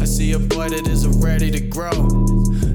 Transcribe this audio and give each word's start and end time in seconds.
I 0.00 0.04
see 0.04 0.32
a 0.32 0.38
boy 0.38 0.68
that 0.68 0.86
isn't 0.86 1.20
ready 1.20 1.50
to 1.50 1.60
grow. 1.60 1.90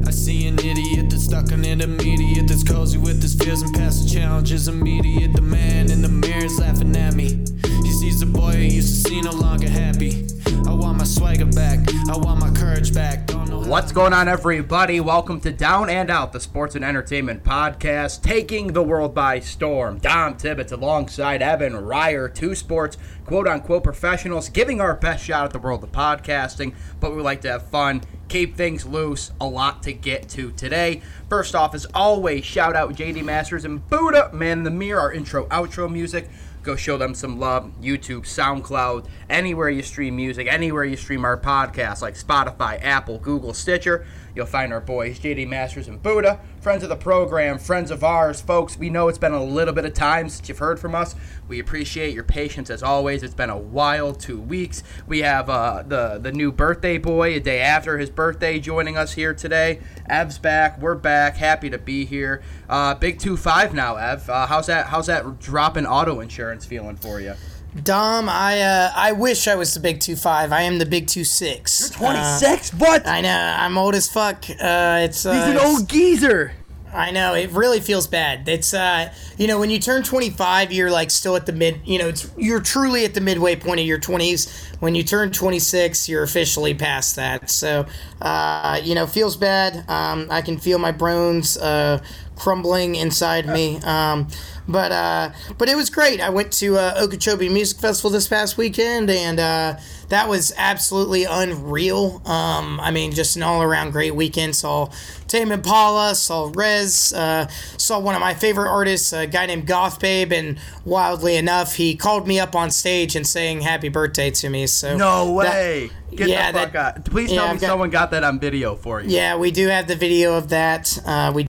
I 0.05 0.11
see 0.11 0.45
an 0.47 0.59
idiot 0.59 1.09
that's 1.09 1.23
stuck 1.23 1.51
on 1.51 1.63
intermediate, 1.63 2.47
that's 2.47 2.63
cozy 2.63 2.97
with 2.97 3.21
his 3.21 3.33
fears 3.35 3.61
and 3.61 3.73
past 3.73 4.03
the 4.03 4.09
challenges 4.13 4.67
immediate. 4.67 5.33
The 5.33 5.41
man 5.41 5.89
in 5.89 6.01
the 6.01 6.09
mirror 6.09 6.45
is 6.45 6.59
laughing 6.59 6.95
at 6.97 7.13
me. 7.13 7.45
He 7.83 7.91
sees 7.91 8.19
the 8.19 8.25
boy 8.25 8.51
he 8.51 8.75
used 8.75 9.05
to 9.05 9.09
see 9.09 9.21
no 9.21 9.31
longer 9.31 9.69
happy. 9.69 10.27
I 10.67 10.73
want 10.73 10.97
my 10.97 11.05
swagger 11.05 11.45
back, 11.45 11.79
I 12.09 12.17
want 12.17 12.41
my 12.41 12.51
courage 12.51 12.93
back. 12.93 13.27
Don't 13.27 13.44
What's 13.65 13.91
going 13.91 14.13
on, 14.13 14.27
everybody? 14.27 14.99
Welcome 14.99 15.41
to 15.41 15.51
Down 15.51 15.89
and 15.89 16.11
Out, 16.11 16.33
the 16.33 16.39
sports 16.39 16.75
and 16.75 16.85
entertainment 16.85 17.43
podcast, 17.43 18.21
taking 18.21 18.73
the 18.73 18.83
world 18.83 19.15
by 19.15 19.39
storm. 19.39 19.97
Dom 19.97 20.37
Tibbetts 20.37 20.71
alongside 20.71 21.41
Evan 21.41 21.75
Ryer, 21.75 22.29
two 22.29 22.53
sports 22.53 22.95
quote 23.25 23.47
unquote 23.47 23.83
professionals, 23.83 24.49
giving 24.49 24.79
our 24.79 24.93
best 24.93 25.25
shot 25.25 25.45
at 25.45 25.51
the 25.51 25.57
world 25.57 25.83
of 25.83 25.91
podcasting, 25.91 26.75
but 26.99 27.15
we 27.15 27.23
like 27.23 27.41
to 27.41 27.49
have 27.49 27.67
fun, 27.67 28.03
keep 28.27 28.55
things 28.55 28.85
loose, 28.85 29.31
a 29.41 29.47
lot 29.47 29.81
to 29.81 29.93
get 29.93 30.29
to 30.29 30.51
today. 30.51 31.01
First 31.27 31.55
off, 31.55 31.73
as 31.73 31.87
always, 31.95 32.45
shout 32.45 32.75
out 32.75 32.93
JD 32.93 33.23
Masters 33.23 33.65
and 33.65 33.85
Buddha, 33.89 34.29
Man 34.31 34.59
in 34.59 34.63
the 34.63 34.69
Mirror, 34.69 35.01
our 35.01 35.11
intro 35.11 35.47
outro 35.47 35.91
music. 35.91 36.29
Go 36.65 36.75
show 36.75 36.97
them 36.97 37.13
some 37.13 37.39
love. 37.39 37.71
YouTube, 37.79 38.23
SoundCloud, 38.23 39.07
anywhere 39.29 39.69
you 39.69 39.83
stream 39.83 40.15
music, 40.15 40.47
anywhere 40.49 40.83
you 40.83 40.97
stream 40.97 41.23
our 41.23 41.37
podcast, 41.37 42.01
like 42.01 42.15
Spotify, 42.15 42.83
Apple, 42.83 43.19
Google, 43.19 43.53
Stitcher. 43.53 44.07
You'll 44.35 44.45
find 44.45 44.73
our 44.73 44.81
boys, 44.81 45.17
JD 45.19 45.47
Masters 45.47 45.87
and 45.87 46.03
Buddha, 46.03 46.41
friends 46.59 46.83
of 46.83 46.89
the 46.89 46.97
program, 46.97 47.57
friends 47.57 47.89
of 47.89 48.03
ours, 48.03 48.41
folks. 48.41 48.77
We 48.77 48.89
know 48.89 49.07
it's 49.07 49.17
been 49.17 49.31
a 49.31 49.43
little 49.43 49.73
bit 49.73 49.85
of 49.85 49.93
time 49.93 50.27
since 50.27 50.49
you've 50.49 50.57
heard 50.57 50.77
from 50.77 50.93
us. 50.93 51.15
We 51.47 51.59
appreciate 51.59 52.13
your 52.13 52.25
patience 52.25 52.69
as 52.69 52.83
always. 52.83 53.23
It's 53.23 53.33
been 53.33 53.49
a 53.49 53.57
wild 53.57 54.19
two 54.19 54.41
weeks. 54.41 54.83
We 55.07 55.19
have 55.19 55.49
uh, 55.49 55.83
the 55.87 56.19
the 56.21 56.33
new 56.33 56.51
birthday 56.51 56.97
boy 56.97 57.35
a 57.35 57.39
day 57.39 57.61
after 57.61 57.97
his 57.97 58.09
birthday 58.09 58.59
joining 58.59 58.97
us 58.97 59.13
here 59.13 59.33
today. 59.33 59.79
Ev's 60.09 60.37
back. 60.37 60.81
We're 60.81 60.95
back. 60.95 61.37
Happy 61.37 61.69
to 61.69 61.77
be 61.77 62.03
here. 62.03 62.43
Uh, 62.67 62.93
big 62.95 63.19
two 63.19 63.37
five 63.37 63.73
now, 63.73 63.95
Ev. 63.95 64.29
Uh, 64.29 64.47
how's 64.47 64.67
that? 64.67 64.87
How's 64.87 65.07
that 65.07 65.39
drop 65.39 65.77
in 65.77 65.85
auto 65.85 66.19
insurance 66.19 66.65
feeling 66.65 66.97
for 66.97 67.21
you? 67.21 67.35
Dom, 67.83 68.29
I 68.29 68.61
uh, 68.61 68.91
I 68.95 69.11
wish 69.11 69.47
I 69.47 69.55
was 69.55 69.73
the 69.73 69.79
big 69.81 69.99
two 69.99 70.15
five. 70.15 70.51
I 70.51 70.61
am 70.61 70.79
the 70.79 70.85
big 70.85 71.07
two 71.07 71.25
six. 71.25 71.81
You're 71.81 71.97
Twenty 71.97 72.23
six. 72.23 72.73
what? 72.73 73.05
I 73.05 73.21
know. 73.21 73.55
I'm 73.57 73.77
old 73.77 73.95
as 73.95 74.07
fuck. 74.07 74.45
Uh, 74.49 75.01
it's 75.03 75.25
uh, 75.25 75.33
He's 75.33 75.55
an 75.55 75.57
old 75.57 75.89
geezer. 75.89 76.53
I 76.93 77.11
know 77.11 77.33
it 77.33 77.51
really 77.51 77.81
feels 77.81 78.07
bad. 78.07 78.47
It's 78.47 78.73
uh, 78.73 79.13
you 79.37 79.47
know, 79.47 79.59
when 79.59 79.69
you 79.69 79.79
turn 79.79 80.01
25, 80.01 80.71
you're 80.71 80.89
like 80.89 81.11
still 81.11 81.35
at 81.35 81.45
the 81.45 81.51
mid. 81.51 81.81
You 81.83 81.99
know, 81.99 82.07
it's 82.07 82.31
you're 82.37 82.61
truly 82.61 83.03
at 83.03 83.13
the 83.13 83.19
midway 83.21 83.57
point 83.57 83.81
of 83.81 83.85
your 83.85 83.99
20s. 83.99 84.79
When 84.79 84.95
you 84.95 85.03
turn 85.03 85.31
26, 85.31 86.07
you're 86.07 86.23
officially 86.23 86.73
past 86.73 87.17
that. 87.17 87.49
So, 87.49 87.85
uh, 88.21 88.79
you 88.81 88.95
know, 88.95 89.07
feels 89.07 89.35
bad. 89.35 89.83
Um, 89.89 90.27
I 90.29 90.41
can 90.41 90.57
feel 90.57 90.79
my 90.79 90.93
bones 90.93 91.57
uh, 91.57 92.01
crumbling 92.35 92.95
inside 92.95 93.47
me. 93.47 93.77
Um, 93.83 94.27
but 94.67 94.91
uh, 94.91 95.31
but 95.57 95.69
it 95.69 95.75
was 95.75 95.89
great. 95.89 96.19
I 96.19 96.29
went 96.29 96.51
to 96.53 96.77
uh, 96.77 96.95
Okeechobee 96.97 97.49
Music 97.49 97.77
Festival 97.79 98.09
this 98.09 98.27
past 98.27 98.57
weekend, 98.57 99.11
and 99.11 99.39
uh, 99.39 99.77
that 100.09 100.27
was 100.27 100.51
absolutely 100.57 101.23
unreal. 101.25 102.21
Um, 102.25 102.79
I 102.79 102.89
mean, 102.89 103.11
just 103.11 103.35
an 103.35 103.43
all 103.43 103.61
around 103.61 103.91
great 103.91 104.15
weekend. 104.15 104.55
Saw 104.55 104.89
Tame 105.27 105.51
Impala, 105.51 106.15
saw 106.15 106.49
REZZ, 106.51 107.13
uh, 107.13 107.47
saw 107.77 107.99
one 107.99 108.15
of 108.15 108.21
my 108.21 108.33
favorite 108.33 108.69
artists, 108.71 109.13
a 109.13 109.27
guy 109.27 109.45
named 109.45 109.67
Goth 109.67 109.99
Babe, 109.99 110.31
and 110.33 110.57
wildly 110.83 111.35
enough, 111.35 111.75
he 111.75 111.95
called 111.95 112.27
me 112.27 112.39
up 112.39 112.55
on 112.55 112.71
stage 112.71 113.15
and 113.15 113.25
saying 113.27 113.61
happy 113.61 113.89
birthday 113.89 114.31
to 114.31 114.49
me. 114.49 114.65
So 114.65 114.97
No 114.97 115.25
that- 115.43 115.53
way. 115.53 115.91
Get 116.15 116.29
yeah, 116.29 116.51
the 116.51 116.59
fuck 116.59 116.71
that- 116.73 116.97
out. 116.97 117.05
Please 117.05 117.31
yeah, 117.31 117.43
tell 117.45 117.53
me 117.53 117.59
got- 117.59 117.67
someone 117.67 117.89
got 117.91 118.11
that 118.11 118.23
on 118.23 118.39
video 118.39 118.75
for 118.75 119.01
you. 119.01 119.09
yeah, 119.09 119.35
we 119.37 119.51
do 119.51 119.67
have 119.67 119.87
the 119.87 119.95
video 119.95 120.33
of 120.35 120.49
that. 120.49 120.97
Uh, 121.05 121.31
we 121.35 121.47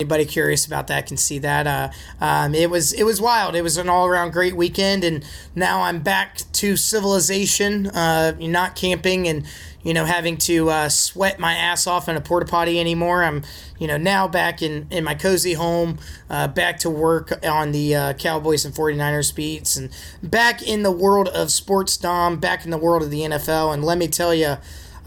anybody 0.00 0.24
curious 0.24 0.64
about 0.64 0.86
that 0.86 1.06
can 1.06 1.16
see 1.16 1.40
that. 1.40 1.66
Uh, 1.66 1.90
um, 2.20 2.54
it 2.54 2.70
was 2.70 2.92
it 2.92 3.02
was 3.02 3.20
wild. 3.20 3.56
It 3.56 3.62
was 3.62 3.76
an 3.76 3.88
all 3.88 4.06
around 4.06 4.32
great 4.32 4.54
weekend, 4.54 5.02
and 5.02 5.24
now 5.56 5.82
I'm 5.82 6.00
back 6.00 6.36
to 6.52 6.76
civilization. 6.76 7.88
Uh, 7.88 8.36
not 8.38 8.76
camping 8.76 9.26
and 9.26 9.44
you 9.82 9.92
know 9.92 10.04
having 10.04 10.36
to 10.36 10.70
uh, 10.70 10.88
sweat 10.88 11.40
my 11.40 11.54
ass 11.54 11.88
off 11.88 12.08
in 12.08 12.16
a 12.16 12.20
porta 12.20 12.46
potty 12.46 12.78
anymore. 12.78 13.24
I'm 13.24 13.42
you 13.80 13.88
know 13.88 13.96
now 13.96 14.28
back 14.28 14.62
in 14.62 14.86
in 14.90 15.02
my 15.02 15.14
cozy 15.14 15.54
home, 15.54 15.98
uh, 16.30 16.46
back 16.46 16.78
to 16.80 16.90
work 16.90 17.44
on 17.44 17.72
the 17.72 17.94
uh, 17.94 18.12
Cowboys 18.12 18.64
and 18.64 18.72
49ers 18.72 19.34
beats, 19.34 19.76
and 19.76 19.90
back 20.22 20.62
in 20.62 20.84
the 20.84 20.92
world 20.92 21.26
of 21.28 21.50
sports 21.50 21.96
dom, 21.96 22.38
back 22.38 22.64
in 22.64 22.70
the 22.70 22.78
world 22.78 23.02
of 23.02 23.10
the 23.10 23.22
NFL. 23.22 23.74
And 23.74 23.84
let 23.84 23.98
me 23.98 24.06
tell 24.08 24.34
you. 24.34 24.56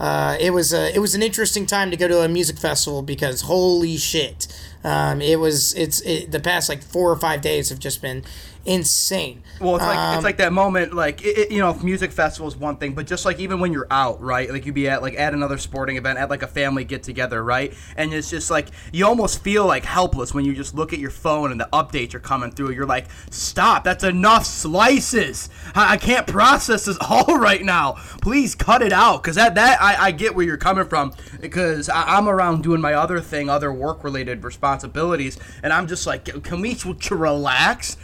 Uh, 0.00 0.36
it 0.40 0.50
was 0.50 0.72
a, 0.72 0.92
it 0.92 0.98
was 0.98 1.14
an 1.14 1.22
interesting 1.22 1.64
time 1.64 1.88
to 1.88 1.96
go 1.96 2.08
to 2.08 2.22
a 2.22 2.28
music 2.28 2.58
festival 2.58 3.02
because 3.02 3.42
holy 3.42 3.96
shit, 3.96 4.48
um, 4.84 5.20
it 5.20 5.38
was 5.38 5.74
it's 5.74 6.00
it, 6.00 6.30
the 6.30 6.40
past 6.40 6.68
like 6.68 6.82
four 6.82 7.10
or 7.10 7.16
five 7.16 7.40
days 7.40 7.68
have 7.68 7.78
just 7.78 8.02
been 8.02 8.24
insane. 8.64 9.42
Well, 9.60 9.76
it's 9.76 9.84
like 9.84 9.98
Um, 9.98 10.14
it's 10.16 10.24
like 10.24 10.36
that 10.38 10.52
moment, 10.52 10.92
like 10.94 11.24
it, 11.24 11.38
it- 11.38 11.50
you 11.52 11.58
know, 11.58 11.74
music 11.82 12.12
festival 12.12 12.48
is 12.48 12.56
one 12.56 12.76
thing, 12.76 12.92
but 12.94 13.06
just 13.06 13.24
like 13.24 13.38
even 13.40 13.60
when 13.60 13.72
you're 13.72 13.86
out, 13.90 14.20
right? 14.20 14.50
Like 14.50 14.66
you'd 14.66 14.74
be 14.74 14.88
at 14.88 15.02
like 15.02 15.18
at 15.18 15.32
another 15.34 15.58
sporting 15.58 15.96
event, 15.96 16.18
at 16.18 16.30
like 16.30 16.42
a 16.42 16.46
family 16.46 16.84
get 16.84 17.02
together, 17.02 17.42
right? 17.42 17.72
And 17.96 18.12
it's 18.12 18.30
just 18.30 18.50
like 18.50 18.68
you 18.92 19.06
almost 19.06 19.42
feel 19.42 19.66
like 19.66 19.84
helpless 19.84 20.34
when 20.34 20.44
you 20.44 20.54
just 20.54 20.74
look 20.74 20.92
at 20.92 20.98
your 20.98 21.10
phone 21.10 21.50
and 21.50 21.60
the 21.60 21.68
updates 21.72 22.14
are 22.14 22.20
coming 22.20 22.50
through. 22.50 22.72
You're 22.72 22.86
like, 22.86 23.06
stop! 23.30 23.84
That's 23.84 24.04
enough 24.04 24.44
slices. 24.46 25.48
I, 25.74 25.94
I 25.94 25.96
can't 25.96 26.26
process 26.26 26.84
this 26.84 26.98
all 27.08 27.38
right 27.38 27.62
now. 27.62 27.92
Please 28.20 28.54
cut 28.54 28.82
it 28.82 28.92
out, 28.92 29.22
because 29.22 29.36
that 29.36 29.54
that 29.54 29.80
I, 29.80 30.06
I 30.06 30.10
get 30.10 30.34
where 30.34 30.44
you're 30.44 30.56
coming 30.56 30.84
from, 30.86 31.12
because 31.40 31.88
I, 31.88 32.02
I'm 32.18 32.28
around 32.28 32.62
doing 32.62 32.80
my 32.80 32.94
other 32.94 33.20
thing, 33.20 33.48
other 33.48 33.72
work 33.72 34.04
related 34.04 34.44
responsibilities, 34.44 35.38
and 35.62 35.72
I'm 35.72 35.86
just 35.86 36.06
like, 36.06 36.42
can 36.44 36.60
we 36.60 36.74
to 36.74 37.14
relax? 37.16 37.96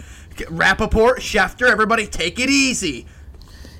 Rapoport, 0.48 1.20
Schefter, 1.20 1.68
everybody 1.68 2.06
take 2.06 2.38
it 2.38 2.48
easy. 2.50 3.06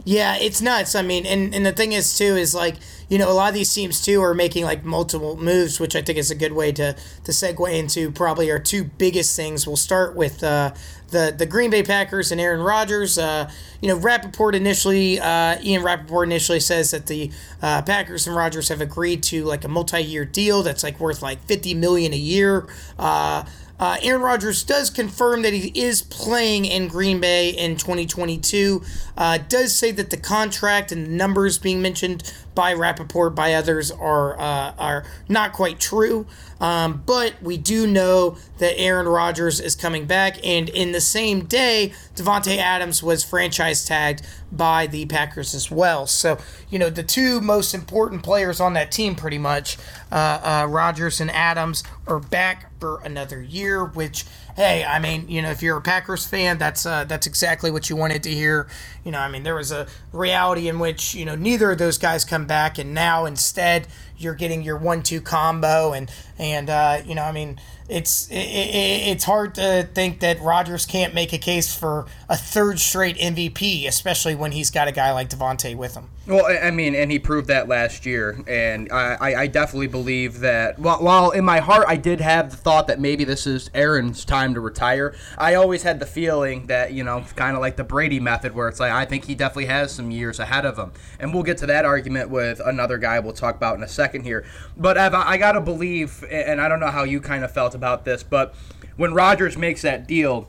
Yeah, 0.04 0.36
it's 0.41 0.62
nuts. 0.62 0.94
I 0.94 1.02
mean, 1.02 1.26
and, 1.26 1.54
and 1.54 1.66
the 1.66 1.72
thing 1.72 1.92
is 1.92 2.16
too 2.16 2.34
is 2.36 2.54
like 2.54 2.76
you 3.10 3.19
know 3.19 3.30
a 3.30 3.34
lot 3.34 3.48
of 3.48 3.54
these 3.54 3.72
teams 3.72 4.00
too 4.00 4.22
are 4.22 4.32
making 4.32 4.64
like 4.64 4.82
multiple 4.82 5.36
moves, 5.36 5.78
which 5.78 5.94
I 5.94 6.00
think 6.00 6.19
is 6.19 6.30
a 6.30 6.34
good 6.34 6.52
way 6.54 6.72
to 6.72 6.96
to 7.24 7.30
segue 7.30 7.78
into 7.78 8.10
probably 8.10 8.50
our 8.50 8.58
two 8.58 8.84
biggest 8.84 9.36
things. 9.36 9.66
We'll 9.66 9.76
start 9.76 10.16
with 10.16 10.42
uh, 10.42 10.72
the 11.10 11.34
the 11.36 11.44
Green 11.44 11.69
Bay 11.70 11.82
Packers 11.82 12.32
and 12.32 12.41
Aaron 12.41 12.62
Rodgers. 12.62 13.19
Uh, 13.19 13.50
you 13.82 13.88
know, 13.88 13.96
Rapoport 13.96 14.54
initially, 14.54 15.20
uh, 15.20 15.60
Ian 15.62 15.82
Rapoport 15.82 16.28
initially 16.28 16.60
says 16.60 16.90
that 16.92 17.06
the 17.06 17.30
uh, 17.60 17.82
Packers 17.82 18.26
and 18.26 18.34
Rodgers 18.34 18.70
have 18.70 18.80
agreed 18.80 19.22
to 19.25 19.44
like 19.44 19.64
a 19.64 19.69
multi 19.69 20.00
year 20.00 20.25
deal 20.25 20.62
that's 20.62 20.82
like 20.82 20.98
worth 21.00 21.20
like 21.20 21.42
fifty 21.42 21.75
million 21.75 22.14
a 22.14 22.16
year. 22.16 22.66
Uh, 22.98 23.44
uh, 23.78 23.96
Aaron 24.02 24.22
Rodgers 24.22 24.64
does 24.64 24.90
confirm 24.90 25.42
that 25.42 25.52
he 25.52 25.68
is 25.80 26.02
playing 26.02 26.64
in 26.64 26.88
Green 26.88 27.20
Bay 27.20 27.50
in 27.50 27.76
2022. 27.76 28.82
Uh, 29.16 29.38
does 29.48 29.74
say 29.74 29.90
that 29.92 30.10
the 30.10 30.16
contract 30.16 30.90
and 30.90 31.06
the 31.06 31.10
numbers 31.10 31.58
being 31.58 31.80
mentioned 31.80 32.32
by 32.58 32.74
Rapoport, 32.74 33.36
by 33.36 33.54
others, 33.54 33.92
are 33.92 34.36
uh, 34.36 34.74
are 34.76 35.04
not 35.28 35.52
quite 35.52 35.78
true. 35.78 36.26
Um, 36.60 37.04
but 37.06 37.41
we 37.41 37.56
do 37.56 37.86
know 37.86 38.36
that 38.58 38.76
Aaron 38.76 39.06
Rodgers 39.06 39.60
is 39.60 39.76
coming 39.76 40.06
back, 40.06 40.44
and 40.44 40.69
in 40.69 40.91
the 40.91 41.00
same 41.00 41.44
day, 41.44 41.92
Davante 42.16 42.56
Adams 42.56 43.00
was 43.00 43.22
franchise 43.22 43.84
tagged 43.84 44.26
by 44.50 44.88
the 44.88 45.06
Packers 45.06 45.54
as 45.54 45.70
well. 45.70 46.08
So 46.08 46.38
you 46.69 46.80
know 46.80 46.91
the 46.91 47.04
two 47.04 47.41
most 47.41 47.75
important 47.75 48.25
players 48.25 48.58
on 48.58 48.72
that 48.72 48.90
team, 48.90 49.14
pretty 49.14 49.38
much, 49.38 49.78
uh, 50.10 50.16
uh, 50.43 50.66
Rodgers 50.69 51.20
and 51.20 51.31
Adams, 51.31 51.84
are 52.08 52.19
back 52.19 52.72
for 52.81 53.00
another 53.05 53.40
year. 53.40 53.84
Which, 53.84 54.25
hey, 54.58 54.84
I 54.84 54.99
mean, 54.99 55.28
you 55.28 55.40
know, 55.40 55.50
if 55.50 55.62
you're 55.62 55.76
a 55.76 55.81
Packers 55.81 56.26
fan, 56.26 56.58
that's 56.58 56.84
uh, 56.84 57.05
that's 57.05 57.28
exactly 57.28 57.70
what 57.70 57.88
you 57.88 57.94
wanted 57.94 58.25
to 58.25 58.31
hear. 58.31 58.66
You 59.05 59.12
know, 59.12 59.20
I 59.20 59.31
mean, 59.31 59.44
there 59.44 59.55
was 59.55 59.70
a 59.70 59.87
reality 60.12 60.69
in 60.69 60.81
which 60.81 61.14
you 61.14 61.25
know 61.25 61.37
neither 61.37 61.70
of 61.70 61.78
those 61.78 61.96
guys 61.96 62.25
come 62.25 62.44
back, 62.44 62.76
and 62.76 62.93
now 62.93 63.25
instead 63.25 63.87
you're 64.19 64.34
getting 64.34 64.62
your 64.62 64.76
one-two 64.76 65.20
combo, 65.20 65.93
and 65.93 66.10
and 66.38 66.69
uh, 66.69 67.00
you 67.06 67.14
know, 67.14 67.22
I 67.22 67.31
mean, 67.31 67.60
it's 67.88 68.28
it, 68.31 68.34
it, 68.34 69.08
it's 69.08 69.25
hard 69.25 69.55
to 69.55 69.88
think 69.94 70.19
that 70.20 70.40
Rodgers 70.40 70.87
can't 70.87 71.14
make 71.14 71.32
a 71.32 71.38
case 71.38 71.72
for 71.72 72.06
a 72.28 72.37
third 72.37 72.81
straight 72.81 73.16
MVP, 73.16 73.87
especially 73.87 74.34
when 74.34 74.50
he's 74.50 74.72
got 74.72 74.88
a 74.88 74.93
guy 74.93 75.12
like 75.12 75.31
Davante 75.31 75.76
with 75.76 75.94
him. 75.94 76.10
Well, 76.28 76.44
I 76.46 76.70
mean, 76.70 76.94
and 76.94 77.10
he 77.10 77.19
proved 77.19 77.48
that 77.48 77.69
last 77.69 78.04
year, 78.04 78.38
and 78.46 78.92
I, 78.92 79.34
I 79.34 79.46
definitely 79.46 79.86
believe 79.86 80.40
that. 80.40 80.78
While, 80.78 81.02
while 81.02 81.30
in 81.30 81.42
my 81.42 81.60
heart 81.60 81.86
I 81.88 81.96
did 81.96 82.20
have 82.20 82.50
the 82.50 82.56
thought 82.58 82.86
that 82.88 83.00
maybe 83.00 83.25
this 83.25 83.46
is 83.46 83.70
Aaron's 83.72 84.26
time 84.26 84.52
to 84.52 84.60
retire, 84.60 85.14
I 85.38 85.54
always 85.54 85.84
had 85.84 86.00
the 86.00 86.06
feeling 86.06 86.66
that 86.66 86.92
you 86.92 87.02
know, 87.02 87.25
kind 87.34 87.56
of 87.56 87.62
like 87.62 87.76
the 87.76 87.84
Brady 87.84 88.20
method, 88.20 88.54
where 88.54 88.69
it's 88.69 88.78
like 88.78 88.92
I 88.92 89.06
think 89.06 89.25
he 89.25 89.34
definitely 89.34 89.66
has 89.66 89.90
some 89.90 90.10
years 90.10 90.38
ahead 90.38 90.66
of 90.66 90.78
him, 90.78 90.92
and 91.19 91.32
we'll 91.32 91.44
get 91.44 91.56
to 91.58 91.66
that 91.66 91.86
argument 91.86 92.28
with 92.28 92.60
another 92.62 92.98
guy 92.98 93.19
we'll 93.20 93.32
talk 93.32 93.56
about 93.56 93.76
in 93.78 93.82
a 93.82 93.88
second. 93.88 94.24
here. 94.24 94.44
But 94.76 94.98
Ev, 94.98 95.14
I 95.14 95.38
got 95.38 95.52
to 95.52 95.62
believe, 95.62 96.22
and 96.31 96.60
I 96.60 96.69
don't 96.69 96.81
know 96.81 96.90
how 96.90 97.04
you 97.04 97.22
kind 97.22 97.42
of 97.42 97.50
felt 97.50 97.74
about 97.74 98.04
this, 98.04 98.22
but 98.22 98.54
when 98.98 99.14
Rodgers 99.14 99.56
makes 99.56 99.81
that 99.81 100.06
deal, 100.06 100.46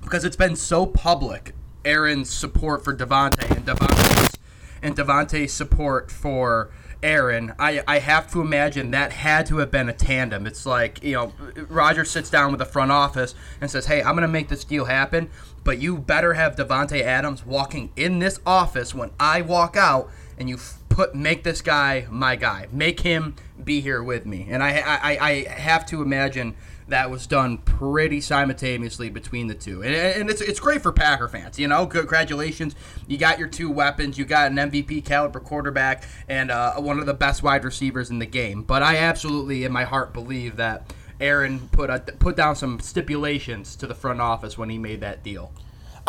because 0.00 0.24
it's 0.24 0.36
been 0.36 0.56
so 0.56 0.86
public, 0.86 1.52
Aaron's 1.84 2.30
support 2.30 2.82
for 2.82 2.96
Davante 2.96 3.54
and 3.54 3.66
Davante's 3.66 4.37
and 4.82 4.96
Davante's 4.96 5.52
support 5.52 6.10
for 6.10 6.70
Aaron, 7.02 7.54
I, 7.58 7.82
I 7.86 8.00
have 8.00 8.30
to 8.32 8.40
imagine 8.40 8.90
that 8.90 9.12
had 9.12 9.46
to 9.46 9.58
have 9.58 9.70
been 9.70 9.88
a 9.88 9.92
tandem. 9.92 10.46
It's 10.46 10.66
like, 10.66 11.02
you 11.02 11.12
know, 11.12 11.32
Roger 11.68 12.04
sits 12.04 12.28
down 12.30 12.50
with 12.50 12.58
the 12.58 12.64
front 12.64 12.90
office 12.90 13.34
and 13.60 13.70
says, 13.70 13.86
hey, 13.86 14.02
I'm 14.02 14.14
going 14.14 14.22
to 14.22 14.28
make 14.28 14.48
this 14.48 14.64
deal 14.64 14.86
happen, 14.86 15.30
but 15.62 15.78
you 15.78 15.96
better 15.96 16.34
have 16.34 16.56
Davante 16.56 17.00
Adams 17.02 17.46
walking 17.46 17.92
in 17.94 18.18
this 18.18 18.40
office 18.44 18.94
when 18.94 19.10
I 19.20 19.42
walk 19.42 19.76
out 19.76 20.10
and 20.36 20.48
you 20.48 20.58
put 20.88 21.14
make 21.14 21.44
this 21.44 21.62
guy 21.62 22.06
my 22.10 22.34
guy. 22.34 22.66
Make 22.72 23.00
him 23.00 23.36
be 23.62 23.80
here 23.80 24.02
with 24.02 24.26
me. 24.26 24.46
And 24.50 24.62
I, 24.62 24.78
I, 24.78 25.18
I 25.20 25.44
have 25.48 25.86
to 25.86 26.02
imagine– 26.02 26.54
that 26.88 27.10
was 27.10 27.26
done 27.26 27.58
pretty 27.58 28.20
simultaneously 28.20 29.10
between 29.10 29.46
the 29.46 29.54
two. 29.54 29.82
And, 29.82 29.94
and 29.94 30.30
it's, 30.30 30.40
it's 30.40 30.60
great 30.60 30.82
for 30.82 30.92
Packer 30.92 31.28
fans. 31.28 31.58
You 31.58 31.68
know, 31.68 31.86
congratulations. 31.86 32.74
You 33.06 33.18
got 33.18 33.38
your 33.38 33.48
two 33.48 33.70
weapons. 33.70 34.18
You 34.18 34.24
got 34.24 34.50
an 34.50 34.56
MVP 34.56 35.04
caliber 35.04 35.40
quarterback 35.40 36.04
and 36.28 36.50
uh, 36.50 36.74
one 36.76 36.98
of 36.98 37.06
the 37.06 37.14
best 37.14 37.42
wide 37.42 37.64
receivers 37.64 38.10
in 38.10 38.18
the 38.18 38.26
game. 38.26 38.62
But 38.62 38.82
I 38.82 38.96
absolutely, 38.96 39.64
in 39.64 39.72
my 39.72 39.84
heart, 39.84 40.12
believe 40.12 40.56
that 40.56 40.92
Aaron 41.20 41.68
put, 41.72 41.90
a, 41.90 41.98
put 42.00 42.36
down 42.36 42.56
some 42.56 42.80
stipulations 42.80 43.76
to 43.76 43.86
the 43.86 43.94
front 43.94 44.20
office 44.20 44.56
when 44.56 44.70
he 44.70 44.78
made 44.78 45.00
that 45.00 45.22
deal. 45.22 45.52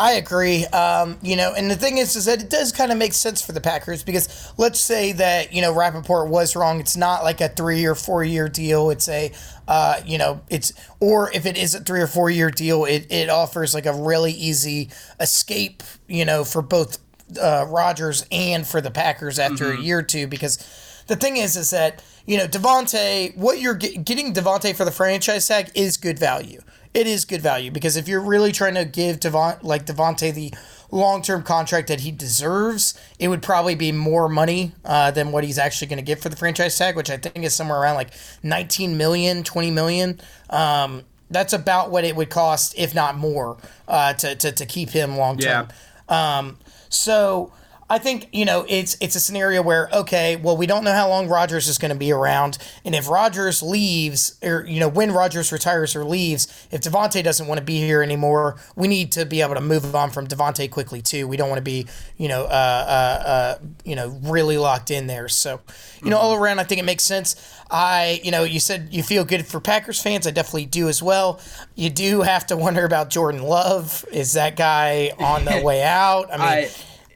I 0.00 0.12
agree. 0.12 0.64
Um, 0.64 1.18
you 1.20 1.36
know, 1.36 1.52
and 1.54 1.70
the 1.70 1.76
thing 1.76 1.98
is, 1.98 2.16
is 2.16 2.24
that 2.24 2.40
it 2.40 2.48
does 2.48 2.72
kind 2.72 2.90
of 2.90 2.96
make 2.96 3.12
sense 3.12 3.42
for 3.42 3.52
the 3.52 3.60
Packers 3.60 4.02
because 4.02 4.50
let's 4.56 4.80
say 4.80 5.12
that 5.12 5.52
you 5.52 5.60
know 5.60 5.74
Rapoport 5.74 6.30
was 6.30 6.56
wrong. 6.56 6.80
It's 6.80 6.96
not 6.96 7.22
like 7.22 7.42
a 7.42 7.50
three 7.50 7.84
or 7.84 7.94
four 7.94 8.24
year 8.24 8.48
deal. 8.48 8.88
It's 8.88 9.10
a, 9.10 9.30
uh, 9.70 10.00
you 10.04 10.18
know, 10.18 10.40
it's 10.50 10.72
or 10.98 11.30
if 11.30 11.46
it 11.46 11.56
is 11.56 11.76
a 11.76 11.80
three 11.80 12.00
or 12.00 12.08
four 12.08 12.28
year 12.28 12.50
deal, 12.50 12.84
it 12.84 13.06
it 13.08 13.30
offers 13.30 13.72
like 13.72 13.86
a 13.86 13.94
really 13.94 14.32
easy 14.32 14.90
escape. 15.20 15.84
You 16.08 16.24
know, 16.24 16.42
for 16.42 16.60
both 16.60 16.98
uh, 17.40 17.66
Rodgers 17.68 18.26
and 18.32 18.66
for 18.66 18.80
the 18.80 18.90
Packers 18.90 19.38
after 19.38 19.66
mm-hmm. 19.66 19.80
a 19.80 19.84
year 19.84 19.98
or 20.00 20.02
two 20.02 20.26
because 20.26 20.58
the 21.06 21.14
thing 21.14 21.36
is, 21.36 21.56
is 21.56 21.70
that 21.70 22.02
you 22.26 22.36
know 22.36 22.48
Davante, 22.48 23.36
what 23.36 23.60
you're 23.60 23.74
get, 23.74 24.04
getting 24.04 24.34
Davante 24.34 24.74
for 24.74 24.84
the 24.84 24.90
franchise 24.90 25.46
tag 25.46 25.70
is 25.76 25.96
good 25.96 26.18
value 26.18 26.60
it 26.92 27.06
is 27.06 27.24
good 27.24 27.40
value 27.40 27.70
because 27.70 27.96
if 27.96 28.08
you're 28.08 28.20
really 28.20 28.50
trying 28.50 28.74
to 28.74 28.84
give 28.84 29.20
Devon 29.20 29.56
like 29.62 29.86
Davante 29.86 30.34
the 30.34 30.52
long 30.90 31.22
term 31.22 31.42
contract 31.42 31.88
that 31.88 32.00
he 32.00 32.10
deserves, 32.10 32.98
it 33.18 33.28
would 33.28 33.42
probably 33.42 33.74
be 33.74 33.92
more 33.92 34.28
money 34.28 34.72
uh, 34.84 35.10
than 35.10 35.32
what 35.32 35.44
he's 35.44 35.58
actually 35.58 35.88
going 35.88 35.98
to 35.98 36.04
get 36.04 36.20
for 36.20 36.28
the 36.28 36.36
franchise 36.36 36.76
tag, 36.76 36.96
which 36.96 37.10
I 37.10 37.16
think 37.16 37.44
is 37.44 37.54
somewhere 37.54 37.80
around 37.80 37.96
like 37.96 38.10
19 38.42 38.96
million, 38.96 39.42
20 39.42 39.70
million. 39.70 40.20
Um, 40.48 41.04
that's 41.30 41.52
about 41.52 41.90
what 41.90 42.04
it 42.04 42.16
would 42.16 42.30
cost, 42.30 42.74
if 42.76 42.94
not 42.94 43.16
more, 43.16 43.56
uh, 43.86 44.14
to, 44.14 44.34
to, 44.34 44.52
to 44.52 44.66
keep 44.66 44.90
him 44.90 45.16
long 45.16 45.38
term. 45.38 45.68
Yeah. 46.08 46.38
Um, 46.38 46.58
so 46.88 47.52
I 47.90 47.98
think 47.98 48.28
you 48.32 48.44
know 48.44 48.64
it's 48.68 48.96
it's 49.00 49.16
a 49.16 49.20
scenario 49.20 49.62
where 49.62 49.88
okay, 49.92 50.36
well 50.36 50.56
we 50.56 50.66
don't 50.66 50.84
know 50.84 50.92
how 50.92 51.08
long 51.08 51.28
Rodgers 51.28 51.66
is 51.66 51.76
going 51.76 51.90
to 51.90 51.98
be 51.98 52.12
around, 52.12 52.56
and 52.84 52.94
if 52.94 53.08
Rodgers 53.08 53.64
leaves 53.64 54.38
or 54.44 54.64
you 54.64 54.78
know 54.78 54.88
when 54.88 55.10
Rodgers 55.10 55.50
retires 55.50 55.96
or 55.96 56.04
leaves, 56.04 56.46
if 56.70 56.82
Davante 56.82 57.22
doesn't 57.24 57.48
want 57.48 57.58
to 57.58 57.64
be 57.64 57.78
here 57.78 58.00
anymore, 58.00 58.56
we 58.76 58.86
need 58.86 59.10
to 59.12 59.26
be 59.26 59.40
able 59.40 59.56
to 59.56 59.60
move 59.60 59.92
on 59.92 60.10
from 60.10 60.28
Davante 60.28 60.70
quickly 60.70 61.02
too. 61.02 61.26
We 61.26 61.36
don't 61.36 61.48
want 61.48 61.58
to 61.58 61.62
be 61.62 61.88
you 62.16 62.28
know 62.28 62.44
uh, 62.44 62.46
uh, 62.46 63.28
uh, 63.28 63.58
you 63.84 63.96
know 63.96 64.20
really 64.22 64.56
locked 64.56 64.92
in 64.92 65.08
there. 65.08 65.26
So 65.26 65.60
you 66.00 66.10
know 66.10 66.18
all 66.18 66.36
around, 66.36 66.60
I 66.60 66.64
think 66.64 66.80
it 66.80 66.84
makes 66.84 67.02
sense. 67.02 67.34
I 67.72 68.20
you 68.22 68.30
know 68.30 68.44
you 68.44 68.60
said 68.60 68.90
you 68.92 69.02
feel 69.02 69.24
good 69.24 69.46
for 69.46 69.58
Packers 69.58 70.00
fans. 70.00 70.28
I 70.28 70.30
definitely 70.30 70.66
do 70.66 70.88
as 70.88 71.02
well. 71.02 71.40
You 71.74 71.90
do 71.90 72.20
have 72.20 72.46
to 72.46 72.56
wonder 72.56 72.84
about 72.84 73.10
Jordan 73.10 73.42
Love. 73.42 74.04
Is 74.12 74.34
that 74.34 74.54
guy 74.54 75.10
on 75.18 75.44
the 75.44 75.60
way 75.64 75.82
out? 75.82 76.32
I 76.32 76.36
mean. 76.36 76.46
I, 76.46 76.70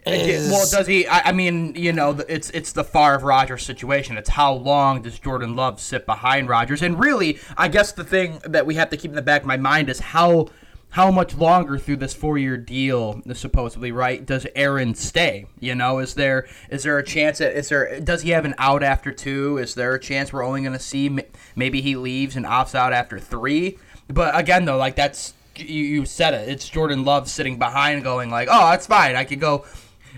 is... 0.06 0.50
Well, 0.50 0.66
does 0.70 0.86
he? 0.86 1.06
I, 1.06 1.30
I, 1.30 1.32
mean, 1.32 1.74
you 1.74 1.92
know, 1.92 2.10
it's 2.28 2.50
it's 2.50 2.72
the 2.72 2.84
Favre 2.84 3.18
Rodgers 3.18 3.62
situation. 3.64 4.18
It's 4.18 4.30
how 4.30 4.52
long 4.52 5.02
does 5.02 5.18
Jordan 5.18 5.56
Love 5.56 5.80
sit 5.80 6.06
behind 6.06 6.48
Rodgers? 6.48 6.82
And 6.82 6.98
really, 6.98 7.38
I 7.56 7.68
guess 7.68 7.92
the 7.92 8.04
thing 8.04 8.40
that 8.44 8.66
we 8.66 8.74
have 8.74 8.90
to 8.90 8.96
keep 8.96 9.10
in 9.10 9.16
the 9.16 9.22
back 9.22 9.42
of 9.42 9.46
my 9.46 9.56
mind 9.56 9.88
is 9.88 10.00
how 10.00 10.48
how 10.90 11.10
much 11.10 11.34
longer 11.34 11.76
through 11.76 11.96
this 11.96 12.14
four 12.14 12.38
year 12.38 12.56
deal, 12.56 13.20
supposedly 13.32 13.90
right, 13.90 14.24
does 14.24 14.46
Aaron 14.54 14.94
stay? 14.94 15.46
You 15.58 15.74
know, 15.74 15.98
is 15.98 16.14
there 16.14 16.46
is 16.70 16.84
there 16.84 16.98
a 16.98 17.04
chance 17.04 17.38
that 17.38 17.56
is 17.56 17.68
there 17.68 17.98
does 18.00 18.22
he 18.22 18.30
have 18.30 18.44
an 18.44 18.54
out 18.58 18.82
after 18.82 19.10
two? 19.10 19.58
Is 19.58 19.74
there 19.74 19.94
a 19.94 20.00
chance 20.00 20.32
we're 20.32 20.44
only 20.44 20.60
going 20.60 20.72
to 20.72 20.78
see 20.78 21.18
maybe 21.56 21.80
he 21.80 21.96
leaves 21.96 22.36
and 22.36 22.46
opts 22.46 22.74
out 22.74 22.92
after 22.92 23.18
three? 23.18 23.78
But 24.06 24.38
again, 24.38 24.66
though, 24.66 24.76
like 24.76 24.96
that's 24.96 25.34
you, 25.56 25.84
you 25.84 26.06
said 26.06 26.34
it. 26.34 26.48
It's 26.48 26.68
Jordan 26.68 27.04
Love 27.04 27.28
sitting 27.28 27.58
behind, 27.58 28.04
going 28.04 28.30
like, 28.30 28.48
"Oh, 28.50 28.70
that's 28.70 28.86
fine. 28.86 29.16
I 29.16 29.24
could 29.24 29.40
go 29.40 29.64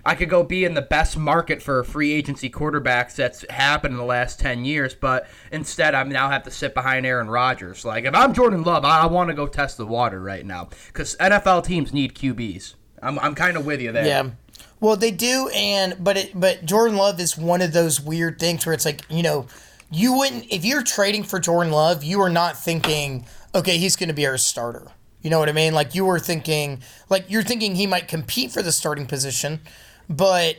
I 0.07 0.15
could 0.15 0.31
go 0.31 0.45
be 0.45 0.65
in 0.65 0.75
the 0.75 0.83
best 0.83 1.19
market 1.19 1.61
for 1.61 1.83
free 1.83 2.13
agency 2.13 2.49
quarterbacks 2.49 3.17
that's 3.17 3.45
happened 3.51 3.93
in 3.93 3.99
the 3.99 4.05
last 4.05 4.39
10 4.39 4.65
years, 4.65 4.95
but 4.95 5.27
instead 5.51 5.97
I 5.97 6.05
now 6.05 6.31
have 6.31 6.45
to 6.45 6.51
sit 6.51 6.75
behind 6.75 7.05
Aaron 7.05 7.29
Rodgers. 7.29 7.85
Like, 7.85 8.05
if 8.05 8.15
I'm 8.15 8.33
Jordan 8.33 8.63
Love, 8.63 8.85
I, 8.85 9.07
want 9.07 9.31
to 9.31 9.35
go 9.35 9.49
test 9.49 9.79
the 9.79 9.87
water 9.87 10.21
right 10.21 10.47
now 10.47 10.69
because 10.87 11.17
NFL 11.17 11.65
teams 11.65 11.93
need 11.93 12.15
QBs. 12.15 12.75
I'm, 13.03 13.19
I'm 13.19 13.35
kind 13.35 13.57
of 13.57 13.67
with 13.67 13.81
you 13.81 13.91
there. 13.91 14.07
Yeah. 14.07 14.31
Well, 14.79 14.97
they 14.97 15.11
do, 15.11 15.49
and 15.55 15.97
but 15.99 16.17
it 16.19 16.39
but 16.39 16.65
Jordan 16.65 16.97
Love 16.99 17.19
is 17.19 17.37
one 17.37 17.63
of 17.63 17.73
those 17.73 18.01
weird 18.01 18.39
things 18.39 18.67
where 18.67 18.75
it's 18.75 18.85
like 18.85 19.03
you 19.09 19.23
know 19.23 19.47
you 19.91 20.17
wouldn't 20.19 20.45
if 20.51 20.67
you're 20.67 20.83
trading 20.83 21.23
for 21.23 21.41
Jordan 21.41 21.73
Love, 21.73 22.05
you 22.05 22.21
are 22.21 22.29
not 22.29 22.59
thinking 22.59 23.27
okay 23.55 23.79
he's 23.79 23.97
going 23.97 24.09
to 24.09 24.15
be 24.15 24.27
our 24.27 24.37
starter. 24.37 24.89
You 25.23 25.31
know 25.31 25.39
what 25.39 25.49
I 25.49 25.53
mean? 25.53 25.75
Like 25.75 25.95
you 25.95 26.05
were 26.05 26.19
thinking 26.19 26.83
like 27.09 27.25
you're 27.29 27.43
thinking 27.43 27.75
he 27.75 27.87
might 27.87 28.07
compete 28.07 28.53
for 28.53 28.63
the 28.63 28.71
starting 28.71 29.07
position, 29.07 29.61
but 30.09 30.57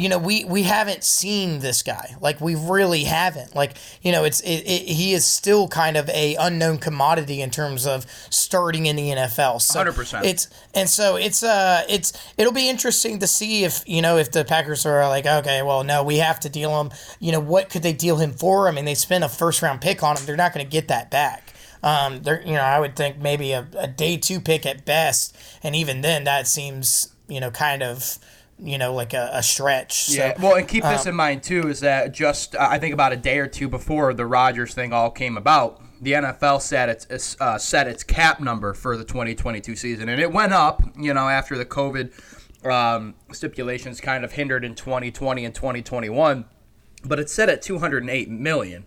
you 0.00 0.08
know 0.08 0.18
we 0.18 0.44
we 0.44 0.62
haven't 0.62 1.04
seen 1.04 1.58
this 1.58 1.82
guy. 1.82 2.16
Like 2.20 2.40
we 2.40 2.54
really 2.54 3.04
haven't. 3.04 3.54
Like 3.54 3.76
you 4.00 4.12
know 4.12 4.24
it's 4.24 4.40
it, 4.40 4.60
it, 4.60 4.88
he 4.88 5.12
is 5.12 5.26
still 5.26 5.68
kind 5.68 5.96
of 5.96 6.08
a 6.08 6.36
unknown 6.36 6.78
commodity 6.78 7.42
in 7.42 7.50
terms 7.50 7.86
of 7.86 8.06
starting 8.30 8.86
in 8.86 8.96
the 8.96 9.10
NFL 9.10 9.60
so 9.60 9.84
100% 9.84 10.24
it's 10.24 10.48
and 10.74 10.88
so 10.88 11.16
it's 11.16 11.42
uh 11.42 11.82
it's 11.88 12.12
it'll 12.38 12.52
be 12.52 12.68
interesting 12.68 13.18
to 13.18 13.26
see 13.26 13.64
if 13.64 13.82
you 13.86 14.00
know 14.00 14.16
if 14.16 14.30
the 14.30 14.44
Packers 14.44 14.86
are 14.86 15.06
like 15.08 15.26
okay 15.26 15.60
well 15.62 15.82
no 15.84 16.02
we 16.02 16.16
have 16.16 16.40
to 16.40 16.48
deal 16.48 16.80
him. 16.80 16.90
You 17.18 17.32
know 17.32 17.40
what 17.40 17.68
could 17.68 17.82
they 17.82 17.92
deal 17.92 18.16
him 18.16 18.32
for? 18.32 18.68
I 18.68 18.70
mean 18.70 18.84
they 18.84 18.94
spent 18.94 19.24
a 19.24 19.28
first 19.28 19.60
round 19.60 19.80
pick 19.80 20.02
on 20.02 20.16
him. 20.16 20.24
They're 20.24 20.36
not 20.36 20.54
going 20.54 20.64
to 20.64 20.70
get 20.70 20.88
that 20.88 21.10
back. 21.10 21.52
Um 21.82 22.22
they're 22.22 22.42
you 22.42 22.54
know 22.54 22.62
I 22.62 22.78
would 22.78 22.94
think 22.94 23.18
maybe 23.18 23.52
a, 23.52 23.66
a 23.76 23.88
day 23.88 24.16
two 24.16 24.40
pick 24.40 24.64
at 24.64 24.86
best. 24.86 25.36
And 25.62 25.74
even 25.74 26.00
then 26.00 26.24
that 26.24 26.46
seems 26.46 27.12
you 27.28 27.40
know 27.40 27.50
kind 27.50 27.82
of 27.82 28.18
you 28.62 28.78
know, 28.78 28.94
like 28.94 29.14
a, 29.14 29.30
a 29.32 29.42
stretch. 29.42 30.04
So, 30.04 30.14
yeah. 30.14 30.40
Well, 30.40 30.56
and 30.56 30.66
keep 30.66 30.84
this 30.84 31.06
um, 31.06 31.10
in 31.10 31.16
mind 31.16 31.42
too 31.42 31.68
is 31.68 31.80
that 31.80 32.12
just 32.12 32.54
uh, 32.54 32.66
I 32.70 32.78
think 32.78 32.94
about 32.94 33.12
a 33.12 33.16
day 33.16 33.38
or 33.38 33.46
two 33.46 33.68
before 33.68 34.14
the 34.14 34.26
Rodgers 34.26 34.74
thing 34.74 34.92
all 34.92 35.10
came 35.10 35.36
about, 35.36 35.80
the 36.00 36.12
NFL 36.12 36.60
set 36.60 36.88
its 36.88 37.36
uh, 37.40 37.58
set 37.58 37.86
its 37.86 38.02
cap 38.02 38.40
number 38.40 38.74
for 38.74 38.96
the 38.96 39.04
2022 39.04 39.76
season, 39.76 40.08
and 40.08 40.20
it 40.20 40.32
went 40.32 40.52
up. 40.52 40.82
You 40.96 41.14
know, 41.14 41.28
after 41.28 41.56
the 41.56 41.66
COVID 41.66 42.12
um, 42.66 43.14
stipulations 43.32 44.00
kind 44.00 44.24
of 44.24 44.32
hindered 44.32 44.64
in 44.64 44.74
2020 44.74 45.44
and 45.44 45.54
2021, 45.54 46.44
but 47.04 47.18
it's 47.18 47.32
set 47.32 47.48
at 47.48 47.62
208 47.62 48.28
million 48.28 48.86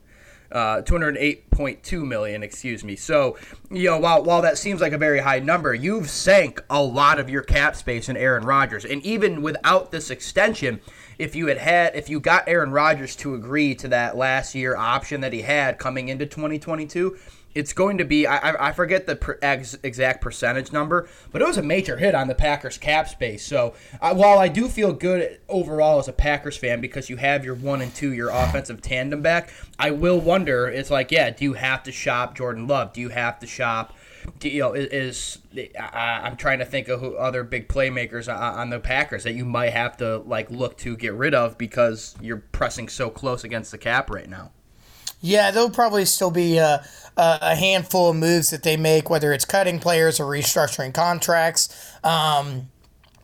uh, 0.54 0.82
208.2 0.84 2.06
million, 2.06 2.44
excuse 2.44 2.84
me. 2.84 2.96
So, 2.96 3.38
you 3.72 3.86
know, 3.90 4.00
while 4.00 4.24
while 4.24 4.42
that 4.44 4.58
seems 4.58 4.82
like 4.82 4.94
a 4.94 4.98
very 4.98 5.20
high 5.20 5.40
number, 5.40 5.74
you've 5.74 6.10
sank 6.10 6.64
a 6.70 6.82
lot 6.82 7.20
of 7.20 7.30
your 7.30 7.42
cap 7.42 7.76
space 7.76 8.08
in 8.08 8.16
Aaron 8.16 8.46
Rodgers, 8.46 8.86
and 8.86 9.02
even 9.04 9.42
without 9.42 9.92
this 9.92 10.10
extension, 10.10 10.80
if 11.18 11.36
you 11.36 11.48
had 11.48 11.58
had 11.58 11.96
if 11.96 12.10
you 12.10 12.20
got 12.20 12.48
Aaron 12.48 12.72
Rodgers 12.72 13.16
to 13.18 13.34
agree 13.34 13.76
to 13.76 13.88
that 13.90 14.16
last 14.16 14.56
year 14.56 14.76
option 14.76 15.22
that 15.22 15.34
he 15.34 15.42
had 15.42 15.78
coming 15.80 16.10
into 16.10 16.26
2022 16.26 17.18
it's 17.56 17.74
going 17.74 17.98
to 17.98 18.06
be 18.06 18.26
I, 18.26 18.70
I 18.70 18.72
forget 18.72 19.06
the 19.06 19.16
per, 19.16 19.38
ex, 19.42 19.78
exact 19.84 20.22
percentage 20.22 20.72
number, 20.72 21.08
but 21.32 21.42
it 21.42 21.48
was 21.48 21.58
a 21.58 21.64
major 21.64 21.98
hit 21.98 22.16
on 22.16 22.28
the 22.28 22.36
Packers 22.36 22.78
cap 22.78 23.08
space. 23.08 23.46
So 23.46 23.74
uh, 24.02 24.14
while 24.14 24.40
I 24.40 24.48
do 24.48 24.68
feel 24.68 24.94
good 24.94 25.40
overall 25.50 26.00
as 26.00 26.08
a 26.08 26.14
Packers 26.14 26.58
fan 26.58 26.82
because 26.82 27.10
you 27.10 27.18
have 27.18 27.46
your 27.46 27.56
one 27.56 27.82
and 27.82 27.94
two 27.94 28.14
your 28.14 28.30
offensive 28.30 28.82
tandem 28.82 29.22
back, 29.22 29.52
I 29.78 29.92
will 29.92 30.20
wonder. 30.20 30.68
It's 30.68 30.92
like 30.92 31.12
yeah, 31.12 31.30
do 31.30 31.44
you 31.44 31.54
have 31.54 31.84
to 31.84 31.92
shop 31.92 32.36
Jordan 32.36 32.68
Love? 32.68 32.94
Do 32.94 33.02
you 33.02 33.10
have 33.10 33.40
to 33.40 33.48
shop? 33.48 33.94
Do, 34.40 34.48
you 34.48 34.62
know, 34.62 34.74
is, 34.74 34.88
is 34.88 35.74
I, 35.78 36.28
am 36.28 36.38
trying 36.38 36.60
to 36.60 36.66
think 36.66 36.88
of 36.88 37.02
who 37.02 37.16
other 37.16 37.44
big 37.44 37.68
playmakers 37.68 38.34
on, 38.34 38.60
on 38.60 38.70
the 38.70 38.80
Packers 38.80 39.26
that 39.26 39.34
you 39.34 39.44
might 39.46 39.72
have 39.72 39.98
to 39.98 40.20
like 40.20 40.50
look 40.50 40.78
to 40.78 40.96
get 40.96 41.14
rid 41.14 41.36
of 41.36 41.58
because 41.58 42.16
you're 42.22 42.38
pressing 42.38 42.88
so 42.88 43.10
close 43.10 43.44
against 43.44 43.72
the 43.72 43.78
cap 43.78 44.10
right 44.10 44.30
now. 44.30 44.52
Yeah, 45.26 45.52
there'll 45.52 45.70
probably 45.70 46.04
still 46.04 46.32
be 46.32 46.58
a, 46.58 46.86
a, 47.16 47.56
handful 47.56 48.10
of 48.10 48.18
moves 48.18 48.50
that 48.50 48.64
they 48.64 48.76
make, 48.76 49.10
whether 49.10 49.32
it's 49.32 49.46
cutting 49.46 49.80
players 49.80 50.20
or 50.20 50.26
restructuring 50.26 50.94
contracts. 50.94 51.96
Um, 52.04 52.68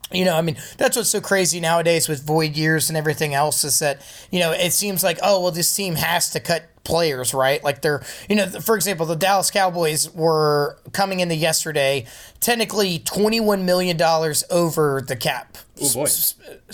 you 0.10 0.24
know, 0.24 0.38
I 0.38 0.42
mean, 0.42 0.56
that's 0.78 0.96
what's 0.96 1.10
so 1.10 1.20
crazy 1.20 1.60
nowadays 1.60 2.08
with 2.08 2.26
void 2.26 2.56
years 2.56 2.88
and 2.90 2.98
everything 2.98 3.34
else 3.34 3.66
is 3.66 3.80
that, 3.80 4.02
you 4.32 4.40
know, 4.40 4.52
it 4.52 4.72
seems 4.72 5.04
like, 5.04 5.20
oh, 5.22 5.42
well, 5.42 5.52
this 5.52 5.76
team 5.76 5.96
has 5.96 6.30
to 6.30 6.40
cut 6.40 6.69
players, 6.84 7.34
right? 7.34 7.64
Like 7.64 7.82
they're, 7.82 8.04
you 8.30 8.36
know, 8.36 8.48
for 8.48 8.76
example, 8.76 9.06
the 9.06 9.16
Dallas 9.16 9.52
Cowboys 9.52 10.10
were 10.14 10.78
coming 10.92 11.20
in 11.20 11.28
the 11.28 11.36
yesterday, 11.36 12.06
technically 12.40 13.00
$21 13.00 13.64
million 13.64 14.02
over 14.50 15.02
the 15.02 15.16
cap. 15.16 15.58
Oh 15.82 15.94
boy. 15.94 16.08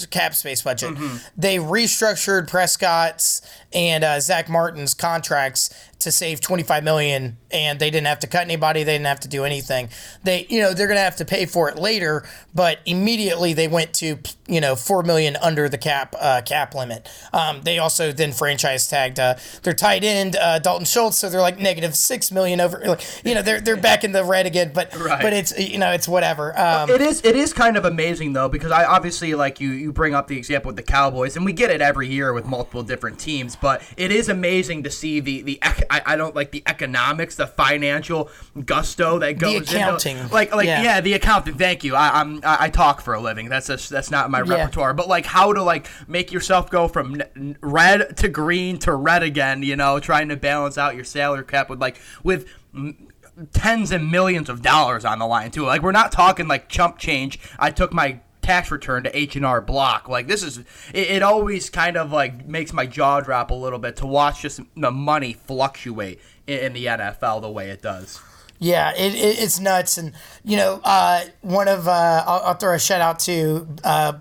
cap 0.09 0.33
space 0.33 0.61
budget. 0.61 0.91
Mm-hmm. 0.91 1.17
They 1.37 1.57
restructured 1.57 2.49
Prescott's 2.49 3.41
and 3.73 4.03
uh, 4.03 4.19
Zack 4.19 4.49
Martin's 4.49 4.93
contracts 4.93 5.69
to 5.99 6.11
save 6.11 6.41
25 6.41 6.83
million 6.83 7.37
and 7.55 7.79
they 7.79 7.89
didn't 7.89 8.07
have 8.07 8.19
to 8.19 8.27
cut 8.27 8.41
anybody 8.41 8.83
they 8.83 8.93
didn't 8.93 9.07
have 9.07 9.21
to 9.21 9.27
do 9.27 9.45
anything. 9.45 9.89
They 10.23 10.45
you 10.49 10.61
know 10.61 10.73
they're 10.73 10.87
going 10.87 10.97
to 10.97 11.03
have 11.03 11.15
to 11.17 11.25
pay 11.25 11.45
for 11.45 11.69
it 11.69 11.77
later 11.77 12.27
but 12.53 12.79
immediately 12.85 13.53
they 13.53 13.67
went 13.67 13.93
to 13.95 14.19
you 14.47 14.61
know 14.61 14.75
4 14.75 15.03
million 15.03 15.37
under 15.37 15.69
the 15.69 15.77
cap 15.77 16.13
uh, 16.19 16.41
cap 16.45 16.75
limit. 16.75 17.09
Um, 17.33 17.61
they 17.61 17.79
also 17.79 18.11
then 18.11 18.33
franchise 18.33 18.87
tagged 18.87 19.19
uh, 19.19 19.35
their 19.63 19.73
tight 19.73 20.03
end 20.03 20.35
uh, 20.35 20.59
Dalton 20.59 20.85
Schultz 20.85 21.17
so 21.17 21.29
they're 21.29 21.41
like 21.41 21.57
negative 21.57 21.95
6 21.95 22.31
million 22.31 22.59
over 22.59 22.81
Like, 22.85 23.01
you 23.23 23.33
know 23.33 23.41
they're 23.41 23.61
they're 23.61 23.77
back 23.77 24.03
in 24.03 24.11
the 24.11 24.23
red 24.23 24.45
again 24.45 24.71
but 24.73 24.95
right. 24.97 25.21
but 25.21 25.33
it's 25.33 25.57
you 25.57 25.77
know 25.77 25.91
it's 25.91 26.07
whatever. 26.07 26.57
Um, 26.59 26.89
it 26.89 27.01
is 27.01 27.23
it 27.23 27.35
is 27.35 27.53
kind 27.53 27.77
of 27.77 27.85
amazing 27.85 28.33
though 28.33 28.49
because 28.49 28.71
I 28.71 28.83
obviously 28.83 29.33
like 29.33 29.61
you 29.61 29.71
you 29.71 29.93
bring 29.93 30.13
up 30.13 30.27
the 30.27 30.37
example 30.37 30.69
with 30.69 30.75
the 30.75 30.83
Cowboys 30.83 31.37
and 31.37 31.45
we 31.45 31.53
get 31.53 31.71
it 31.71 31.81
every 31.81 32.07
year 32.07 32.33
with 32.33 32.45
multiple 32.45 32.83
different 32.83 33.17
teams 33.17 33.55
but 33.55 33.81
it 33.95 34.11
is 34.11 34.27
amazing 34.27 34.83
to 34.83 34.91
see 34.91 35.19
the 35.19 35.41
the 35.41 35.59
I, 35.63 36.01
I 36.05 36.15
don't 36.15 36.35
like 36.35 36.51
the 36.51 36.63
economics, 36.65 37.35
the 37.35 37.44
financial 37.47 38.29
gusto 38.65 39.19
that 39.19 39.37
goes 39.37 39.67
the 39.67 39.77
accounting. 39.77 40.17
into 40.17 40.33
like 40.33 40.53
like 40.53 40.67
yeah. 40.67 40.81
yeah, 40.81 41.01
the 41.01 41.13
accounting. 41.13 41.55
Thank 41.55 41.83
you. 41.83 41.95
I, 41.95 42.21
I'm 42.21 42.37
I, 42.43 42.57
I 42.61 42.69
talk 42.69 43.01
for 43.01 43.13
a 43.13 43.19
living. 43.19 43.49
That's 43.49 43.67
that's 43.67 44.11
not 44.11 44.29
my 44.31 44.41
yeah. 44.43 44.55
repertoire. 44.55 44.93
But 44.93 45.07
like 45.07 45.25
how 45.25 45.53
to 45.53 45.63
like 45.63 45.87
make 46.07 46.31
yourself 46.31 46.69
go 46.69 46.87
from 46.87 47.21
red 47.61 48.17
to 48.17 48.27
green 48.27 48.77
to 48.79 48.93
red 48.93 49.23
again. 49.23 49.63
You 49.63 49.75
know, 49.75 49.99
trying 49.99 50.29
to 50.29 50.35
balance 50.35 50.77
out 50.77 50.95
your 50.95 51.05
salary 51.05 51.45
cap 51.45 51.69
with 51.69 51.81
like 51.81 51.99
with 52.23 52.47
tens 53.53 53.91
and 53.91 54.11
millions 54.11 54.49
of 54.49 54.61
dollars 54.61 55.05
on 55.05 55.19
the 55.19 55.27
line 55.27 55.51
too. 55.51 55.65
Like 55.65 55.81
we're 55.81 55.91
not 55.91 56.11
talking 56.11 56.47
like 56.47 56.69
chump 56.69 56.97
change. 56.97 57.39
I 57.59 57.71
took 57.71 57.93
my 57.93 58.19
tax 58.45 58.69
return 58.71 59.03
to 59.03 59.17
H&R 59.17 59.59
Block. 59.61 60.07
Like 60.07 60.27
this 60.27 60.43
is 60.43 60.59
it, 60.93 61.09
it, 61.09 61.23
always 61.23 61.69
kind 61.69 61.97
of 61.97 62.11
like 62.11 62.47
makes 62.47 62.71
my 62.71 62.85
jaw 62.85 63.19
drop 63.19 63.49
a 63.51 63.55
little 63.55 63.79
bit 63.79 63.97
to 63.97 64.07
watch 64.07 64.41
just 64.41 64.61
the 64.77 64.91
money 64.91 65.33
fluctuate 65.33 66.21
in, 66.47 66.73
the 66.73 66.85
NFL 66.85 67.41
the 67.41 67.49
way 67.49 67.69
it 67.69 67.81
does. 67.81 68.21
Yeah, 68.59 68.93
it, 68.95 69.13
it, 69.15 69.39
it's 69.39 69.59
nuts, 69.59 69.97
and 69.97 70.13
you 70.43 70.55
know, 70.57 70.79
uh, 70.83 71.25
one 71.41 71.67
of 71.67 71.87
uh, 71.87 72.23
I'll, 72.25 72.41
I'll, 72.41 72.53
throw 72.53 72.73
a 72.73 72.79
shout 72.79 73.01
out 73.01 73.19
to 73.19 73.67
uh, 73.83 74.13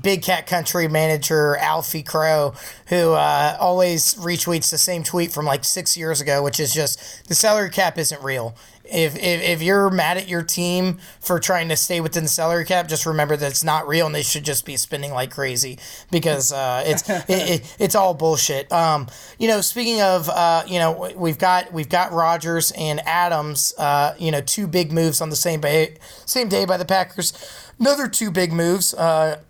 Big 0.00 0.22
Cat 0.22 0.46
Country 0.46 0.88
manager 0.88 1.56
Alfie 1.56 2.02
Crow, 2.02 2.54
who 2.88 3.12
uh, 3.12 3.56
always 3.60 4.14
retweets 4.14 4.70
the 4.70 4.78
same 4.78 5.02
tweet 5.02 5.32
from 5.32 5.44
like 5.44 5.64
six 5.64 5.96
years 5.96 6.20
ago, 6.20 6.42
which 6.42 6.58
is 6.58 6.72
just 6.72 7.28
the 7.28 7.34
salary 7.34 7.70
cap 7.70 7.98
isn't 7.98 8.22
real. 8.22 8.56
If, 8.90 9.16
if, 9.16 9.42
if 9.42 9.62
you're 9.62 9.90
mad 9.90 10.16
at 10.16 10.28
your 10.28 10.42
team 10.42 10.98
for 11.20 11.38
trying 11.38 11.68
to 11.68 11.76
stay 11.76 12.00
within 12.00 12.22
the 12.22 12.28
salary 12.28 12.64
cap, 12.64 12.88
just 12.88 13.06
remember 13.06 13.36
that 13.36 13.50
it's 13.50 13.64
not 13.64 13.86
real 13.88 14.06
and 14.06 14.14
they 14.14 14.22
should 14.22 14.44
just 14.44 14.64
be 14.64 14.76
spending 14.76 15.12
like 15.12 15.30
crazy 15.30 15.78
because 16.10 16.52
uh, 16.52 16.82
it's 16.86 17.08
it, 17.10 17.24
it, 17.28 17.76
it's 17.78 17.94
all 17.94 18.14
bullshit. 18.14 18.70
Um, 18.72 19.06
you 19.38 19.48
know, 19.48 19.60
speaking 19.60 20.00
of, 20.00 20.28
uh, 20.28 20.62
you 20.66 20.78
know, 20.78 21.12
we've 21.16 21.38
got 21.38 21.72
we've 21.72 21.88
got 21.88 22.12
Rodgers 22.12 22.72
and 22.72 23.00
Adams. 23.06 23.74
Uh, 23.78 24.14
you 24.18 24.30
know, 24.30 24.40
two 24.40 24.66
big 24.66 24.92
moves 24.92 25.20
on 25.20 25.30
the 25.30 25.36
same 25.36 25.60
day, 25.60 25.96
same 26.24 26.48
day 26.48 26.64
by 26.64 26.76
the 26.76 26.84
Packers. 26.84 27.32
Another 27.78 28.08
two 28.08 28.30
big 28.30 28.52
moves. 28.52 28.94
Uh, 28.94 29.40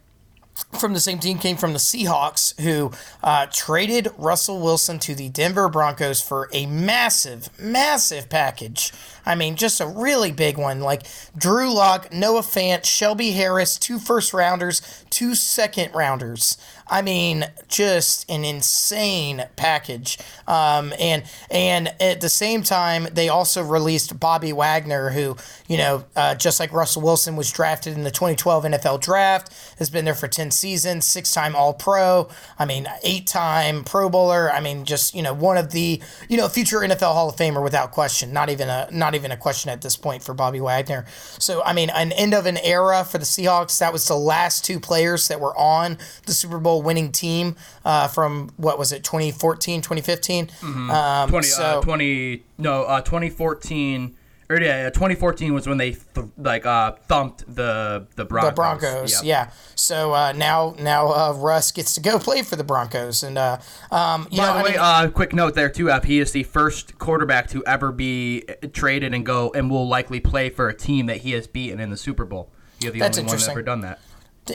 from 0.79 0.95
the 0.95 1.01
same 1.01 1.19
team 1.19 1.39
came 1.39 1.57
from 1.57 1.73
the 1.73 1.79
Seahawks, 1.79 2.59
who 2.61 2.93
uh, 3.23 3.47
traded 3.53 4.09
Russell 4.17 4.61
Wilson 4.61 4.99
to 5.01 5.15
the 5.15 5.29
Denver 5.29 5.69
Broncos 5.69 6.21
for 6.21 6.49
a 6.53 6.67
massive, 6.67 7.49
massive 7.59 8.29
package. 8.29 8.93
I 9.25 9.35
mean, 9.35 9.57
just 9.57 9.81
a 9.81 9.87
really 9.87 10.33
big 10.33 10.57
one. 10.57 10.81
Like 10.81 11.03
Drew 11.37 11.73
Lock, 11.73 12.13
Noah 12.13 12.43
Fant, 12.43 12.85
Shelby 12.85 13.33
Harris, 13.33 13.77
two 13.79 13.99
first 13.99 14.33
rounders, 14.33 15.05
two 15.11 15.35
second 15.35 15.95
rounders. 15.95 16.57
I 16.89 17.03
mean, 17.03 17.45
just 17.69 18.31
an 18.31 18.45
insane 18.45 19.45
package. 19.57 20.19
Um, 20.47 20.93
and 21.01 21.25
and 21.51 21.95
at 22.01 22.21
the 22.21 22.29
same 22.29 22.63
time, 22.63 23.09
they 23.13 23.29
also 23.29 23.63
released 23.63 24.19
Bobby 24.21 24.53
Wagner, 24.53 25.11
who 25.11 25.37
you 25.67 25.79
know, 25.79 26.05
uh, 26.15 26.35
just 26.37 26.61
like 26.61 26.73
Russell 26.73 27.03
Wilson, 27.03 27.35
was 27.35 27.51
drafted 27.51 27.95
in 27.95 28.05
the 28.05 28.11
2012 28.11 28.65
NFL 28.65 29.01
Draft, 29.01 29.53
has 29.79 29.91
been 29.91 30.05
there 30.05 30.15
for 30.15 30.29
10 30.29 30.53
seasons, 30.53 31.07
six-time 31.07 31.57
All-Pro. 31.57 32.29
I 32.59 32.65
mean, 32.65 32.87
eight-time 33.03 33.83
Pro 33.83 34.09
Bowler. 34.09 34.53
I 34.53 34.61
mean, 34.61 34.85
just 34.85 35.15
you 35.15 35.23
know, 35.23 35.35
one 35.35 35.57
of 35.57 35.73
the 35.73 36.01
you 36.29 36.37
know 36.37 36.49
future 36.49 36.79
NFL 36.79 37.15
Hall 37.15 37.29
of 37.29 37.37
Famer 37.37 37.63
without 37.63 37.91
question. 37.91 38.33
Not 38.33 38.49
even 38.49 38.69
a 38.69 38.89
not 38.93 39.15
even 39.17 39.33
a 39.33 39.37
question 39.37 39.71
at 39.71 39.83
this 39.83 39.97
point 39.97 40.23
for 40.23 40.35
Bobby 40.35 40.61
Wagner. 40.61 41.05
So 41.39 41.63
I 41.65 41.73
mean, 41.73 41.91
an 41.91 42.13
end 42.13 42.35
of 42.35 42.47
an 42.47 42.59
era 42.59 43.05
for 43.05 43.19
the 43.19 43.25
Seahawks. 43.25 43.79
That 43.81 43.93
was 43.93 44.07
the 44.07 44.17
last 44.17 44.65
two 44.65 44.79
players 44.79 45.27
that 45.29 45.41
were 45.41 45.57
on 45.59 45.99
the 46.27 46.33
Super 46.33 46.59
Bowl 46.59 46.76
winning 46.83 47.13
team 47.13 47.57
uh, 47.85 48.09
from 48.09 48.51
what 48.57 48.79
was 48.79 48.93
it 48.93 49.05
2014 49.05 49.81
2015 49.81 50.47
mm-hmm. 50.47 50.91
um, 50.91 51.29
20, 51.29 51.39
uh, 51.39 51.51
so, 51.51 51.65
uh, 51.65 51.81
20 51.83 52.43
no 52.59 52.85
uh, 52.85 53.01
2014 53.01 54.17
or 54.49 54.61
yeah, 54.61 54.91
2014 54.91 55.55
was 55.55 55.67
when 55.67 55.79
they 55.79 55.93
th- 55.93 56.27
like 56.39 56.65
uh, 56.65 56.93
thumped 57.09 57.45
the 57.53 58.07
the 58.15 58.25
Broncos. 58.25 58.51
The 58.51 58.55
Broncos, 58.55 59.25
yep. 59.25 59.49
yeah. 59.49 59.51
So 59.75 60.13
uh, 60.13 60.33
now 60.33 60.77
now 60.79 61.09
uh, 61.09 61.33
Russ 61.33 61.73
gets 61.73 61.95
to 61.95 62.01
go 62.01 62.19
play 62.21 62.43
for 62.43 62.57
the 62.57 62.65
Broncos, 62.65 63.23
and 63.23 63.39
uh, 63.39 63.59
um, 63.91 64.29
you 64.31 64.39
By 64.39 64.47
know, 64.47 64.59
the 64.59 64.65
way, 64.65 64.71
mean, 64.71 64.79
uh, 64.79 65.11
quick 65.11 65.33
note 65.33 65.55
there 65.55 65.69
too. 65.69 65.91
He 66.05 66.21
is 66.21 66.33
the 66.33 66.45
first 66.45 66.99
quarterback 66.99 67.49
to 67.49 67.65
ever 67.65 67.91
be 67.91 68.45
traded 68.73 69.15
and 69.15 69.27
go 69.27 69.51
and 69.53 69.71
will 69.71 69.89
likely 69.89 70.21
play 70.21 70.51
for 70.51 70.69
a 70.69 70.75
team 70.75 71.07
that 71.07 71.19
he 71.19 71.33
has 71.33 71.47
beaten 71.47 71.81
in 71.81 71.91
the 71.91 71.97
Super 71.97 72.25
Bowl. 72.25 72.51
You're 72.81 72.93
the 72.93 73.03
only 73.03 73.25
one 73.25 73.51
ever 73.51 73.63
done 73.63 73.81
that 73.81 73.99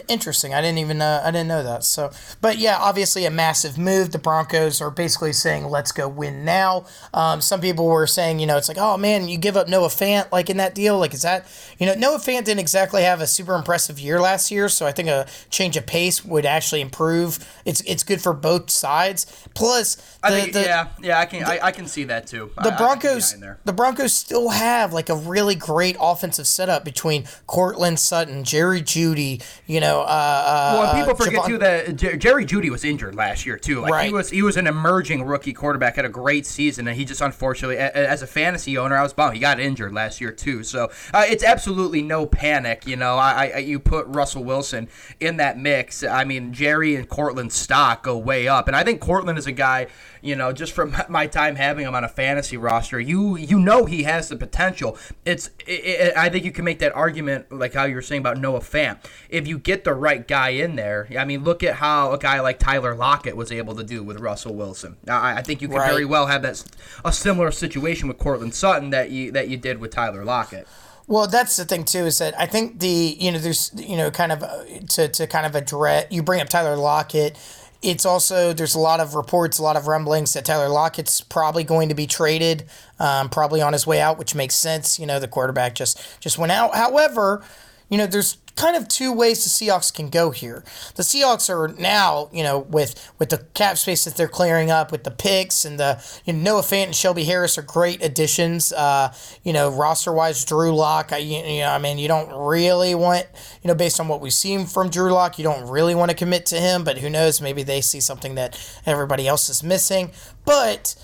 interesting. 0.07 0.53
I 0.53 0.61
didn't 0.61 0.79
even 0.79 1.01
uh, 1.01 1.21
I 1.23 1.31
didn't 1.31 1.47
know 1.47 1.63
that. 1.63 1.83
So, 1.83 2.11
but 2.39 2.57
yeah, 2.57 2.77
obviously 2.79 3.25
a 3.25 3.31
massive 3.31 3.77
move. 3.77 4.11
The 4.11 4.19
Broncos 4.19 4.81
are 4.81 4.91
basically 4.91 5.33
saying, 5.33 5.65
"Let's 5.65 5.91
go 5.91 6.07
win 6.07 6.45
now." 6.45 6.85
Um, 7.13 7.41
some 7.41 7.61
people 7.61 7.85
were 7.85 8.07
saying, 8.07 8.39
you 8.39 8.47
know, 8.47 8.57
it's 8.57 8.67
like, 8.67 8.77
oh 8.79 8.97
man, 8.97 9.27
you 9.27 9.37
give 9.37 9.57
up 9.57 9.67
Noah 9.67 9.87
Fant 9.87 10.31
like 10.31 10.49
in 10.49 10.57
that 10.57 10.75
deal. 10.75 10.97
Like, 10.97 11.13
is 11.13 11.23
that 11.23 11.45
you 11.79 11.85
know 11.85 11.93
Noah 11.93 12.19
Fant 12.19 12.45
didn't 12.45 12.59
exactly 12.59 13.03
have 13.03 13.21
a 13.21 13.27
super 13.27 13.55
impressive 13.55 13.99
year 13.99 14.19
last 14.21 14.51
year, 14.51 14.69
so 14.69 14.85
I 14.85 14.91
think 14.91 15.09
a 15.09 15.27
change 15.49 15.77
of 15.77 15.85
pace 15.85 16.23
would 16.23 16.45
actually 16.45 16.81
improve. 16.81 17.39
It's 17.65 17.81
it's 17.81 18.03
good 18.03 18.21
for 18.21 18.33
both 18.33 18.69
sides. 18.69 19.25
Plus, 19.53 19.95
the, 19.95 20.03
I 20.23 20.29
think 20.31 20.53
the, 20.53 20.61
yeah 20.61 20.87
yeah 21.01 21.19
I 21.19 21.25
can 21.25 21.41
the, 21.41 21.63
I, 21.63 21.67
I, 21.67 21.71
can 21.71 21.87
see 21.87 22.05
that 22.05 22.27
too. 22.27 22.51
The 22.63 22.73
I, 22.73 22.77
Broncos 22.77 23.35
the 23.65 23.73
Broncos 23.73 24.13
still 24.13 24.49
have 24.49 24.93
like 24.93 25.09
a 25.09 25.15
really 25.15 25.55
great 25.55 25.97
offensive 25.99 26.47
setup 26.47 26.85
between 26.85 27.25
Courtland 27.47 27.99
Sutton, 27.99 28.43
Jerry 28.43 28.81
Jeudy, 28.81 29.43
you 29.65 29.80
know. 29.81 30.01
Uh, 30.01 30.05
uh, 30.05 30.77
well, 30.79 30.93
people 30.93 31.15
forget 31.15 31.41
Javon- 31.41 31.47
too 31.47 31.57
that 31.57 32.19
Jerry 32.19 32.45
Jeudy 32.45 32.69
was 32.69 32.85
injured 32.85 33.15
last 33.15 33.45
year 33.45 33.57
too. 33.57 33.81
Like 33.81 33.91
right. 33.91 34.07
he 34.07 34.13
was 34.13 34.29
he 34.29 34.41
was 34.41 34.55
an 34.55 34.67
emerging 34.67 35.23
rookie 35.23 35.51
quarterback, 35.51 35.97
had 35.97 36.05
a 36.05 36.09
great 36.09 36.45
season, 36.45 36.87
and 36.87 36.95
he 36.95 37.03
just 37.03 37.19
unfortunately, 37.19 37.77
as 37.77 38.21
a 38.21 38.27
fantasy 38.27 38.77
owner, 38.77 38.95
I 38.95 39.03
was 39.03 39.11
bummed 39.11 39.33
he 39.33 39.39
got 39.39 39.59
injured 39.59 39.93
last 39.93 40.21
year 40.21 40.31
too. 40.31 40.63
So 40.63 40.89
uh, 41.13 41.25
it's 41.27 41.43
absolutely 41.43 42.01
no 42.01 42.25
panic. 42.25 42.87
You 42.87 42.95
know, 42.95 43.15
I, 43.15 43.51
I 43.55 43.57
you 43.57 43.79
put 43.79 44.07
Russell 44.07 44.43
Wilson 44.43 44.87
in 45.19 45.37
that 45.37 45.57
mix. 45.57 46.03
I 46.03 46.23
mean, 46.23 46.53
Jerry 46.53 46.95
and 46.95 47.09
Courtland's 47.09 47.55
stock 47.55 48.03
go 48.03 48.17
way 48.17 48.47
up, 48.47 48.67
and 48.67 48.75
I 48.75 48.83
think 48.83 49.01
Courtland 49.01 49.37
is 49.37 49.47
a 49.47 49.51
guy 49.51 49.87
you 50.21 50.35
know, 50.35 50.53
just 50.53 50.73
from 50.73 50.95
my 51.09 51.27
time 51.27 51.55
having 51.55 51.85
him 51.85 51.95
on 51.95 52.03
a 52.03 52.09
fantasy 52.09 52.57
roster, 52.57 52.99
you 52.99 53.37
you 53.37 53.59
know 53.59 53.85
he 53.85 54.03
has 54.03 54.29
the 54.29 54.35
potential. 54.35 54.97
It's 55.25 55.47
it, 55.65 55.71
it, 55.71 56.17
I 56.17 56.29
think 56.29 56.45
you 56.45 56.51
can 56.51 56.65
make 56.65 56.79
that 56.79 56.95
argument 56.95 57.51
like 57.51 57.73
how 57.73 57.85
you 57.85 57.95
were 57.95 58.01
saying 58.01 58.21
about 58.21 58.37
Noah 58.37 58.59
Fant. 58.59 59.03
If 59.29 59.47
you 59.47 59.57
get 59.57 59.70
the 59.83 59.93
right 59.93 60.27
guy 60.27 60.49
in 60.49 60.75
there, 60.75 61.07
I 61.17 61.25
mean, 61.25 61.43
look 61.43 61.63
at 61.63 61.75
how 61.75 62.11
a 62.11 62.17
guy 62.17 62.39
like 62.41 62.59
Tyler 62.59 62.95
Lockett 62.95 63.35
was 63.35 63.51
able 63.51 63.75
to 63.75 63.83
do 63.83 64.03
with 64.03 64.19
Russell 64.19 64.55
Wilson. 64.55 64.97
I, 65.07 65.37
I 65.37 65.41
think 65.41 65.61
you 65.61 65.67
could 65.67 65.77
right. 65.77 65.89
very 65.89 66.05
well 66.05 66.27
have 66.27 66.41
that 66.43 66.63
a 67.03 67.11
similar 67.11 67.51
situation 67.51 68.07
with 68.07 68.17
Courtland 68.17 68.53
Sutton 68.53 68.89
that 68.91 69.11
you 69.11 69.31
that 69.31 69.49
you 69.49 69.57
did 69.57 69.79
with 69.79 69.91
Tyler 69.91 70.23
Lockett. 70.23 70.67
Well, 71.07 71.27
that's 71.27 71.57
the 71.57 71.65
thing 71.65 71.83
too 71.83 72.05
is 72.05 72.19
that 72.19 72.39
I 72.39 72.45
think 72.45 72.79
the 72.79 73.17
you 73.19 73.31
know 73.31 73.39
there's 73.39 73.71
you 73.75 73.97
know 73.97 74.11
kind 74.11 74.31
of 74.31 74.43
uh, 74.43 74.63
to 74.89 75.07
to 75.07 75.27
kind 75.27 75.45
of 75.45 75.55
address 75.55 76.07
you 76.09 76.23
bring 76.23 76.41
up 76.41 76.49
Tyler 76.49 76.75
Lockett 76.75 77.37
it's 77.81 78.05
also 78.05 78.53
there's 78.53 78.75
a 78.75 78.79
lot 78.79 78.99
of 78.99 79.15
reports, 79.15 79.57
a 79.57 79.63
lot 79.63 79.75
of 79.75 79.87
rumblings 79.87 80.33
that 80.33 80.45
Tyler 80.45 80.69
Lockett's 80.69 81.21
probably 81.21 81.63
going 81.63 81.89
to 81.89 81.95
be 81.95 82.05
traded, 82.05 82.65
um, 82.99 83.29
probably 83.29 83.61
on 83.61 83.73
his 83.73 83.87
way 83.87 83.99
out, 83.99 84.19
which 84.19 84.35
makes 84.35 84.55
sense. 84.55 84.99
You 84.99 85.07
know, 85.07 85.19
the 85.19 85.27
quarterback 85.27 85.73
just 85.75 86.19
just 86.19 86.37
went 86.37 86.51
out. 86.51 86.75
However, 86.75 87.43
you 87.91 87.97
know, 87.97 88.07
there's 88.07 88.37
kind 88.55 88.77
of 88.77 88.87
two 88.87 89.11
ways 89.11 89.43
the 89.43 89.49
Seahawks 89.49 89.93
can 89.93 90.09
go 90.09 90.31
here. 90.31 90.63
The 90.95 91.03
Seahawks 91.03 91.49
are 91.49 91.67
now, 91.79 92.29
you 92.31 92.41
know, 92.41 92.59
with 92.59 93.11
with 93.19 93.29
the 93.29 93.39
cap 93.53 93.77
space 93.77 94.05
that 94.05 94.15
they're 94.15 94.29
clearing 94.29 94.71
up, 94.71 94.93
with 94.93 95.03
the 95.03 95.11
picks 95.11 95.65
and 95.65 95.77
the 95.77 96.01
you 96.23 96.31
know, 96.31 96.39
Noah 96.39 96.61
Fant 96.61 96.85
and 96.85 96.95
Shelby 96.95 97.25
Harris 97.25 97.57
are 97.57 97.63
great 97.63 98.01
additions. 98.01 98.71
Uh, 98.71 99.13
you 99.43 99.51
know, 99.51 99.69
roster 99.69 100.13
wise, 100.13 100.45
Drew 100.45 100.73
Lock. 100.73 101.11
I, 101.11 101.17
you 101.17 101.59
know, 101.59 101.67
I 101.67 101.79
mean, 101.79 101.97
you 101.97 102.07
don't 102.07 102.31
really 102.33 102.95
want, 102.95 103.27
you 103.61 103.67
know, 103.67 103.75
based 103.75 103.99
on 103.99 104.07
what 104.07 104.21
we've 104.21 104.33
seen 104.33 104.65
from 104.67 104.89
Drew 104.89 105.11
Lock, 105.11 105.37
you 105.37 105.43
don't 105.43 105.69
really 105.69 105.93
want 105.93 106.11
to 106.11 106.15
commit 106.15 106.45
to 106.47 106.55
him. 106.61 106.85
But 106.85 106.99
who 106.99 107.09
knows? 107.09 107.41
Maybe 107.41 107.61
they 107.61 107.81
see 107.81 107.99
something 107.99 108.35
that 108.35 108.57
everybody 108.85 109.27
else 109.27 109.49
is 109.49 109.63
missing. 109.63 110.11
But 110.45 110.95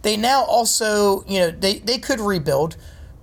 they 0.00 0.16
now 0.16 0.44
also, 0.44 1.24
you 1.26 1.40
know, 1.40 1.50
they 1.50 1.78
they 1.80 1.98
could 1.98 2.20
rebuild 2.20 2.78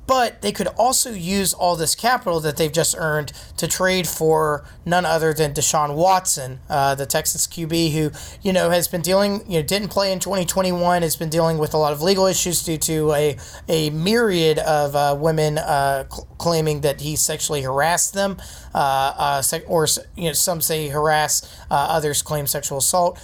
but 0.08 0.42
they 0.42 0.52
could 0.52 0.68
also 0.68 1.12
use 1.12 1.54
all 1.54 1.76
this 1.76 1.94
capital 1.94 2.40
that 2.40 2.58
they've 2.58 2.72
just 2.72 2.96
earned 2.98 3.34
to 3.58 3.68
trade 3.68 4.08
for 4.08 4.66
none 4.86 5.06
other 5.06 5.34
than 5.34 5.54
Deshaun 5.54 5.96
Watson, 5.96 6.60
uh, 6.70 6.96
the 6.96 7.06
Texans 7.06 7.46
QB, 7.46 7.92
who 7.92 8.12
you 8.42 8.54
know 8.54 8.70
has 8.70 8.88
been 8.88 9.02
dealing, 9.02 9.44
you 9.52 9.60
know, 9.60 9.66
didn't 9.66 9.90
play 9.90 10.12
in 10.12 10.20
2021, 10.20 11.02
has 11.02 11.16
been 11.18 11.30
dealing 11.30 11.58
with 11.58 11.74
a 11.74 11.78
lot 11.78 11.92
of 11.92 12.02
legal 12.02 12.26
issues 12.26 12.64
due 12.64 12.78
to 12.78 13.14
a 13.14 13.38
a 13.68 13.90
myriad 13.90 14.60
of 14.60 14.96
uh, 14.96 15.16
women 15.20 15.58
uh, 15.58 16.06
cl- 16.10 16.28
claiming 16.38 16.82
that 16.82 17.02
he 17.02 17.16
sexually 17.16 17.62
harassed 17.62 18.14
them, 18.14 18.38
uh, 18.74 19.42
uh, 19.44 19.60
or 19.68 19.88
you 20.16 20.26
know, 20.26 20.34
some 20.34 20.62
say 20.62 20.88
harass, 20.88 21.44
uh, 21.70 21.76
others 21.90 22.22
claim 22.22 22.48
sexual 22.48 22.78
assault. 22.78 23.20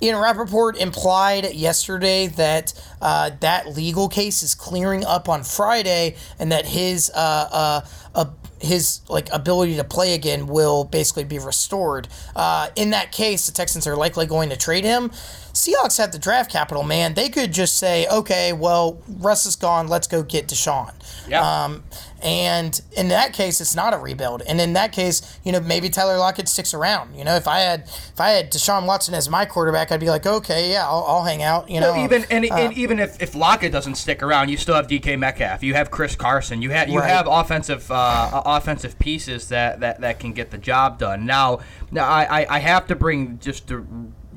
Ian 0.00 0.16
Rapoport 0.16 0.76
implied 0.76 1.54
yesterday 1.54 2.28
that 2.28 2.72
uh, 3.00 3.30
that 3.40 3.74
legal 3.76 4.08
case 4.08 4.42
is 4.42 4.54
clearing 4.54 5.04
up 5.04 5.28
on 5.28 5.42
Friday, 5.42 6.16
and 6.38 6.52
that 6.52 6.66
his 6.66 7.10
uh, 7.14 7.48
uh, 7.52 7.80
his 8.60 9.00
like 9.08 9.28
ability 9.32 9.76
to 9.76 9.84
play 9.84 10.14
again 10.14 10.46
will 10.46 10.84
basically 10.84 11.24
be 11.24 11.38
restored. 11.38 12.08
Uh, 12.34 12.68
in 12.76 12.90
that 12.90 13.12
case, 13.12 13.46
the 13.46 13.52
Texans 13.52 13.86
are 13.86 13.96
likely 13.96 14.26
going 14.26 14.50
to 14.50 14.56
trade 14.56 14.84
him. 14.84 15.10
Seahawks 15.52 15.98
have 15.98 16.12
the 16.12 16.18
draft 16.18 16.50
capital, 16.50 16.82
man. 16.82 17.14
They 17.14 17.28
could 17.28 17.52
just 17.52 17.78
say, 17.78 18.06
okay, 18.08 18.52
well, 18.52 19.02
Russ 19.08 19.46
is 19.46 19.56
gone. 19.56 19.88
Let's 19.88 20.06
go 20.06 20.22
get 20.22 20.46
Deshaun. 20.46 20.92
Yeah. 21.28 21.64
Um, 21.64 21.84
and 22.22 22.80
in 22.96 23.08
that 23.08 23.32
case, 23.32 23.60
it's 23.60 23.76
not 23.76 23.94
a 23.94 23.98
rebuild. 23.98 24.42
And 24.42 24.60
in 24.60 24.72
that 24.72 24.92
case, 24.92 25.38
you 25.44 25.52
know, 25.52 25.60
maybe 25.60 25.88
Tyler 25.88 26.18
Lockett 26.18 26.48
sticks 26.48 26.74
around. 26.74 27.14
You 27.14 27.24
know, 27.24 27.36
if 27.36 27.46
I 27.46 27.60
had 27.60 27.82
if 27.82 28.20
I 28.20 28.30
had 28.30 28.50
Deshaun 28.50 28.86
Watson 28.86 29.14
as 29.14 29.28
my 29.28 29.44
quarterback, 29.44 29.92
I'd 29.92 30.00
be 30.00 30.10
like, 30.10 30.26
okay, 30.26 30.72
yeah, 30.72 30.86
I'll, 30.86 31.04
I'll 31.06 31.24
hang 31.24 31.42
out. 31.42 31.70
You 31.70 31.80
know, 31.80 31.92
well, 31.92 32.04
even 32.04 32.24
and, 32.30 32.44
uh, 32.50 32.54
and, 32.54 32.76
even 32.76 32.98
if, 32.98 33.22
if 33.22 33.34
Lockett 33.34 33.70
doesn't 33.70 33.94
stick 33.94 34.22
around, 34.22 34.48
you 34.48 34.56
still 34.56 34.74
have 34.74 34.88
DK 34.88 35.18
Metcalf. 35.18 35.62
You 35.62 35.74
have 35.74 35.90
Chris 35.90 36.16
Carson. 36.16 36.60
You 36.60 36.70
have 36.70 36.88
you 36.88 36.98
right. 36.98 37.08
have 37.08 37.28
offensive 37.28 37.88
uh, 37.90 38.42
offensive 38.44 38.98
pieces 38.98 39.48
that, 39.50 39.80
that, 39.80 40.00
that 40.00 40.18
can 40.18 40.32
get 40.32 40.50
the 40.50 40.58
job 40.58 40.98
done. 40.98 41.24
Now, 41.24 41.60
now 41.90 42.08
I, 42.08 42.46
I 42.48 42.58
have 42.58 42.86
to 42.88 42.96
bring 42.96 43.38
just 43.38 43.68
to 43.68 43.86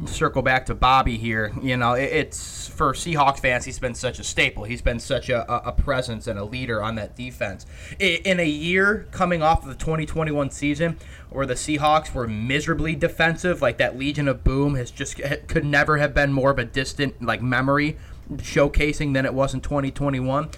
circle 0.05 0.41
back 0.41 0.65
to 0.67 0.75
Bobby 0.75 1.17
here. 1.17 1.51
You 1.62 1.77
know, 1.77 1.93
it, 1.93 2.12
it's 2.12 2.67
for 2.67 2.93
Seahawks 2.93 3.39
fans. 3.39 3.65
He's 3.65 3.79
been 3.79 3.96
such 3.96 4.20
a 4.20 4.24
staple. 4.24 4.63
He's 4.63 4.81
been 4.81 5.00
such 5.00 5.29
a, 5.29 5.51
a 5.67 5.72
presence 5.72 6.27
and 6.27 6.39
a 6.39 6.43
leader 6.43 6.81
on 6.81 6.96
that 6.96 7.15
defense. 7.15 7.65
In 8.00 8.39
a 8.39 8.48
year 8.48 9.08
coming 9.12 9.41
off 9.41 9.63
of 9.63 9.70
the 9.70 9.75
2021 9.75 10.50
season, 10.51 10.98
where 11.29 11.46
the 11.46 11.53
Seahawks 11.53 12.13
were 12.13 12.27
miserably 12.27 12.96
defensive, 12.96 13.62
like 13.62 13.77
that 13.77 13.98
Legion 13.98 14.27
of 14.27 14.43
Boom 14.43 14.75
has 14.75 14.91
just 14.91 15.22
could 15.48 15.65
never 15.65 15.98
have 15.98 16.13
been 16.13 16.34
more 16.34 16.51
of 16.51 16.60
a 16.60 16.65
distant 16.65 17.22
like 17.22 17.41
memory 17.41 17.98
showcasing 18.38 19.13
than 19.13 19.25
it 19.25 19.34
was 19.34 19.53
in 19.53 19.62
2021. 19.62 20.50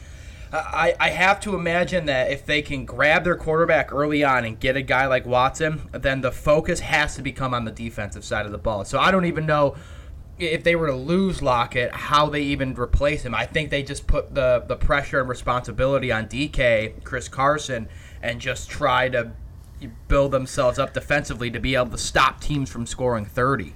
I, 0.54 0.96
I 1.00 1.10
have 1.10 1.40
to 1.42 1.56
imagine 1.56 2.06
that 2.06 2.32
if 2.32 2.46
they 2.46 2.62
can 2.62 2.86
grab 2.86 3.24
their 3.24 3.36
quarterback 3.36 3.92
early 3.92 4.24
on 4.24 4.46
and 4.46 4.60
get 4.60 4.78
a 4.78 4.84
guy 4.84 5.08
like 5.08 5.26
Watson, 5.26 5.90
then 5.92 6.22
the 6.22 6.32
focus 6.32 6.80
has 6.82 7.16
to 7.16 7.24
become 7.24 7.56
on 7.56 7.66
the 7.66 7.72
defensive 7.72 8.24
side 8.24 8.46
of 8.46 8.52
the 8.52 8.60
ball. 8.60 8.86
So 8.86 9.00
I 9.00 9.10
don't 9.10 9.26
even 9.26 9.48
know 9.48 9.76
if 10.38 10.64
they 10.64 10.76
were 10.76 10.88
to 10.88 10.96
lose 10.96 11.42
Lockett, 11.42 11.94
how 11.94 12.30
they 12.30 12.42
even 12.42 12.76
replace 12.76 13.24
him. 13.24 13.34
I 13.34 13.48
think 13.48 13.72
they 13.72 13.82
just 13.82 14.06
put 14.06 14.36
the, 14.36 14.64
the 14.68 14.76
pressure 14.76 15.20
and 15.20 15.28
responsibility 15.28 16.12
on 16.12 16.28
DK, 16.28 17.04
Chris 17.04 17.28
Carson, 17.28 17.88
and 18.22 18.40
just 18.40 18.70
try 18.70 19.10
to 19.10 19.32
build 20.08 20.32
themselves 20.32 20.78
up 20.78 20.94
defensively 20.94 21.50
to 21.50 21.60
be 21.60 21.76
able 21.76 21.90
to 21.90 21.98
stop 21.98 22.40
teams 22.40 22.70
from 22.70 22.86
scoring 22.86 23.26
30. 23.26 23.74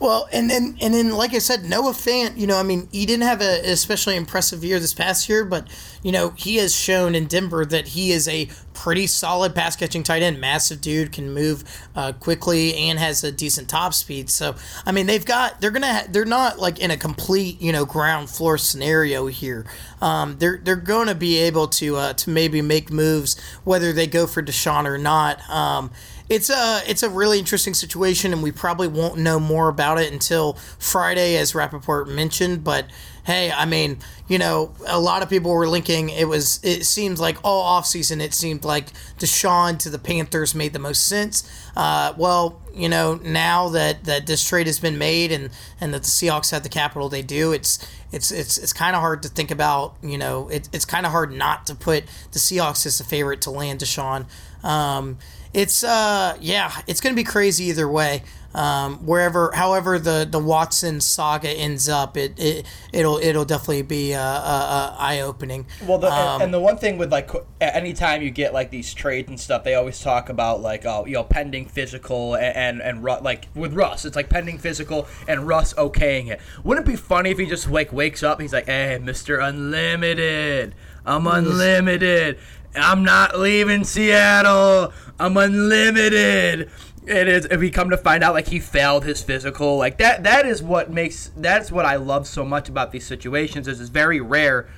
Well, 0.00 0.28
and 0.32 0.48
then 0.48 0.76
and 0.80 0.94
then 0.94 1.10
like 1.10 1.34
I 1.34 1.38
said, 1.38 1.64
Noah 1.64 1.92
Fant, 1.92 2.36
you 2.36 2.46
know, 2.46 2.56
I 2.58 2.62
mean, 2.62 2.88
he 2.92 3.04
didn't 3.04 3.24
have 3.24 3.40
an 3.40 3.64
especially 3.64 4.14
impressive 4.14 4.62
year 4.62 4.78
this 4.78 4.94
past 4.94 5.28
year, 5.28 5.44
but 5.44 5.66
you 6.02 6.12
know, 6.12 6.30
he 6.30 6.56
has 6.56 6.74
shown 6.74 7.16
in 7.16 7.26
Denver 7.26 7.66
that 7.66 7.88
he 7.88 8.12
is 8.12 8.28
a 8.28 8.48
pretty 8.74 9.08
solid 9.08 9.56
pass 9.56 9.74
catching 9.74 10.04
tight 10.04 10.22
end. 10.22 10.40
Massive 10.40 10.80
dude, 10.80 11.10
can 11.10 11.32
move 11.32 11.64
uh, 11.96 12.12
quickly 12.12 12.76
and 12.76 12.98
has 13.00 13.24
a 13.24 13.32
decent 13.32 13.68
top 13.68 13.92
speed. 13.92 14.30
So 14.30 14.54
I 14.86 14.92
mean, 14.92 15.06
they've 15.06 15.24
got 15.24 15.60
they're 15.60 15.72
gonna 15.72 15.92
ha- 15.92 16.06
they're 16.08 16.24
not 16.24 16.60
like 16.60 16.78
in 16.78 16.92
a 16.92 16.96
complete 16.96 17.60
you 17.60 17.72
know 17.72 17.84
ground 17.84 18.30
floor 18.30 18.56
scenario 18.56 19.26
here. 19.26 19.66
Um, 20.00 20.38
they're 20.38 20.60
they're 20.62 20.76
to 20.76 21.14
be 21.14 21.38
able 21.38 21.66
to 21.68 21.96
uh, 21.96 22.12
to 22.14 22.30
maybe 22.30 22.62
make 22.62 22.92
moves 22.92 23.38
whether 23.64 23.92
they 23.92 24.06
go 24.06 24.26
for 24.28 24.42
Deshaun 24.42 24.84
or 24.84 24.98
not. 24.98 25.48
Um, 25.50 25.90
it's 26.28 26.50
a 26.50 26.82
it's 26.86 27.02
a 27.02 27.08
really 27.08 27.38
interesting 27.38 27.74
situation, 27.74 28.32
and 28.32 28.42
we 28.42 28.52
probably 28.52 28.88
won't 28.88 29.18
know 29.18 29.40
more 29.40 29.68
about 29.68 29.98
it 29.98 30.12
until 30.12 30.54
Friday, 30.78 31.36
as 31.36 31.54
Rapoport 31.54 32.08
mentioned. 32.08 32.62
But 32.62 32.86
hey, 33.24 33.50
I 33.50 33.64
mean, 33.64 33.98
you 34.26 34.38
know, 34.38 34.74
a 34.86 35.00
lot 35.00 35.22
of 35.22 35.30
people 35.30 35.52
were 35.52 35.68
linking. 35.68 36.10
It 36.10 36.28
was 36.28 36.60
it 36.62 36.84
seems 36.84 37.18
like 37.18 37.38
all 37.42 37.80
offseason, 37.80 38.20
it 38.20 38.34
seemed 38.34 38.64
like 38.64 38.92
Deshaun 39.18 39.78
to 39.78 39.90
the 39.90 39.98
Panthers 39.98 40.54
made 40.54 40.74
the 40.74 40.78
most 40.78 41.06
sense. 41.06 41.50
Uh, 41.74 42.12
well, 42.18 42.60
you 42.74 42.90
know, 42.90 43.14
now 43.24 43.70
that 43.70 44.04
that 44.04 44.26
this 44.26 44.46
trade 44.46 44.66
has 44.66 44.78
been 44.78 44.98
made 44.98 45.32
and 45.32 45.48
and 45.80 45.94
that 45.94 46.02
the 46.02 46.08
Seahawks 46.08 46.50
have 46.50 46.62
the 46.62 46.68
capital 46.68 47.08
they 47.08 47.22
do, 47.22 47.52
it's 47.52 47.86
it's 48.12 48.30
it's 48.30 48.58
it's 48.58 48.74
kind 48.74 48.94
of 48.94 49.00
hard 49.00 49.22
to 49.22 49.30
think 49.30 49.50
about. 49.50 49.96
You 50.02 50.18
know, 50.18 50.48
it, 50.48 50.68
it's 50.74 50.84
kind 50.84 51.06
of 51.06 51.12
hard 51.12 51.32
not 51.32 51.66
to 51.68 51.74
put 51.74 52.04
the 52.32 52.38
Seahawks 52.38 52.84
as 52.84 53.00
a 53.00 53.04
favorite 53.04 53.40
to 53.42 53.50
land 53.50 53.80
Deshaun. 53.80 54.26
Um, 54.62 55.18
it's 55.52 55.84
uh 55.84 56.36
yeah, 56.40 56.72
it's 56.86 57.00
gonna 57.00 57.14
be 57.14 57.24
crazy 57.24 57.64
either 57.64 57.88
way. 57.88 58.22
Um, 58.54 59.04
wherever, 59.04 59.52
however, 59.54 59.98
the 59.98 60.26
the 60.28 60.38
Watson 60.38 61.02
saga 61.02 61.50
ends 61.50 61.86
up, 61.86 62.16
it, 62.16 62.40
it 62.40 62.66
it'll 62.92 63.18
it'll 63.18 63.44
definitely 63.44 63.82
be 63.82 64.14
uh, 64.14 64.20
uh, 64.20 64.22
uh 64.24 64.96
eye 64.98 65.20
opening. 65.20 65.66
Well, 65.86 65.98
the, 65.98 66.10
um, 66.10 66.40
and 66.40 66.52
the 66.52 66.58
one 66.58 66.78
thing 66.78 66.96
with 66.96 67.12
like 67.12 67.30
anytime 67.60 68.22
you 68.22 68.30
get 68.30 68.54
like 68.54 68.70
these 68.70 68.94
trades 68.94 69.28
and 69.28 69.38
stuff, 69.38 69.64
they 69.64 69.74
always 69.74 70.00
talk 70.00 70.30
about 70.30 70.62
like 70.62 70.86
oh 70.86 71.04
you 71.04 71.12
know 71.12 71.24
pending 71.24 71.66
physical 71.66 72.36
and 72.36 72.80
and, 72.80 72.80
and 72.80 73.04
like 73.22 73.48
with 73.54 73.74
Russ, 73.74 74.06
it's 74.06 74.16
like 74.16 74.30
pending 74.30 74.58
physical 74.58 75.06
and 75.28 75.46
Russ 75.46 75.74
okaying 75.74 76.28
it. 76.28 76.40
Wouldn't 76.64 76.88
it 76.88 76.90
be 76.90 76.96
funny 76.96 77.30
if 77.30 77.38
he 77.38 77.44
just 77.44 77.70
like 77.70 77.92
wakes 77.92 78.22
up, 78.22 78.40
he's 78.40 78.54
like, 78.54 78.66
hey, 78.66 78.98
Mister 78.98 79.38
Unlimited, 79.38 80.74
I'm 81.04 81.26
unlimited. 81.26 82.38
I'm 82.74 83.02
not 83.02 83.38
leaving 83.38 83.84
Seattle. 83.84 84.92
I'm 85.18 85.36
unlimited. 85.36 86.70
It 87.06 87.28
is 87.28 87.46
if 87.46 87.58
we 87.58 87.70
come 87.70 87.90
to 87.90 87.96
find 87.96 88.22
out 88.22 88.34
like 88.34 88.48
he 88.48 88.60
failed 88.60 89.04
his 89.04 89.22
physical, 89.22 89.78
like 89.78 89.98
that 89.98 90.24
that 90.24 90.46
is 90.46 90.62
what 90.62 90.90
makes 90.90 91.30
that's 91.36 91.72
what 91.72 91.86
I 91.86 91.96
love 91.96 92.26
so 92.26 92.44
much 92.44 92.68
about 92.68 92.92
these 92.92 93.06
situations 93.06 93.66
is 93.66 93.80
it's 93.80 93.88
very 93.88 94.20
rare 94.20 94.68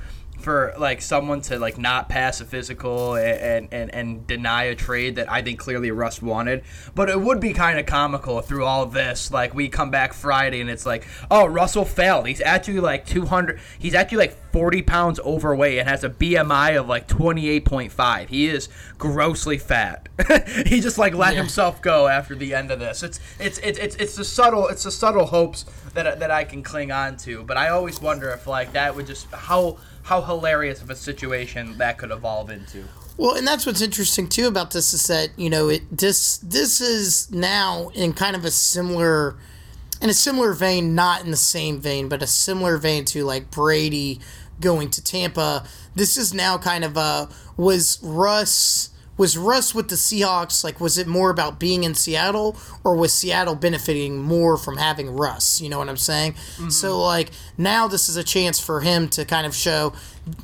for 0.40 0.74
like 0.78 1.00
someone 1.00 1.40
to 1.42 1.58
like 1.58 1.78
not 1.78 2.08
pass 2.08 2.40
a 2.40 2.44
physical 2.44 3.14
and, 3.14 3.68
and, 3.70 3.94
and 3.94 4.26
deny 4.26 4.64
a 4.64 4.74
trade 4.74 5.16
that 5.16 5.30
I 5.30 5.42
think 5.42 5.58
clearly 5.58 5.90
Russ 5.90 6.20
wanted. 6.20 6.64
But 6.94 7.08
it 7.08 7.20
would 7.20 7.40
be 7.40 7.52
kind 7.52 7.78
of 7.78 7.86
comical 7.86 8.40
through 8.40 8.64
all 8.64 8.82
of 8.82 8.92
this. 8.92 9.30
Like 9.30 9.54
we 9.54 9.68
come 9.68 9.90
back 9.90 10.12
Friday 10.12 10.60
and 10.60 10.70
it's 10.70 10.86
like, 10.86 11.06
oh, 11.30 11.46
Russell 11.46 11.84
failed. 11.84 12.26
He's 12.26 12.40
actually 12.40 12.80
like 12.80 13.06
200. 13.06 13.60
He's 13.78 13.94
actually 13.94 14.18
like 14.18 14.52
40 14.52 14.82
pounds 14.82 15.20
overweight 15.20 15.78
and 15.78 15.88
has 15.88 16.02
a 16.02 16.10
BMI 16.10 16.78
of 16.78 16.88
like 16.88 17.06
28.5. 17.06 18.28
He 18.28 18.48
is 18.48 18.68
grossly 18.98 19.58
fat. 19.58 20.08
he 20.66 20.80
just 20.80 20.98
like 20.98 21.14
let 21.14 21.34
yeah. 21.34 21.40
himself 21.40 21.80
go 21.80 22.08
after 22.08 22.34
the 22.34 22.54
end 22.54 22.70
of 22.70 22.80
this. 22.80 23.02
It's 23.02 23.20
it's 23.38 23.58
it's 23.58 23.78
it's 23.78 23.96
it's 23.96 24.16
the 24.16 24.24
subtle 24.24 24.68
it's 24.68 24.84
the 24.84 24.90
subtle 24.90 25.26
hopes 25.26 25.64
that 25.94 26.20
that 26.20 26.30
I 26.30 26.44
can 26.44 26.62
cling 26.62 26.90
on 26.90 27.16
to. 27.18 27.42
But 27.44 27.56
I 27.56 27.68
always 27.68 28.00
wonder 28.00 28.30
if 28.30 28.46
like 28.46 28.72
that 28.72 28.94
would 28.94 29.06
just 29.06 29.26
how 29.32 29.78
how 30.02 30.22
hilarious 30.22 30.82
of 30.82 30.90
a 30.90 30.96
situation 30.96 31.78
that 31.78 31.98
could 31.98 32.10
evolve 32.10 32.50
into. 32.50 32.84
Well, 33.16 33.34
and 33.34 33.46
that's 33.46 33.66
what's 33.66 33.82
interesting 33.82 34.28
too 34.28 34.46
about 34.46 34.70
this 34.70 34.94
is 34.94 35.06
that 35.08 35.30
you 35.36 35.50
know 35.50 35.68
it 35.68 35.82
this 35.96 36.38
this 36.38 36.80
is 36.80 37.30
now 37.30 37.90
in 37.94 38.14
kind 38.14 38.34
of 38.34 38.44
a 38.44 38.50
similar 38.50 39.36
in 40.00 40.08
a 40.08 40.14
similar 40.14 40.54
vein, 40.54 40.94
not 40.94 41.24
in 41.24 41.30
the 41.30 41.36
same 41.36 41.80
vein, 41.80 42.08
but 42.08 42.22
a 42.22 42.26
similar 42.26 42.78
vein 42.78 43.04
to 43.06 43.24
like 43.24 43.50
Brady 43.50 44.20
going 44.60 44.90
to 44.90 45.04
Tampa. 45.04 45.64
This 45.94 46.16
is 46.16 46.32
now 46.32 46.56
kind 46.56 46.84
of 46.84 46.96
a 46.96 47.28
was 47.56 47.98
Russ 48.02 48.90
was 49.20 49.36
Russ 49.36 49.74
with 49.74 49.90
the 49.90 49.96
Seahawks 49.96 50.64
like 50.64 50.80
was 50.80 50.96
it 50.96 51.06
more 51.06 51.28
about 51.28 51.58
being 51.58 51.84
in 51.84 51.94
Seattle 51.94 52.56
or 52.82 52.96
was 52.96 53.12
Seattle 53.12 53.54
benefiting 53.54 54.16
more 54.16 54.56
from 54.56 54.78
having 54.78 55.14
Russ? 55.14 55.60
You 55.60 55.68
know 55.68 55.76
what 55.76 55.90
I'm 55.90 55.98
saying? 55.98 56.32
Mm-hmm. 56.32 56.70
So 56.70 56.98
like 56.98 57.28
now 57.58 57.86
this 57.86 58.08
is 58.08 58.16
a 58.16 58.24
chance 58.24 58.58
for 58.58 58.80
him 58.80 59.10
to 59.10 59.26
kind 59.26 59.46
of 59.46 59.54
show 59.54 59.92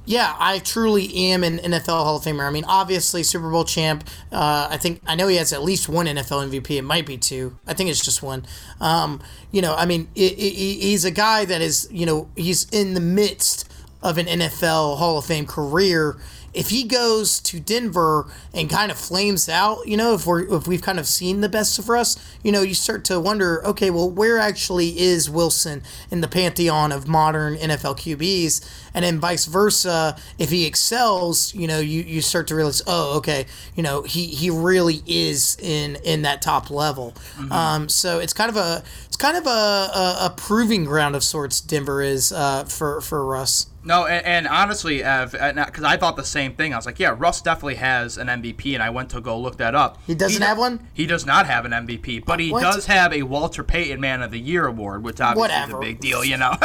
yeah, 0.05 0.37
I 0.39 0.59
truly 0.59 1.15
am 1.33 1.43
an 1.43 1.57
NFL 1.57 1.87
Hall 1.87 2.17
of 2.17 2.23
Famer. 2.23 2.47
I 2.47 2.51
mean, 2.51 2.65
obviously 2.65 3.23
Super 3.23 3.51
Bowl 3.51 3.65
champ. 3.65 4.07
Uh, 4.31 4.69
I 4.71 4.77
think 4.77 5.01
I 5.07 5.15
know 5.15 5.29
he 5.29 5.37
has 5.37 5.55
at 5.55 5.63
least 5.63 5.89
one 5.89 6.05
NFL 6.05 6.51
MVP. 6.51 6.73
It 6.73 6.83
might 6.83 7.07
be 7.07 7.17
two. 7.17 7.57
I 7.67 7.73
think 7.73 7.89
it's 7.89 8.05
just 8.05 8.23
one. 8.23 8.45
Um, 8.79 9.23
you 9.53 9.63
know, 9.63 9.75
I 9.75 9.87
mean, 9.87 10.09
it, 10.15 10.33
it, 10.33 10.55
he's 10.55 11.07
a 11.07 11.11
guy 11.11 11.47
that 11.47 11.63
is, 11.63 11.89
you 11.91 12.05
know, 12.05 12.29
he's 12.37 12.69
in 12.71 12.93
the 12.93 13.01
midst 13.01 13.71
of 14.03 14.19
an 14.19 14.27
NFL 14.27 14.99
Hall 14.99 15.17
of 15.17 15.25
Fame 15.25 15.47
career 15.47 16.17
if 16.57 16.71
he 16.71 16.85
goes 16.85 17.39
to 17.41 17.61
Denver 17.61 18.27
and 18.55 18.71
kind 18.71 18.91
of 18.91 18.97
flames 18.97 19.47
out, 19.47 19.87
you 19.87 19.97
know, 19.97 20.15
if 20.15 20.27
we're 20.27 20.57
if 20.57 20.67
we've 20.67 20.81
kind 20.81 20.99
of 20.99 21.07
seen 21.07 21.43
the 21.43 21.51
best 21.51 21.79
of 21.79 21.91
us, 21.91 22.17
you 22.43 22.51
know, 22.51 22.63
you 22.63 22.73
start 22.73 23.05
to 23.05 23.21
wonder, 23.21 23.65
okay, 23.67 23.91
well, 23.91 24.11
where 24.11 24.39
actually 24.39 24.99
is 24.99 25.29
Wilson 25.29 25.83
in 26.11 26.23
the 26.23 26.29
pantheon 26.29 26.93
of 26.93 27.07
modern 27.07 27.57
NFL 27.57 27.99
QBs? 27.99 28.67
And 28.95 29.05
then 29.05 29.21
vice 29.21 29.45
versa, 29.45 30.17
if 30.39 30.49
he 30.49 30.65
excels, 30.65 31.55
you 31.55 31.67
know, 31.67 31.79
you, 31.79 32.03
you 32.03 32.23
start 32.23 32.47
to 32.49 32.55
realize, 32.55 32.81
oh, 32.87 33.19
okay, 33.19 33.45
you 33.75 33.83
know, 33.83 34.03
he, 34.03 34.29
he 34.29 34.49
really 34.49 35.03
is 35.07 35.59
in 35.61 35.97
in 35.97 36.23
that 36.23 36.41
top 36.41 36.71
level. 36.71 37.13
Mm-hmm. 37.37 37.53
Um, 37.53 37.89
so 37.91 38.19
it's 38.19 38.33
kind 38.33 38.49
of 38.49 38.57
a 38.57 38.83
it's 39.05 39.19
kind 39.19 39.37
of 39.37 39.47
a, 39.47 39.51
a, 39.51 40.17
a 40.23 40.35
proving 40.35 40.87
ground 40.87 41.15
of 41.15 41.23
sorts. 41.23 41.61
Denver 41.61 42.01
is 42.01 42.33
uh, 42.33 42.65
for 42.65 43.03
for 43.03 43.27
Russ. 43.27 43.67
No, 43.87 44.05
and, 44.05 44.27
and 44.27 44.49
honestly, 44.49 44.99
because 44.99 45.85
I 45.85 45.97
thought 45.97 46.17
the 46.17 46.25
same 46.25 46.55
thing. 46.55 46.73
I 46.73 46.77
was 46.77 46.87
like, 46.87 46.99
yeah, 46.99 47.15
Russ 47.17 47.41
definitely 47.41 47.77
has 47.77 48.19
an 48.19 48.27
MVP, 48.27 48.75
and 48.75 48.83
I 48.83 48.91
went 48.91 49.11
to 49.11 49.21
go 49.21 49.39
look 49.39 49.59
that 49.59 49.77
up. 49.77 49.99
He 50.09 50.15
doesn't 50.17 50.43
he, 50.43 50.47
have 50.47 50.59
one. 50.59 50.89
He 50.93 51.07
does 51.07 51.25
not 51.25 51.47
have 51.47 51.65
an 51.65 51.71
MVP, 51.71 52.25
but 52.25 52.41
he 52.41 52.51
what? 52.51 52.63
does 52.63 52.87
have 52.87 53.13
a 53.13 53.23
Walter 53.23 53.63
Payton 53.63 54.01
Man 54.01 54.23
of 54.23 54.33
the 54.33 54.41
Year 54.41 54.67
award, 54.67 55.05
which 55.05 55.21
obviously 55.21 55.43
Whatever. 55.43 55.71
is 55.71 55.77
a 55.77 55.81
big 55.81 56.01
deal, 56.01 56.25
you 56.25 56.37
know. 56.37 56.53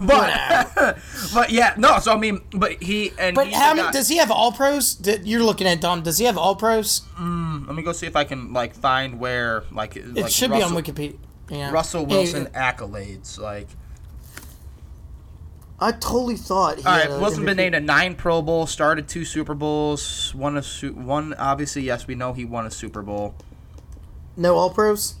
but 0.00 0.98
but 1.34 1.50
yeah, 1.50 1.74
no. 1.78 2.00
So 2.00 2.12
I 2.12 2.18
mean, 2.18 2.40
but 2.50 2.82
he 2.82 3.12
and 3.20 3.36
but 3.36 3.52
how 3.52 3.74
many, 3.74 3.92
does 3.92 4.08
he 4.08 4.16
have 4.16 4.32
All 4.32 4.50
Pros? 4.50 5.00
You're 5.22 5.44
looking 5.44 5.68
at 5.68 5.80
Dom. 5.80 6.02
Does 6.02 6.18
he 6.18 6.24
have 6.24 6.36
All 6.36 6.56
Pros? 6.56 7.02
Mm, 7.16 7.68
let 7.68 7.76
me 7.76 7.84
go 7.84 7.92
see 7.92 8.08
if 8.08 8.16
I 8.16 8.24
can 8.24 8.52
like 8.52 8.74
find 8.74 9.20
where 9.20 9.62
like 9.70 9.96
it 9.96 10.12
like 10.12 10.28
should 10.28 10.50
Russell, 10.50 10.70
be 10.70 10.76
on 10.76 10.82
Wikipedia. 10.82 11.18
Yeah. 11.50 11.70
Russell 11.70 12.04
Wilson 12.04 12.48
yeah, 12.52 12.72
accolades 12.72 13.38
like. 13.38 13.68
I 15.80 15.92
totally 15.92 16.36
thought. 16.36 16.78
He 16.78 16.84
All 16.84 16.96
right, 16.96 17.08
Wilson 17.08 17.44
been 17.44 17.56
named 17.56 17.74
a 17.74 17.80
nine 17.80 18.14
Pro 18.14 18.42
Bowl, 18.42 18.66
started 18.66 19.08
two 19.08 19.24
Super 19.24 19.54
Bowls, 19.54 20.34
won 20.34 20.56
a 20.56 20.62
one. 20.92 21.34
Obviously, 21.34 21.82
yes, 21.82 22.06
we 22.06 22.14
know 22.14 22.32
he 22.32 22.44
won 22.44 22.66
a 22.66 22.70
Super 22.70 23.02
Bowl. 23.02 23.34
No 24.36 24.56
All 24.56 24.70
Pros. 24.70 25.16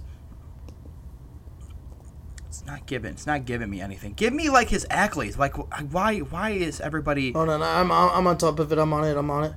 It's 2.48 2.64
not 2.64 2.86
giving. 2.86 3.10
It's 3.10 3.26
not 3.26 3.44
giving 3.46 3.68
me 3.68 3.80
anything. 3.80 4.12
Give 4.12 4.32
me 4.32 4.48
like 4.48 4.68
his 4.68 4.86
accolades. 4.86 5.36
Like 5.36 5.56
why? 5.92 6.18
Why 6.20 6.50
is 6.50 6.80
everybody? 6.80 7.34
Oh 7.34 7.44
no, 7.44 7.58
no, 7.58 7.64
I'm 7.64 7.90
I'm 7.90 8.26
on 8.26 8.38
top 8.38 8.60
of 8.60 8.70
it. 8.70 8.78
I'm 8.78 8.92
on 8.92 9.04
it. 9.04 9.16
I'm 9.16 9.30
on 9.30 9.44
it. 9.44 9.52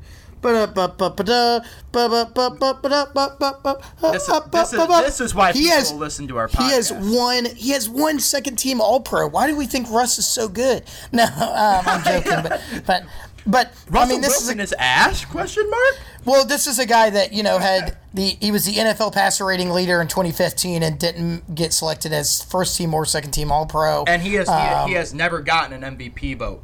This 4.62 4.72
is, 4.74 4.88
this 5.20 5.22
is 5.22 5.36
why 5.36 5.52
he 5.52 5.64
people 5.64 5.76
has, 5.76 5.94
listen 5.94 6.28
to 6.28 6.38
our 6.38 6.48
podcast. 6.48 6.66
He 6.66 6.72
has 6.72 6.92
one. 6.94 7.46
He 7.46 7.72
has 7.72 7.90
one 7.90 8.20
second 8.20 8.58
team 8.58 8.82
All 8.82 9.00
Pro. 9.00 9.28
Why 9.28 9.48
do 9.48 9.56
we 9.56 9.66
think 9.66 9.90
Russ 9.90 10.18
is 10.18 10.28
so 10.28 10.48
good? 10.48 10.84
No, 11.12 11.24
um, 11.24 11.84
I'm 11.88 12.04
joking, 12.04 12.44
but 12.44 12.62
but 12.86 13.04
but 13.48 13.74
Russell 13.90 13.98
I 13.98 14.06
mean, 14.06 14.22
this 14.22 14.32
Wilson 14.32 14.60
is, 14.60 14.72
a, 14.72 14.76
is 14.76 14.80
ash? 14.80 15.26
Question 15.26 15.70
mark. 15.70 16.00
Well, 16.26 16.46
this 16.46 16.68
is 16.68 16.80
a 16.80 16.86
guy 16.86 17.10
that 17.10 17.32
you 17.32 17.44
know 17.44 17.58
had 17.58 17.98
the 18.14 18.38
he 18.42 18.52
was 18.52 18.66
the 18.66 18.74
NFL 18.74 19.14
passer 19.14 19.46
rating 19.46 19.72
leader 19.72 20.02
in 20.02 20.08
2015 20.08 20.84
and 20.84 21.00
didn't 21.00 21.56
get 21.56 21.74
selected 21.74 22.12
as 22.12 22.44
first 22.44 22.78
team 22.78 22.94
or 22.94 23.06
second 23.06 23.32
team 23.32 23.52
All 23.52 23.66
Pro. 23.66 24.04
And 24.06 24.22
he 24.22 24.34
has 24.34 24.50
um, 24.50 24.88
he, 24.88 24.90
he 24.90 24.98
has 24.98 25.14
never 25.14 25.42
gotten 25.42 25.82
an 25.82 25.98
MVP 25.98 26.38
vote 26.38 26.62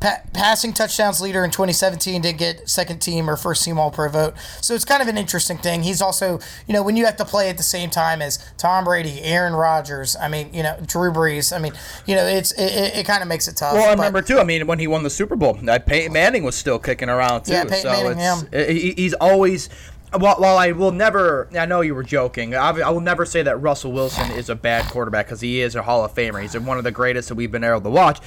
pa- 0.00 0.20
passing 0.32 0.72
touchdowns 0.72 1.20
leader 1.20 1.44
in 1.44 1.50
2017 1.50 2.22
didn't 2.22 2.38
get 2.38 2.68
second 2.68 3.00
team 3.00 3.28
or 3.28 3.36
first 3.36 3.64
team 3.64 3.78
All 3.78 3.90
Pro 3.90 4.08
vote. 4.08 4.34
So 4.60 4.74
it's 4.74 4.84
kind 4.84 5.02
of 5.02 5.08
an 5.08 5.18
interesting 5.18 5.58
thing. 5.58 5.82
He's 5.82 6.02
also, 6.02 6.38
you 6.66 6.74
know, 6.74 6.82
when 6.82 6.96
you 6.96 7.04
have 7.06 7.16
to 7.16 7.24
play 7.24 7.48
at 7.48 7.56
the 7.56 7.62
same 7.62 7.90
time 7.90 8.22
as 8.22 8.38
Tom 8.58 8.84
Brady, 8.84 9.20
Aaron 9.22 9.54
Rodgers, 9.54 10.16
I 10.16 10.28
mean, 10.28 10.52
you 10.52 10.62
know, 10.62 10.78
Drew 10.84 11.12
Brees. 11.12 11.54
I 11.54 11.58
mean, 11.58 11.72
you 12.06 12.14
know, 12.14 12.26
it's 12.26 12.52
it, 12.52 12.98
it 12.98 13.06
kind 13.06 13.22
of 13.22 13.28
makes 13.28 13.48
it 13.48 13.56
tough. 13.56 13.74
Well, 13.74 13.88
I 13.88 13.92
remember 13.92 14.22
too. 14.22 14.38
I 14.38 14.44
mean, 14.44 14.66
when 14.66 14.78
he 14.78 14.86
won 14.86 15.02
the 15.02 15.10
Super 15.10 15.36
Bowl, 15.36 15.54
that 15.62 15.86
Peyton 15.86 16.12
Manning 16.12 16.42
was 16.42 16.54
still 16.54 16.78
kicking 16.78 17.08
around 17.08 17.44
too. 17.44 17.52
Yeah, 17.52 17.64
Peyton 17.64 17.80
so 17.80 17.90
Manning, 17.90 18.48
yeah. 18.52 18.70
he's 18.70 19.14
always. 19.14 19.68
While, 20.12 20.36
while 20.36 20.56
I 20.56 20.70
will 20.70 20.92
never, 20.92 21.48
I 21.58 21.66
know 21.66 21.80
you 21.80 21.94
were 21.94 22.04
joking. 22.04 22.54
I, 22.54 22.70
I 22.70 22.90
will 22.90 23.00
never 23.00 23.26
say 23.26 23.42
that 23.42 23.56
Russell 23.56 23.90
Wilson 23.90 24.30
is 24.30 24.48
a 24.48 24.54
bad 24.54 24.84
quarterback 24.86 25.26
because 25.26 25.40
he 25.40 25.60
is 25.60 25.74
a 25.74 25.82
Hall 25.82 26.04
of 26.04 26.14
Famer. 26.14 26.40
He's 26.40 26.56
one 26.56 26.78
of 26.78 26.84
the 26.84 26.92
greatest 26.92 27.28
that 27.28 27.34
we've 27.34 27.50
been 27.50 27.64
able 27.64 27.80
to 27.80 27.90
watch. 27.90 28.20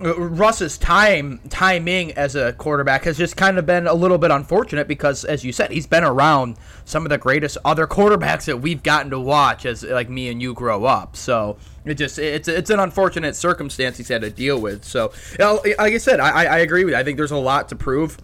Uh, 0.00 0.18
Russ's 0.18 0.76
time 0.76 1.40
timing 1.50 2.10
as 2.12 2.34
a 2.34 2.52
quarterback 2.54 3.04
has 3.04 3.16
just 3.16 3.36
kind 3.36 3.58
of 3.58 3.66
been 3.66 3.86
a 3.86 3.94
little 3.94 4.18
bit 4.18 4.32
unfortunate 4.32 4.88
because, 4.88 5.24
as 5.24 5.44
you 5.44 5.52
said, 5.52 5.70
he's 5.70 5.86
been 5.86 6.02
around 6.02 6.56
some 6.84 7.06
of 7.06 7.10
the 7.10 7.18
greatest 7.18 7.56
other 7.64 7.86
quarterbacks 7.86 8.46
that 8.46 8.60
we've 8.60 8.82
gotten 8.82 9.10
to 9.10 9.20
watch 9.20 9.64
as 9.64 9.84
like 9.84 10.10
me 10.10 10.28
and 10.28 10.42
you 10.42 10.52
grow 10.52 10.84
up. 10.84 11.14
So 11.14 11.58
it 11.84 11.94
just 11.94 12.18
it's 12.18 12.48
it's 12.48 12.70
an 12.70 12.80
unfortunate 12.80 13.36
circumstance 13.36 13.96
he's 13.96 14.08
had 14.08 14.22
to 14.22 14.30
deal 14.30 14.60
with. 14.60 14.84
So 14.84 15.12
like 15.38 15.78
I 15.78 15.98
said, 15.98 16.18
I 16.18 16.44
I 16.44 16.58
agree 16.58 16.84
with 16.84 16.94
you. 16.94 16.98
I 16.98 17.04
think 17.04 17.16
there's 17.16 17.30
a 17.30 17.36
lot 17.36 17.68
to 17.68 17.76
prove 17.76 18.18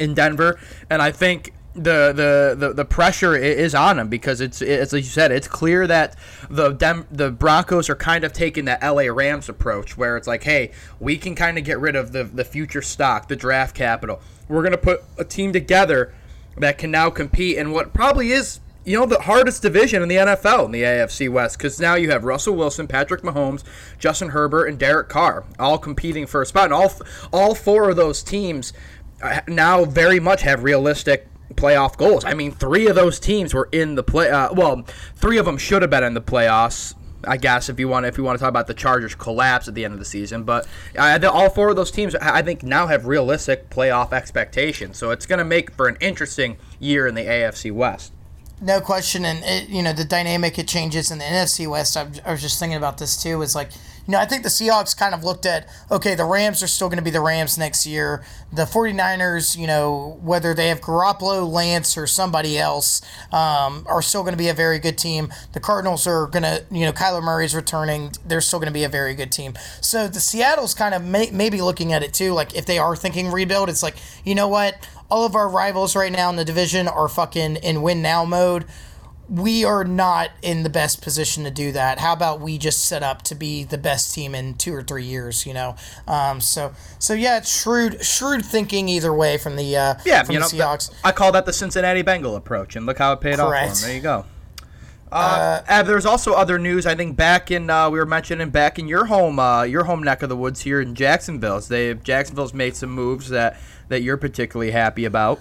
in 0.00 0.14
Denver, 0.14 0.58
and 0.90 1.00
I 1.00 1.12
think 1.12 1.52
the, 1.82 2.12
the, 2.12 2.56
the, 2.58 2.72
the 2.74 2.84
pressure 2.84 3.36
is 3.36 3.74
on 3.74 3.98
him 3.98 4.08
because 4.08 4.40
it's 4.40 4.60
like 4.60 4.92
you 4.92 5.02
said 5.02 5.32
it's 5.32 5.48
clear 5.48 5.86
that 5.86 6.16
the 6.50 6.70
Dem- 6.70 7.06
the 7.10 7.30
Broncos 7.30 7.88
are 7.88 7.96
kind 7.96 8.24
of 8.24 8.32
taking 8.32 8.64
the 8.64 8.78
LA 8.82 9.12
Rams 9.12 9.48
approach 9.48 9.96
where 9.96 10.16
it's 10.16 10.26
like 10.26 10.44
hey 10.44 10.72
we 11.00 11.16
can 11.16 11.34
kind 11.34 11.58
of 11.58 11.64
get 11.64 11.78
rid 11.78 11.96
of 11.96 12.12
the 12.12 12.24
the 12.24 12.44
future 12.44 12.82
stock 12.82 13.28
the 13.28 13.36
draft 13.36 13.74
capital. 13.74 14.20
We're 14.48 14.62
gonna 14.62 14.76
put 14.76 15.04
a 15.16 15.24
team 15.24 15.52
together 15.52 16.14
that 16.56 16.78
can 16.78 16.90
now 16.90 17.10
compete 17.10 17.56
in 17.56 17.70
what 17.70 17.94
probably 17.94 18.32
is 18.32 18.60
you 18.84 18.98
know 18.98 19.06
the 19.06 19.20
hardest 19.20 19.60
division 19.60 20.02
in 20.02 20.08
the 20.08 20.16
NFL 20.16 20.64
in 20.64 20.70
the 20.72 20.82
AFC 20.82 21.30
West 21.30 21.58
because 21.58 21.78
now 21.78 21.94
you 21.94 22.10
have 22.10 22.24
Russell 22.24 22.56
Wilson, 22.56 22.88
Patrick 22.88 23.22
Mahomes, 23.22 23.62
Justin 23.98 24.30
Herbert, 24.30 24.66
and 24.66 24.78
Derek 24.78 25.08
Carr 25.08 25.44
all 25.58 25.78
competing 25.78 26.26
for 26.26 26.40
a 26.40 26.46
spot, 26.46 26.64
and 26.64 26.72
all 26.72 26.92
all 27.32 27.54
four 27.54 27.90
of 27.90 27.96
those 27.96 28.22
teams 28.22 28.72
uh, 29.22 29.40
now 29.46 29.84
very 29.84 30.20
much 30.20 30.42
have 30.42 30.62
realistic 30.62 31.27
playoff 31.54 31.96
goals. 31.96 32.24
I 32.24 32.34
mean, 32.34 32.52
three 32.52 32.86
of 32.86 32.94
those 32.94 33.18
teams 33.18 33.54
were 33.54 33.68
in 33.72 33.94
the 33.94 34.02
play. 34.02 34.30
Uh, 34.30 34.52
well, 34.52 34.84
three 35.16 35.38
of 35.38 35.46
them 35.46 35.58
should 35.58 35.82
have 35.82 35.90
been 35.90 36.04
in 36.04 36.14
the 36.14 36.20
playoffs. 36.20 36.94
I 37.24 37.36
guess 37.36 37.68
if 37.68 37.80
you 37.80 37.88
want 37.88 38.06
if 38.06 38.16
you 38.16 38.22
want 38.22 38.38
to 38.38 38.40
talk 38.40 38.48
about 38.48 38.68
the 38.68 38.74
Chargers 38.74 39.14
collapse 39.14 39.66
at 39.66 39.74
the 39.74 39.84
end 39.84 39.92
of 39.92 39.98
the 39.98 40.04
season, 40.04 40.44
but 40.44 40.68
uh, 40.96 41.18
the, 41.18 41.30
all 41.30 41.50
four 41.50 41.68
of 41.68 41.76
those 41.76 41.90
teams 41.90 42.14
I 42.14 42.42
think 42.42 42.62
now 42.62 42.86
have 42.86 43.06
realistic 43.06 43.70
playoff 43.70 44.12
expectations. 44.12 44.98
So 44.98 45.10
it's 45.10 45.26
going 45.26 45.40
to 45.40 45.44
make 45.44 45.72
for 45.72 45.88
an 45.88 45.96
interesting 46.00 46.58
year 46.78 47.08
in 47.08 47.16
the 47.16 47.22
AFC 47.22 47.72
West. 47.72 48.12
No 48.60 48.80
question, 48.80 49.24
and 49.24 49.44
it, 49.44 49.68
you 49.68 49.82
know 49.82 49.92
the 49.92 50.04
dynamic 50.04 50.58
it 50.58 50.68
changes 50.68 51.10
in 51.10 51.18
the 51.18 51.24
NFC 51.24 51.68
West. 51.68 51.96
I, 51.96 52.08
I 52.24 52.32
was 52.32 52.40
just 52.40 52.58
thinking 52.58 52.76
about 52.76 52.98
this 52.98 53.20
too. 53.20 53.42
It's 53.42 53.54
like 53.54 53.70
you 54.08 54.12
know, 54.12 54.20
I 54.20 54.24
think 54.24 54.42
the 54.42 54.48
Seahawks 54.48 54.96
kind 54.96 55.14
of 55.14 55.22
looked 55.22 55.44
at, 55.44 55.68
okay, 55.90 56.14
the 56.14 56.24
Rams 56.24 56.62
are 56.62 56.66
still 56.66 56.88
going 56.88 56.96
to 56.96 57.04
be 57.04 57.10
the 57.10 57.20
Rams 57.20 57.58
next 57.58 57.86
year. 57.86 58.24
The 58.50 58.62
49ers, 58.62 59.54
you 59.54 59.66
know, 59.66 60.18
whether 60.22 60.54
they 60.54 60.68
have 60.68 60.80
Garoppolo, 60.80 61.46
Lance, 61.46 61.98
or 61.98 62.06
somebody 62.06 62.58
else, 62.58 63.02
um, 63.32 63.84
are 63.86 64.00
still 64.00 64.22
going 64.22 64.32
to 64.32 64.38
be 64.38 64.48
a 64.48 64.54
very 64.54 64.78
good 64.78 64.96
team. 64.96 65.30
The 65.52 65.60
Cardinals 65.60 66.06
are 66.06 66.26
going 66.26 66.44
to, 66.44 66.64
you 66.70 66.86
know, 66.86 66.92
Kyler 66.92 67.22
Murray's 67.22 67.54
returning. 67.54 68.12
They're 68.26 68.40
still 68.40 68.58
going 68.58 68.68
to 68.68 68.72
be 68.72 68.84
a 68.84 68.88
very 68.88 69.14
good 69.14 69.30
team. 69.30 69.52
So 69.82 70.08
the 70.08 70.20
Seattle's 70.20 70.72
kind 70.72 70.94
of 70.94 71.04
may, 71.04 71.28
maybe 71.30 71.60
looking 71.60 71.92
at 71.92 72.02
it 72.02 72.14
too. 72.14 72.32
Like, 72.32 72.56
if 72.56 72.64
they 72.64 72.78
are 72.78 72.96
thinking 72.96 73.30
rebuild, 73.30 73.68
it's 73.68 73.82
like, 73.82 73.96
you 74.24 74.34
know 74.34 74.48
what? 74.48 74.88
All 75.10 75.26
of 75.26 75.34
our 75.34 75.50
rivals 75.50 75.94
right 75.94 76.12
now 76.12 76.30
in 76.30 76.36
the 76.36 76.46
division 76.46 76.88
are 76.88 77.08
fucking 77.08 77.56
in 77.56 77.82
win 77.82 78.00
now 78.00 78.24
mode 78.24 78.64
we 79.28 79.64
are 79.64 79.84
not 79.84 80.30
in 80.42 80.62
the 80.62 80.70
best 80.70 81.02
position 81.02 81.44
to 81.44 81.50
do 81.50 81.70
that. 81.72 81.98
How 81.98 82.12
about 82.12 82.40
we 82.40 82.56
just 82.56 82.86
set 82.86 83.02
up 83.02 83.22
to 83.22 83.34
be 83.34 83.64
the 83.64 83.78
best 83.78 84.14
team 84.14 84.34
in 84.34 84.54
two 84.54 84.74
or 84.74 84.82
three 84.82 85.04
years? 85.04 85.46
You 85.46 85.54
know, 85.54 85.76
um, 86.06 86.40
so 86.40 86.72
so 86.98 87.14
yeah, 87.14 87.38
it's 87.38 87.60
shrewd 87.60 88.04
shrewd 88.04 88.44
thinking 88.44 88.88
either 88.88 89.12
way 89.12 89.36
from 89.36 89.56
the 89.56 89.76
uh, 89.76 89.94
yeah 90.04 90.22
from 90.22 90.36
the 90.36 90.40
know, 90.40 90.46
Seahawks. 90.46 90.90
I 91.04 91.12
call 91.12 91.32
that 91.32 91.46
the 91.46 91.52
Cincinnati 91.52 92.02
Bengal 92.02 92.36
approach, 92.36 92.76
and 92.76 92.86
look 92.86 92.98
how 92.98 93.12
it 93.12 93.20
paid 93.20 93.36
Correct. 93.36 93.70
off 93.70 93.78
for 93.78 93.82
them. 93.82 93.88
There 93.88 93.96
you 93.96 94.02
go. 94.02 94.24
Uh, 95.10 95.62
uh, 95.66 95.82
there's 95.82 96.04
also 96.04 96.34
other 96.34 96.58
news. 96.58 96.86
I 96.86 96.94
think 96.94 97.16
back 97.16 97.50
in 97.50 97.70
uh, 97.70 97.88
we 97.90 97.98
were 97.98 98.06
mentioning 98.06 98.50
back 98.50 98.78
in 98.78 98.88
your 98.88 99.06
home, 99.06 99.38
uh, 99.38 99.62
your 99.62 99.84
home 99.84 100.02
neck 100.02 100.22
of 100.22 100.28
the 100.28 100.36
woods 100.36 100.62
here 100.62 100.80
in 100.80 100.94
Jacksonville. 100.94 101.60
They 101.60 101.94
Jacksonville's 101.94 102.54
made 102.54 102.76
some 102.76 102.90
moves 102.90 103.28
that 103.30 103.58
that 103.88 104.02
you're 104.02 104.18
particularly 104.18 104.70
happy 104.70 105.04
about. 105.04 105.40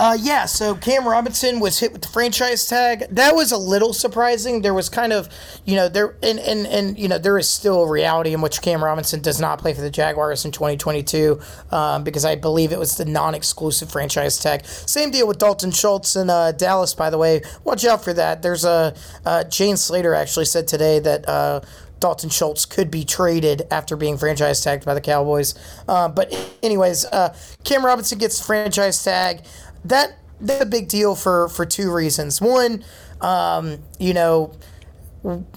Uh, 0.00 0.16
yeah, 0.18 0.46
so 0.46 0.74
Cam 0.74 1.06
Robinson 1.06 1.60
was 1.60 1.78
hit 1.78 1.92
with 1.92 2.00
the 2.00 2.08
franchise 2.08 2.66
tag. 2.66 3.04
That 3.10 3.34
was 3.34 3.52
a 3.52 3.58
little 3.58 3.92
surprising. 3.92 4.62
There 4.62 4.72
was 4.72 4.88
kind 4.88 5.12
of, 5.12 5.28
you 5.66 5.76
know, 5.76 5.90
there 5.90 6.16
and, 6.22 6.38
and, 6.38 6.66
and 6.66 6.98
you 6.98 7.06
know, 7.06 7.18
there 7.18 7.36
is 7.36 7.50
still 7.50 7.82
a 7.82 7.86
reality 7.86 8.32
in 8.32 8.40
which 8.40 8.62
Cam 8.62 8.82
Robinson 8.82 9.20
does 9.20 9.38
not 9.38 9.58
play 9.58 9.74
for 9.74 9.82
the 9.82 9.90
Jaguars 9.90 10.46
in 10.46 10.52
2022 10.52 11.38
um, 11.70 12.02
because 12.02 12.24
I 12.24 12.34
believe 12.34 12.72
it 12.72 12.78
was 12.78 12.96
the 12.96 13.04
non-exclusive 13.04 13.92
franchise 13.92 14.38
tag. 14.38 14.64
Same 14.64 15.10
deal 15.10 15.28
with 15.28 15.36
Dalton 15.36 15.70
Schultz 15.70 16.16
in 16.16 16.30
uh, 16.30 16.52
Dallas, 16.52 16.94
by 16.94 17.10
the 17.10 17.18
way. 17.18 17.42
Watch 17.64 17.84
out 17.84 18.02
for 18.02 18.14
that. 18.14 18.40
There's 18.40 18.64
a 18.64 18.94
uh, 19.26 19.44
Jane 19.44 19.76
Slater 19.76 20.14
actually 20.14 20.46
said 20.46 20.66
today 20.66 20.98
that. 21.00 21.28
Uh, 21.28 21.60
Dalton 22.00 22.30
Schultz 22.30 22.64
could 22.64 22.90
be 22.90 23.04
traded 23.04 23.66
after 23.70 23.94
being 23.94 24.16
franchise 24.16 24.64
tagged 24.64 24.86
by 24.86 24.94
the 24.94 25.02
Cowboys. 25.02 25.54
Uh, 25.86 26.08
but 26.08 26.32
anyways, 26.62 27.04
uh, 27.04 27.36
Cam 27.62 27.84
Robinson 27.84 28.18
gets 28.18 28.44
franchise 28.44 29.04
tag. 29.04 29.42
That 29.84 30.16
that's 30.40 30.62
a 30.62 30.66
big 30.66 30.88
deal 30.88 31.14
for 31.14 31.48
for 31.48 31.66
two 31.66 31.92
reasons. 31.92 32.40
One, 32.40 32.84
um, 33.20 33.78
you 33.98 34.14
know. 34.14 34.52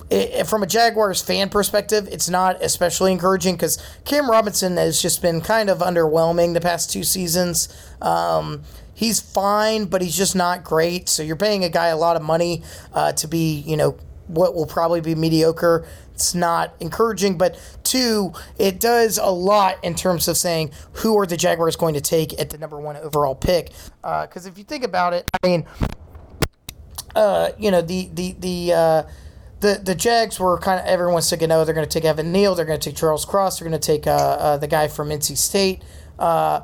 It, 0.10 0.46
from 0.46 0.62
a 0.62 0.68
Jaguars 0.68 1.22
fan 1.22 1.48
perspective, 1.48 2.10
it's 2.12 2.30
not 2.30 2.62
especially 2.62 3.14
encouraging 3.14 3.56
because 3.56 3.82
Cam 4.04 4.30
Robinson 4.30 4.76
has 4.76 5.02
just 5.02 5.22
been 5.22 5.40
kind 5.40 5.70
of 5.70 5.78
underwhelming 5.78 6.54
the 6.54 6.60
past 6.60 6.92
two 6.92 7.04
seasons. 7.04 7.74
Um, 8.02 8.64
he's 8.94 9.22
fine, 9.22 9.86
but 9.86 10.02
he's 10.02 10.18
just 10.18 10.36
not 10.36 10.66
great. 10.66 11.08
So 11.08 11.24
you're 11.24 11.38
paying 11.38 11.64
a 11.64 11.70
guy 11.70 11.88
a 11.88 11.98
lot 11.98 12.18
of 12.18 12.22
money 12.22 12.62
uh, 12.94 13.14
to 13.14 13.28
be, 13.28 13.64
you 13.66 13.78
know, 13.78 13.98
what 14.28 14.54
will 14.54 14.66
probably 14.66 15.02
be 15.02 15.16
mediocre. 15.16 15.88
It's 16.14 16.36
not 16.36 16.76
encouraging, 16.80 17.38
but 17.38 17.60
two, 17.84 18.34
it 18.60 18.80
does 18.80 19.18
a 19.18 19.32
lot 19.32 19.84
in 19.84 19.96
terms 19.96 20.28
of 20.28 20.38
saying 20.38 20.72
who 20.94 21.18
are 21.18 21.26
the 21.26 21.38
Jaguars 21.38 21.76
going 21.76 21.96
to 21.96 22.02
take 22.02 22.40
at 22.40 22.52
the 22.52 22.58
number 22.58 22.80
one 22.80 22.98
overall 22.98 23.36
pick. 23.36 23.72
Because 24.02 24.46
uh, 24.46 24.50
if 24.50 24.58
you 24.58 24.64
think 24.64 24.84
about 24.84 25.14
it, 25.14 25.28
I 25.34 25.48
mean, 25.48 25.66
uh, 27.16 27.50
you 27.58 27.72
know, 27.72 27.82
the 27.82 28.10
the 28.14 28.36
the 28.40 28.74
uh, 28.74 29.04
the 29.60 29.82
the 29.84 29.96
Jags 29.96 30.40
were 30.40 30.58
kind 30.60 30.80
of 30.80 30.86
everyone's 30.86 31.30
thinking, 31.30 31.52
oh, 31.52 31.66
they're 31.66 31.74
going 31.74 31.88
to 31.88 31.92
take 31.92 32.06
Evan 32.06 32.32
Neal, 32.32 32.54
they're 32.56 32.66
going 32.66 32.80
to 32.80 32.90
take 32.90 32.98
Charles 32.98 33.26
Cross, 33.26 33.60
they're 33.60 33.68
going 33.68 33.80
to 33.80 33.86
take 33.86 34.06
uh, 34.08 34.12
uh, 34.12 34.58
the 34.58 34.68
guy 34.68 34.88
from 34.88 35.10
NC 35.10 35.38
State. 35.38 35.82
Uh, 36.20 36.62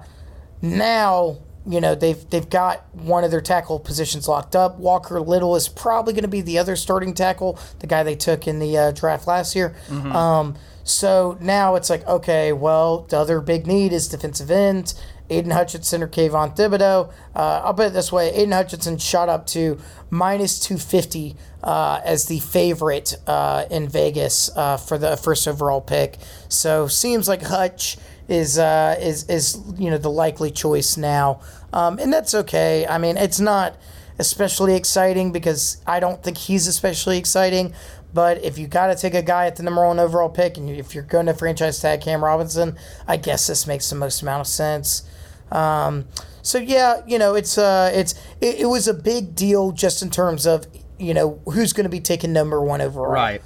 now 0.61 1.37
you 1.69 1.79
know 1.79 1.93
they've 1.93 2.29
they've 2.31 2.49
got 2.49 2.83
one 2.95 3.23
of 3.23 3.31
their 3.31 3.41
tackle 3.41 3.79
positions 3.79 4.27
locked 4.27 4.55
up. 4.55 4.79
Walker 4.79 5.21
Little 5.21 5.55
is 5.55 5.69
probably 5.69 6.13
going 6.13 6.23
to 6.23 6.27
be 6.27 6.41
the 6.41 6.57
other 6.57 6.75
starting 6.75 7.13
tackle, 7.13 7.59
the 7.79 7.87
guy 7.87 8.03
they 8.03 8.15
took 8.15 8.47
in 8.47 8.59
the 8.59 8.77
uh, 8.77 8.91
draft 8.91 9.27
last 9.27 9.55
year. 9.55 9.75
Mm-hmm. 9.87 10.15
Um, 10.15 10.55
so 10.83 11.37
now 11.39 11.75
it's 11.75 11.89
like, 11.89 12.05
okay, 12.07 12.51
well, 12.51 13.01
the 13.09 13.19
other 13.19 13.39
big 13.39 13.67
need 13.67 13.93
is 13.93 14.07
defensive 14.07 14.49
end. 14.49 14.95
Aidan 15.29 15.51
Hutchinson 15.51 16.01
or 16.01 16.07
Kayvon 16.07 16.57
Thibodeaux. 16.57 17.13
Uh, 17.35 17.61
I'll 17.63 17.75
put 17.75 17.87
it 17.87 17.93
this 17.93 18.11
way: 18.11 18.31
Aidan 18.33 18.51
Hutchinson 18.51 18.97
shot 18.97 19.29
up 19.29 19.45
to 19.47 19.77
minus 20.09 20.59
two 20.59 20.79
fifty 20.79 21.35
uh, 21.63 22.01
as 22.03 22.25
the 22.25 22.39
favorite 22.39 23.15
uh, 23.27 23.65
in 23.69 23.87
Vegas 23.87 24.49
uh, 24.55 24.77
for 24.77 24.97
the 24.97 25.15
first 25.17 25.47
overall 25.47 25.81
pick. 25.81 26.17
So 26.47 26.87
seems 26.87 27.27
like 27.27 27.43
Hutch 27.43 27.97
is 28.29 28.59
uh, 28.59 28.95
is 29.01 29.27
is 29.27 29.59
you 29.77 29.89
know 29.89 29.97
the 29.97 30.09
likely 30.11 30.51
choice 30.51 30.95
now, 30.95 31.41
um, 31.73 31.99
and 31.99 32.13
that's 32.13 32.33
okay. 32.33 32.85
I 32.87 32.97
mean, 32.97 33.17
it's 33.17 33.39
not 33.39 33.75
especially 34.19 34.75
exciting 34.75 35.31
because 35.31 35.81
I 35.87 35.99
don't 35.99 36.21
think 36.23 36.37
he's 36.37 36.67
especially 36.67 37.17
exciting. 37.17 37.73
But 38.13 38.43
if 38.43 38.57
you 38.57 38.67
got 38.67 38.87
to 38.87 38.95
take 38.95 39.13
a 39.13 39.21
guy 39.21 39.45
at 39.45 39.55
the 39.55 39.63
number 39.63 39.85
one 39.85 39.99
overall 39.99 40.29
pick, 40.29 40.57
and 40.57 40.69
if 40.69 40.95
you're 40.95 41.03
going 41.03 41.25
to 41.27 41.33
franchise 41.33 41.79
tag 41.79 42.01
Cam 42.01 42.23
Robinson, 42.23 42.77
I 43.07 43.17
guess 43.17 43.47
this 43.47 43.67
makes 43.67 43.89
the 43.89 43.95
most 43.95 44.21
amount 44.21 44.41
of 44.41 44.47
sense. 44.47 45.03
Um, 45.51 46.05
so 46.41 46.57
yeah, 46.57 47.01
you 47.07 47.19
know, 47.19 47.35
it's 47.35 47.57
uh, 47.57 47.91
it's 47.93 48.13
it, 48.41 48.61
it 48.61 48.65
was 48.65 48.87
a 48.87 48.93
big 48.93 49.35
deal 49.35 49.71
just 49.71 50.01
in 50.01 50.09
terms 50.09 50.45
of 50.45 50.67
you 50.99 51.13
know 51.13 51.41
who's 51.45 51.73
going 51.73 51.85
to 51.85 51.89
be 51.89 51.99
taking 51.99 52.31
number 52.31 52.61
one 52.61 52.81
overall. 52.81 53.11
Right. 53.11 53.41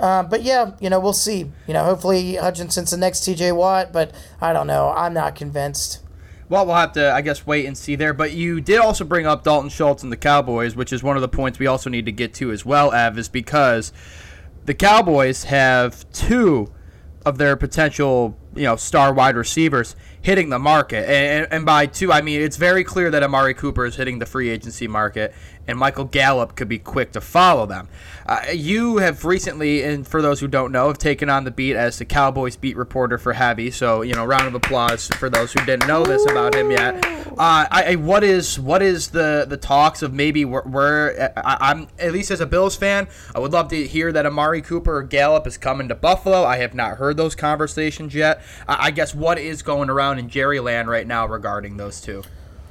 Uh, 0.00 0.22
but 0.22 0.42
yeah, 0.42 0.72
you 0.80 0.88
know, 0.88 0.98
we'll 0.98 1.12
see. 1.12 1.50
You 1.66 1.74
know, 1.74 1.84
hopefully 1.84 2.36
Hutchinson's 2.36 2.90
the 2.90 2.96
next 2.96 3.20
TJ 3.20 3.54
Watt, 3.54 3.92
but 3.92 4.12
I 4.40 4.54
don't 4.54 4.66
know. 4.66 4.92
I'm 4.96 5.12
not 5.12 5.36
convinced. 5.36 6.00
Well, 6.48 6.64
we'll 6.66 6.76
have 6.76 6.92
to, 6.92 7.12
I 7.12 7.20
guess, 7.20 7.46
wait 7.46 7.66
and 7.66 7.76
see 7.76 7.96
there. 7.96 8.14
But 8.14 8.32
you 8.32 8.62
did 8.62 8.78
also 8.78 9.04
bring 9.04 9.26
up 9.26 9.44
Dalton 9.44 9.68
Schultz 9.68 10.02
and 10.02 10.10
the 10.10 10.16
Cowboys, 10.16 10.74
which 10.74 10.90
is 10.90 11.02
one 11.02 11.16
of 11.16 11.20
the 11.20 11.28
points 11.28 11.58
we 11.58 11.66
also 11.66 11.90
need 11.90 12.06
to 12.06 12.12
get 12.12 12.32
to 12.34 12.50
as 12.50 12.64
well, 12.64 12.92
Ev, 12.92 13.18
is 13.18 13.28
because 13.28 13.92
the 14.64 14.74
Cowboys 14.74 15.44
have 15.44 16.10
two 16.12 16.72
of 17.26 17.36
their 17.36 17.54
potential, 17.54 18.36
you 18.54 18.64
know, 18.64 18.76
star 18.76 19.12
wide 19.12 19.36
receivers 19.36 19.94
hitting 20.22 20.50
the 20.50 20.58
market. 20.58 21.08
And, 21.08 21.48
and, 21.50 21.64
by 21.64 21.86
two, 21.86 22.12
I 22.12 22.20
mean 22.20 22.40
it's 22.40 22.56
very 22.56 22.84
clear 22.84 23.10
that 23.10 23.22
Amari 23.22 23.54
Cooper 23.54 23.86
is 23.86 23.96
hitting 23.96 24.18
the 24.18 24.26
free 24.26 24.50
agency 24.50 24.86
market, 24.86 25.34
and 25.66 25.78
Michael 25.78 26.04
Gallup 26.04 26.56
could 26.56 26.68
be 26.68 26.78
quick 26.78 27.12
to 27.12 27.20
follow 27.20 27.66
them. 27.66 27.88
Uh, 28.26 28.42
you 28.52 28.98
have 28.98 29.24
recently, 29.24 29.82
and 29.82 30.06
for 30.06 30.22
those 30.22 30.40
who 30.40 30.48
don't 30.48 30.72
know, 30.72 30.88
have 30.88 30.98
taken 30.98 31.28
on 31.28 31.44
the 31.44 31.50
beat 31.50 31.74
as 31.74 31.98
the 31.98 32.04
Cowboys 32.04 32.56
beat 32.56 32.76
reporter 32.76 33.18
for 33.18 33.32
Heavy. 33.32 33.70
So 33.70 34.02
you 34.02 34.14
know, 34.14 34.24
round 34.24 34.46
of 34.46 34.54
applause 34.54 35.08
for 35.08 35.30
those 35.30 35.52
who 35.52 35.64
didn't 35.64 35.88
know 35.88 36.04
this 36.04 36.24
about 36.30 36.54
him 36.54 36.70
yet. 36.70 37.04
Uh, 37.04 37.66
I, 37.70 37.84
I, 37.88 37.94
what 37.96 38.22
is 38.22 38.58
what 38.58 38.82
is 38.82 39.08
the 39.08 39.46
the 39.48 39.56
talks 39.56 40.02
of 40.02 40.12
maybe 40.12 40.44
where, 40.44 40.62
where 40.62 41.32
I, 41.36 41.70
am 41.70 41.88
at 41.98 42.12
least 42.12 42.30
as 42.30 42.40
a 42.40 42.46
Bills 42.46 42.76
fan, 42.76 43.08
I 43.34 43.38
would 43.38 43.52
love 43.52 43.68
to 43.68 43.86
hear 43.86 44.12
that 44.12 44.26
Amari 44.26 44.62
Cooper 44.62 44.96
or 44.96 45.02
Gallup 45.02 45.46
is 45.46 45.56
coming 45.56 45.88
to 45.88 45.94
Buffalo. 45.94 46.44
I 46.44 46.58
have 46.58 46.74
not 46.74 46.98
heard 46.98 47.16
those 47.16 47.34
conversations 47.34 48.14
yet. 48.14 48.42
I, 48.68 48.86
I 48.86 48.90
guess 48.90 49.14
what 49.14 49.38
is 49.38 49.62
going 49.62 49.88
around 49.88 50.09
in 50.18 50.28
Jerry 50.28 50.60
Land 50.60 50.88
right 50.88 51.06
now 51.06 51.26
regarding 51.26 51.76
those 51.76 52.00
two. 52.00 52.22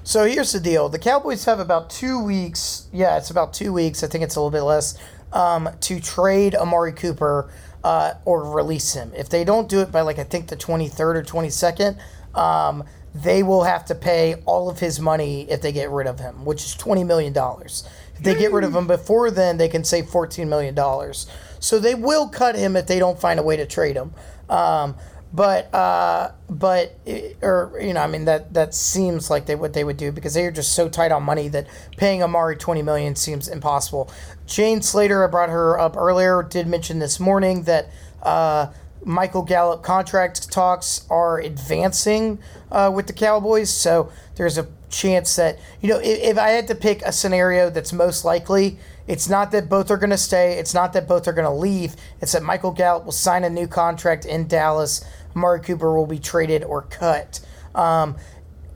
So 0.03 0.25
here's 0.25 0.51
the 0.51 0.59
deal: 0.59 0.89
the 0.89 0.99
Cowboys 0.99 1.45
have 1.45 1.59
about 1.59 1.89
two 1.89 2.23
weeks. 2.23 2.87
Yeah, 2.91 3.17
it's 3.17 3.29
about 3.29 3.53
two 3.53 3.73
weeks. 3.73 4.03
I 4.03 4.07
think 4.07 4.23
it's 4.23 4.35
a 4.35 4.39
little 4.41 4.51
bit 4.51 4.63
less 4.63 4.97
um, 5.33 5.69
to 5.81 5.99
trade 5.99 6.55
Amari 6.55 6.93
Cooper 6.93 7.51
uh, 7.83 8.13
or 8.25 8.53
release 8.53 8.93
him. 8.93 9.11
If 9.15 9.29
they 9.29 9.43
don't 9.43 9.69
do 9.69 9.81
it 9.81 9.91
by 9.91 10.01
like 10.01 10.19
I 10.19 10.23
think 10.23 10.47
the 10.47 10.57
23rd 10.57 11.15
or 11.15 11.23
22nd, 11.23 11.99
um, 12.37 12.83
they 13.13 13.43
will 13.43 13.63
have 13.63 13.85
to 13.85 13.95
pay 13.95 14.35
all 14.45 14.69
of 14.69 14.79
his 14.79 14.99
money 14.99 15.49
if 15.49 15.61
they 15.61 15.71
get 15.71 15.89
rid 15.89 16.07
of 16.07 16.19
him, 16.19 16.45
which 16.45 16.63
is 16.63 16.75
20 16.75 17.03
million 17.03 17.33
dollars. 17.33 17.87
If 18.15 18.23
they 18.23 18.35
get 18.35 18.51
rid 18.51 18.65
of 18.65 18.75
him 18.75 18.85
before 18.85 19.31
then, 19.31 19.57
they 19.57 19.69
can 19.69 19.83
save 19.83 20.09
14 20.09 20.49
million 20.49 20.75
dollars. 20.75 21.27
So 21.59 21.79
they 21.79 21.95
will 21.95 22.27
cut 22.27 22.55
him 22.55 22.75
if 22.75 22.87
they 22.87 22.99
don't 22.99 23.19
find 23.19 23.39
a 23.39 23.43
way 23.43 23.55
to 23.57 23.65
trade 23.65 23.95
him. 23.95 24.13
Um, 24.49 24.95
but 25.31 25.73
uh, 25.73 26.31
but 26.49 26.97
or 27.41 27.77
you 27.81 27.93
know 27.93 28.01
I 28.01 28.07
mean 28.07 28.25
that 28.25 28.53
that 28.53 28.73
seems 28.73 29.29
like 29.29 29.45
they 29.45 29.55
what 29.55 29.73
they 29.73 29.83
would 29.83 29.97
do 29.97 30.11
because 30.11 30.33
they 30.33 30.45
are 30.45 30.51
just 30.51 30.73
so 30.73 30.89
tight 30.89 31.11
on 31.11 31.23
money 31.23 31.47
that 31.49 31.67
paying 31.97 32.23
Amari 32.23 32.55
twenty 32.55 32.81
million 32.81 33.15
seems 33.15 33.47
impossible. 33.47 34.11
Jane 34.47 34.81
Slater, 34.81 35.23
I 35.23 35.27
brought 35.27 35.49
her 35.49 35.79
up 35.79 35.95
earlier, 35.95 36.43
did 36.43 36.67
mention 36.67 36.99
this 36.99 37.19
morning 37.19 37.63
that. 37.63 37.89
Uh, 38.21 38.71
Michael 39.05 39.43
Gallup 39.43 39.81
contract 39.81 40.51
talks 40.51 41.05
are 41.09 41.39
advancing 41.39 42.37
uh, 42.69 42.91
with 42.93 43.07
the 43.07 43.13
Cowboys, 43.13 43.69
so 43.69 44.11
there's 44.35 44.57
a 44.57 44.67
chance 44.89 45.35
that 45.35 45.57
you 45.81 45.87
know 45.87 45.99
if, 45.99 46.19
if 46.21 46.37
I 46.37 46.49
had 46.49 46.67
to 46.67 46.75
pick 46.75 47.01
a 47.03 47.13
scenario 47.13 47.69
that's 47.69 47.93
most 47.93 48.25
likely, 48.25 48.77
it's 49.07 49.29
not 49.29 49.51
that 49.51 49.69
both 49.69 49.89
are 49.89 49.97
going 49.97 50.09
to 50.09 50.17
stay. 50.17 50.59
It's 50.59 50.73
not 50.73 50.93
that 50.93 51.07
both 51.07 51.27
are 51.27 51.33
going 51.33 51.47
to 51.47 51.53
leave. 51.53 51.95
It's 52.21 52.33
that 52.33 52.43
Michael 52.43 52.71
Gallup 52.71 53.05
will 53.05 53.11
sign 53.11 53.43
a 53.43 53.49
new 53.49 53.67
contract 53.67 54.25
in 54.25 54.47
Dallas 54.47 55.03
Amari 55.35 55.61
Cooper 55.61 55.95
will 55.95 56.05
be 56.05 56.19
traded 56.19 56.63
or 56.63 56.83
cut. 56.83 57.39
Um, 57.75 58.15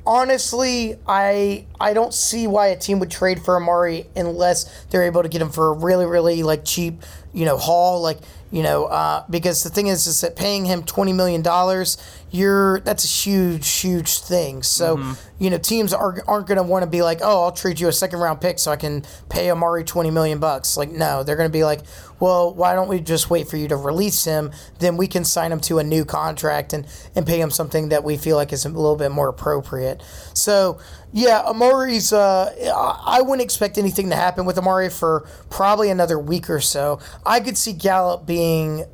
honestly, 0.06 0.98
I 1.08 1.66
I 1.80 1.94
don't 1.94 2.13
see 2.13 2.48
why 2.48 2.68
a 2.68 2.78
team 2.78 3.00
would 3.00 3.12
trade 3.12 3.42
for 3.42 3.56
Amari 3.56 4.08
unless 4.16 4.86
they're 4.86 5.04
able 5.04 5.24
to 5.24 5.30
get 5.30 5.42
him 5.42 5.50
for 5.50 5.70
a 5.70 5.74
really 5.74 6.06
really 6.06 6.44
like 6.44 6.66
cheap 6.66 7.02
you 7.34 7.46
know 7.46 7.58
haul 7.58 8.02
like 8.02 8.20
you 8.54 8.62
know, 8.62 8.86
uh, 8.86 9.26
because 9.32 9.63
the 9.63 9.72
thing 9.72 9.88
is, 9.88 10.06
is 10.06 10.22
that 10.22 10.36
paying 10.36 10.66
him 10.66 10.84
twenty 10.84 11.12
million 11.12 11.42
dollars, 11.42 11.98
you're 12.34 12.80
that's 12.80 13.04
a 13.06 13.08
huge, 13.08 13.69
huge 13.69 14.19
thing. 14.19 14.63
So, 14.63 14.98
mm-hmm. 14.98 15.13
you 15.38 15.52
know, 15.52 15.60
teams 15.60 15.93
are, 15.93 16.17
aren't 16.28 16.48
going 16.48 16.58
to 16.58 16.63
want 16.63 16.84
to 16.84 16.89
be 16.89 17.04
like, 17.04 17.19
oh, 17.22 17.43
I'll 17.43 17.52
trade 17.52 17.80
you 17.80 17.88
a 17.88 17.93
second 17.93 18.19
round 18.19 18.41
pick 18.41 18.58
so 18.58 18.72
I 18.72 18.76
can 18.76 19.06
pay 19.30 19.52
Amari 19.52 19.84
twenty 19.84 20.10
million 20.10 20.39
bucks. 20.39 20.76
Like, 20.76 20.89
no, 20.89 21.22
they're 21.22 21.36
going 21.36 21.50
to 21.50 21.54
be 21.54 21.63
like, 21.63 21.82
well, 22.19 22.52
why 22.52 22.74
don't 22.74 22.88
we 22.88 23.00
just 23.00 23.30
wait 23.30 23.48
for 23.48 23.58
you 23.58 23.67
to 23.67 23.76
release 23.76 24.26
him? 24.26 24.52
Then 24.80 24.98
we 24.98 25.08
can 25.08 25.24
sign 25.26 25.52
him 25.52 25.60
to 25.62 25.78
a 25.78 25.84
new 25.84 26.06
contract 26.06 26.74
and 26.74 26.88
and 27.15 27.28
pay 27.28 27.39
him 27.39 27.52
something 27.52 27.89
that 27.89 28.04
we 28.04 28.17
feel 28.17 28.36
like 28.36 28.52
is 28.52 28.65
a 28.65 28.69
little 28.69 28.96
bit 28.96 29.12
more 29.12 29.30
appropriate. 29.30 30.02
So, 30.34 30.80
yeah, 31.12 31.43
Amari's. 31.46 32.12
Uh, 32.12 33.00
I 33.06 33.22
wouldn't 33.22 33.43
expect 33.43 33.78
anything 33.78 34.10
to 34.10 34.15
happen 34.15 34.46
with 34.46 34.58
Amari 34.58 34.89
for 34.89 35.28
probably 35.52 35.91
another 35.91 36.17
week 36.17 36.50
or 36.50 36.60
so. 36.60 37.00
I 37.24 37.41
could 37.41 37.58
see 37.58 37.74
Gallup 37.74 38.26
being 38.26 38.86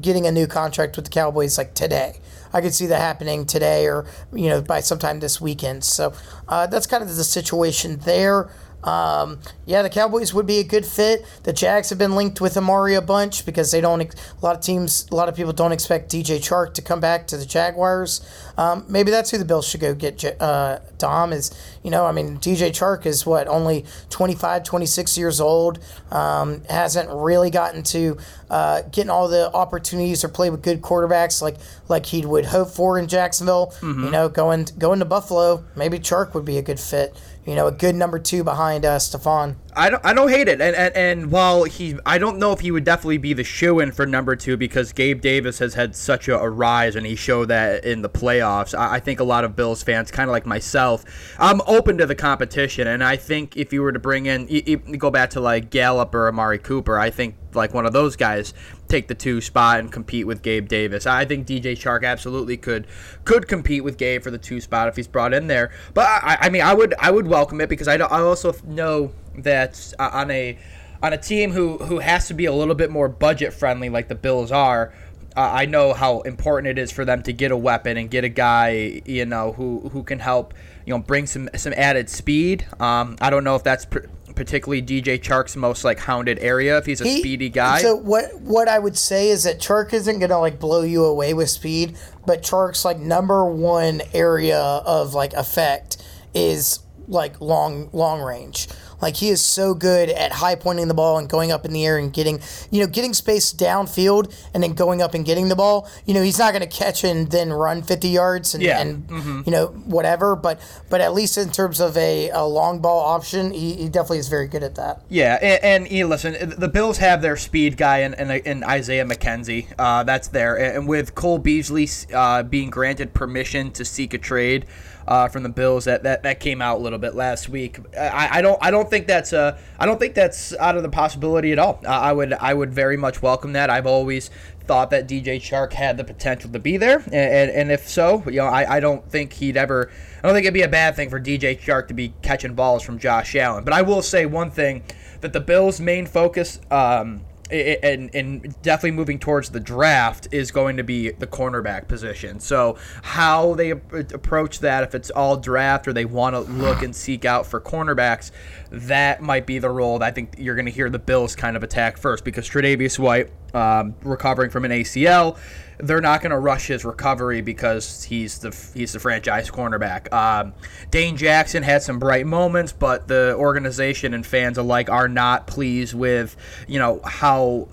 getting 0.00 0.26
a 0.26 0.32
new 0.32 0.48
contract 0.48 0.96
with 0.96 1.04
the 1.04 1.10
Cowboys 1.12 1.56
like 1.56 1.74
today. 1.74 2.18
I 2.52 2.60
could 2.60 2.74
see 2.74 2.86
that 2.86 3.00
happening 3.00 3.46
today 3.46 3.86
or 3.86 4.04
you 4.32 4.48
know 4.48 4.60
by 4.60 4.80
sometime 4.80 5.20
this 5.20 5.40
weekend. 5.40 5.84
So 5.84 6.12
uh, 6.48 6.66
that's 6.66 6.86
kind 6.86 7.02
of 7.02 7.08
the 7.08 7.24
situation 7.24 7.98
there. 8.00 8.50
Um, 8.84 9.38
yeah, 9.64 9.82
the 9.82 9.90
Cowboys 9.90 10.34
would 10.34 10.46
be 10.46 10.58
a 10.58 10.64
good 10.64 10.84
fit. 10.84 11.24
The 11.44 11.52
Jags 11.52 11.90
have 11.90 11.98
been 11.98 12.16
linked 12.16 12.40
with 12.40 12.56
Amari 12.56 12.94
a 12.94 13.02
bunch 13.02 13.46
because 13.46 13.70
they 13.70 13.80
don't. 13.80 14.02
A 14.02 14.44
lot 14.44 14.56
of 14.56 14.62
teams, 14.62 15.06
a 15.10 15.14
lot 15.14 15.28
of 15.28 15.36
people 15.36 15.52
don't 15.52 15.72
expect 15.72 16.10
DJ 16.10 16.38
Chark 16.38 16.74
to 16.74 16.82
come 16.82 17.00
back 17.00 17.26
to 17.28 17.36
the 17.36 17.46
Jaguars. 17.46 18.20
Um, 18.58 18.84
maybe 18.88 19.10
that's 19.10 19.30
who 19.30 19.38
the 19.38 19.44
Bills 19.44 19.66
should 19.66 19.80
go 19.80 19.94
get. 19.94 20.24
Uh, 20.40 20.80
Dom 20.98 21.32
is, 21.32 21.52
you 21.82 21.90
know, 21.90 22.06
I 22.06 22.12
mean, 22.12 22.38
DJ 22.38 22.70
Chark 22.70 23.06
is 23.06 23.24
what 23.24 23.48
only 23.48 23.84
25, 24.10 24.64
26 24.64 25.18
years 25.18 25.40
old. 25.40 25.78
Um, 26.10 26.62
hasn't 26.68 27.08
really 27.10 27.50
gotten 27.50 27.82
to 27.84 28.18
uh, 28.50 28.82
getting 28.90 29.10
all 29.10 29.28
the 29.28 29.52
opportunities 29.54 30.24
or 30.24 30.28
play 30.28 30.50
with 30.50 30.62
good 30.62 30.82
quarterbacks 30.82 31.40
like 31.40 31.56
like 31.88 32.06
he 32.06 32.26
would 32.26 32.46
hope 32.46 32.68
for 32.68 32.98
in 32.98 33.06
Jacksonville. 33.08 33.72
Mm-hmm. 33.80 34.04
You 34.04 34.10
know, 34.10 34.28
going 34.28 34.66
going 34.78 34.98
to 34.98 35.04
Buffalo, 35.04 35.64
maybe 35.76 35.98
Chark 35.98 36.34
would 36.34 36.44
be 36.44 36.58
a 36.58 36.62
good 36.62 36.80
fit 36.80 37.16
you 37.44 37.54
know, 37.56 37.66
a 37.66 37.72
good 37.72 37.94
number 37.94 38.18
two 38.18 38.44
behind 38.44 38.84
uh, 38.84 38.98
Stefon. 38.98 39.56
I 39.74 39.90
don't, 39.90 40.04
I 40.04 40.12
don't 40.12 40.28
hate 40.28 40.48
it, 40.48 40.60
and, 40.60 40.76
and 40.76 40.94
and 40.94 41.30
while 41.30 41.64
he, 41.64 41.96
I 42.04 42.18
don't 42.18 42.38
know 42.38 42.52
if 42.52 42.60
he 42.60 42.70
would 42.70 42.84
definitely 42.84 43.18
be 43.18 43.32
the 43.32 43.42
shoe 43.42 43.80
in 43.80 43.90
for 43.90 44.06
number 44.06 44.36
two 44.36 44.56
because 44.56 44.92
Gabe 44.92 45.20
Davis 45.20 45.58
has 45.58 45.74
had 45.74 45.96
such 45.96 46.28
a, 46.28 46.38
a 46.38 46.48
rise, 46.48 46.94
and 46.94 47.06
he 47.06 47.16
showed 47.16 47.46
that 47.46 47.84
in 47.84 48.02
the 48.02 48.10
playoffs. 48.10 48.78
I, 48.78 48.94
I 48.94 49.00
think 49.00 49.18
a 49.18 49.24
lot 49.24 49.44
of 49.44 49.56
Bills 49.56 49.82
fans, 49.82 50.10
kind 50.10 50.28
of 50.28 50.32
like 50.32 50.46
myself, 50.46 51.04
I'm 51.38 51.60
open 51.62 51.98
to 51.98 52.06
the 52.06 52.14
competition, 52.14 52.86
and 52.86 53.02
I 53.02 53.16
think 53.16 53.56
if 53.56 53.72
you 53.72 53.82
were 53.82 53.92
to 53.92 53.98
bring 53.98 54.26
in, 54.26 54.46
you, 54.48 54.62
you 54.66 54.96
go 54.96 55.10
back 55.10 55.30
to 55.30 55.40
like 55.40 55.70
Gallup 55.70 56.14
or 56.14 56.28
Amari 56.28 56.58
Cooper, 56.58 56.98
I 56.98 57.10
think 57.10 57.36
like 57.54 57.74
one 57.74 57.86
of 57.86 57.92
those 57.92 58.16
guys 58.16 58.54
take 58.88 59.08
the 59.08 59.14
two 59.14 59.40
spot 59.40 59.80
and 59.80 59.90
compete 59.90 60.26
with 60.26 60.42
Gabe 60.42 60.68
Davis. 60.68 61.06
I 61.06 61.24
think 61.24 61.46
DJ 61.46 61.72
Chark 61.72 62.04
absolutely 62.04 62.56
could 62.56 62.86
could 63.24 63.48
compete 63.48 63.84
with 63.84 63.96
Gabe 63.98 64.22
for 64.22 64.30
the 64.30 64.38
two 64.38 64.60
spot 64.60 64.88
if 64.88 64.96
he's 64.96 65.08
brought 65.08 65.32
in 65.34 65.46
there. 65.46 65.70
But 65.94 66.06
I, 66.06 66.38
I 66.42 66.50
mean, 66.50 66.62
I 66.62 66.74
would 66.74 66.94
I 66.98 67.10
would 67.10 67.26
welcome 67.26 67.60
it 67.60 67.68
because 67.68 67.88
I, 67.88 67.94
I 67.96 68.20
also 68.20 68.54
know 68.64 69.12
that 69.38 69.92
uh, 69.98 70.10
on 70.12 70.30
a 70.30 70.58
on 71.02 71.12
a 71.12 71.18
team 71.18 71.52
who 71.52 71.78
who 71.78 71.98
has 71.98 72.28
to 72.28 72.34
be 72.34 72.44
a 72.44 72.52
little 72.52 72.74
bit 72.74 72.90
more 72.90 73.08
budget 73.08 73.52
friendly 73.52 73.88
like 73.88 74.08
the 74.08 74.14
Bills 74.14 74.52
are. 74.52 74.92
Uh, 75.34 75.40
I 75.40 75.64
know 75.64 75.94
how 75.94 76.20
important 76.20 76.78
it 76.78 76.80
is 76.80 76.92
for 76.92 77.06
them 77.06 77.22
to 77.22 77.32
get 77.32 77.50
a 77.50 77.56
weapon 77.56 77.96
and 77.96 78.10
get 78.10 78.22
a 78.22 78.28
guy, 78.28 79.00
you 79.06 79.24
know, 79.24 79.52
who 79.52 79.88
who 79.88 80.02
can 80.02 80.18
help, 80.18 80.52
you 80.84 80.92
know, 80.92 81.00
bring 81.00 81.26
some 81.26 81.48
some 81.56 81.72
added 81.74 82.10
speed. 82.10 82.66
Um, 82.78 83.16
I 83.20 83.30
don't 83.30 83.42
know 83.42 83.56
if 83.56 83.64
that's 83.64 83.86
pr- 83.86 84.06
particularly 84.34 84.82
DJ 84.82 85.20
Chark's 85.20 85.56
most 85.56 85.84
like 85.84 85.98
hounded 85.98 86.38
area 86.40 86.78
if 86.78 86.86
he's 86.86 87.00
a 87.00 87.04
he, 87.04 87.20
speedy 87.20 87.48
guy. 87.48 87.80
So 87.80 87.96
what 87.96 88.40
what 88.40 88.68
I 88.68 88.78
would 88.78 88.96
say 88.96 89.28
is 89.28 89.44
that 89.44 89.58
Chark 89.58 89.92
isn't 89.92 90.18
gonna 90.18 90.38
like 90.38 90.58
blow 90.58 90.82
you 90.82 91.04
away 91.04 91.34
with 91.34 91.50
speed, 91.50 91.96
but 92.26 92.42
Chark's 92.42 92.84
like 92.84 92.98
number 92.98 93.44
one 93.44 94.02
area 94.12 94.60
of 94.60 95.14
like 95.14 95.32
effect 95.34 96.02
is 96.34 96.80
like 97.08 97.40
long 97.40 97.90
long 97.92 98.20
range. 98.20 98.68
Like 99.02 99.16
he 99.16 99.28
is 99.28 99.42
so 99.42 99.74
good 99.74 100.08
at 100.08 100.32
high 100.32 100.54
pointing 100.54 100.88
the 100.88 100.94
ball 100.94 101.18
and 101.18 101.28
going 101.28 101.50
up 101.50 101.64
in 101.64 101.72
the 101.72 101.84
air 101.84 101.98
and 101.98 102.12
getting, 102.12 102.40
you 102.70 102.80
know, 102.80 102.86
getting 102.86 103.12
space 103.12 103.52
downfield 103.52 104.34
and 104.54 104.62
then 104.62 104.74
going 104.74 105.02
up 105.02 105.14
and 105.14 105.24
getting 105.24 105.48
the 105.48 105.56
ball. 105.56 105.88
You 106.06 106.14
know, 106.14 106.22
he's 106.22 106.38
not 106.38 106.52
going 106.52 106.62
to 106.62 106.76
catch 106.76 107.04
and 107.04 107.30
then 107.30 107.52
run 107.52 107.82
50 107.82 108.08
yards 108.08 108.54
and, 108.54 108.62
yeah. 108.62 108.80
and 108.80 109.06
mm-hmm. 109.08 109.42
you 109.44 109.52
know, 109.52 109.66
whatever. 109.66 110.36
But 110.36 110.60
but 110.88 111.00
at 111.00 111.12
least 111.12 111.36
in 111.36 111.50
terms 111.50 111.80
of 111.80 111.96
a, 111.96 112.30
a 112.30 112.44
long 112.44 112.80
ball 112.80 113.00
option, 113.00 113.50
he, 113.50 113.74
he 113.74 113.88
definitely 113.88 114.18
is 114.18 114.28
very 114.28 114.46
good 114.46 114.62
at 114.62 114.76
that. 114.76 115.02
Yeah, 115.08 115.38
and, 115.42 115.64
and 115.84 115.90
you 115.90 116.06
listen, 116.06 116.54
the 116.58 116.68
Bills 116.68 116.98
have 116.98 117.22
their 117.22 117.36
speed 117.36 117.76
guy 117.76 117.98
in, 117.98 118.14
in, 118.14 118.30
in 118.30 118.64
Isaiah 118.64 119.04
McKenzie. 119.04 119.66
Uh, 119.78 120.04
that's 120.04 120.28
there. 120.28 120.56
And 120.56 120.86
with 120.86 121.14
Cole 121.14 121.38
Beasley 121.38 121.88
uh, 122.14 122.42
being 122.44 122.70
granted 122.70 123.14
permission 123.14 123.72
to 123.72 123.84
seek 123.84 124.14
a 124.14 124.18
trade 124.18 124.66
uh, 125.06 125.28
from 125.28 125.42
the 125.42 125.48
Bills 125.48 125.84
that, 125.84 126.02
that 126.02 126.22
that 126.22 126.40
came 126.40 126.62
out 126.62 126.78
a 126.78 126.80
little 126.82 126.98
bit 126.98 127.14
last 127.14 127.48
week. 127.48 127.78
I, 127.98 128.38
I 128.38 128.42
don't 128.42 128.58
I 128.62 128.70
don't 128.70 128.88
think 128.88 129.06
that's 129.06 129.32
uh 129.32 129.58
I 129.78 129.86
don't 129.86 129.98
think 129.98 130.14
that's 130.14 130.54
out 130.56 130.76
of 130.76 130.82
the 130.82 130.88
possibility 130.88 131.52
at 131.52 131.58
all. 131.58 131.80
Uh, 131.84 131.88
I 131.88 132.12
would 132.12 132.32
I 132.34 132.54
would 132.54 132.72
very 132.72 132.96
much 132.96 133.22
welcome 133.22 133.52
that. 133.54 133.70
I've 133.70 133.86
always 133.86 134.30
thought 134.64 134.90
that 134.90 135.08
DJ 135.08 135.36
Chark 135.36 135.72
had 135.72 135.96
the 135.96 136.04
potential 136.04 136.48
to 136.52 136.58
be 136.58 136.76
there, 136.76 136.98
and, 136.98 137.14
and, 137.14 137.50
and 137.50 137.72
if 137.72 137.88
so, 137.88 138.22
you 138.26 138.36
know 138.36 138.46
I, 138.46 138.76
I 138.76 138.80
don't 138.80 139.08
think 139.10 139.32
he'd 139.34 139.56
ever 139.56 139.90
I 140.18 140.26
don't 140.26 140.34
think 140.34 140.44
it'd 140.44 140.54
be 140.54 140.62
a 140.62 140.68
bad 140.68 140.94
thing 140.96 141.10
for 141.10 141.20
DJ 141.20 141.58
Chark 141.58 141.88
to 141.88 141.94
be 141.94 142.14
catching 142.22 142.54
balls 142.54 142.82
from 142.82 142.98
Josh 142.98 143.34
Allen. 143.34 143.64
But 143.64 143.74
I 143.74 143.82
will 143.82 144.02
say 144.02 144.26
one 144.26 144.50
thing 144.50 144.82
that 145.20 145.32
the 145.32 145.40
Bills' 145.40 145.80
main 145.80 146.06
focus. 146.06 146.60
Um, 146.70 147.22
and, 147.52 148.14
and 148.14 148.62
definitely 148.62 148.92
moving 148.92 149.18
towards 149.18 149.50
the 149.50 149.60
draft 149.60 150.28
is 150.32 150.50
going 150.50 150.78
to 150.78 150.82
be 150.82 151.10
the 151.10 151.26
cornerback 151.26 151.86
position. 151.86 152.40
So 152.40 152.78
how 153.02 153.54
they 153.54 153.70
approach 153.70 154.60
that, 154.60 154.84
if 154.84 154.94
it's 154.94 155.10
all 155.10 155.36
draft 155.36 155.86
or 155.86 155.92
they 155.92 156.04
want 156.04 156.34
to 156.34 156.40
look 156.40 156.82
and 156.82 156.96
seek 156.96 157.24
out 157.24 157.46
for 157.46 157.60
cornerbacks, 157.60 158.30
that 158.70 159.20
might 159.20 159.46
be 159.46 159.58
the 159.58 159.70
role 159.70 159.98
that 159.98 160.06
I 160.06 160.10
think 160.10 160.36
you're 160.38 160.54
going 160.54 160.66
to 160.66 160.72
hear 160.72 160.88
the 160.88 160.98
Bills 160.98 161.36
kind 161.36 161.56
of 161.56 161.62
attack 161.62 161.98
first 161.98 162.24
because 162.24 162.48
Tre'Davious 162.48 162.98
White 162.98 163.30
um, 163.54 163.94
recovering 164.02 164.50
from 164.50 164.64
an 164.64 164.70
ACL 164.70 165.38
they're 165.82 166.00
not 166.00 166.22
going 166.22 166.30
to 166.30 166.38
rush 166.38 166.68
his 166.68 166.84
recovery 166.84 167.40
because 167.40 168.04
he's 168.04 168.38
the 168.38 168.56
he's 168.74 168.92
the 168.92 169.00
franchise 169.00 169.50
cornerback. 169.50 170.12
Um, 170.12 170.54
Dane 170.90 171.16
Jackson 171.16 171.64
had 171.64 171.82
some 171.82 171.98
bright 171.98 172.24
moments, 172.24 172.72
but 172.72 173.08
the 173.08 173.34
organization 173.36 174.14
and 174.14 174.24
fans 174.24 174.58
alike 174.58 174.88
are 174.88 175.08
not 175.08 175.48
pleased 175.48 175.94
with 175.94 176.36
you 176.68 176.78
know 176.78 177.00
how 177.04 177.68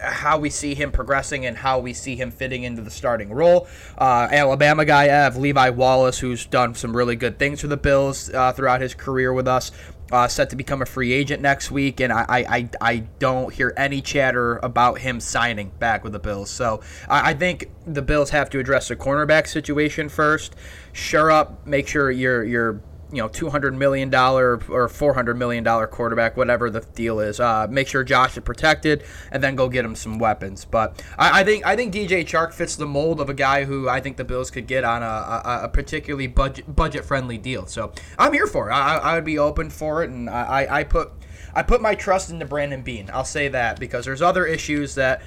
how 0.00 0.38
we 0.38 0.50
see 0.50 0.74
him 0.74 0.92
progressing 0.92 1.46
and 1.46 1.56
how 1.56 1.78
we 1.78 1.92
see 1.92 2.16
him 2.16 2.30
fitting 2.30 2.64
into 2.64 2.82
the 2.82 2.90
starting 2.90 3.30
role. 3.30 3.68
Uh, 3.98 4.28
Alabama 4.30 4.84
guy, 4.84 5.06
Ev 5.06 5.36
Levi 5.36 5.70
Wallace, 5.70 6.18
who's 6.18 6.46
done 6.46 6.74
some 6.74 6.96
really 6.96 7.16
good 7.16 7.38
things 7.38 7.60
for 7.60 7.66
the 7.66 7.76
Bills 7.76 8.30
uh, 8.30 8.52
throughout 8.52 8.80
his 8.80 8.94
career 8.94 9.32
with 9.32 9.48
us, 9.48 9.72
uh, 10.12 10.28
set 10.28 10.50
to 10.50 10.56
become 10.56 10.82
a 10.82 10.86
free 10.86 11.12
agent 11.12 11.40
next 11.40 11.70
week, 11.70 12.00
and 12.00 12.12
I, 12.12 12.26
I, 12.28 12.68
I 12.80 12.96
don't 13.18 13.52
hear 13.52 13.72
any 13.76 14.02
chatter 14.02 14.58
about 14.58 14.98
him 14.98 15.20
signing 15.20 15.72
back 15.78 16.04
with 16.04 16.12
the 16.12 16.18
Bills. 16.18 16.50
So 16.50 16.82
I, 17.08 17.30
I 17.30 17.34
think 17.34 17.70
the 17.86 18.02
Bills 18.02 18.30
have 18.30 18.50
to 18.50 18.58
address 18.58 18.88
the 18.88 18.96
cornerback 18.96 19.46
situation 19.46 20.10
first. 20.10 20.54
Sure 20.92 21.30
up, 21.30 21.66
make 21.66 21.88
sure 21.88 22.10
you're 22.10 22.44
you're 22.44 22.82
you 23.12 23.18
know, 23.18 23.28
two 23.28 23.50
hundred 23.50 23.74
million 23.74 24.08
dollar 24.10 24.60
or 24.68 24.88
four 24.88 25.14
hundred 25.14 25.36
million 25.36 25.62
dollar 25.62 25.86
quarterback, 25.86 26.36
whatever 26.36 26.70
the 26.70 26.80
deal 26.80 27.20
is. 27.20 27.38
Uh, 27.38 27.66
make 27.70 27.86
sure 27.86 28.02
Josh 28.02 28.36
is 28.36 28.42
protected, 28.42 29.04
and 29.30 29.42
then 29.42 29.54
go 29.54 29.68
get 29.68 29.84
him 29.84 29.94
some 29.94 30.18
weapons. 30.18 30.64
But 30.64 31.02
I, 31.18 31.40
I, 31.40 31.44
think 31.44 31.66
I 31.66 31.76
think 31.76 31.92
DJ 31.92 32.22
Chark 32.22 32.54
fits 32.54 32.74
the 32.74 32.86
mold 32.86 33.20
of 33.20 33.28
a 33.28 33.34
guy 33.34 33.64
who 33.64 33.88
I 33.88 34.00
think 34.00 34.16
the 34.16 34.24
Bills 34.24 34.50
could 34.50 34.66
get 34.66 34.82
on 34.82 35.02
a, 35.02 35.06
a, 35.06 35.60
a 35.64 35.68
particularly 35.68 36.26
budget 36.26 36.74
budget 36.74 37.04
friendly 37.04 37.36
deal. 37.36 37.66
So 37.66 37.92
I'm 38.18 38.32
here 38.32 38.46
for 38.46 38.70
it. 38.70 38.72
I, 38.72 38.96
I 38.96 39.14
would 39.16 39.24
be 39.24 39.38
open 39.38 39.68
for 39.68 40.02
it, 40.02 40.10
and 40.10 40.30
I, 40.30 40.66
I 40.70 40.84
put 40.84 41.12
I 41.54 41.62
put 41.62 41.82
my 41.82 41.94
trust 41.94 42.30
into 42.30 42.46
Brandon 42.46 42.82
Beane. 42.82 43.10
I'll 43.12 43.24
say 43.24 43.48
that 43.48 43.78
because 43.78 44.06
there's 44.06 44.22
other 44.22 44.46
issues 44.46 44.94
that 44.94 45.22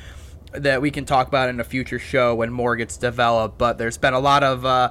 that 0.54 0.82
we 0.82 0.90
can 0.90 1.06
talk 1.06 1.28
about 1.28 1.50
in 1.50 1.60
a 1.60 1.64
future 1.64 2.00
show 2.00 2.34
when 2.34 2.52
more 2.52 2.76
gets 2.76 2.98
developed. 2.98 3.58
But 3.58 3.78
there's 3.78 3.98
been 3.98 4.14
a 4.14 4.20
lot 4.20 4.44
of 4.44 4.66
uh, 4.66 4.90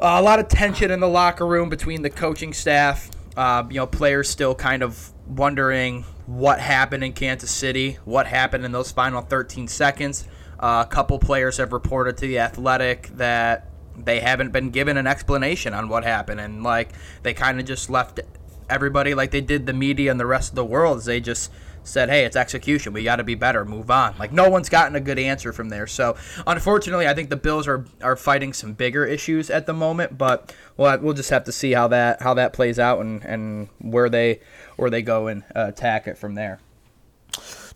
uh, 0.00 0.16
a 0.18 0.22
lot 0.22 0.38
of 0.38 0.48
tension 0.48 0.90
in 0.90 1.00
the 1.00 1.08
locker 1.08 1.46
room 1.46 1.68
between 1.68 2.02
the 2.02 2.10
coaching 2.10 2.52
staff. 2.52 3.10
Uh, 3.36 3.64
you 3.68 3.76
know, 3.76 3.86
players 3.86 4.28
still 4.28 4.54
kind 4.54 4.82
of 4.82 5.12
wondering 5.26 6.02
what 6.26 6.58
happened 6.58 7.04
in 7.04 7.12
Kansas 7.12 7.50
City, 7.50 7.98
what 8.04 8.26
happened 8.26 8.64
in 8.64 8.72
those 8.72 8.90
final 8.90 9.20
13 9.20 9.68
seconds. 9.68 10.26
Uh, 10.58 10.84
a 10.86 10.90
couple 10.90 11.18
players 11.18 11.58
have 11.58 11.72
reported 11.72 12.16
to 12.18 12.26
the 12.26 12.38
Athletic 12.38 13.08
that 13.16 13.68
they 13.96 14.20
haven't 14.20 14.52
been 14.52 14.70
given 14.70 14.96
an 14.96 15.06
explanation 15.06 15.74
on 15.74 15.88
what 15.88 16.04
happened, 16.04 16.40
and 16.40 16.62
like 16.62 16.92
they 17.22 17.34
kind 17.34 17.60
of 17.60 17.66
just 17.66 17.90
left 17.90 18.20
everybody 18.68 19.14
like 19.14 19.30
they 19.30 19.40
did 19.40 19.66
the 19.66 19.72
media 19.72 20.10
and 20.10 20.18
the 20.18 20.26
rest 20.26 20.50
of 20.50 20.56
the 20.56 20.64
world. 20.64 21.02
They 21.02 21.20
just 21.20 21.50
said, 21.90 22.08
"Hey, 22.08 22.24
it's 22.24 22.36
execution. 22.36 22.92
We 22.92 23.02
got 23.02 23.16
to 23.16 23.24
be 23.24 23.34
better. 23.34 23.64
Move 23.64 23.90
on." 23.90 24.14
Like 24.18 24.32
no 24.32 24.48
one's 24.48 24.68
gotten 24.68 24.96
a 24.96 25.00
good 25.00 25.18
answer 25.18 25.52
from 25.52 25.68
there. 25.68 25.86
So 25.86 26.16
unfortunately, 26.46 27.06
I 27.06 27.14
think 27.14 27.30
the 27.30 27.36
Bills 27.36 27.68
are 27.68 27.84
are 28.02 28.16
fighting 28.16 28.52
some 28.52 28.72
bigger 28.72 29.04
issues 29.04 29.50
at 29.50 29.66
the 29.66 29.72
moment. 29.72 30.16
But 30.16 30.54
we'll 30.76 30.98
we'll 31.00 31.14
just 31.14 31.30
have 31.30 31.44
to 31.44 31.52
see 31.52 31.72
how 31.72 31.88
that 31.88 32.22
how 32.22 32.34
that 32.34 32.52
plays 32.52 32.78
out 32.78 33.00
and 33.00 33.24
and 33.24 33.68
where 33.78 34.08
they 34.08 34.40
where 34.76 34.90
they 34.90 35.02
go 35.02 35.26
and 35.26 35.42
uh, 35.54 35.66
attack 35.68 36.06
it 36.06 36.16
from 36.16 36.34
there. 36.34 36.60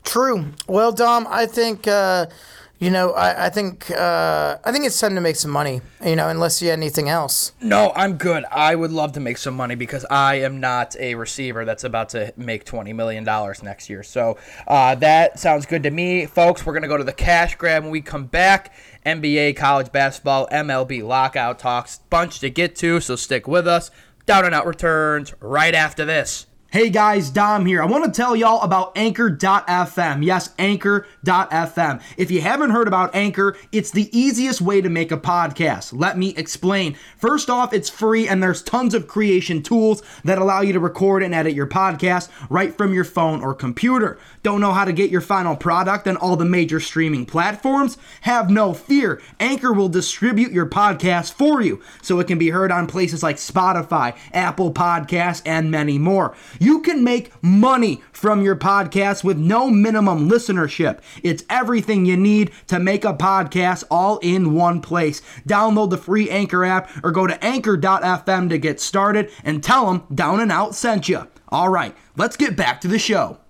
True. 0.04 0.52
Well, 0.66 0.92
Dom, 0.92 1.26
I 1.28 1.46
think. 1.46 1.86
Uh 1.86 2.26
you 2.78 2.90
know, 2.90 3.12
I, 3.12 3.46
I 3.46 3.50
think 3.50 3.90
uh, 3.90 4.58
I 4.64 4.72
think 4.72 4.84
it's 4.84 4.98
time 4.98 5.14
to 5.14 5.20
make 5.20 5.36
some 5.36 5.50
money. 5.50 5.80
You 6.04 6.16
know, 6.16 6.28
unless 6.28 6.60
you 6.60 6.68
had 6.68 6.78
anything 6.78 7.08
else. 7.08 7.52
No, 7.60 7.92
I'm 7.94 8.16
good. 8.16 8.44
I 8.50 8.74
would 8.74 8.90
love 8.90 9.12
to 9.12 9.20
make 9.20 9.38
some 9.38 9.54
money 9.54 9.74
because 9.74 10.04
I 10.10 10.36
am 10.36 10.60
not 10.60 10.96
a 10.98 11.14
receiver 11.14 11.64
that's 11.64 11.84
about 11.84 12.10
to 12.10 12.34
make 12.36 12.64
twenty 12.64 12.92
million 12.92 13.24
dollars 13.24 13.62
next 13.62 13.88
year. 13.88 14.02
So 14.02 14.38
uh, 14.66 14.96
that 14.96 15.38
sounds 15.38 15.66
good 15.66 15.84
to 15.84 15.90
me, 15.90 16.26
folks. 16.26 16.66
We're 16.66 16.74
gonna 16.74 16.88
go 16.88 16.96
to 16.96 17.04
the 17.04 17.12
cash 17.12 17.54
grab 17.54 17.84
when 17.84 17.92
we 17.92 18.00
come 18.00 18.26
back. 18.26 18.74
NBA, 19.06 19.56
college 19.56 19.92
basketball, 19.92 20.48
MLB 20.48 21.02
lockout 21.02 21.58
talks, 21.58 21.98
bunch 22.10 22.40
to 22.40 22.50
get 22.50 22.74
to. 22.76 23.00
So 23.00 23.16
stick 23.16 23.46
with 23.46 23.68
us. 23.68 23.90
Down 24.26 24.46
and 24.46 24.54
out 24.54 24.66
returns 24.66 25.34
right 25.40 25.74
after 25.74 26.04
this. 26.04 26.46
Hey 26.74 26.90
guys, 26.90 27.30
Dom 27.30 27.66
here. 27.66 27.80
I 27.80 27.86
want 27.86 28.04
to 28.04 28.10
tell 28.10 28.34
y'all 28.34 28.60
about 28.62 28.98
Anchor.fm. 28.98 30.24
Yes, 30.24 30.50
Anchor.fm. 30.58 32.02
If 32.16 32.32
you 32.32 32.40
haven't 32.40 32.70
heard 32.70 32.88
about 32.88 33.14
Anchor, 33.14 33.56
it's 33.70 33.92
the 33.92 34.10
easiest 34.10 34.60
way 34.60 34.80
to 34.80 34.88
make 34.88 35.12
a 35.12 35.16
podcast. 35.16 35.96
Let 35.96 36.18
me 36.18 36.34
explain. 36.36 36.96
First 37.16 37.48
off, 37.48 37.72
it's 37.72 37.88
free 37.88 38.26
and 38.26 38.42
there's 38.42 38.60
tons 38.60 38.92
of 38.92 39.06
creation 39.06 39.62
tools 39.62 40.02
that 40.24 40.38
allow 40.38 40.62
you 40.62 40.72
to 40.72 40.80
record 40.80 41.22
and 41.22 41.32
edit 41.32 41.54
your 41.54 41.68
podcast 41.68 42.28
right 42.50 42.76
from 42.76 42.92
your 42.92 43.04
phone 43.04 43.40
or 43.40 43.54
computer. 43.54 44.18
Don't 44.42 44.60
know 44.60 44.72
how 44.72 44.84
to 44.84 44.92
get 44.92 45.12
your 45.12 45.20
final 45.20 45.54
product 45.54 46.08
on 46.08 46.16
all 46.16 46.34
the 46.34 46.44
major 46.44 46.80
streaming 46.80 47.24
platforms? 47.24 47.98
Have 48.22 48.50
no 48.50 48.74
fear. 48.74 49.22
Anchor 49.38 49.72
will 49.72 49.88
distribute 49.88 50.50
your 50.50 50.66
podcast 50.66 51.34
for 51.34 51.62
you 51.62 51.80
so 52.02 52.18
it 52.18 52.26
can 52.26 52.36
be 52.36 52.50
heard 52.50 52.72
on 52.72 52.88
places 52.88 53.22
like 53.22 53.36
Spotify, 53.36 54.16
Apple 54.32 54.74
Podcasts, 54.74 55.40
and 55.46 55.70
many 55.70 55.98
more. 55.98 56.34
You 56.64 56.80
can 56.80 57.04
make 57.04 57.30
money 57.42 58.02
from 58.10 58.40
your 58.40 58.56
podcast 58.56 59.22
with 59.22 59.36
no 59.36 59.68
minimum 59.68 60.30
listenership. 60.30 61.02
It's 61.22 61.44
everything 61.50 62.06
you 62.06 62.16
need 62.16 62.52
to 62.68 62.80
make 62.80 63.04
a 63.04 63.12
podcast 63.12 63.84
all 63.90 64.16
in 64.22 64.54
one 64.54 64.80
place. 64.80 65.20
Download 65.46 65.90
the 65.90 65.98
free 65.98 66.30
Anchor 66.30 66.64
app 66.64 66.88
or 67.04 67.12
go 67.12 67.26
to 67.26 67.44
anchor.fm 67.44 68.48
to 68.48 68.56
get 68.56 68.80
started 68.80 69.30
and 69.44 69.62
tell 69.62 69.92
them 69.92 70.04
Down 70.14 70.40
and 70.40 70.50
Out 70.50 70.74
sent 70.74 71.06
you. 71.06 71.28
All 71.50 71.68
right, 71.68 71.94
let's 72.16 72.38
get 72.38 72.56
back 72.56 72.80
to 72.80 72.88
the 72.88 72.98
show. 72.98 73.43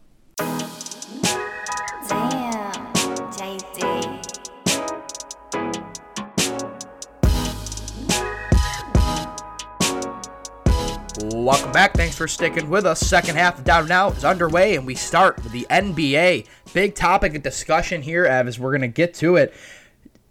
Welcome 11.45 11.73
back. 11.73 11.93
Thanks 11.93 12.17
for 12.17 12.27
sticking 12.27 12.71
with 12.71 12.87
us. 12.87 13.01
Second 13.01 13.37
half 13.37 13.59
of 13.59 13.65
Down 13.65 13.83
and 13.83 13.91
Out 13.91 14.17
is 14.17 14.25
underway, 14.25 14.77
and 14.77 14.87
we 14.87 14.95
start 14.95 15.37
with 15.45 15.53
the 15.53 15.67
NBA. 15.69 16.47
Big 16.73 16.95
topic 16.95 17.35
of 17.35 17.43
discussion 17.43 18.01
here, 18.01 18.25
Ev, 18.25 18.49
as 18.49 18.59
we're 18.59 18.71
going 18.71 18.81
to 18.81 18.89
get 18.89 19.13
to 19.17 19.37
it. 19.37 19.53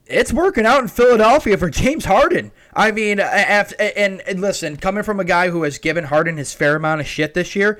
It's 0.07 0.33
working 0.33 0.65
out 0.65 0.81
in 0.81 0.87
Philadelphia 0.87 1.55
for 1.55 1.69
James 1.69 2.05
Harden. 2.05 2.51
I 2.73 2.89
mean, 2.89 3.19
and, 3.19 4.21
and 4.21 4.41
listen, 4.41 4.77
coming 4.77 5.03
from 5.03 5.19
a 5.19 5.23
guy 5.23 5.51
who 5.51 5.61
has 5.61 5.77
given 5.77 6.05
Harden 6.05 6.37
his 6.37 6.51
fair 6.51 6.77
amount 6.77 7.01
of 7.01 7.05
shit 7.05 7.35
this 7.35 7.55
year, 7.55 7.79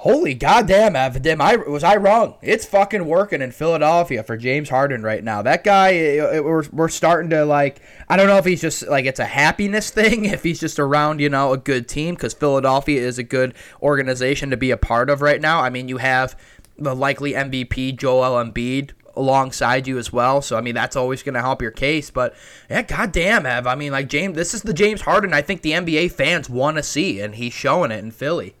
Holy 0.00 0.32
goddamn, 0.32 0.96
Evan! 0.96 1.42
I 1.42 1.56
was 1.56 1.84
I 1.84 1.96
wrong? 1.96 2.36
It's 2.40 2.64
fucking 2.64 3.04
working 3.04 3.42
in 3.42 3.52
Philadelphia 3.52 4.22
for 4.22 4.38
James 4.38 4.70
Harden 4.70 5.02
right 5.02 5.22
now. 5.22 5.42
That 5.42 5.62
guy, 5.62 5.90
it, 5.90 6.42
we're, 6.42 6.64
we're 6.72 6.88
starting 6.88 7.28
to 7.28 7.44
like. 7.44 7.82
I 8.08 8.16
don't 8.16 8.26
know 8.26 8.38
if 8.38 8.46
he's 8.46 8.62
just 8.62 8.88
like 8.88 9.04
it's 9.04 9.20
a 9.20 9.26
happiness 9.26 9.90
thing, 10.00 10.24
if 10.24 10.42
he's 10.42 10.58
just 10.58 10.78
around, 10.78 11.20
you 11.20 11.28
know, 11.28 11.52
a 11.52 11.58
good 11.58 11.86
team 11.86 12.14
because 12.14 12.32
Philadelphia 12.32 12.98
is 12.98 13.18
a 13.18 13.22
good 13.22 13.52
organization 13.82 14.48
to 14.48 14.56
be 14.56 14.70
a 14.70 14.78
part 14.78 15.10
of 15.10 15.20
right 15.20 15.38
now. 15.38 15.60
I 15.60 15.68
mean, 15.68 15.86
you 15.86 15.98
have 15.98 16.34
the 16.78 16.96
likely 16.96 17.34
MVP 17.34 17.98
Joel 17.98 18.42
Embiid 18.42 18.92
alongside 19.14 19.86
you 19.86 19.98
as 19.98 20.10
well. 20.10 20.40
So 20.40 20.56
I 20.56 20.62
mean 20.62 20.74
that's 20.74 20.96
always 20.96 21.22
going 21.22 21.34
to 21.34 21.42
help 21.42 21.60
your 21.60 21.72
case. 21.72 22.10
But 22.10 22.34
yeah, 22.70 22.80
goddamn, 22.80 23.44
Ev. 23.44 23.66
I 23.66 23.74
mean 23.74 23.92
like 23.92 24.08
James, 24.08 24.34
this 24.34 24.54
is 24.54 24.62
the 24.62 24.72
James 24.72 25.02
Harden 25.02 25.34
I 25.34 25.42
think 25.42 25.60
the 25.60 25.72
NBA 25.72 26.12
fans 26.12 26.48
want 26.48 26.78
to 26.78 26.82
see, 26.82 27.20
and 27.20 27.34
he's 27.34 27.52
showing 27.52 27.90
it 27.90 28.02
in 28.02 28.12
Philly. 28.12 28.54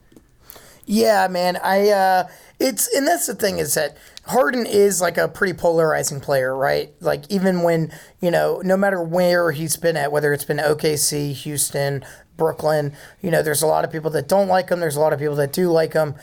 Yeah, 0.92 1.28
man. 1.28 1.56
I 1.62 1.90
uh 1.90 2.28
it's 2.58 2.92
and 2.96 3.06
that's 3.06 3.26
the 3.28 3.34
thing 3.36 3.58
is 3.58 3.74
that 3.74 3.96
Harden 4.24 4.66
is 4.66 5.00
like 5.00 5.18
a 5.18 5.28
pretty 5.28 5.52
polarizing 5.52 6.18
player, 6.20 6.54
right? 6.56 6.92
Like 7.00 7.24
even 7.30 7.62
when, 7.62 7.92
you 8.20 8.32
know, 8.32 8.60
no 8.64 8.76
matter 8.76 9.00
where 9.00 9.52
he's 9.52 9.76
been 9.76 9.96
at, 9.96 10.10
whether 10.10 10.32
it's 10.32 10.44
been 10.44 10.58
OKC, 10.58 11.32
Houston, 11.32 12.04
Brooklyn, 12.36 12.92
you 13.20 13.30
know, 13.30 13.40
there's 13.40 13.62
a 13.62 13.68
lot 13.68 13.84
of 13.84 13.92
people 13.92 14.10
that 14.10 14.26
don't 14.26 14.48
like 14.48 14.68
him, 14.68 14.80
there's 14.80 14.96
a 14.96 15.00
lot 15.00 15.12
of 15.12 15.20
people 15.20 15.36
that 15.36 15.52
do 15.52 15.70
like 15.70 15.92
him. 15.92 16.16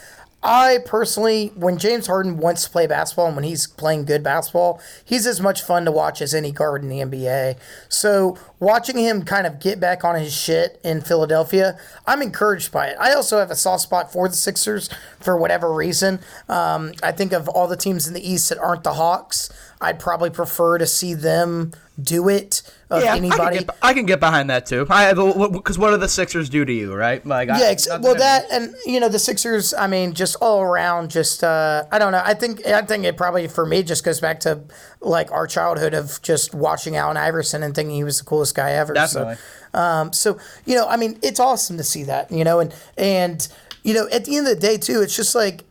I 0.44 0.80
personally, 0.86 1.52
when 1.56 1.78
James 1.78 2.06
Harden 2.06 2.38
wants 2.38 2.64
to 2.64 2.70
play 2.70 2.86
basketball 2.86 3.26
and 3.28 3.36
when 3.36 3.44
he's 3.44 3.66
playing 3.66 4.06
good 4.06 4.22
basketball, 4.24 4.80
he's 5.04 5.26
as 5.26 5.42
much 5.42 5.64
fun 5.64 5.84
to 5.86 5.92
watch 5.92 6.22
as 6.22 6.34
any 6.34 6.52
guard 6.52 6.84
in 6.84 6.90
the 6.90 7.00
NBA. 7.00 7.58
So 7.90 8.38
watching 8.60 8.98
him 8.98 9.24
kind 9.24 9.48
of 9.48 9.60
get 9.60 9.80
back 9.80 10.04
on 10.04 10.16
his 10.16 10.32
shit 10.32 10.80
in 10.84 11.02
Philadelphia, 11.02 11.78
I'm 12.06 12.22
encouraged 12.22 12.72
by 12.72 12.88
it. 12.88 12.98
I 13.00 13.14
also 13.14 13.40
have 13.40 13.50
a 13.50 13.56
soft 13.56 13.84
spot 13.84 14.14
for 14.14 14.30
the 14.30 14.36
Sixers 14.36 14.90
for 15.20 15.36
whatever 15.36 15.74
reason. 15.74 16.20
Um, 16.48 16.94
I 17.02 17.12
think 17.12 17.34
of 17.34 17.50
all 17.50 17.68
the 17.68 17.76
teams 17.76 18.08
in 18.08 18.14
the 18.14 18.26
East 18.32 18.50
that 18.50 18.60
aren't 18.60 18.84
the 18.84 18.94
Hawks, 18.94 19.50
I'd 19.80 20.00
probably 20.00 20.32
prefer 20.32 20.80
to 20.80 20.88
see 20.88 21.14
them 21.14 21.72
do 22.02 22.30
it 22.30 22.62
of 22.90 23.04
yeah, 23.04 23.16
anybody. 23.16 23.42
I 23.42 23.50
can, 23.50 23.66
get, 23.66 23.78
I 23.82 23.94
can 23.94 24.06
get 24.06 24.20
behind 24.20 24.50
that 24.50 24.66
too. 24.66 24.88
I 24.90 25.14
because 25.14 25.78
what 25.78 25.92
do 25.92 25.98
the 25.98 26.08
Sixers 26.08 26.50
do 26.50 26.64
to 26.64 26.72
you, 26.72 26.96
right? 26.96 27.24
Like, 27.26 27.48
yeah, 27.48 27.76
I, 27.92 27.98
well, 27.98 28.16
that 28.16 28.46
and 28.52 28.76
you 28.86 29.00
know 29.00 29.10
the 29.10 29.20
Sixers. 29.20 29.74
I 29.74 29.88
mean, 29.88 30.14
just 30.14 30.36
all 30.42 30.62
around, 30.62 31.12
just 31.12 31.44
uh, 31.44 31.86
I 31.92 32.00
don't 32.00 32.12
know. 32.12 32.22
I 32.24 32.34
think 32.34 32.66
I 32.66 32.82
think 32.84 33.06
it 33.06 33.18
probably 33.18 33.48
for 33.48 33.66
me 33.66 33.84
just 33.84 34.04
goes 34.04 34.20
back 34.20 34.40
to 34.42 34.62
like 35.02 35.32
our 35.32 35.46
childhood 35.48 35.94
of 35.94 36.22
just 36.22 36.54
watching 36.56 36.96
Allen 36.96 37.18
Iverson 37.18 37.62
and 37.62 37.76
thinking 37.76 37.96
he 37.96 38.04
was 38.04 38.20
the 38.20 38.26
coolest 38.26 38.56
guy 38.56 38.72
ever. 38.72 38.94
Definitely. 38.94 39.36
So, 39.74 39.80
um, 39.80 40.14
so 40.14 40.40
you 40.66 40.76
know, 40.76 40.88
I 40.88 40.98
mean, 40.98 41.20
it's 41.22 41.40
awesome 41.40 41.78
to 41.78 41.84
see 41.84 42.04
that. 42.04 42.32
You 42.32 42.44
know, 42.44 42.60
and 42.60 42.74
and 42.98 43.48
you 43.84 43.94
know, 43.94 44.08
at 44.12 44.26
the 44.26 44.38
end 44.38 44.48
of 44.48 44.56
the 44.56 44.62
day, 44.62 44.78
too, 44.78 45.02
it's 45.02 45.16
just 45.16 45.36
like 45.36 45.64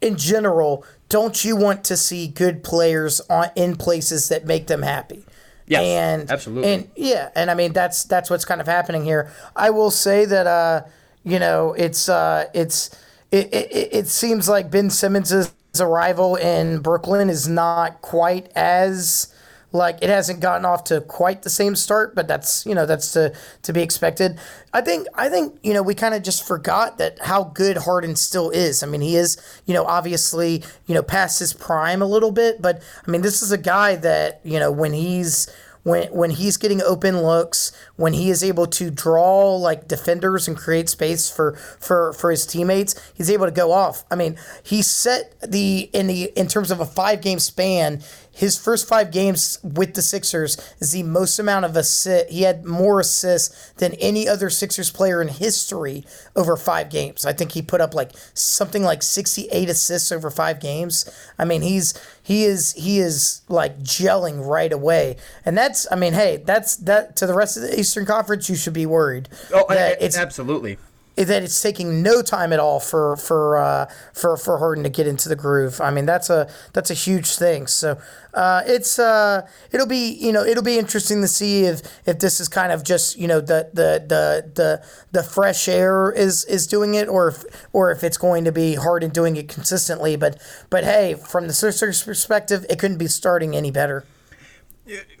in 0.00 0.16
general 0.16 0.84
don't 1.14 1.44
you 1.44 1.54
want 1.54 1.84
to 1.84 1.96
see 1.96 2.26
good 2.26 2.64
players 2.64 3.20
on 3.30 3.48
in 3.54 3.76
places 3.76 4.30
that 4.30 4.46
make 4.46 4.66
them 4.66 4.82
happy? 4.82 5.24
Yes, 5.64 5.82
and 5.84 6.28
absolutely. 6.28 6.72
And 6.72 6.90
yeah, 6.96 7.30
and 7.36 7.52
I 7.52 7.54
mean 7.54 7.72
that's 7.72 8.02
that's 8.02 8.28
what's 8.30 8.44
kind 8.44 8.60
of 8.60 8.66
happening 8.66 9.04
here. 9.04 9.30
I 9.54 9.70
will 9.70 9.92
say 9.92 10.24
that 10.24 10.48
uh, 10.48 10.82
you 11.22 11.38
know, 11.38 11.72
it's 11.74 12.08
uh, 12.08 12.46
it's 12.52 12.90
it, 13.30 13.46
it, 13.54 13.88
it 13.92 14.06
seems 14.08 14.48
like 14.48 14.72
Ben 14.72 14.90
Simmons' 14.90 15.52
arrival 15.78 16.34
in 16.34 16.80
Brooklyn 16.80 17.30
is 17.30 17.46
not 17.46 18.02
quite 18.02 18.50
as 18.56 19.32
like 19.74 19.98
it 20.00 20.08
hasn't 20.08 20.40
gotten 20.40 20.64
off 20.64 20.84
to 20.84 21.00
quite 21.00 21.42
the 21.42 21.50
same 21.50 21.74
start, 21.74 22.14
but 22.14 22.28
that's 22.28 22.64
you 22.64 22.74
know 22.74 22.86
that's 22.86 23.12
to 23.12 23.34
to 23.62 23.72
be 23.72 23.82
expected. 23.82 24.38
I 24.72 24.80
think 24.80 25.06
I 25.14 25.28
think 25.28 25.58
you 25.62 25.74
know 25.74 25.82
we 25.82 25.94
kind 25.94 26.14
of 26.14 26.22
just 26.22 26.46
forgot 26.46 26.96
that 26.98 27.18
how 27.20 27.44
good 27.44 27.78
Harden 27.78 28.16
still 28.16 28.50
is. 28.50 28.82
I 28.82 28.86
mean, 28.86 29.00
he 29.00 29.16
is 29.16 29.36
you 29.66 29.74
know 29.74 29.84
obviously 29.84 30.62
you 30.86 30.94
know 30.94 31.02
past 31.02 31.40
his 31.40 31.52
prime 31.52 32.00
a 32.00 32.06
little 32.06 32.30
bit, 32.30 32.62
but 32.62 32.82
I 33.06 33.10
mean 33.10 33.22
this 33.22 33.42
is 33.42 33.50
a 33.52 33.58
guy 33.58 33.96
that 33.96 34.40
you 34.44 34.58
know 34.58 34.70
when 34.70 34.92
he's 34.92 35.48
when 35.84 36.08
when 36.08 36.30
he's 36.30 36.56
getting 36.56 36.82
open 36.82 37.22
looks, 37.22 37.70
when 37.96 38.14
he 38.14 38.30
is 38.30 38.42
able 38.42 38.66
to 38.66 38.90
draw 38.90 39.54
like 39.54 39.86
defenders 39.86 40.48
and 40.48 40.56
create 40.56 40.88
space 40.88 41.30
for 41.30 41.54
for 41.78 42.12
for 42.14 42.30
his 42.30 42.44
teammates, 42.44 42.94
he's 43.14 43.30
able 43.30 43.46
to 43.46 43.52
go 43.52 43.70
off. 43.70 44.04
I 44.10 44.16
mean, 44.16 44.36
he 44.62 44.82
set 44.82 45.34
the 45.40 45.90
in 45.92 46.08
the 46.08 46.32
in 46.36 46.48
terms 46.48 46.70
of 46.70 46.80
a 46.80 46.86
five 46.86 47.20
game 47.20 47.38
span, 47.38 48.02
his 48.34 48.58
first 48.58 48.88
five 48.88 49.12
games 49.12 49.58
with 49.62 49.94
the 49.94 50.02
Sixers 50.02 50.58
is 50.80 50.90
the 50.90 51.04
most 51.04 51.38
amount 51.38 51.64
of 51.64 51.76
assists. 51.76 52.32
He 52.32 52.42
had 52.42 52.64
more 52.64 53.00
assists 53.00 53.72
than 53.74 53.94
any 53.94 54.28
other 54.28 54.50
Sixers 54.50 54.90
player 54.90 55.22
in 55.22 55.28
history 55.28 56.04
over 56.34 56.56
five 56.56 56.90
games. 56.90 57.24
I 57.24 57.32
think 57.32 57.52
he 57.52 57.62
put 57.62 57.80
up 57.80 57.94
like 57.94 58.10
something 58.34 58.82
like 58.82 59.02
68 59.02 59.68
assists 59.68 60.10
over 60.10 60.30
five 60.30 60.60
games. 60.60 61.08
I 61.38 61.44
mean, 61.44 61.62
he's 61.62 61.94
he 62.22 62.44
is 62.44 62.72
he 62.72 62.98
is 62.98 63.42
like 63.48 63.80
gelling 63.80 64.44
right 64.44 64.72
away, 64.72 65.16
and 65.44 65.56
that's 65.56 65.86
I 65.92 65.96
mean, 65.96 66.14
hey, 66.14 66.42
that's 66.44 66.76
that 66.76 67.16
to 67.16 67.26
the 67.26 67.34
rest 67.34 67.56
of 67.56 67.62
the 67.62 67.78
Eastern 67.78 68.04
Conference, 68.04 68.48
you 68.48 68.56
should 68.56 68.72
be 68.72 68.86
worried. 68.86 69.28
Oh, 69.52 69.66
it's 69.70 70.16
absolutely 70.16 70.78
that 71.16 71.42
it's 71.42 71.62
taking 71.62 72.02
no 72.02 72.22
time 72.22 72.52
at 72.52 72.58
all 72.58 72.80
for 72.80 73.16
for 73.16 73.56
uh, 73.56 73.86
for 74.12 74.36
for 74.36 74.58
Harden 74.58 74.82
to 74.84 74.90
get 74.90 75.06
into 75.06 75.28
the 75.28 75.36
groove. 75.36 75.80
I 75.80 75.90
mean, 75.90 76.06
that's 76.06 76.28
a 76.28 76.50
that's 76.72 76.90
a 76.90 76.94
huge 76.94 77.36
thing. 77.36 77.66
So 77.68 77.98
uh, 78.32 78.62
it's 78.66 78.98
uh, 78.98 79.46
it'll 79.70 79.86
be 79.86 80.12
you 80.12 80.32
know 80.32 80.42
it'll 80.42 80.64
be 80.64 80.78
interesting 80.78 81.20
to 81.22 81.28
see 81.28 81.64
if 81.64 81.82
if 82.06 82.18
this 82.18 82.40
is 82.40 82.48
kind 82.48 82.72
of 82.72 82.82
just 82.82 83.16
you 83.16 83.28
know 83.28 83.40
the 83.40 83.70
the 83.72 84.04
the 84.06 84.50
the, 84.54 84.86
the 85.12 85.22
fresh 85.22 85.68
air 85.68 86.10
is 86.10 86.44
is 86.46 86.66
doing 86.66 86.94
it, 86.94 87.08
or 87.08 87.28
if 87.28 87.44
or 87.72 87.92
if 87.92 88.02
it's 88.02 88.18
going 88.18 88.44
to 88.44 88.52
be 88.52 88.74
Harden 88.74 89.10
doing 89.10 89.36
it 89.36 89.48
consistently. 89.48 90.16
But 90.16 90.42
but 90.68 90.82
hey, 90.82 91.14
from 91.14 91.46
the 91.46 91.52
Sixers' 91.52 92.02
perspective, 92.02 92.66
it 92.68 92.78
couldn't 92.78 92.98
be 92.98 93.06
starting 93.06 93.54
any 93.54 93.70
better. 93.70 94.04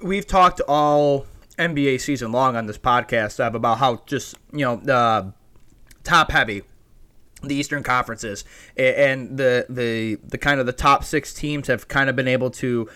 We've 0.02 0.26
talked 0.26 0.60
all 0.62 1.26
NBA 1.56 2.00
season 2.00 2.32
long 2.32 2.56
on 2.56 2.66
this 2.66 2.78
podcast 2.78 3.44
about 3.44 3.78
how 3.78 4.02
just 4.06 4.34
you 4.52 4.64
know. 4.64 4.92
Uh, 4.92 5.30
top 6.04 6.30
heavy 6.30 6.62
the 7.42 7.54
Eastern 7.54 7.82
conferences 7.82 8.44
and 8.76 9.36
the 9.36 9.66
the 9.68 10.18
the 10.24 10.38
kind 10.38 10.60
of 10.60 10.66
the 10.66 10.72
top 10.72 11.04
six 11.04 11.34
teams 11.34 11.66
have 11.66 11.88
kind 11.88 12.08
of 12.08 12.16
been 12.16 12.28
able 12.28 12.50
to 12.50 12.88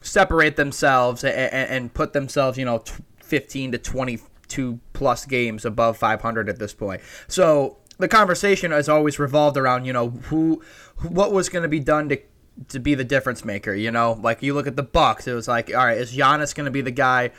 separate 0.00 0.56
themselves 0.56 1.24
and, 1.24 1.34
and 1.34 1.94
put 1.94 2.12
themselves, 2.12 2.56
you 2.56 2.64
know, 2.64 2.82
15 3.22 3.72
to 3.72 3.78
22 3.78 4.80
plus 4.92 5.24
games 5.26 5.64
above 5.64 5.96
500 5.96 6.48
at 6.48 6.58
this 6.58 6.72
point. 6.72 7.00
So 7.28 7.78
the 7.98 8.08
conversation 8.08 8.70
has 8.70 8.88
always 8.88 9.18
revolved 9.18 9.56
around, 9.56 9.84
you 9.84 9.92
know, 9.92 10.10
who, 10.10 10.62
what 11.08 11.32
was 11.32 11.48
going 11.48 11.64
to 11.64 11.68
be 11.68 11.80
done 11.80 12.08
to 12.10 12.20
to 12.68 12.78
be 12.78 12.94
the 12.94 13.04
difference 13.04 13.44
maker. 13.44 13.74
You 13.74 13.90
know, 13.90 14.18
like 14.22 14.42
you 14.42 14.54
look 14.54 14.66
at 14.66 14.76
the 14.76 14.82
Bucks, 14.82 15.26
it 15.26 15.34
was 15.34 15.46
like, 15.46 15.68
all 15.74 15.84
right, 15.84 15.98
is 15.98 16.16
Giannis 16.16 16.54
going 16.54 16.64
to 16.64 16.70
be 16.70 16.80
the 16.80 16.90
guy? 16.90 17.30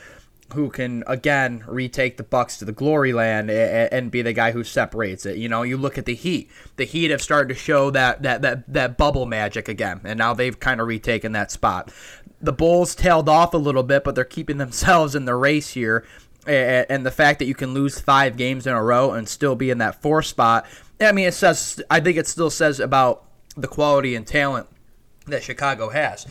Who 0.54 0.70
can 0.70 1.04
again 1.06 1.62
retake 1.66 2.16
the 2.16 2.22
Bucks 2.22 2.58
to 2.58 2.64
the 2.64 2.72
glory 2.72 3.12
land 3.12 3.50
and, 3.50 3.92
and, 3.92 4.10
be 4.10 4.22
the 4.22 4.32
guy 4.32 4.52
who 4.52 4.64
separates 4.64 5.26
it. 5.26 5.36
You 5.36 5.48
know, 5.48 5.62
you 5.62 5.76
look 5.76 5.98
at 5.98 6.06
the 6.06 6.14
Heat. 6.14 6.50
The 6.76 6.84
Heat 6.84 7.10
have 7.10 7.20
started 7.20 7.48
to 7.48 7.54
show 7.54 7.90
that 7.90 8.22
that 8.22 8.42
that 8.42 8.72
that 8.72 8.96
bubble 8.96 9.26
magic 9.26 9.68
again, 9.68 10.00
and 10.04 10.18
now 10.18 10.34
they've 10.34 10.58
kind 10.58 10.80
of 10.80 10.86
retaken 10.86 11.32
that 11.32 11.50
spot. 11.50 11.92
The 12.40 12.52
Bulls 12.52 12.94
tailed 12.94 13.28
off 13.28 13.52
a 13.52 13.58
little 13.58 13.82
bit, 13.82 14.04
but 14.04 14.14
they're 14.14 14.24
keeping 14.24 14.58
themselves 14.58 15.14
in 15.14 15.24
the 15.24 15.34
race 15.34 15.70
here. 15.70 16.06
And 16.46 17.04
the 17.04 17.10
fact 17.10 17.40
that 17.40 17.44
you 17.44 17.54
can 17.54 17.74
lose 17.74 18.00
five 18.00 18.38
games 18.38 18.66
in 18.66 18.72
a 18.72 18.82
row 18.82 19.12
and 19.12 19.28
still 19.28 19.54
be 19.54 19.68
in 19.68 19.78
that 19.78 20.00
four 20.00 20.22
spot, 20.22 20.64
I 20.98 21.12
mean, 21.12 21.26
it 21.28 21.34
says. 21.34 21.82
I 21.90 22.00
think 22.00 22.16
it 22.16 22.26
still 22.26 22.48
says 22.48 22.80
about 22.80 23.24
the 23.54 23.68
quality 23.68 24.14
and 24.14 24.26
talent 24.26 24.66
that 25.26 25.42
Chicago 25.42 25.90
has. 25.90 26.26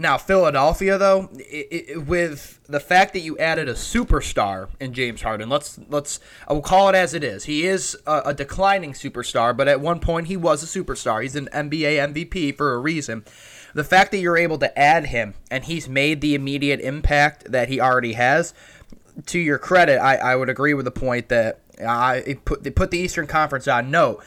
Now, 0.00 0.16
Philadelphia, 0.16 0.96
though, 0.96 1.28
it, 1.34 1.88
it, 1.90 2.06
with 2.06 2.60
the 2.68 2.78
fact 2.78 3.14
that 3.14 3.20
you 3.20 3.36
added 3.38 3.68
a 3.68 3.74
superstar 3.74 4.68
in 4.78 4.92
James 4.92 5.22
Harden, 5.22 5.48
let's 5.48 5.76
let's 5.88 6.20
I 6.46 6.52
will 6.52 6.62
call 6.62 6.88
it 6.88 6.94
as 6.94 7.14
it 7.14 7.24
is. 7.24 7.44
He 7.44 7.66
is 7.66 7.98
a, 8.06 8.22
a, 8.26 8.34
declining 8.34 8.92
superstar, 8.92 9.56
but 9.56 9.66
at 9.66 9.80
one 9.80 9.98
point 9.98 10.28
he 10.28 10.36
was 10.36 10.62
a 10.62 10.66
superstar. 10.66 11.22
He's 11.22 11.34
an 11.34 11.48
NBA 11.52 12.12
MVP 12.14 12.56
for 12.56 12.74
a 12.74 12.78
reason. 12.78 13.24
The 13.74 13.82
fact 13.82 14.12
that 14.12 14.18
you're 14.18 14.38
able 14.38 14.58
to 14.58 14.78
add 14.78 15.06
him 15.06 15.34
and 15.50 15.64
he's 15.64 15.88
made 15.88 16.20
the 16.20 16.36
immediate 16.36 16.80
impact 16.80 17.50
that 17.50 17.68
he 17.68 17.80
already 17.80 18.12
has, 18.12 18.54
to 19.26 19.38
your 19.38 19.58
credit, 19.58 19.98
I, 19.98 20.16
I 20.16 20.36
would 20.36 20.48
agree 20.48 20.74
with 20.74 20.84
the 20.84 20.92
point 20.92 21.28
that 21.28 21.60
I 21.84 22.38
put 22.44 22.74
put 22.74 22.92
the 22.92 22.98
Eastern 22.98 23.26
Conference 23.26 23.66
on 23.66 23.90
note. 23.90 24.22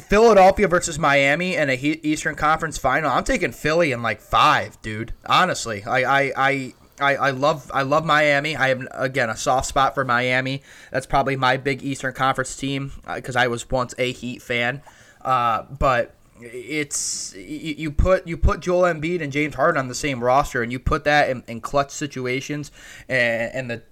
Philadelphia 0.00 0.68
versus 0.68 0.98
Miami 0.98 1.56
in 1.56 1.70
a 1.70 1.74
Eastern 1.74 2.34
Conference 2.34 2.76
final. 2.76 3.10
I'm 3.10 3.24
taking 3.24 3.52
Philly 3.52 3.92
in 3.92 4.02
like 4.02 4.20
five, 4.20 4.80
dude. 4.82 5.12
Honestly, 5.26 5.82
I, 5.84 6.02
I, 6.02 6.32
I, 6.36 6.74
I, 7.00 7.16
I 7.16 7.30
love 7.30 7.70
I 7.74 7.82
love 7.82 8.04
Miami. 8.04 8.56
I 8.56 8.68
have 8.68 8.86
again 8.92 9.30
a 9.30 9.36
soft 9.36 9.66
spot 9.66 9.94
for 9.94 10.04
Miami. 10.04 10.62
That's 10.90 11.06
probably 11.06 11.36
my 11.36 11.56
big 11.56 11.82
Eastern 11.82 12.14
Conference 12.14 12.54
team 12.56 12.92
because 13.14 13.36
uh, 13.36 13.40
I 13.40 13.48
was 13.48 13.68
once 13.70 13.94
a 13.98 14.12
Heat 14.12 14.42
fan. 14.42 14.82
Uh, 15.22 15.62
but 15.62 16.14
it's 16.40 17.34
you, 17.34 17.74
you, 17.78 17.90
put 17.90 18.26
you 18.26 18.36
put 18.36 18.60
Joel 18.60 18.82
Embiid 18.82 19.22
and 19.22 19.32
James 19.32 19.54
Harden 19.54 19.78
on 19.78 19.88
the 19.88 19.94
same 19.94 20.22
roster, 20.22 20.62
and 20.62 20.70
you 20.70 20.78
put 20.78 21.04
that 21.04 21.30
in, 21.30 21.42
in 21.48 21.60
clutch 21.60 21.90
situations, 21.90 22.70
and, 23.08 23.54
and 23.54 23.70
the 23.70 23.82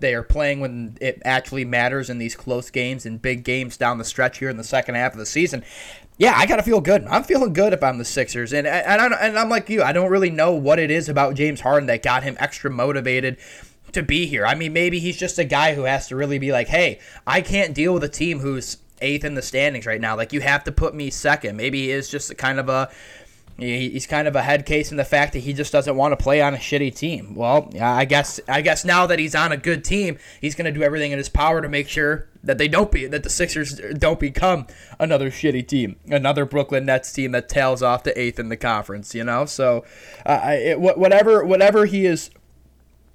they 0.00 0.14
are 0.14 0.22
playing 0.22 0.60
when 0.60 0.98
it 1.00 1.22
actually 1.24 1.64
matters 1.64 2.10
in 2.10 2.18
these 2.18 2.36
close 2.36 2.70
games 2.70 3.06
and 3.06 3.22
big 3.22 3.44
games 3.44 3.76
down 3.76 3.98
the 3.98 4.04
stretch 4.04 4.38
here 4.38 4.48
in 4.48 4.56
the 4.56 4.64
second 4.64 4.96
half 4.96 5.12
of 5.12 5.18
the 5.18 5.26
season. 5.26 5.64
Yeah, 6.16 6.34
I 6.36 6.46
gotta 6.46 6.62
feel 6.62 6.80
good. 6.80 7.04
I'm 7.06 7.24
feeling 7.24 7.52
good 7.52 7.72
if 7.72 7.82
I'm 7.82 7.98
the 7.98 8.04
Sixers, 8.04 8.52
and 8.52 8.66
and, 8.66 9.00
I, 9.00 9.06
and 9.26 9.38
I'm 9.38 9.48
like 9.48 9.68
you. 9.68 9.82
I 9.82 9.92
don't 9.92 10.10
really 10.10 10.30
know 10.30 10.52
what 10.52 10.78
it 10.78 10.90
is 10.90 11.08
about 11.08 11.34
James 11.34 11.60
Harden 11.60 11.86
that 11.88 12.02
got 12.02 12.22
him 12.22 12.36
extra 12.38 12.70
motivated 12.70 13.36
to 13.92 14.02
be 14.02 14.26
here. 14.26 14.46
I 14.46 14.54
mean, 14.54 14.72
maybe 14.72 15.00
he's 15.00 15.16
just 15.16 15.38
a 15.38 15.44
guy 15.44 15.74
who 15.74 15.82
has 15.82 16.08
to 16.08 16.16
really 16.16 16.38
be 16.38 16.52
like, 16.52 16.68
hey, 16.68 17.00
I 17.26 17.40
can't 17.40 17.74
deal 17.74 17.94
with 17.94 18.04
a 18.04 18.08
team 18.08 18.40
who's 18.40 18.78
eighth 19.00 19.24
in 19.24 19.34
the 19.34 19.42
standings 19.42 19.86
right 19.86 20.00
now. 20.00 20.16
Like 20.16 20.32
you 20.32 20.40
have 20.40 20.64
to 20.64 20.72
put 20.72 20.94
me 20.94 21.10
second. 21.10 21.56
Maybe 21.56 21.82
he 21.82 21.90
is 21.90 22.08
just 22.08 22.36
kind 22.38 22.60
of 22.60 22.68
a 22.68 22.90
he's 23.56 24.06
kind 24.06 24.26
of 24.26 24.34
a 24.34 24.42
head 24.42 24.66
case 24.66 24.90
in 24.90 24.96
the 24.96 25.04
fact 25.04 25.32
that 25.32 25.40
he 25.40 25.52
just 25.52 25.72
doesn't 25.72 25.96
want 25.96 26.12
to 26.12 26.22
play 26.22 26.40
on 26.40 26.54
a 26.54 26.58
shitty 26.58 26.94
team. 26.94 27.34
Well, 27.34 27.70
I 27.80 28.04
guess 28.04 28.40
I 28.48 28.60
guess 28.62 28.84
now 28.84 29.06
that 29.06 29.18
he's 29.18 29.34
on 29.34 29.52
a 29.52 29.56
good 29.56 29.84
team, 29.84 30.18
he's 30.40 30.54
going 30.54 30.64
to 30.66 30.72
do 30.72 30.82
everything 30.82 31.12
in 31.12 31.18
his 31.18 31.28
power 31.28 31.62
to 31.62 31.68
make 31.68 31.88
sure 31.88 32.28
that 32.42 32.58
they 32.58 32.68
don't 32.68 32.90
be 32.90 33.06
that 33.06 33.22
the 33.22 33.30
Sixers 33.30 33.80
don't 33.96 34.18
become 34.18 34.66
another 34.98 35.30
shitty 35.30 35.66
team, 35.66 35.96
another 36.06 36.44
Brooklyn 36.44 36.86
Nets 36.86 37.12
team 37.12 37.32
that 37.32 37.48
tails 37.48 37.82
off 37.82 38.02
to 38.04 38.20
eighth 38.20 38.38
in 38.38 38.48
the 38.48 38.56
conference. 38.56 39.14
You 39.14 39.24
know, 39.24 39.44
so 39.44 39.84
uh, 40.26 40.40
it, 40.50 40.80
whatever 40.80 41.44
whatever 41.44 41.86
he 41.86 42.06
is 42.06 42.30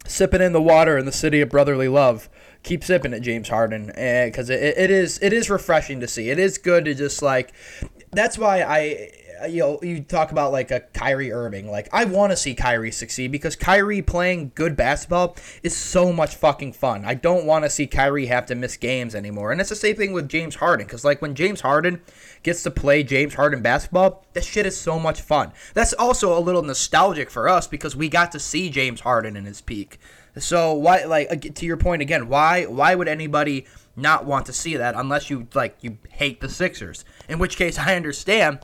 sipping 0.05 0.41
in 0.41 0.53
the 0.53 0.61
water 0.61 0.97
in 0.97 1.05
the 1.05 1.11
city 1.11 1.41
of 1.41 1.49
brotherly 1.49 1.87
love. 1.87 2.29
Keep 2.61 2.83
sipping 2.83 3.13
it, 3.13 3.21
James 3.21 3.47
Harden, 3.47 3.85
because 3.87 4.49
it, 4.49 4.77
it 4.77 4.91
is 4.91 5.17
it 5.21 5.31
is 5.31 5.49
refreshing 5.49 6.01
to 6.01 6.07
see. 6.09 6.29
It 6.29 6.39
is 6.39 6.57
good 6.57 6.85
to 6.85 6.93
just 6.93 7.21
like. 7.21 7.53
That's 8.11 8.37
why 8.37 8.63
I 8.63 9.11
Uh, 9.41 9.45
you 9.45 9.59
know, 9.59 9.79
you 9.81 10.01
talk 10.01 10.31
about 10.31 10.51
like 10.51 10.71
a 10.71 10.79
Kyrie 10.79 11.31
Irving. 11.31 11.69
Like, 11.69 11.89
I 11.93 12.05
want 12.05 12.31
to 12.31 12.37
see 12.37 12.55
Kyrie 12.55 12.91
succeed 12.91 13.31
because 13.31 13.55
Kyrie 13.55 14.01
playing 14.01 14.51
good 14.55 14.75
basketball 14.75 15.35
is 15.63 15.75
so 15.75 16.11
much 16.11 16.35
fucking 16.35 16.73
fun. 16.73 17.05
I 17.05 17.13
don't 17.13 17.45
want 17.45 17.65
to 17.65 17.69
see 17.69 17.87
Kyrie 17.87 18.27
have 18.27 18.45
to 18.47 18.55
miss 18.55 18.77
games 18.77 19.15
anymore. 19.15 19.51
And 19.51 19.61
it's 19.61 19.69
the 19.69 19.75
same 19.75 19.95
thing 19.95 20.13
with 20.13 20.29
James 20.29 20.55
Harden 20.55 20.85
because, 20.85 21.05
like, 21.05 21.21
when 21.21 21.35
James 21.35 21.61
Harden 21.61 22.01
gets 22.43 22.63
to 22.63 22.71
play 22.71 23.03
James 23.03 23.35
Harden 23.35 23.61
basketball, 23.61 24.25
that 24.33 24.43
shit 24.43 24.65
is 24.65 24.77
so 24.79 24.99
much 24.99 25.21
fun. 25.21 25.51
That's 25.73 25.93
also 25.93 26.37
a 26.37 26.39
little 26.39 26.63
nostalgic 26.63 27.29
for 27.29 27.47
us 27.47 27.67
because 27.67 27.95
we 27.95 28.09
got 28.09 28.31
to 28.33 28.39
see 28.39 28.69
James 28.69 29.01
Harden 29.01 29.35
in 29.35 29.45
his 29.45 29.61
peak. 29.61 29.99
So 30.37 30.73
why, 30.73 31.05
like, 31.05 31.55
to 31.55 31.65
your 31.65 31.77
point 31.77 32.01
again, 32.01 32.27
why 32.27 32.65
why 32.65 32.95
would 32.95 33.07
anybody 33.07 33.65
not 33.95 34.25
want 34.25 34.45
to 34.45 34.53
see 34.53 34.77
that 34.77 34.95
unless 34.95 35.29
you 35.29 35.47
like 35.53 35.77
you 35.81 35.97
hate 36.09 36.41
the 36.41 36.49
Sixers? 36.49 37.03
In 37.27 37.39
which 37.39 37.57
case, 37.57 37.77
I 37.79 37.95
understand 37.95 38.59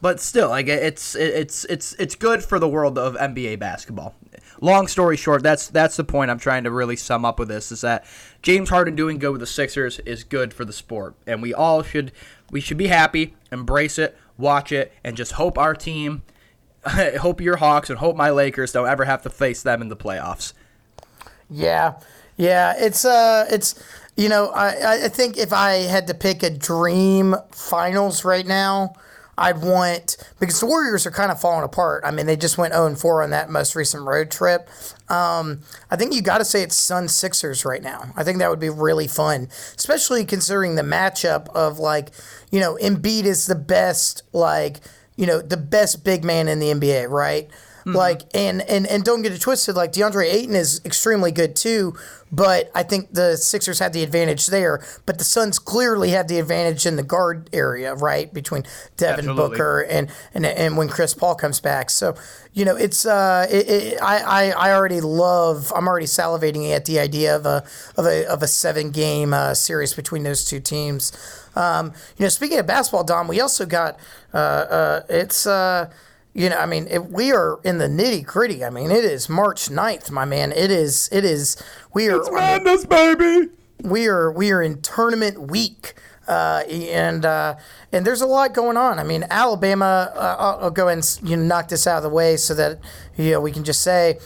but 0.00 0.20
still, 0.20 0.50
like 0.50 0.68
it's 0.68 1.14
it's 1.16 1.64
it's 1.64 1.94
it's 1.94 2.14
good 2.14 2.44
for 2.44 2.58
the 2.58 2.68
world 2.68 2.98
of 2.98 3.14
NBA 3.16 3.58
basketball. 3.58 4.14
Long 4.60 4.86
story 4.86 5.16
short, 5.16 5.42
that's 5.42 5.68
that's 5.68 5.96
the 5.96 6.04
point 6.04 6.30
I'm 6.30 6.38
trying 6.38 6.64
to 6.64 6.70
really 6.70 6.96
sum 6.96 7.24
up 7.24 7.38
with 7.38 7.48
this 7.48 7.72
is 7.72 7.80
that 7.80 8.04
James 8.42 8.70
Harden 8.70 8.94
doing 8.94 9.18
good 9.18 9.32
with 9.32 9.40
the 9.40 9.46
Sixers 9.46 9.98
is 10.00 10.22
good 10.24 10.54
for 10.54 10.64
the 10.64 10.72
sport, 10.72 11.14
and 11.26 11.42
we 11.42 11.52
all 11.52 11.82
should 11.82 12.12
we 12.50 12.60
should 12.60 12.76
be 12.76 12.86
happy, 12.86 13.34
embrace 13.50 13.98
it, 13.98 14.16
watch 14.36 14.70
it, 14.70 14.92
and 15.02 15.16
just 15.16 15.32
hope 15.32 15.58
our 15.58 15.74
team, 15.74 16.22
hope 16.86 17.40
your 17.40 17.56
Hawks, 17.56 17.90
and 17.90 17.98
hope 17.98 18.16
my 18.16 18.30
Lakers 18.30 18.72
don't 18.72 18.88
ever 18.88 19.04
have 19.04 19.22
to 19.22 19.30
face 19.30 19.62
them 19.62 19.82
in 19.82 19.88
the 19.88 19.96
playoffs. 19.96 20.52
Yeah, 21.50 21.94
yeah, 22.36 22.74
it's 22.78 23.04
uh, 23.04 23.46
it's 23.50 23.82
you 24.16 24.28
know 24.28 24.50
I 24.50 25.06
I 25.06 25.08
think 25.08 25.36
if 25.36 25.52
I 25.52 25.72
had 25.72 26.06
to 26.06 26.14
pick 26.14 26.44
a 26.44 26.50
dream 26.50 27.34
finals 27.50 28.24
right 28.24 28.46
now 28.46 28.94
I'd 29.38 29.62
want 29.62 30.16
because 30.40 30.60
the 30.60 30.66
Warriors 30.66 31.06
are 31.06 31.10
kind 31.10 31.30
of 31.30 31.40
falling 31.40 31.64
apart. 31.64 32.02
I 32.04 32.10
mean, 32.10 32.26
they 32.26 32.36
just 32.36 32.58
went 32.58 32.74
0 32.74 32.94
4 32.96 33.22
on 33.22 33.30
that 33.30 33.50
most 33.50 33.76
recent 33.76 34.04
road 34.04 34.30
trip. 34.30 34.68
Um, 35.08 35.62
I 35.90 35.96
think 35.96 36.12
you 36.12 36.20
got 36.20 36.38
to 36.38 36.44
say 36.44 36.62
it's 36.62 36.76
Sun 36.76 37.08
Sixers 37.08 37.64
right 37.64 37.82
now. 37.82 38.12
I 38.16 38.24
think 38.24 38.38
that 38.38 38.50
would 38.50 38.60
be 38.60 38.68
really 38.70 39.06
fun, 39.06 39.48
especially 39.76 40.24
considering 40.24 40.74
the 40.74 40.82
matchup 40.82 41.48
of 41.50 41.78
like, 41.78 42.10
you 42.50 42.60
know, 42.60 42.76
Embiid 42.82 43.24
is 43.24 43.46
the 43.46 43.54
best, 43.54 44.22
like, 44.32 44.80
you 45.16 45.26
know, 45.26 45.40
the 45.40 45.56
best 45.56 46.04
big 46.04 46.24
man 46.24 46.48
in 46.48 46.58
the 46.58 46.66
NBA, 46.68 47.08
right? 47.08 47.48
Mm-hmm. 47.88 47.96
Like 47.96 48.22
and 48.34 48.60
and 48.62 48.86
and 48.86 49.02
don't 49.02 49.22
get 49.22 49.32
it 49.32 49.40
twisted. 49.40 49.74
Like 49.74 49.92
DeAndre 49.92 50.30
Ayton 50.30 50.54
is 50.54 50.82
extremely 50.84 51.32
good 51.32 51.56
too, 51.56 51.96
but 52.30 52.70
I 52.74 52.82
think 52.82 53.14
the 53.14 53.38
Sixers 53.38 53.78
had 53.78 53.94
the 53.94 54.02
advantage 54.02 54.48
there. 54.48 54.84
But 55.06 55.16
the 55.16 55.24
Suns 55.24 55.58
clearly 55.58 56.10
had 56.10 56.28
the 56.28 56.38
advantage 56.38 56.84
in 56.84 56.96
the 56.96 57.02
guard 57.02 57.48
area, 57.50 57.94
right 57.94 58.32
between 58.32 58.64
Devin 58.98 59.30
Absolutely. 59.30 59.48
Booker 59.48 59.80
and, 59.80 60.10
and 60.34 60.44
and 60.44 60.76
when 60.76 60.88
Chris 60.90 61.14
Paul 61.14 61.34
comes 61.34 61.60
back. 61.60 61.88
So 61.88 62.14
you 62.52 62.66
know, 62.66 62.76
it's 62.76 63.06
uh, 63.06 63.46
it, 63.50 63.68
it, 63.68 64.02
I, 64.02 64.18
I 64.18 64.68
I 64.68 64.72
already 64.74 65.00
love. 65.00 65.72
I'm 65.74 65.88
already 65.88 66.04
salivating 66.04 66.70
at 66.70 66.84
the 66.84 67.00
idea 67.00 67.34
of 67.34 67.46
a 67.46 67.64
of 67.96 68.04
a 68.04 68.26
of 68.26 68.42
a 68.42 68.48
seven 68.48 68.90
game 68.90 69.32
uh, 69.32 69.54
series 69.54 69.94
between 69.94 70.24
those 70.24 70.44
two 70.44 70.60
teams. 70.60 71.10
Um, 71.56 71.94
you 72.18 72.24
know, 72.24 72.28
speaking 72.28 72.58
of 72.58 72.66
basketball, 72.66 73.04
Dom, 73.04 73.28
we 73.28 73.40
also 73.40 73.64
got 73.64 73.98
uh, 74.34 74.36
uh, 74.36 75.02
it's. 75.08 75.46
You 76.38 76.50
know, 76.50 76.56
I 76.56 76.66
mean, 76.66 76.86
if 76.88 77.02
we 77.02 77.32
are 77.32 77.58
in 77.64 77.78
the 77.78 77.88
nitty 77.88 78.24
gritty. 78.24 78.64
I 78.64 78.70
mean, 78.70 78.92
it 78.92 79.04
is 79.04 79.28
March 79.28 79.70
9th, 79.70 80.12
my 80.12 80.24
man. 80.24 80.52
It 80.52 80.70
is, 80.70 81.08
it 81.10 81.24
is, 81.24 81.60
we 81.92 82.08
are. 82.08 82.18
It's 82.18 82.30
madness, 82.30 82.86
I 82.88 83.14
mean, 83.16 83.18
baby. 83.18 83.52
We 83.82 84.06
are, 84.06 84.30
we 84.30 84.52
are 84.52 84.62
in 84.62 84.80
tournament 84.80 85.50
week. 85.50 85.94
Uh, 86.28 86.62
and 86.68 87.24
uh, 87.24 87.56
and 87.90 88.06
there's 88.06 88.20
a 88.20 88.26
lot 88.26 88.54
going 88.54 88.76
on. 88.76 89.00
I 89.00 89.02
mean, 89.02 89.24
Alabama. 89.30 90.12
Uh, 90.14 90.36
I'll, 90.38 90.64
I'll, 90.64 90.70
go 90.70 90.86
and 90.86 91.02
you 91.24 91.36
know, 91.36 91.42
knock 91.42 91.68
this 91.68 91.86
out 91.86 91.96
of 91.96 92.02
the 92.02 92.10
way 92.10 92.36
so 92.36 92.54
that 92.54 92.78
you 93.16 93.30
know 93.32 93.40
we 93.40 93.50
can 93.50 93.64
just 93.64 93.80
say 93.80 94.18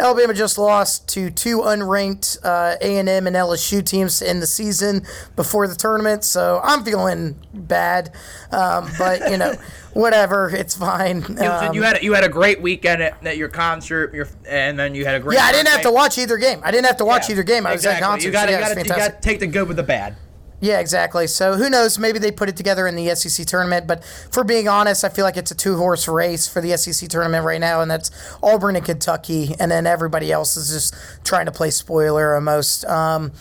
Alabama 0.00 0.34
just 0.34 0.58
lost 0.58 1.08
to 1.10 1.30
two 1.30 1.58
unranked 1.58 2.38
uh, 2.42 2.76
A&M 2.80 3.26
and 3.26 3.36
LSU 3.36 3.84
teams 3.84 4.22
in 4.22 4.40
the 4.40 4.46
season 4.46 5.06
before 5.36 5.68
the 5.68 5.74
tournament, 5.74 6.24
so 6.24 6.60
I'm 6.64 6.84
feeling 6.84 7.38
bad. 7.52 8.12
Um, 8.50 8.90
but 8.98 9.30
you 9.30 9.36
know, 9.36 9.54
whatever, 9.92 10.48
it's 10.48 10.76
fine. 10.76 11.24
Um, 11.40 11.74
you 11.74 11.82
had 11.82 12.02
you 12.02 12.14
had 12.14 12.24
a 12.24 12.28
great 12.28 12.60
weekend 12.60 13.02
at, 13.02 13.24
at 13.26 13.36
your 13.36 13.48
concert, 13.48 14.14
your, 14.14 14.28
and 14.48 14.78
then 14.78 14.94
you 14.94 15.04
had 15.04 15.16
a 15.16 15.20
great. 15.20 15.36
Yeah, 15.36 15.44
I 15.44 15.52
didn't 15.52 15.68
have 15.68 15.82
to 15.82 15.92
watch 15.92 16.18
either 16.18 16.38
game. 16.38 16.60
I 16.64 16.70
didn't 16.70 16.86
have 16.86 16.96
to 16.96 17.04
watch 17.04 17.28
yeah, 17.28 17.34
either 17.34 17.42
game. 17.42 17.66
I 17.66 17.74
exactly. 17.74 17.94
was 17.94 18.02
at 18.02 18.08
concert. 18.08 18.26
You 18.26 18.32
got 18.32 18.48
so 18.88 18.96
yeah, 18.96 19.08
to 19.08 19.20
take 19.20 19.40
the 19.40 19.46
good 19.46 19.68
with 19.68 19.76
the 19.76 19.82
bad. 19.82 20.16
Yeah, 20.60 20.78
exactly. 20.78 21.26
So 21.26 21.54
who 21.54 21.70
knows? 21.70 21.98
Maybe 21.98 22.18
they 22.18 22.30
put 22.30 22.48
it 22.48 22.56
together 22.56 22.86
in 22.86 22.94
the 22.94 23.14
SEC 23.14 23.46
tournament. 23.46 23.86
But 23.86 24.04
for 24.04 24.44
being 24.44 24.68
honest, 24.68 25.04
I 25.04 25.08
feel 25.08 25.24
like 25.24 25.38
it's 25.38 25.50
a 25.50 25.54
two 25.54 25.76
horse 25.76 26.06
race 26.06 26.46
for 26.46 26.60
the 26.60 26.76
SEC 26.76 27.08
tournament 27.08 27.44
right 27.44 27.60
now, 27.60 27.80
and 27.80 27.90
that's 27.90 28.10
Auburn 28.42 28.76
and 28.76 28.84
Kentucky, 28.84 29.54
and 29.58 29.70
then 29.70 29.86
everybody 29.86 30.30
else 30.30 30.56
is 30.56 30.70
just 30.70 31.24
trying 31.24 31.46
to 31.46 31.52
play 31.52 31.70
spoiler 31.70 32.34
almost. 32.34 32.84
Um, 32.84 33.32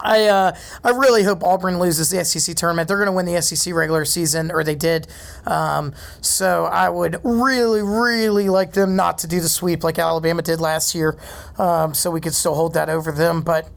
I 0.00 0.26
uh, 0.26 0.56
I 0.82 0.90
really 0.90 1.22
hope 1.22 1.44
Auburn 1.44 1.78
loses 1.78 2.10
the 2.10 2.24
SEC 2.24 2.56
tournament. 2.56 2.88
They're 2.88 2.96
going 2.96 3.06
to 3.06 3.12
win 3.12 3.26
the 3.26 3.40
SEC 3.40 3.72
regular 3.72 4.04
season, 4.04 4.50
or 4.50 4.64
they 4.64 4.74
did. 4.74 5.06
Um, 5.46 5.94
so 6.20 6.64
I 6.64 6.88
would 6.88 7.20
really, 7.22 7.82
really 7.82 8.48
like 8.48 8.72
them 8.72 8.96
not 8.96 9.18
to 9.18 9.28
do 9.28 9.40
the 9.40 9.48
sweep 9.48 9.84
like 9.84 10.00
Alabama 10.00 10.42
did 10.42 10.60
last 10.60 10.92
year. 10.94 11.16
Um, 11.56 11.94
so 11.94 12.10
we 12.10 12.20
could 12.20 12.34
still 12.34 12.54
hold 12.54 12.74
that 12.74 12.88
over 12.88 13.12
them, 13.12 13.42
but 13.42 13.68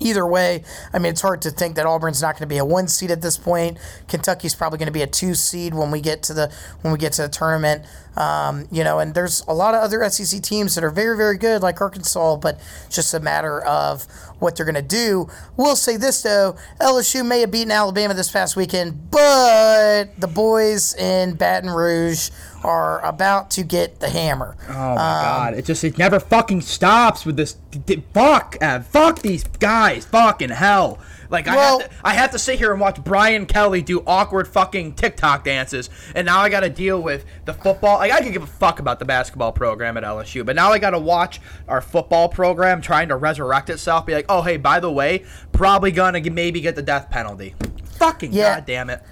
either 0.00 0.26
way, 0.26 0.62
I 0.92 0.98
mean, 0.98 1.10
it's 1.10 1.20
hard 1.20 1.42
to 1.42 1.50
think 1.50 1.76
that 1.76 1.86
Auburn's 1.86 2.22
not 2.22 2.34
going 2.34 2.42
to 2.42 2.46
be 2.46 2.58
a 2.58 2.64
one 2.64 2.88
seed 2.88 3.10
at 3.10 3.22
this 3.22 3.36
point. 3.36 3.78
Kentucky's 4.08 4.54
probably 4.54 4.78
going 4.78 4.86
to 4.86 4.92
be 4.92 5.02
a 5.02 5.06
two 5.06 5.34
seed 5.34 5.74
when 5.74 5.90
we 5.90 6.00
get 6.00 6.22
to 6.24 6.34
the 6.34 6.52
when 6.82 6.92
we 6.92 6.98
get 6.98 7.12
to 7.14 7.22
the 7.22 7.28
tournament. 7.28 7.84
Um, 8.18 8.66
you 8.72 8.82
know, 8.82 8.98
and 8.98 9.14
there's 9.14 9.44
a 9.46 9.54
lot 9.54 9.76
of 9.76 9.80
other 9.80 10.06
SEC 10.10 10.42
teams 10.42 10.74
that 10.74 10.82
are 10.82 10.90
very, 10.90 11.16
very 11.16 11.38
good, 11.38 11.62
like 11.62 11.80
Arkansas, 11.80 12.36
but 12.36 12.60
it's 12.86 12.96
just 12.96 13.14
a 13.14 13.20
matter 13.20 13.60
of 13.60 14.08
what 14.40 14.56
they're 14.56 14.66
going 14.66 14.74
to 14.74 14.82
do. 14.82 15.28
We'll 15.56 15.76
say 15.76 15.96
this 15.96 16.22
though: 16.22 16.56
LSU 16.80 17.24
may 17.24 17.40
have 17.42 17.52
beaten 17.52 17.70
Alabama 17.70 18.14
this 18.14 18.28
past 18.28 18.56
weekend, 18.56 19.12
but 19.12 20.18
the 20.18 20.26
boys 20.26 20.96
in 20.96 21.34
Baton 21.34 21.70
Rouge 21.70 22.30
are 22.64 23.00
about 23.04 23.52
to 23.52 23.62
get 23.62 24.00
the 24.00 24.10
hammer. 24.10 24.56
Oh 24.68 24.72
my 24.72 24.90
um, 24.90 24.96
god! 24.96 25.54
It 25.54 25.64
just 25.64 25.84
it 25.84 25.96
never 25.96 26.18
fucking 26.18 26.62
stops 26.62 27.24
with 27.24 27.36
this. 27.36 27.56
Fuck, 28.12 28.56
uh, 28.60 28.80
fuck 28.80 29.20
these 29.20 29.44
guys. 29.44 30.04
Fucking 30.06 30.50
hell. 30.50 30.98
Like 31.30 31.46
well, 31.46 31.78
I 31.78 31.82
have 31.82 31.90
to, 31.90 31.96
I 32.04 32.14
have 32.14 32.30
to 32.32 32.38
sit 32.38 32.58
here 32.58 32.72
and 32.72 32.80
watch 32.80 33.02
Brian 33.02 33.46
Kelly 33.46 33.82
do 33.82 34.02
awkward 34.06 34.48
fucking 34.48 34.94
TikTok 34.94 35.44
dances, 35.44 35.90
and 36.14 36.24
now 36.26 36.40
I 36.40 36.48
got 36.48 36.60
to 36.60 36.70
deal 36.70 37.02
with 37.02 37.24
the 37.44 37.52
football. 37.52 37.98
Like 37.98 38.12
I 38.12 38.22
could 38.22 38.32
give 38.32 38.42
a 38.42 38.46
fuck 38.46 38.80
about 38.80 38.98
the 38.98 39.04
basketball 39.04 39.52
program 39.52 39.96
at 39.96 40.04
LSU, 40.04 40.44
but 40.44 40.56
now 40.56 40.72
I 40.72 40.78
got 40.78 40.90
to 40.90 40.98
watch 40.98 41.40
our 41.66 41.80
football 41.80 42.28
program 42.28 42.80
trying 42.80 43.08
to 43.08 43.16
resurrect 43.16 43.70
itself. 43.70 44.06
Be 44.06 44.14
like, 44.14 44.26
oh 44.28 44.42
hey, 44.42 44.56
by 44.56 44.80
the 44.80 44.90
way, 44.90 45.24
probably 45.52 45.90
gonna 45.90 46.20
maybe 46.30 46.60
get 46.60 46.74
the 46.74 46.82
death 46.82 47.10
penalty. 47.10 47.54
Fucking 47.98 48.32
yeah. 48.32 48.56
god 48.56 48.66
damn 48.66 48.90
it. 48.90 49.02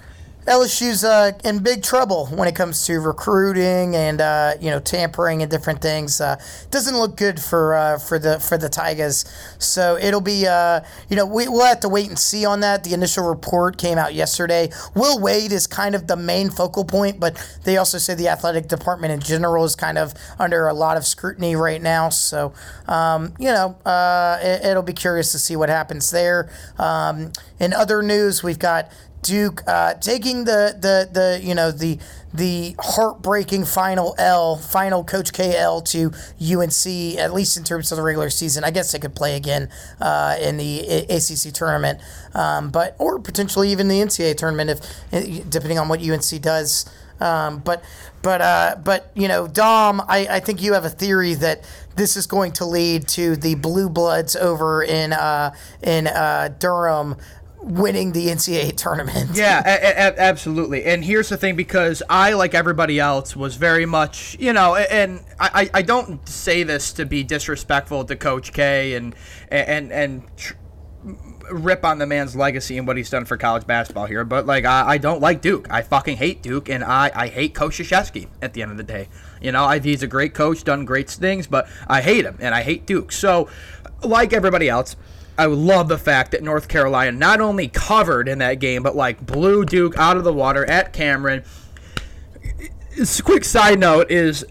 LSU's 0.47 1.03
uh, 1.03 1.33
in 1.43 1.59
big 1.59 1.83
trouble 1.83 2.27
when 2.27 2.47
it 2.47 2.55
comes 2.55 2.85
to 2.85 3.01
recruiting 3.01 3.97
and 3.97 4.21
uh, 4.21 4.53
you 4.61 4.69
know 4.69 4.79
tampering 4.79 5.41
and 5.41 5.51
different 5.51 5.81
things. 5.81 6.21
Uh, 6.21 6.41
doesn't 6.71 6.97
look 6.97 7.17
good 7.17 7.37
for 7.37 7.75
uh, 7.75 7.99
for 7.99 8.17
the 8.17 8.39
for 8.39 8.57
the 8.57 8.69
Tigers. 8.69 9.25
So 9.59 9.97
it'll 9.97 10.21
be 10.21 10.47
uh, 10.47 10.81
you 11.09 11.17
know 11.17 11.25
we, 11.25 11.49
will 11.49 11.65
have 11.65 11.81
to 11.81 11.89
wait 11.89 12.07
and 12.07 12.17
see 12.17 12.45
on 12.45 12.61
that. 12.61 12.85
The 12.85 12.93
initial 12.93 13.27
report 13.27 13.77
came 13.77 13.97
out 13.97 14.13
yesterday. 14.13 14.69
Will 14.95 15.19
Wade 15.19 15.51
is 15.51 15.67
kind 15.67 15.95
of 15.95 16.07
the 16.07 16.15
main 16.15 16.49
focal 16.49 16.85
point, 16.85 17.19
but 17.19 17.35
they 17.65 17.75
also 17.75 17.97
say 17.97 18.15
the 18.15 18.29
athletic 18.29 18.69
department 18.69 19.11
in 19.11 19.19
general 19.19 19.65
is 19.65 19.75
kind 19.75 19.97
of 19.97 20.13
under 20.39 20.67
a 20.67 20.73
lot 20.73 20.95
of 20.95 21.05
scrutiny 21.05 21.57
right 21.57 21.81
now. 21.81 22.07
So 22.07 22.53
um, 22.87 23.33
you 23.37 23.51
know 23.51 23.75
uh, 23.85 24.39
it, 24.41 24.75
will 24.75 24.81
be 24.81 24.93
curious 24.93 25.33
to 25.33 25.39
see 25.39 25.57
what 25.57 25.67
happens 25.67 26.09
there. 26.09 26.49
Um, 26.79 27.33
in 27.59 27.73
other 27.73 28.01
news, 28.01 28.43
we've 28.43 28.59
got 28.59 28.89
Duke 29.21 29.63
uh, 29.67 29.95
taking 29.95 30.45
the, 30.45 30.75
the 30.79 31.09
the 31.11 31.39
you 31.43 31.55
know 31.55 31.71
the 31.71 31.99
the 32.33 32.75
heartbreaking 32.79 33.65
final 33.65 34.15
L, 34.17 34.57
final 34.57 35.03
Coach 35.03 35.33
KL 35.33 35.83
to 35.85 36.11
UNC, 36.39 37.19
at 37.19 37.33
least 37.33 37.57
in 37.57 37.63
terms 37.63 37.91
of 37.91 37.97
the 37.97 38.03
regular 38.03 38.29
season. 38.29 38.63
I 38.63 38.71
guess 38.71 38.91
they 38.91 38.99
could 38.99 39.15
play 39.15 39.35
again 39.35 39.69
uh, 39.99 40.37
in 40.39 40.57
the 40.57 40.81
ACC 41.09 41.53
tournament, 41.53 41.99
um, 42.33 42.69
but 42.69 42.95
or 42.99 43.19
potentially 43.19 43.71
even 43.71 43.87
the 43.87 43.99
NCAA 43.99 44.37
tournament 44.37 44.69
if 44.69 44.79
eh, 45.11 45.41
depending 45.49 45.79
on 45.79 45.87
what 45.87 46.01
UNC 46.01 46.41
does. 46.41 46.89
Um, 47.19 47.59
but 47.59 47.83
but 48.21 48.41
uh, 48.41 48.75
but 48.83 49.11
you 49.15 49.27
know, 49.27 49.47
Dom, 49.47 50.01
I, 50.01 50.27
I 50.29 50.39
think 50.39 50.61
you 50.61 50.73
have 50.73 50.85
a 50.85 50.89
theory 50.89 51.33
that 51.35 51.63
this 51.95 52.15
is 52.15 52.27
going 52.27 52.51
to 52.53 52.65
lead 52.65 53.07
to 53.09 53.35
the 53.35 53.55
blue 53.55 53.89
bloods 53.89 54.35
over 54.35 54.83
in 54.83 55.13
uh, 55.13 55.53
in 55.81 56.07
uh, 56.07 56.53
Durham 56.59 57.15
winning 57.67 58.13
the 58.13 58.27
NCAA 58.27 58.75
tournament. 58.75 59.31
Yeah, 59.33 59.61
a- 59.65 60.13
a- 60.13 60.19
absolutely. 60.19 60.85
And 60.85 61.03
here's 61.03 61.29
the 61.29 61.37
thing 61.37 61.55
because 61.55 62.01
I, 62.09 62.33
like 62.33 62.53
everybody 62.53 62.99
else, 62.99 63.35
was 63.35 63.55
very 63.55 63.85
much, 63.85 64.37
you 64.39 64.53
know, 64.53 64.75
and 64.75 65.23
I, 65.39 65.69
I 65.73 65.81
don't 65.81 66.27
say 66.27 66.63
this 66.63 66.93
to 66.93 67.05
be 67.05 67.23
disrespectful 67.23 68.05
to 68.05 68.15
Coach 68.15 68.53
K 68.53 68.95
and, 68.95 69.15
and, 69.49 69.91
and, 69.91 70.23
tr- 70.37 70.53
rip 71.51 71.85
on 71.85 71.97
the 71.97 72.05
man's 72.05 72.35
legacy 72.35 72.77
and 72.77 72.85
what 72.87 72.97
he's 72.97 73.09
done 73.09 73.25
for 73.25 73.37
college 73.37 73.65
basketball 73.65 74.05
here, 74.05 74.25
but 74.25 74.45
like 74.45 74.65
I, 74.65 74.89
I 74.89 74.97
don't 74.97 75.21
like 75.21 75.41
Duke. 75.41 75.67
I 75.69 75.81
fucking 75.81 76.17
hate 76.17 76.41
Duke, 76.41 76.69
and 76.69 76.83
I, 76.83 77.11
I 77.15 77.27
hate 77.27 77.53
Coach 77.53 77.77
Krzyzewski 77.77 78.27
at 78.41 78.53
the 78.53 78.61
end 78.61 78.71
of 78.71 78.77
the 78.77 78.83
day. 78.83 79.07
You 79.41 79.51
know, 79.51 79.63
I, 79.63 79.79
he's 79.79 80.03
a 80.03 80.07
great 80.07 80.33
coach, 80.33 80.63
done 80.63 80.83
great 80.85 81.09
things, 81.09 81.47
but 81.47 81.69
I 81.87 82.01
hate 82.01 82.25
him, 82.25 82.37
and 82.41 82.53
I 82.53 82.63
hate 82.63 82.85
Duke. 82.85 83.11
So, 83.11 83.49
like 84.03 84.33
everybody 84.33 84.67
else, 84.67 84.95
I 85.37 85.45
love 85.45 85.87
the 85.87 85.97
fact 85.97 86.31
that 86.31 86.41
North 86.41 86.67
Carolina 86.67 87.11
not 87.11 87.39
only 87.39 87.67
covered 87.67 88.27
in 88.27 88.39
that 88.39 88.55
game, 88.55 88.81
but 88.81 88.95
like 88.95 89.25
blew 89.25 89.65
Duke 89.65 89.97
out 89.97 90.17
of 90.17 90.23
the 90.23 90.33
water 90.33 90.65
at 90.65 90.93
Cameron. 90.93 91.43
A 92.99 93.21
quick 93.21 93.45
side 93.45 93.79
note 93.79 94.09
is 94.09 94.45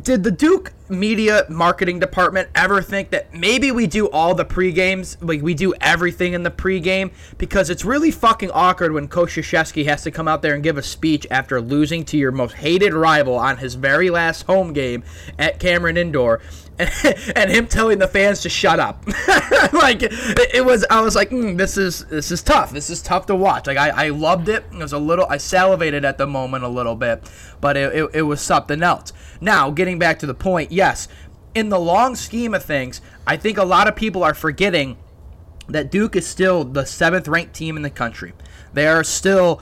did 0.00 0.22
the 0.22 0.30
Duke 0.30 0.72
media 0.90 1.44
marketing 1.48 1.98
department 1.98 2.48
ever 2.54 2.82
think 2.82 3.10
that 3.10 3.34
maybe 3.34 3.70
we 3.72 3.86
do 3.86 4.08
all 4.10 4.34
the 4.34 4.44
pre 4.44 4.72
games, 4.72 5.16
like 5.20 5.42
we 5.42 5.54
do 5.54 5.74
everything 5.80 6.32
in 6.32 6.42
the 6.42 6.50
pregame? 6.50 7.10
Because 7.36 7.70
it's 7.70 7.84
really 7.84 8.10
fucking 8.10 8.50
awkward 8.50 8.92
when 8.92 9.08
Coach 9.08 9.34
Krzyzewski 9.34 9.84
has 9.86 10.02
to 10.02 10.10
come 10.10 10.28
out 10.28 10.42
there 10.42 10.54
and 10.54 10.62
give 10.62 10.78
a 10.78 10.82
speech 10.82 11.26
after 11.30 11.60
losing 11.60 12.04
to 12.06 12.16
your 12.16 12.32
most 12.32 12.54
hated 12.54 12.94
rival 12.94 13.34
on 13.34 13.58
his 13.58 13.74
very 13.74 14.10
last 14.10 14.42
home 14.42 14.72
game 14.72 15.04
at 15.38 15.58
Cameron 15.58 15.96
Indoor 15.96 16.40
and 17.34 17.50
him 17.50 17.66
telling 17.66 17.98
the 17.98 18.06
fans 18.06 18.40
to 18.42 18.48
shut 18.48 18.78
up. 18.78 19.04
like 19.72 20.02
it 20.02 20.64
was, 20.64 20.84
I 20.88 21.00
was 21.00 21.16
like, 21.16 21.30
mm, 21.30 21.58
this 21.58 21.76
is 21.76 22.04
this 22.06 22.30
is 22.30 22.40
tough. 22.40 22.70
This 22.70 22.88
is 22.88 23.02
tough 23.02 23.26
to 23.26 23.34
watch. 23.34 23.66
Like 23.66 23.76
I, 23.76 23.88
I 23.88 24.08
loved 24.10 24.48
it. 24.48 24.64
It 24.72 24.78
was 24.78 24.92
a 24.92 24.98
little, 24.98 25.26
I 25.28 25.38
salivated 25.38 26.04
at 26.04 26.18
the 26.18 26.26
moment 26.26 26.62
a 26.62 26.68
little 26.68 26.94
bit, 26.94 27.28
but 27.60 27.76
it, 27.76 27.94
it, 27.94 28.10
it 28.14 28.22
was 28.22 28.40
something 28.40 28.82
else. 28.82 29.12
Now, 29.40 29.70
getting 29.70 29.98
back 29.98 30.20
to 30.20 30.26
the 30.26 30.34
point, 30.34 30.70
yes, 30.78 31.08
in 31.54 31.68
the 31.68 31.78
long 31.78 32.14
scheme 32.14 32.54
of 32.54 32.64
things, 32.64 33.02
I 33.26 33.36
think 33.36 33.58
a 33.58 33.64
lot 33.64 33.88
of 33.88 33.96
people 33.96 34.22
are 34.22 34.32
forgetting 34.32 34.96
that 35.68 35.90
Duke 35.90 36.16
is 36.16 36.26
still 36.26 36.64
the 36.64 36.86
seventh 36.86 37.28
ranked 37.28 37.54
team 37.54 37.76
in 37.76 37.82
the 37.82 37.90
country. 37.90 38.32
They 38.72 38.86
are 38.86 39.04
still 39.04 39.60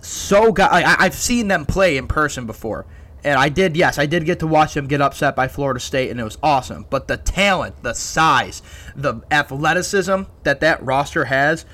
so 0.00 0.52
good. 0.52 0.66
I, 0.66 0.96
I've 0.98 1.14
seen 1.14 1.48
them 1.48 1.64
play 1.64 1.96
in 1.96 2.06
person 2.06 2.44
before 2.44 2.84
and 3.24 3.38
I 3.38 3.48
did, 3.48 3.74
yes, 3.74 3.98
I 3.98 4.04
did 4.04 4.26
get 4.26 4.38
to 4.40 4.46
watch 4.46 4.74
them 4.74 4.86
get 4.86 5.00
upset 5.00 5.34
by 5.34 5.48
Florida 5.48 5.80
State, 5.80 6.10
and 6.10 6.20
it 6.20 6.24
was 6.24 6.36
awesome. 6.42 6.84
But 6.90 7.08
the 7.08 7.16
talent, 7.16 7.82
the 7.82 7.94
size, 7.94 8.60
the 8.94 9.22
athleticism 9.30 10.24
that 10.42 10.60
that 10.60 10.82
roster 10.84 11.24
has, 11.24 11.64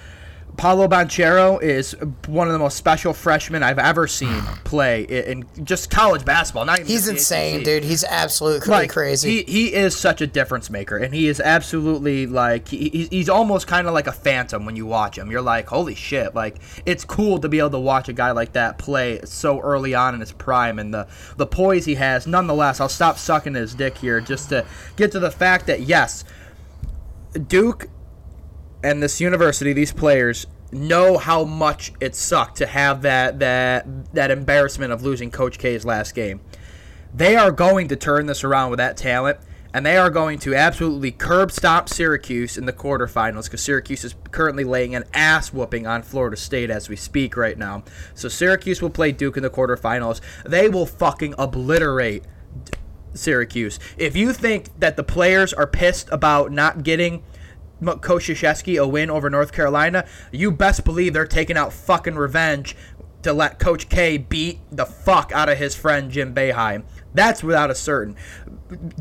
Paolo 0.57 0.88
Banchero 0.88 1.61
is 1.62 1.94
one 2.26 2.46
of 2.46 2.53
the 2.53 2.59
most 2.59 2.76
special 2.76 3.12
freshmen 3.12 3.62
I've 3.62 3.78
ever 3.78 4.07
seen 4.07 4.42
play 4.64 5.03
in 5.03 5.46
just 5.64 5.90
college 5.90 6.24
basketball. 6.24 6.64
Not 6.64 6.80
he's 6.80 7.09
insane, 7.09 7.62
dude. 7.62 7.84
He's 7.84 8.05
absolutely 8.05 8.68
like, 8.68 8.90
crazy. 8.90 9.42
He, 9.42 9.53
he 9.53 9.74
is 9.74 9.96
such 9.96 10.20
a 10.20 10.26
difference 10.26 10.70
maker, 10.70 10.96
and 10.96 11.14
he 11.14 11.28
is 11.28 11.40
absolutely 11.40 12.26
like 12.26 12.68
he, 12.68 13.09
he's 13.11 13.28
almost 13.28 13.66
kind 13.66 13.86
of 13.86 13.94
like 13.94 14.07
a 14.07 14.12
phantom 14.12 14.64
when 14.64 14.76
you 14.76 14.86
watch 14.86 15.16
him. 15.16 15.30
You're 15.30 15.42
like, 15.42 15.68
holy 15.68 15.94
shit! 15.94 16.34
Like 16.34 16.61
it's 16.86 17.05
cool 17.05 17.38
to 17.38 17.48
be 17.48 17.59
able 17.59 17.70
to 17.70 17.78
watch 17.78 18.09
a 18.09 18.12
guy 18.12 18.30
like 18.32 18.53
that 18.53 18.78
play 18.78 19.20
so 19.24 19.61
early 19.61 19.94
on 19.94 20.14
in 20.14 20.20
his 20.20 20.32
prime, 20.32 20.78
and 20.78 20.92
the 20.92 21.07
the 21.36 21.46
poise 21.46 21.84
he 21.84 21.94
has. 21.96 22.26
Nonetheless, 22.26 22.80
I'll 22.80 22.88
stop 22.88 23.18
sucking 23.18 23.55
his 23.55 23.74
dick 23.74 23.98
here 23.98 24.20
just 24.20 24.48
to 24.51 24.66
get 24.96 25.12
to 25.12 25.20
the 25.20 25.30
fact 25.30 25.66
that 25.66 25.80
yes, 25.80 26.24
Duke 27.46 27.88
and 28.82 29.02
this 29.02 29.20
university, 29.20 29.72
these 29.72 29.92
players 29.92 30.46
know 30.72 31.18
how 31.18 31.44
much 31.44 31.92
it 32.00 32.14
sucked 32.14 32.56
to 32.58 32.66
have 32.66 33.02
that 33.02 33.40
that 33.40 34.14
that 34.14 34.30
embarrassment 34.30 34.92
of 34.92 35.02
losing 35.02 35.30
Coach 35.30 35.58
K's 35.58 35.84
last 35.84 36.14
game. 36.14 36.40
They 37.12 37.36
are 37.36 37.50
going 37.50 37.88
to 37.88 37.96
turn 37.96 38.26
this 38.26 38.44
around 38.44 38.70
with 38.70 38.78
that 38.78 38.96
talent, 38.96 39.38
and 39.74 39.84
they 39.84 39.96
are 39.96 40.10
going 40.10 40.38
to 40.40 40.54
absolutely 40.54 41.10
curb 41.10 41.50
stomp 41.50 41.88
Syracuse 41.88 42.56
in 42.56 42.66
the 42.66 42.72
quarterfinals 42.72 43.44
because 43.44 43.62
Syracuse 43.62 44.04
is 44.04 44.14
currently 44.30 44.62
laying 44.62 44.94
an 44.94 45.04
ass 45.12 45.52
whooping 45.52 45.86
on 45.86 46.02
Florida 46.02 46.36
State 46.36 46.70
as 46.70 46.88
we 46.88 46.96
speak 46.96 47.36
right 47.36 47.58
now. 47.58 47.82
So 48.14 48.28
Syracuse 48.28 48.80
will 48.80 48.90
play 48.90 49.10
Duke 49.10 49.36
in 49.36 49.42
the 49.42 49.50
quarterfinals. 49.50 50.20
They 50.44 50.68
will 50.68 50.86
fucking 50.86 51.34
obliterate 51.36 52.24
Syracuse. 53.14 53.80
If 53.98 54.14
you 54.14 54.32
think 54.32 54.78
that 54.78 54.96
the 54.96 55.02
players 55.02 55.52
are 55.52 55.66
pissed 55.66 56.08
about 56.12 56.52
not 56.52 56.84
getting 56.84 57.24
Coach 58.00 58.28
a 58.28 58.86
win 58.86 59.10
over 59.10 59.30
North 59.30 59.52
Carolina, 59.52 60.06
you 60.32 60.50
best 60.50 60.84
believe 60.84 61.12
they're 61.12 61.26
taking 61.26 61.56
out 61.56 61.72
fucking 61.72 62.14
revenge 62.14 62.76
to 63.22 63.32
let 63.32 63.58
Coach 63.58 63.88
K 63.88 64.16
beat 64.16 64.60
the 64.70 64.86
fuck 64.86 65.30
out 65.32 65.48
of 65.48 65.58
his 65.58 65.74
friend 65.74 66.10
Jim 66.10 66.34
Boeheim. 66.34 66.84
That's 67.12 67.42
without 67.42 67.70
a 67.70 67.74
certain. 67.74 68.16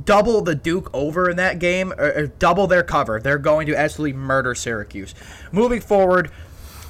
Double 0.03 0.41
the 0.41 0.55
Duke 0.55 0.89
over 0.93 1.29
in 1.29 1.37
that 1.37 1.59
game, 1.59 1.93
or, 1.93 2.27
double 2.27 2.67
their 2.67 2.83
cover. 2.83 3.19
They're 3.19 3.37
going 3.37 3.67
to 3.67 3.75
absolutely 3.75 4.17
murder 4.17 4.55
Syracuse. 4.55 5.13
Moving 5.51 5.79
forward, 5.79 6.31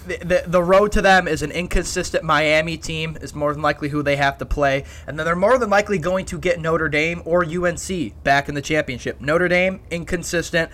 the, 0.07 0.17
the, 0.17 0.43
the 0.47 0.63
road 0.63 0.91
to 0.93 1.01
them 1.01 1.27
is 1.27 1.41
an 1.41 1.51
inconsistent 1.51 2.23
Miami 2.23 2.77
team 2.77 3.17
is 3.21 3.35
more 3.35 3.53
than 3.53 3.61
likely 3.61 3.89
who 3.89 4.01
they 4.01 4.15
have 4.15 4.37
to 4.39 4.45
play, 4.45 4.85
and 5.05 5.19
then 5.19 5.25
they're 5.25 5.35
more 5.35 5.57
than 5.57 5.69
likely 5.69 5.97
going 5.97 6.25
to 6.25 6.39
get 6.39 6.59
Notre 6.59 6.89
Dame 6.89 7.21
or 7.25 7.45
UNC 7.45 8.23
back 8.23 8.49
in 8.49 8.55
the 8.55 8.61
championship. 8.61 9.19
Notre 9.21 9.47
Dame 9.47 9.81
inconsistent. 9.91 10.71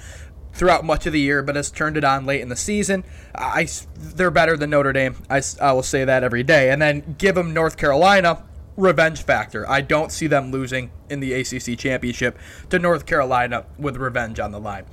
Throughout 0.55 0.85
much 0.85 1.05
of 1.05 1.13
the 1.13 1.19
year, 1.19 1.43
but 1.43 1.55
has 1.55 1.69
turned 1.69 1.97
it 1.97 2.03
on 2.03 2.25
late 2.25 2.41
in 2.41 2.49
the 2.49 2.55
season. 2.55 3.03
I, 3.35 3.67
they're 3.95 4.31
better 4.31 4.57
than 4.57 4.69
Notre 4.69 4.93
Dame. 4.93 5.17
I, 5.29 5.41
I 5.61 5.73
will 5.73 5.83
say 5.83 6.05
that 6.05 6.23
every 6.23 6.43
day. 6.43 6.71
And 6.71 6.81
then 6.81 7.15
give 7.17 7.35
them 7.35 7.53
North 7.53 7.77
Carolina 7.77 8.43
revenge 8.77 9.21
factor. 9.21 9.69
I 9.69 9.81
don't 9.81 10.11
see 10.11 10.27
them 10.27 10.51
losing 10.51 10.91
in 11.09 11.19
the 11.19 11.33
ACC 11.33 11.77
championship 11.77 12.37
to 12.69 12.79
North 12.79 13.05
Carolina 13.05 13.65
with 13.77 13.97
revenge 13.97 14.39
on 14.39 14.51
the 14.51 14.59
line. 14.59 14.85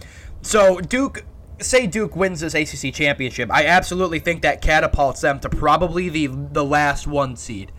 So 0.43 0.81
Duke, 0.81 1.25
say 1.61 1.87
Duke 1.87 2.17
wins 2.17 2.41
this 2.41 2.55
ACC 2.55 2.93
championship, 2.93 3.51
I 3.51 3.67
absolutely 3.67 4.19
think 4.19 4.43
that 4.43 4.61
catapults 4.63 5.21
them 5.21 5.41
to 5.41 5.49
probably 5.49 6.09
the 6.09 6.27
the 6.27 6.65
last 6.65 7.07
one 7.07 7.37
seed 7.37 7.73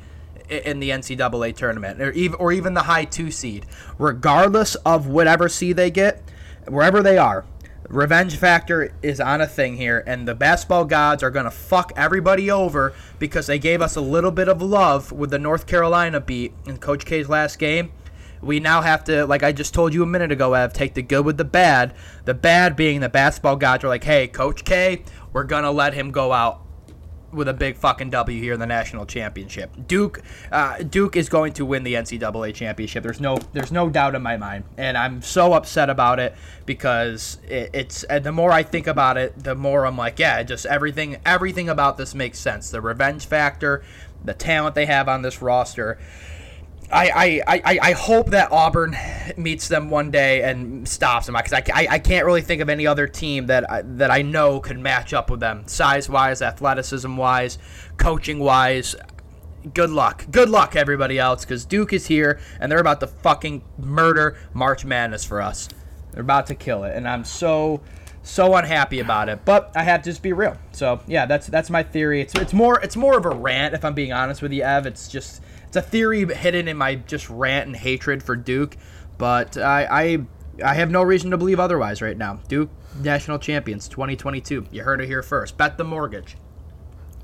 in 0.49 0.79
the 0.79 0.89
NCAA 0.89 1.55
tournament, 1.55 2.01
or 2.01 2.11
even 2.11 2.35
or 2.35 2.51
even 2.51 2.73
the 2.73 2.83
high 2.83 3.05
two 3.05 3.31
seed, 3.31 3.65
regardless 3.97 4.75
of 4.75 5.07
whatever 5.07 5.47
seed 5.49 5.77
they 5.77 5.91
get, 5.91 6.21
wherever 6.67 7.01
they 7.01 7.17
are 7.17 7.45
revenge 7.93 8.35
factor 8.37 8.91
is 9.03 9.19
on 9.19 9.39
a 9.39 9.47
thing 9.47 9.77
here, 9.77 10.03
and 10.07 10.27
the 10.27 10.33
basketball 10.33 10.85
gods 10.85 11.21
are 11.21 11.29
going 11.29 11.45
to 11.45 11.51
fuck 11.51 11.93
everybody 11.95 12.49
over 12.49 12.93
because 13.19 13.45
they 13.47 13.59
gave 13.59 13.81
us 13.81 13.95
a 13.95 14.01
little 14.01 14.31
bit 14.31 14.49
of 14.49 14.61
love 14.61 15.11
with 15.11 15.29
the 15.29 15.37
North 15.37 15.67
Carolina 15.67 16.19
beat 16.19 16.53
in 16.65 16.77
Coach 16.77 17.05
K's 17.05 17.29
last 17.29 17.59
game. 17.59 17.91
We 18.41 18.59
now 18.59 18.81
have 18.81 19.03
to, 19.05 19.25
like 19.25 19.43
I 19.43 19.51
just 19.51 19.73
told 19.73 19.93
you 19.93 20.03
a 20.03 20.07
minute 20.07 20.31
ago, 20.31 20.53
Ev, 20.53 20.73
take 20.73 20.95
the 20.95 21.01
good 21.01 21.23
with 21.23 21.37
the 21.37 21.45
bad. 21.45 21.93
The 22.25 22.33
bad 22.33 22.75
being 22.75 22.99
the 22.99 23.09
basketball 23.09 23.55
gods 23.55 23.83
are 23.83 23.89
like, 23.89 24.03
hey, 24.03 24.27
Coach 24.27 24.65
K, 24.65 25.03
we're 25.31 25.45
going 25.45 25.63
to 25.63 25.71
let 25.71 25.93
him 25.93 26.11
go 26.11 26.33
out 26.33 26.62
with 27.33 27.47
a 27.47 27.53
big 27.53 27.77
fucking 27.77 28.09
W 28.11 28.41
here 28.41 28.53
in 28.53 28.59
the 28.59 28.65
national 28.65 29.05
championship. 29.05 29.71
Duke, 29.87 30.21
uh, 30.51 30.77
Duke 30.77 31.15
is 31.15 31.29
going 31.29 31.53
to 31.53 31.65
win 31.65 31.83
the 31.83 31.95
NCAA 31.95 32.53
championship. 32.53 33.03
There's 33.03 33.21
no, 33.21 33.37
there's 33.53 33.71
no 33.71 33.89
doubt 33.89 34.15
in 34.15 34.21
my 34.21 34.37
mind, 34.37 34.63
and 34.77 34.97
I'm 34.97 35.21
so 35.21 35.53
upset 35.53 35.89
about 35.89 36.19
it 36.19 36.35
because 36.65 37.39
it, 37.47 37.69
it's. 37.73 38.05
the 38.21 38.31
more 38.31 38.51
I 38.51 38.63
think 38.63 38.87
about 38.87 39.17
it, 39.17 39.43
the 39.43 39.55
more 39.55 39.85
I'm 39.85 39.97
like, 39.97 40.19
yeah, 40.19 40.41
just 40.43 40.65
everything, 40.65 41.17
everything 41.25 41.69
about 41.69 41.97
this 41.97 42.13
makes 42.15 42.39
sense. 42.39 42.69
The 42.69 42.81
revenge 42.81 43.25
factor, 43.25 43.83
the 44.23 44.33
talent 44.33 44.75
they 44.75 44.85
have 44.85 45.07
on 45.07 45.21
this 45.21 45.41
roster. 45.41 45.99
I, 46.93 47.41
I, 47.47 47.61
I, 47.65 47.79
I 47.81 47.91
hope 47.93 48.27
that 48.31 48.51
Auburn 48.51 48.95
meets 49.35 49.67
them 49.67 49.89
one 49.89 50.11
day 50.11 50.43
and 50.43 50.87
stops 50.87 51.25
them 51.25 51.35
because 51.35 51.53
I, 51.53 51.63
I, 51.73 51.87
I 51.91 51.99
can't 51.99 52.25
really 52.25 52.41
think 52.41 52.61
of 52.61 52.69
any 52.69 52.85
other 52.85 53.07
team 53.07 53.47
that 53.47 53.69
I, 53.69 53.81
that 53.81 54.11
I 54.11 54.21
know 54.21 54.59
could 54.59 54.79
match 54.79 55.13
up 55.13 55.29
with 55.29 55.39
them 55.39 55.67
size 55.67 56.07
wise, 56.07 56.41
athleticism 56.41 57.15
wise, 57.17 57.57
coaching 57.97 58.39
wise. 58.39 58.95
Good 59.73 59.89
luck. 59.89 60.25
Good 60.29 60.49
luck, 60.49 60.75
everybody 60.75 61.17
else, 61.17 61.45
because 61.45 61.65
Duke 61.65 61.93
is 61.93 62.07
here 62.07 62.39
and 62.59 62.71
they're 62.71 62.79
about 62.79 62.99
to 62.99 63.07
fucking 63.07 63.63
murder 63.77 64.37
March 64.53 64.85
Madness 64.85 65.23
for 65.23 65.41
us. 65.41 65.69
They're 66.11 66.21
about 66.21 66.47
to 66.47 66.55
kill 66.55 66.83
it, 66.83 66.95
and 66.95 67.07
I'm 67.07 67.23
so 67.23 67.81
so 68.21 68.55
unhappy 68.55 68.99
about 68.99 69.29
it. 69.29 69.43
But 69.45 69.71
I 69.75 69.83
have 69.83 70.01
to 70.03 70.09
just 70.09 70.21
be 70.21 70.31
real. 70.33 70.57
So 70.71 71.01
yeah, 71.07 71.25
that's 71.25 71.47
that's 71.47 71.69
my 71.69 71.81
theory. 71.81 72.21
It's 72.21 72.35
it's 72.35 72.53
more 72.53 72.79
it's 72.81 72.95
more 72.95 73.17
of 73.17 73.25
a 73.25 73.31
rant 73.31 73.73
if 73.73 73.83
I'm 73.83 73.93
being 73.93 74.13
honest 74.13 74.41
with 74.41 74.51
you, 74.51 74.63
Ev. 74.63 74.85
It's 74.85 75.07
just 75.07 75.41
it's 75.75 75.87
a 75.87 75.89
theory 75.89 76.31
hidden 76.31 76.67
in 76.67 76.77
my 76.77 76.93
just 76.93 77.27
rant 77.31 77.65
and 77.65 77.75
hatred 77.75 78.21
for 78.21 78.35
Duke, 78.35 78.77
but 79.17 79.57
I, 79.57 79.87
I 79.89 80.25
I 80.63 80.75
have 80.75 80.91
no 80.91 81.01
reason 81.01 81.31
to 81.31 81.37
believe 81.37 81.59
otherwise 81.59 81.99
right 81.99 82.15
now. 82.15 82.41
Duke 82.47 82.69
national 83.01 83.39
champions 83.39 83.87
2022. 83.87 84.67
You 84.71 84.83
heard 84.83 85.01
it 85.01 85.07
here 85.07 85.23
first. 85.23 85.57
Bet 85.57 85.79
the 85.79 85.83
mortgage. 85.83 86.37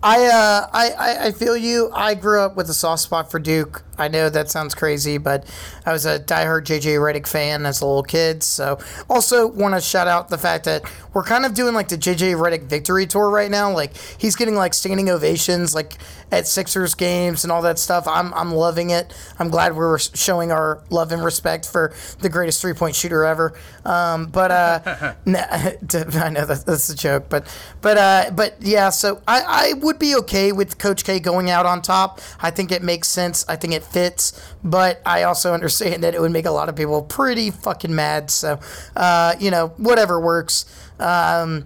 I, 0.01 0.25
uh, 0.27 0.69
I, 0.71 1.27
I 1.27 1.31
feel 1.31 1.57
you. 1.57 1.91
I 1.93 2.13
grew 2.15 2.41
up 2.41 2.55
with 2.55 2.69
a 2.69 2.73
soft 2.73 3.01
spot 3.03 3.29
for 3.29 3.39
Duke. 3.39 3.83
I 3.97 4.07
know 4.07 4.29
that 4.29 4.49
sounds 4.49 4.73
crazy, 4.73 5.17
but 5.17 5.45
I 5.85 5.91
was 5.91 6.05
a 6.05 6.19
diehard 6.19 6.63
JJ 6.63 6.97
Redick 6.99 7.27
fan 7.27 7.65
as 7.65 7.81
a 7.81 7.85
little 7.85 8.03
kid. 8.03 8.41
So, 8.41 8.79
also 9.09 9.45
want 9.45 9.75
to 9.75 9.81
shout 9.81 10.07
out 10.07 10.29
the 10.29 10.37
fact 10.37 10.63
that 10.65 10.83
we're 11.13 11.23
kind 11.23 11.45
of 11.45 11.53
doing 11.53 11.73
like 11.73 11.89
the 11.89 11.97
JJ 11.97 12.35
Redick 12.35 12.63
victory 12.63 13.05
tour 13.07 13.29
right 13.29 13.51
now. 13.51 13.71
Like 13.71 13.97
he's 14.17 14.37
getting 14.37 14.55
like 14.55 14.73
standing 14.73 15.09
ovations, 15.09 15.75
like 15.75 15.97
at 16.31 16.47
Sixers 16.47 16.95
games 16.95 17.43
and 17.43 17.51
all 17.51 17.61
that 17.63 17.77
stuff. 17.77 18.07
I'm, 18.07 18.33
I'm 18.33 18.53
loving 18.53 18.91
it. 18.91 19.13
I'm 19.37 19.49
glad 19.49 19.75
we're 19.75 19.97
showing 19.99 20.51
our 20.51 20.81
love 20.89 21.11
and 21.11 21.23
respect 21.23 21.67
for 21.67 21.93
the 22.19 22.29
greatest 22.29 22.61
three 22.61 22.73
point 22.73 22.95
shooter 22.95 23.25
ever. 23.25 23.53
Um, 23.83 24.27
but 24.27 24.51
uh, 24.51 24.79
I 25.25 26.29
know 26.29 26.45
that, 26.45 26.63
that's 26.65 26.89
a 26.89 26.95
joke, 26.95 27.25
but 27.27 27.53
but 27.81 27.97
uh, 27.97 28.31
but 28.33 28.55
yeah. 28.61 28.91
So 28.91 29.21
I, 29.27 29.41
I 29.41 29.73
would 29.79 29.88
be 29.97 30.15
okay 30.17 30.51
with 30.51 30.77
Coach 30.77 31.03
K 31.03 31.19
going 31.19 31.49
out 31.49 31.65
on 31.65 31.81
top. 31.81 32.19
I 32.39 32.51
think 32.51 32.71
it 32.71 32.83
makes 32.83 33.07
sense. 33.07 33.45
I 33.47 33.55
think 33.55 33.73
it 33.73 33.83
fits, 33.83 34.53
but 34.63 35.01
I 35.05 35.23
also 35.23 35.53
understand 35.55 36.03
that 36.03 36.13
it 36.13 36.21
would 36.21 36.31
make 36.31 36.45
a 36.45 36.51
lot 36.51 36.69
of 36.69 36.75
people 36.75 37.01
pretty 37.01 37.49
fucking 37.49 37.95
mad. 37.95 38.29
So, 38.29 38.59
uh, 38.95 39.35
you 39.39 39.49
know, 39.49 39.69
whatever 39.77 40.19
works. 40.19 40.65
Um, 40.99 41.65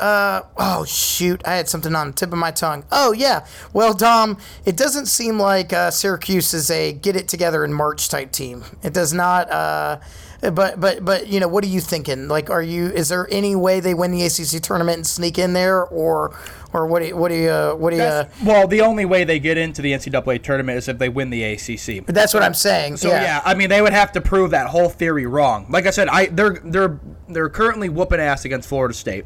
uh, 0.00 0.42
oh 0.56 0.84
shoot, 0.84 1.40
I 1.46 1.54
had 1.54 1.68
something 1.68 1.94
on 1.94 2.08
the 2.08 2.12
tip 2.12 2.32
of 2.32 2.38
my 2.38 2.50
tongue. 2.50 2.84
Oh 2.90 3.12
yeah, 3.12 3.46
well 3.72 3.94
Dom, 3.94 4.38
it 4.64 4.76
doesn't 4.76 5.06
seem 5.06 5.38
like 5.38 5.72
uh, 5.72 5.90
Syracuse 5.90 6.52
is 6.52 6.70
a 6.70 6.92
get 6.92 7.14
it 7.14 7.28
together 7.28 7.64
in 7.64 7.72
March 7.72 8.08
type 8.08 8.32
team. 8.32 8.64
It 8.82 8.92
does 8.92 9.12
not. 9.12 9.50
Uh, 9.50 10.00
but 10.40 10.80
but 10.80 11.04
but 11.04 11.26
you 11.28 11.40
know, 11.40 11.48
what 11.48 11.64
are 11.64 11.68
you 11.68 11.80
thinking? 11.80 12.28
Like, 12.28 12.50
are 12.50 12.62
you? 12.62 12.86
Is 12.86 13.08
there 13.08 13.26
any 13.30 13.56
way 13.56 13.80
they 13.80 13.94
win 13.94 14.10
the 14.10 14.24
ACC 14.24 14.62
tournament 14.62 14.96
and 14.96 15.06
sneak 15.06 15.38
in 15.38 15.52
there, 15.52 15.84
or 15.84 16.36
or 16.74 16.86
what 16.86 17.00
do 17.00 17.08
you, 17.08 17.16
what 17.16 17.28
do 17.28 17.36
you, 17.36 17.48
uh, 17.48 17.74
what 17.74 17.90
do 17.90 17.96
you? 17.96 18.02
Uh, 18.02 18.28
well, 18.44 18.66
the 18.66 18.80
only 18.80 19.04
way 19.04 19.22
they 19.22 19.38
get 19.38 19.56
into 19.56 19.80
the 19.80 19.92
NCAA 19.92 20.42
tournament 20.42 20.76
is 20.76 20.88
if 20.88 20.98
they 20.98 21.08
win 21.08 21.30
the 21.30 21.44
ACC. 21.44 22.04
But 22.04 22.16
that's 22.16 22.34
what 22.34 22.42
I'm 22.42 22.52
saying. 22.52 22.96
So 22.96 23.08
yeah. 23.08 23.22
yeah. 23.22 23.42
I 23.44 23.54
mean, 23.54 23.68
they 23.68 23.80
would 23.80 23.92
have 23.92 24.10
to 24.12 24.20
prove 24.20 24.50
that 24.50 24.66
whole 24.66 24.88
theory 24.88 25.24
wrong. 25.24 25.66
Like 25.70 25.86
I 25.86 25.90
said, 25.90 26.08
I 26.08 26.26
they're 26.26 26.60
they're 26.64 26.98
they're 27.28 27.48
currently 27.48 27.88
whooping 27.88 28.18
ass 28.18 28.44
against 28.44 28.68
Florida 28.68 28.92
State, 28.92 29.24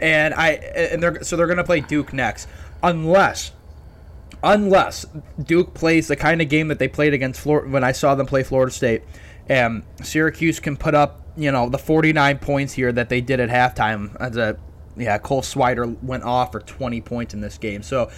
and 0.00 0.32
I 0.34 0.50
and 0.50 1.02
they're 1.02 1.22
so 1.24 1.36
they're 1.36 1.48
gonna 1.48 1.64
play 1.64 1.80
Duke 1.80 2.12
next, 2.12 2.48
unless. 2.82 3.52
Unless 4.40 5.04
Duke 5.42 5.74
plays 5.74 6.06
the 6.06 6.14
kind 6.14 6.40
of 6.40 6.48
game 6.48 6.68
that 6.68 6.78
they 6.78 6.86
played 6.86 7.12
against 7.12 7.40
Florida 7.40 7.68
when 7.68 7.82
I 7.82 7.90
saw 7.90 8.14
them 8.14 8.24
play 8.24 8.44
Florida 8.44 8.70
State, 8.70 9.02
and 9.48 9.82
Syracuse 10.02 10.60
can 10.60 10.76
put 10.76 10.94
up, 10.94 11.22
you 11.36 11.50
know, 11.50 11.68
the 11.68 11.78
49 11.78 12.38
points 12.38 12.72
here 12.72 12.92
that 12.92 13.08
they 13.08 13.20
did 13.20 13.40
at 13.40 13.48
halftime 13.48 14.16
as 14.20 14.36
a 14.36 14.58
yeah, 14.96 15.18
Cole 15.18 15.42
Swider 15.42 16.00
went 16.02 16.24
off 16.24 16.52
for 16.52 16.60
20 16.60 17.00
points 17.02 17.34
in 17.34 17.40
this 17.40 17.56
game. 17.56 17.82
So 17.82 18.10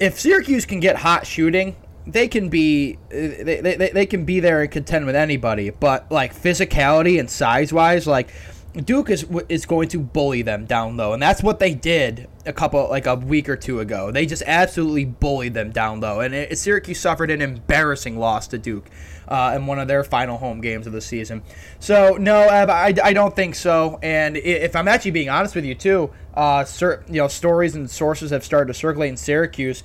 if 0.00 0.18
Syracuse 0.18 0.64
can 0.64 0.80
get 0.80 0.96
hot 0.96 1.26
shooting, 1.26 1.76
they 2.06 2.28
can 2.28 2.48
be 2.48 2.98
they, 3.08 3.60
they, 3.62 3.90
they 3.90 4.06
can 4.06 4.24
be 4.24 4.40
there 4.40 4.62
and 4.62 4.70
contend 4.70 5.06
with 5.06 5.16
anybody. 5.16 5.70
But 5.70 6.10
like 6.10 6.34
physicality 6.34 7.18
and 7.18 7.30
size 7.30 7.72
wise, 7.72 8.06
like 8.06 8.30
Duke 8.74 9.08
is 9.08 9.24
is 9.48 9.66
going 9.66 9.88
to 9.90 10.00
bully 10.00 10.42
them 10.42 10.64
down 10.64 10.96
low, 10.96 11.12
and 11.12 11.22
that's 11.22 11.42
what 11.42 11.60
they 11.60 11.74
did 11.74 12.28
a 12.44 12.52
couple 12.52 12.88
like 12.88 13.06
a 13.06 13.14
week 13.14 13.48
or 13.48 13.56
two 13.56 13.78
ago. 13.78 14.10
They 14.10 14.26
just 14.26 14.42
absolutely 14.46 15.04
bullied 15.04 15.54
them 15.54 15.70
down 15.70 16.00
low, 16.00 16.20
and 16.20 16.34
it, 16.34 16.58
Syracuse 16.58 16.98
suffered 16.98 17.30
an 17.30 17.40
embarrassing 17.40 18.18
loss 18.18 18.48
to 18.48 18.58
Duke 18.58 18.90
uh, 19.28 19.52
in 19.54 19.66
one 19.66 19.78
of 19.78 19.86
their 19.86 20.02
final 20.02 20.38
home 20.38 20.60
games 20.60 20.88
of 20.88 20.92
the 20.92 21.00
season. 21.00 21.42
So 21.78 22.16
no, 22.16 22.40
I, 22.40 22.94
I 23.02 23.12
don't 23.12 23.34
think 23.36 23.54
so. 23.54 23.98
And 24.02 24.36
if 24.36 24.74
I'm 24.74 24.88
actually 24.88 25.12
being 25.12 25.28
honest 25.28 25.54
with 25.54 25.64
you 25.64 25.76
too, 25.76 26.10
uh, 26.34 26.64
you 26.80 26.98
know, 27.08 27.28
stories 27.28 27.76
and 27.76 27.88
sources 27.88 28.30
have 28.32 28.44
started 28.44 28.68
to 28.68 28.74
circulate 28.74 29.10
in 29.10 29.16
Syracuse 29.16 29.84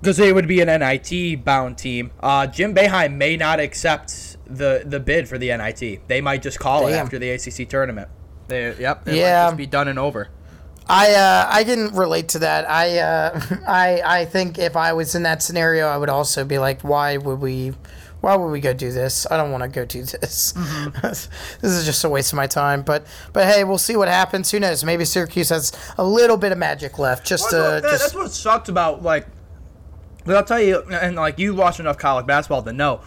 because 0.00 0.16
they 0.16 0.32
would 0.32 0.48
be 0.48 0.60
an 0.60 0.66
NIT 0.66 1.44
bound 1.44 1.78
team. 1.78 2.10
Uh, 2.20 2.46
Jim 2.46 2.74
Boeheim 2.74 3.16
may 3.16 3.36
not 3.36 3.60
accept 3.60 4.31
the 4.56 4.82
the 4.84 5.00
bid 5.00 5.28
for 5.28 5.38
the 5.38 5.56
NIT. 5.56 6.08
They 6.08 6.20
might 6.20 6.42
just 6.42 6.58
call 6.58 6.82
Damn. 6.82 6.90
it 6.90 6.92
after 6.94 7.18
the 7.18 7.30
ACC 7.30 7.68
tournament. 7.68 8.08
They, 8.48 8.76
yep, 8.78 9.06
it 9.06 9.14
yeah. 9.14 9.44
might 9.44 9.48
just 9.48 9.56
be 9.56 9.66
done 9.66 9.88
and 9.88 9.98
over. 9.98 10.28
I 10.88 11.12
uh, 11.14 11.46
I 11.48 11.64
can 11.64 11.94
relate 11.94 12.28
to 12.30 12.40
that. 12.40 12.68
I 12.68 12.98
uh, 12.98 13.40
I 13.66 14.02
I 14.04 14.24
think 14.24 14.58
if 14.58 14.76
I 14.76 14.92
was 14.92 15.14
in 15.14 15.22
that 15.22 15.42
scenario, 15.42 15.86
I 15.86 15.96
would 15.96 16.08
also 16.08 16.44
be 16.44 16.58
like, 16.58 16.82
why 16.82 17.16
would 17.16 17.40
we 17.40 17.72
why 18.20 18.36
would 18.36 18.48
we 18.48 18.60
go 18.60 18.72
do 18.72 18.92
this? 18.92 19.26
I 19.30 19.36
don't 19.36 19.50
want 19.50 19.64
to 19.64 19.68
go 19.68 19.84
do 19.84 20.02
this. 20.20 20.52
Mm-hmm. 20.52 21.00
this 21.02 21.28
is 21.62 21.84
just 21.84 22.04
a 22.04 22.08
waste 22.08 22.32
of 22.32 22.36
my 22.36 22.46
time. 22.46 22.82
But 22.82 23.06
but 23.32 23.46
hey, 23.46 23.64
we'll 23.64 23.78
see 23.78 23.96
what 23.96 24.08
happens. 24.08 24.50
Who 24.50 24.60
knows? 24.60 24.82
Maybe 24.84 25.04
Syracuse 25.04 25.50
has 25.50 25.72
a 25.98 26.04
little 26.04 26.36
bit 26.36 26.52
of 26.52 26.58
magic 26.58 26.98
left. 26.98 27.26
Just 27.26 27.52
well, 27.52 27.76
to, 27.76 27.82
that, 27.82 27.90
just... 27.90 28.02
that's 28.02 28.14
what 28.14 28.30
sucked 28.30 28.68
about 28.68 29.02
like. 29.02 29.26
But 30.24 30.36
I'll 30.36 30.44
tell 30.44 30.60
you, 30.60 30.82
and 30.90 31.16
like 31.16 31.38
you 31.40 31.52
watch 31.54 31.80
enough 31.80 31.98
college 31.98 32.26
basketball 32.26 32.62
to 32.62 32.72
know, 32.72 33.00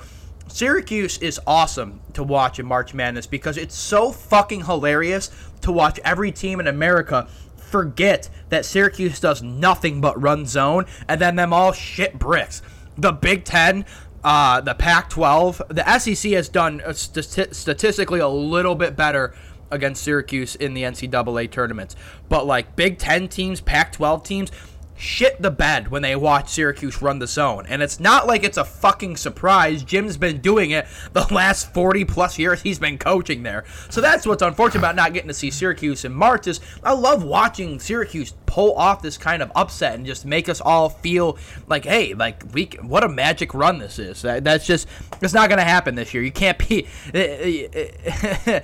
Syracuse 0.48 1.18
is 1.18 1.40
awesome 1.46 2.02
to 2.14 2.24
watch 2.24 2.60
in 2.60 2.66
March 2.66 2.94
Madness 2.94 3.28
because 3.28 3.58
it's 3.58 3.76
so 3.76 4.12
fucking 4.12 4.66
hilarious 4.66 5.32
to 5.62 5.72
watch 5.72 6.00
every 6.04 6.32
team 6.32 6.60
in 6.60 6.68
America 6.68 7.28
forget 7.58 8.30
that 8.50 8.64
Syracuse 8.64 9.20
does 9.20 9.42
nothing 9.42 10.00
but 10.00 10.22
run 10.22 10.46
zone 10.46 10.86
and 11.08 11.20
then 11.20 11.36
them 11.36 11.52
all 11.52 11.74
shit 11.74 12.18
bricks. 12.18 12.62
The 12.98 13.12
Big 13.12 13.44
Ten, 13.44 13.86
uh, 14.24 14.62
the 14.62 14.76
Pac-12, 14.76 15.68
the 15.70 16.00
SEC 16.00 16.32
has 16.32 16.48
done 16.48 16.80
uh, 16.82 16.94
st- 16.94 17.54
statistically 17.54 18.20
a 18.20 18.28
little 18.28 18.76
bit 18.76 18.96
better 18.96 19.36
against 19.72 20.04
Syracuse 20.04 20.56
in 20.56 20.74
the 20.74 20.84
NCAA 20.84 21.52
tournaments. 21.52 21.96
But 22.30 22.46
like 22.46 22.76
Big 22.76 22.98
Ten 22.98 23.28
teams, 23.28 23.60
Pac-12 23.60 24.24
teams, 24.24 24.52
shit 24.96 25.42
the 25.42 25.52
bed 25.52 25.90
when 25.90 26.02
they 26.02 26.16
watch 26.16 26.50
Syracuse 26.50 27.02
run 27.02 27.20
the 27.20 27.28
zone. 27.28 27.66
And 27.68 27.84
it's 27.84 28.00
not 28.00 28.28
like 28.28 28.44
it's 28.44 28.58
a 28.58 28.64
fucking 28.64 29.18
surprise. 29.18 29.84
Jim's 29.84 30.18
been 30.18 30.40
doing 30.40 30.72
it 30.72 30.88
the 31.14 31.26
last 31.34 31.74
40 31.74 32.06
plus 32.06 32.40
years 32.40 32.62
he's 32.62 32.80
been 32.80 32.98
coaching 32.98 33.44
there. 33.44 33.66
So 33.90 34.02
that's 34.02 34.26
what's 34.26 34.42
unfortunate 34.42 34.80
about 34.80 34.96
not 34.96 35.14
getting 35.14 35.28
to 35.28 35.34
see 35.34 35.52
Syracuse 35.52 36.06
in 36.06 36.14
March 36.14 36.48
is 36.48 36.62
I 36.84 36.94
love 36.94 37.24
watching 37.24 37.80
Syracuse 37.80 38.34
pull 38.46 38.74
off 38.76 39.02
this 39.02 39.18
kind 39.18 39.42
of 39.42 39.52
upset 39.56 39.96
and 39.96 40.06
just 40.06 40.26
make 40.26 40.48
us 40.48 40.62
all 40.62 40.90
feel 40.90 41.38
like, 41.68 41.86
hey, 41.86 42.14
like 42.14 42.44
we 42.54 42.66
what 42.82 43.04
a 43.04 43.10
magic 43.10 43.54
run 43.54 43.80
this 43.80 44.00
is. 44.00 44.22
that's 44.22 44.66
just 44.66 44.88
it's 45.22 45.34
not 45.34 45.50
going 45.50 45.60
to 45.60 45.66
happen 45.66 45.96
this 45.96 46.14
year. 46.14 46.24
You 46.24 46.32
can't 46.32 46.58
be 46.58 46.88
they're 47.12 48.62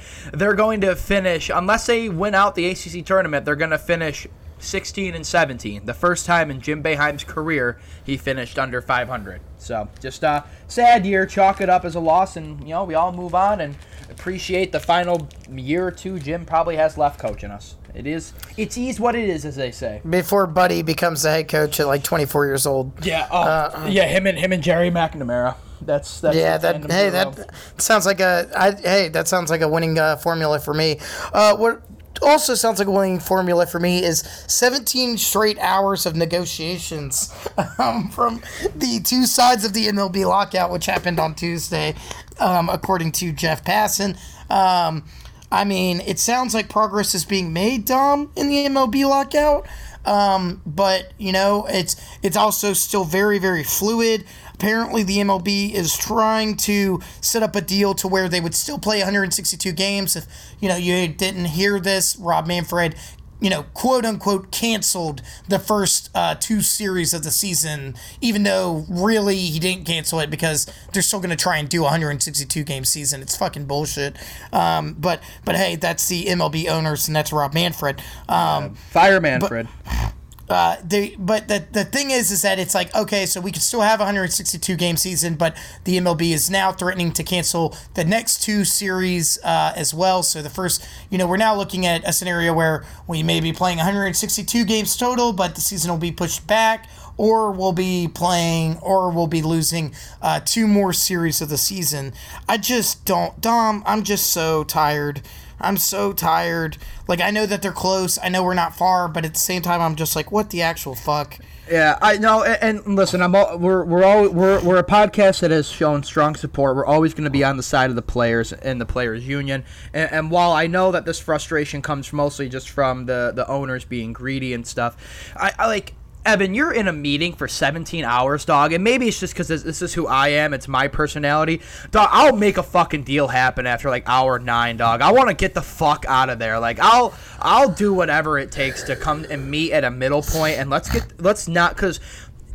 going 0.55 0.81
to 0.81 0.95
finish 0.95 1.49
unless 1.53 1.85
they 1.87 2.09
win 2.09 2.35
out 2.35 2.55
the 2.55 2.67
ACC 2.67 3.05
tournament, 3.05 3.45
they're 3.45 3.55
going 3.55 3.71
to 3.71 3.77
finish 3.77 4.27
16 4.61 5.15
and 5.15 5.25
17. 5.25 5.85
The 5.85 5.93
first 5.93 6.25
time 6.25 6.51
in 6.51 6.61
Jim 6.61 6.81
Boeheim's 6.83 7.23
career 7.23 7.79
he 8.03 8.17
finished 8.17 8.57
under 8.57 8.81
500. 8.81 9.41
So 9.57 9.89
just 9.99 10.23
a 10.23 10.45
sad 10.67 11.05
year. 11.05 11.25
Chalk 11.25 11.61
it 11.61 11.69
up 11.69 11.85
as 11.85 11.95
a 11.95 11.99
loss, 11.99 12.35
and 12.35 12.61
you 12.61 12.69
know 12.69 12.83
we 12.83 12.93
all 12.93 13.11
move 13.11 13.35
on 13.35 13.61
and 13.61 13.75
appreciate 14.09 14.71
the 14.71 14.79
final 14.79 15.27
year 15.51 15.87
or 15.87 15.91
two 15.91 16.19
Jim 16.19 16.45
probably 16.45 16.75
has 16.75 16.97
left 16.97 17.19
coaching 17.19 17.51
us. 17.51 17.75
It 17.93 18.07
is 18.07 18.33
it's 18.57 18.77
is 18.77 18.99
what 18.99 19.15
it 19.15 19.27
is, 19.27 19.45
as 19.45 19.55
they 19.55 19.71
say. 19.71 20.01
Before 20.09 20.47
Buddy 20.47 20.81
becomes 20.81 21.23
the 21.23 21.31
head 21.31 21.47
coach 21.47 21.79
at 21.79 21.87
like 21.87 22.03
24 22.03 22.45
years 22.45 22.65
old. 22.65 23.05
Yeah. 23.05 23.27
Oh, 23.29 23.41
uh, 23.41 23.87
yeah. 23.89 24.05
Him 24.07 24.27
and 24.27 24.37
him 24.37 24.51
and 24.53 24.63
Gerry 24.63 24.89
McNamara. 24.89 25.55
That's 25.81 26.21
that's 26.21 26.37
yeah. 26.37 26.57
That 26.57 26.89
hey, 26.89 27.09
that 27.09 27.53
sounds 27.77 28.05
like 28.05 28.19
a 28.19 28.49
I, 28.55 28.71
hey, 28.71 29.07
that 29.09 29.27
sounds 29.27 29.49
like 29.49 29.61
a 29.61 29.67
winning 29.67 29.97
uh, 29.97 30.15
formula 30.17 30.59
for 30.59 30.73
me. 30.73 30.99
Uh, 31.33 31.55
what 31.57 31.81
also 32.21 32.55
sounds 32.55 32.79
like 32.79 32.87
a 32.87 32.91
winning 32.91 33.19
formula 33.19 33.65
for 33.65 33.79
me 33.79 34.03
is 34.03 34.19
17 34.47 35.17
straight 35.17 35.57
hours 35.59 36.05
of 36.05 36.15
negotiations 36.15 37.33
um, 37.77 38.09
from 38.09 38.41
the 38.75 38.99
two 39.03 39.25
sides 39.25 39.65
of 39.65 39.73
the 39.73 39.87
MLB 39.87 40.25
lockout, 40.25 40.71
which 40.71 40.85
happened 40.85 41.19
on 41.19 41.35
Tuesday, 41.35 41.95
um, 42.39 42.69
according 42.69 43.11
to 43.13 43.31
Jeff 43.31 43.63
Passan. 43.63 44.17
Um, 44.49 45.03
I 45.51 45.65
mean, 45.65 45.99
it 46.01 46.17
sounds 46.17 46.53
like 46.53 46.69
progress 46.69 47.13
is 47.13 47.25
being 47.25 47.51
made, 47.51 47.85
Dom, 47.85 48.31
in 48.35 48.47
the 48.47 48.65
MLB 48.67 49.07
lockout. 49.07 49.67
Um, 50.05 50.61
but 50.65 51.11
you 51.19 51.31
know, 51.31 51.67
it's 51.69 51.95
it's 52.23 52.37
also 52.37 52.73
still 52.73 53.03
very 53.03 53.37
very 53.37 53.63
fluid. 53.63 54.25
Apparently, 54.61 55.01
the 55.01 55.17
MLB 55.17 55.73
is 55.73 55.97
trying 55.97 56.55
to 56.57 56.99
set 57.19 57.41
up 57.41 57.55
a 57.55 57.61
deal 57.61 57.95
to 57.95 58.07
where 58.07 58.29
they 58.29 58.39
would 58.39 58.53
still 58.53 58.77
play 58.77 58.99
162 58.99 59.71
games. 59.71 60.15
If 60.15 60.27
you 60.59 60.69
know 60.69 60.75
you 60.75 61.07
didn't 61.07 61.45
hear 61.45 61.79
this, 61.79 62.15
Rob 62.15 62.45
Manfred 62.45 62.93
you 63.39 63.49
know, 63.49 63.63
quote 63.73 64.05
unquote, 64.05 64.51
canceled 64.51 65.23
the 65.49 65.57
first 65.57 66.11
uh, 66.13 66.35
two 66.35 66.61
series 66.61 67.11
of 67.11 67.23
the 67.23 67.31
season, 67.31 67.95
even 68.21 68.43
though 68.43 68.85
really 68.87 69.35
he 69.35 69.57
didn't 69.57 69.85
cancel 69.85 70.19
it 70.19 70.29
because 70.29 70.67
they're 70.93 71.01
still 71.01 71.19
going 71.19 71.31
to 71.31 71.35
try 71.35 71.57
and 71.57 71.67
do 71.67 71.79
a 71.79 71.85
162 71.85 72.63
game 72.63 72.85
season. 72.85 73.19
It's 73.23 73.35
fucking 73.35 73.65
bullshit. 73.65 74.15
Um, 74.53 74.93
but 74.93 75.23
but 75.43 75.55
hey, 75.55 75.75
that's 75.75 76.07
the 76.07 76.25
MLB 76.25 76.67
owners 76.67 77.07
and 77.07 77.15
that's 77.15 77.33
Rob 77.33 77.55
Manfred. 77.55 77.99
Um, 78.29 78.75
Fire 78.75 79.19
Manfred. 79.19 79.67
But, 79.83 80.13
uh, 80.51 80.77
they, 80.83 81.15
but 81.17 81.47
the, 81.47 81.65
the 81.71 81.85
thing 81.85 82.11
is, 82.11 82.31
is 82.31 82.41
that 82.41 82.59
it's 82.59 82.75
like 82.75 82.93
okay, 82.95 83.25
so 83.25 83.41
we 83.41 83.51
could 83.51 83.61
still 83.61 83.81
have 83.81 83.99
162 83.99 84.75
game 84.75 84.97
season, 84.97 85.35
but 85.35 85.55
the 85.85 85.97
MLB 85.97 86.31
is 86.31 86.49
now 86.49 86.71
threatening 86.71 87.11
to 87.13 87.23
cancel 87.23 87.75
the 87.93 88.03
next 88.03 88.43
two 88.43 88.65
series 88.65 89.39
uh, 89.43 89.73
as 89.75 89.93
well. 89.93 90.23
So 90.23 90.41
the 90.41 90.49
first, 90.49 90.85
you 91.09 91.17
know, 91.17 91.27
we're 91.27 91.37
now 91.37 91.55
looking 91.55 91.85
at 91.85 92.07
a 92.07 92.13
scenario 92.13 92.53
where 92.53 92.85
we 93.07 93.23
may 93.23 93.39
be 93.39 93.53
playing 93.53 93.77
162 93.77 94.65
games 94.65 94.95
total, 94.95 95.33
but 95.33 95.55
the 95.55 95.61
season 95.61 95.89
will 95.89 95.97
be 95.97 96.11
pushed 96.11 96.45
back, 96.47 96.89
or 97.17 97.51
we'll 97.51 97.73
be 97.73 98.07
playing, 98.07 98.77
or 98.79 99.09
we'll 99.09 99.27
be 99.27 99.41
losing 99.41 99.93
uh, 100.21 100.39
two 100.43 100.67
more 100.67 100.93
series 100.93 101.41
of 101.41 101.49
the 101.49 101.57
season. 101.57 102.13
I 102.47 102.57
just 102.57 103.05
don't, 103.05 103.39
Dom. 103.41 103.83
I'm 103.85 104.03
just 104.03 104.31
so 104.31 104.63
tired 104.63 105.21
I'm 105.61 105.77
so 105.77 106.13
tired. 106.13 106.77
Like 107.07 107.21
I 107.21 107.31
know 107.31 107.45
that 107.45 107.61
they're 107.61 107.71
close. 107.71 108.17
I 108.21 108.29
know 108.29 108.43
we're 108.43 108.53
not 108.53 108.75
far, 108.75 109.07
but 109.07 109.25
at 109.25 109.33
the 109.33 109.39
same 109.39 109.61
time, 109.61 109.81
I'm 109.81 109.95
just 109.95 110.15
like, 110.15 110.31
what 110.31 110.49
the 110.49 110.61
actual 110.61 110.95
fuck? 110.95 111.37
Yeah, 111.69 111.97
I 112.01 112.17
know. 112.17 112.43
And, 112.43 112.79
and 112.85 112.95
listen, 112.95 113.21
I'm 113.21 113.33
all, 113.33 113.57
we're 113.57 113.83
we're 113.85 114.03
all 114.03 114.27
we're 114.27 114.61
we're 114.61 114.77
a 114.77 114.83
podcast 114.83 115.39
that 115.39 115.51
has 115.51 115.69
shown 115.69 116.03
strong 116.03 116.35
support. 116.35 116.75
We're 116.75 116.85
always 116.85 117.13
going 117.13 117.23
to 117.23 117.29
be 117.29 117.43
on 117.43 117.55
the 117.55 117.63
side 117.63 117.89
of 117.89 117.95
the 117.95 118.01
players 118.01 118.51
and 118.51 118.81
the 118.81 118.85
players 118.85 119.25
union. 119.25 119.63
And, 119.93 120.11
and 120.11 120.31
while 120.31 120.51
I 120.51 120.67
know 120.67 120.91
that 120.91 121.05
this 121.05 121.19
frustration 121.19 121.81
comes 121.81 122.11
mostly 122.11 122.49
just 122.49 122.69
from 122.69 123.05
the 123.05 123.31
the 123.33 123.47
owners 123.47 123.85
being 123.85 124.11
greedy 124.11 124.53
and 124.53 124.67
stuff, 124.67 124.97
I, 125.37 125.53
I 125.57 125.67
like 125.67 125.93
Evan, 126.23 126.53
you're 126.53 126.71
in 126.71 126.87
a 126.87 126.93
meeting 126.93 127.33
for 127.33 127.47
17 127.47 128.05
hours, 128.05 128.45
dog, 128.45 128.73
and 128.73 128.83
maybe 128.83 129.07
it's 129.07 129.19
just 129.19 129.33
because 129.33 129.47
this, 129.47 129.81
is 129.81 129.93
who 129.95 130.05
I 130.05 130.29
am. 130.29 130.53
It's 130.53 130.67
my 130.67 130.87
personality, 130.87 131.61
dog. 131.89 132.09
I'll 132.11 132.35
make 132.35 132.57
a 132.57 132.63
fucking 132.63 133.03
deal 133.03 133.27
happen 133.27 133.65
after 133.65 133.89
like 133.89 134.07
hour 134.07 134.37
nine, 134.37 134.77
dog. 134.77 135.01
I 135.01 135.11
want 135.11 135.29
to 135.29 135.33
get 135.33 135.55
the 135.55 135.63
fuck 135.63 136.05
out 136.07 136.29
of 136.29 136.37
there. 136.37 136.59
Like 136.59 136.77
I'll 136.79 137.15
I'll 137.39 137.69
do 137.69 137.91
whatever 137.91 138.37
it 138.37 138.51
takes 138.51 138.83
to 138.83 138.95
come 138.95 139.25
and 139.31 139.49
meet 139.49 139.71
at 139.71 139.83
a 139.83 139.89
middle 139.89 140.21
point, 140.21 140.59
and 140.59 140.69
let's 140.69 140.89
get 140.89 141.19
let's 141.19 141.47
not 141.47 141.75
because 141.75 141.99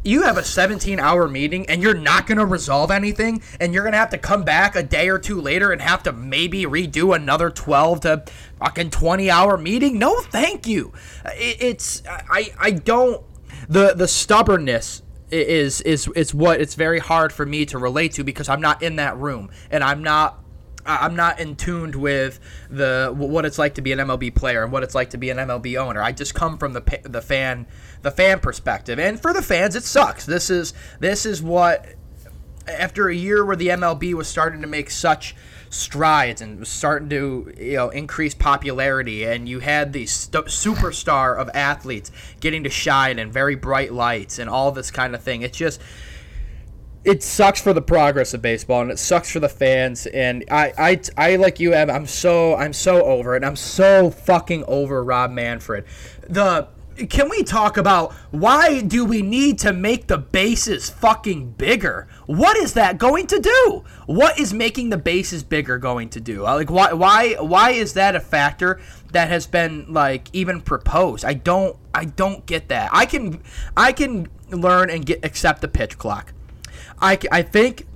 you 0.04 0.22
have 0.22 0.38
a 0.38 0.44
17 0.44 1.00
hour 1.00 1.26
meeting 1.26 1.68
and 1.68 1.82
you're 1.82 1.92
not 1.92 2.28
going 2.28 2.38
to 2.38 2.46
resolve 2.46 2.92
anything 2.92 3.42
and 3.58 3.74
you're 3.74 3.82
going 3.82 3.92
to 3.92 3.98
have 3.98 4.10
to 4.10 4.18
come 4.18 4.44
back 4.44 4.76
a 4.76 4.82
day 4.84 5.08
or 5.08 5.18
two 5.18 5.40
later 5.40 5.72
and 5.72 5.82
have 5.82 6.04
to 6.04 6.12
maybe 6.12 6.64
redo 6.64 7.16
another 7.16 7.50
12 7.50 8.02
to 8.02 8.24
fucking 8.60 8.90
20 8.90 9.28
hour 9.28 9.58
meeting 9.58 9.98
no 9.98 10.20
thank 10.20 10.68
you 10.68 10.92
it, 11.24 11.56
it's 11.60 12.02
i 12.06 12.52
i 12.60 12.70
don't 12.70 13.20
the 13.68 13.94
the 13.94 14.08
stubbornness 14.08 15.02
is 15.30 15.80
is 15.80 16.08
is 16.14 16.32
what 16.32 16.60
it's 16.60 16.74
very 16.74 17.00
hard 17.00 17.32
for 17.32 17.44
me 17.44 17.66
to 17.66 17.78
relate 17.78 18.12
to 18.12 18.24
because 18.24 18.48
I'm 18.48 18.60
not 18.60 18.82
in 18.82 18.96
that 18.96 19.16
room 19.16 19.50
and 19.70 19.82
I'm 19.82 20.02
not 20.02 20.42
I'm 20.86 21.16
not 21.16 21.40
in 21.40 21.56
tuned 21.56 21.96
with 21.96 22.38
the 22.70 23.12
what 23.14 23.44
it's 23.44 23.58
like 23.58 23.74
to 23.74 23.82
be 23.82 23.92
an 23.92 23.98
MLB 23.98 24.34
player 24.34 24.62
and 24.62 24.72
what 24.72 24.82
it's 24.82 24.94
like 24.94 25.10
to 25.10 25.18
be 25.18 25.30
an 25.30 25.36
MLB 25.38 25.76
owner. 25.76 26.00
I 26.00 26.12
just 26.12 26.34
come 26.34 26.58
from 26.58 26.72
the 26.72 27.00
the 27.02 27.20
fan 27.20 27.66
the 28.02 28.10
fan 28.10 28.38
perspective, 28.38 28.98
and 28.98 29.20
for 29.20 29.32
the 29.32 29.42
fans, 29.42 29.74
it 29.74 29.82
sucks. 29.82 30.24
This 30.26 30.48
is 30.48 30.74
this 31.00 31.26
is 31.26 31.42
what 31.42 31.86
after 32.68 33.08
a 33.08 33.14
year 33.14 33.44
where 33.44 33.56
the 33.56 33.68
MLB 33.68 34.14
was 34.14 34.28
starting 34.28 34.60
to 34.60 34.66
make 34.66 34.90
such 34.90 35.34
strides 35.76 36.40
and 36.40 36.58
was 36.58 36.68
starting 36.68 37.08
to 37.08 37.52
you 37.58 37.76
know 37.76 37.90
increase 37.90 38.34
popularity 38.34 39.24
and 39.24 39.48
you 39.48 39.60
had 39.60 39.92
the 39.92 40.06
st- 40.06 40.46
superstar 40.46 41.36
of 41.36 41.50
athletes 41.54 42.10
getting 42.40 42.64
to 42.64 42.70
shine 42.70 43.18
in 43.18 43.30
very 43.30 43.54
bright 43.54 43.92
lights 43.92 44.38
and 44.38 44.50
all 44.50 44.72
this 44.72 44.90
kind 44.90 45.14
of 45.14 45.22
thing. 45.22 45.42
It's 45.42 45.58
just 45.58 45.80
it 47.04 47.22
sucks 47.22 47.60
for 47.60 47.72
the 47.72 47.82
progress 47.82 48.34
of 48.34 48.42
baseball 48.42 48.82
and 48.82 48.90
it 48.90 48.98
sucks 48.98 49.30
for 49.30 49.38
the 49.38 49.48
fans 49.48 50.06
and 50.06 50.44
I, 50.50 50.72
I, 50.76 51.00
I 51.16 51.36
like 51.36 51.60
you 51.60 51.72
I'm 51.72 52.06
so 52.06 52.56
I'm 52.56 52.72
so 52.72 53.04
over 53.04 53.36
it 53.36 53.44
I'm 53.44 53.56
so 53.56 54.10
fucking 54.10 54.64
over 54.66 55.04
Rob 55.04 55.30
Manfred. 55.30 55.84
The 56.28 56.68
can 56.96 57.28
we 57.28 57.42
talk 57.42 57.76
about 57.76 58.12
why 58.30 58.80
do 58.80 59.04
we 59.04 59.20
need 59.22 59.58
to 59.60 59.72
make 59.72 60.06
the 60.06 60.16
bases 60.16 60.88
fucking 60.88 61.52
bigger? 61.52 62.08
What 62.26 62.56
is 62.56 62.72
that 62.74 62.98
going 62.98 63.26
to 63.28 63.38
do? 63.38 63.84
What 64.06 64.38
is 64.38 64.54
making 64.54 64.90
the 64.90 64.96
bases 64.96 65.42
bigger 65.42 65.78
going 65.78 66.08
to 66.10 66.20
do? 66.20 66.46
Uh, 66.46 66.54
like 66.54 66.70
why 66.70 66.92
why 66.92 67.34
why 67.34 67.70
is 67.70 67.92
that 67.94 68.16
a 68.16 68.20
factor 68.20 68.80
that 69.12 69.28
has 69.28 69.46
been 69.46 69.92
like 69.92 70.28
even 70.32 70.60
proposed? 70.60 71.24
I 71.24 71.34
don't 71.34 71.76
I 71.94 72.06
don't 72.06 72.46
get 72.46 72.68
that. 72.68 72.90
I 72.92 73.06
can 73.06 73.42
I 73.76 73.92
can 73.92 74.28
learn 74.50 74.90
and 74.90 75.04
get 75.04 75.24
accept 75.24 75.60
the 75.60 75.68
pitch 75.68 75.98
clock. 75.98 76.32
I 77.00 77.18
I 77.30 77.42
think 77.42 77.86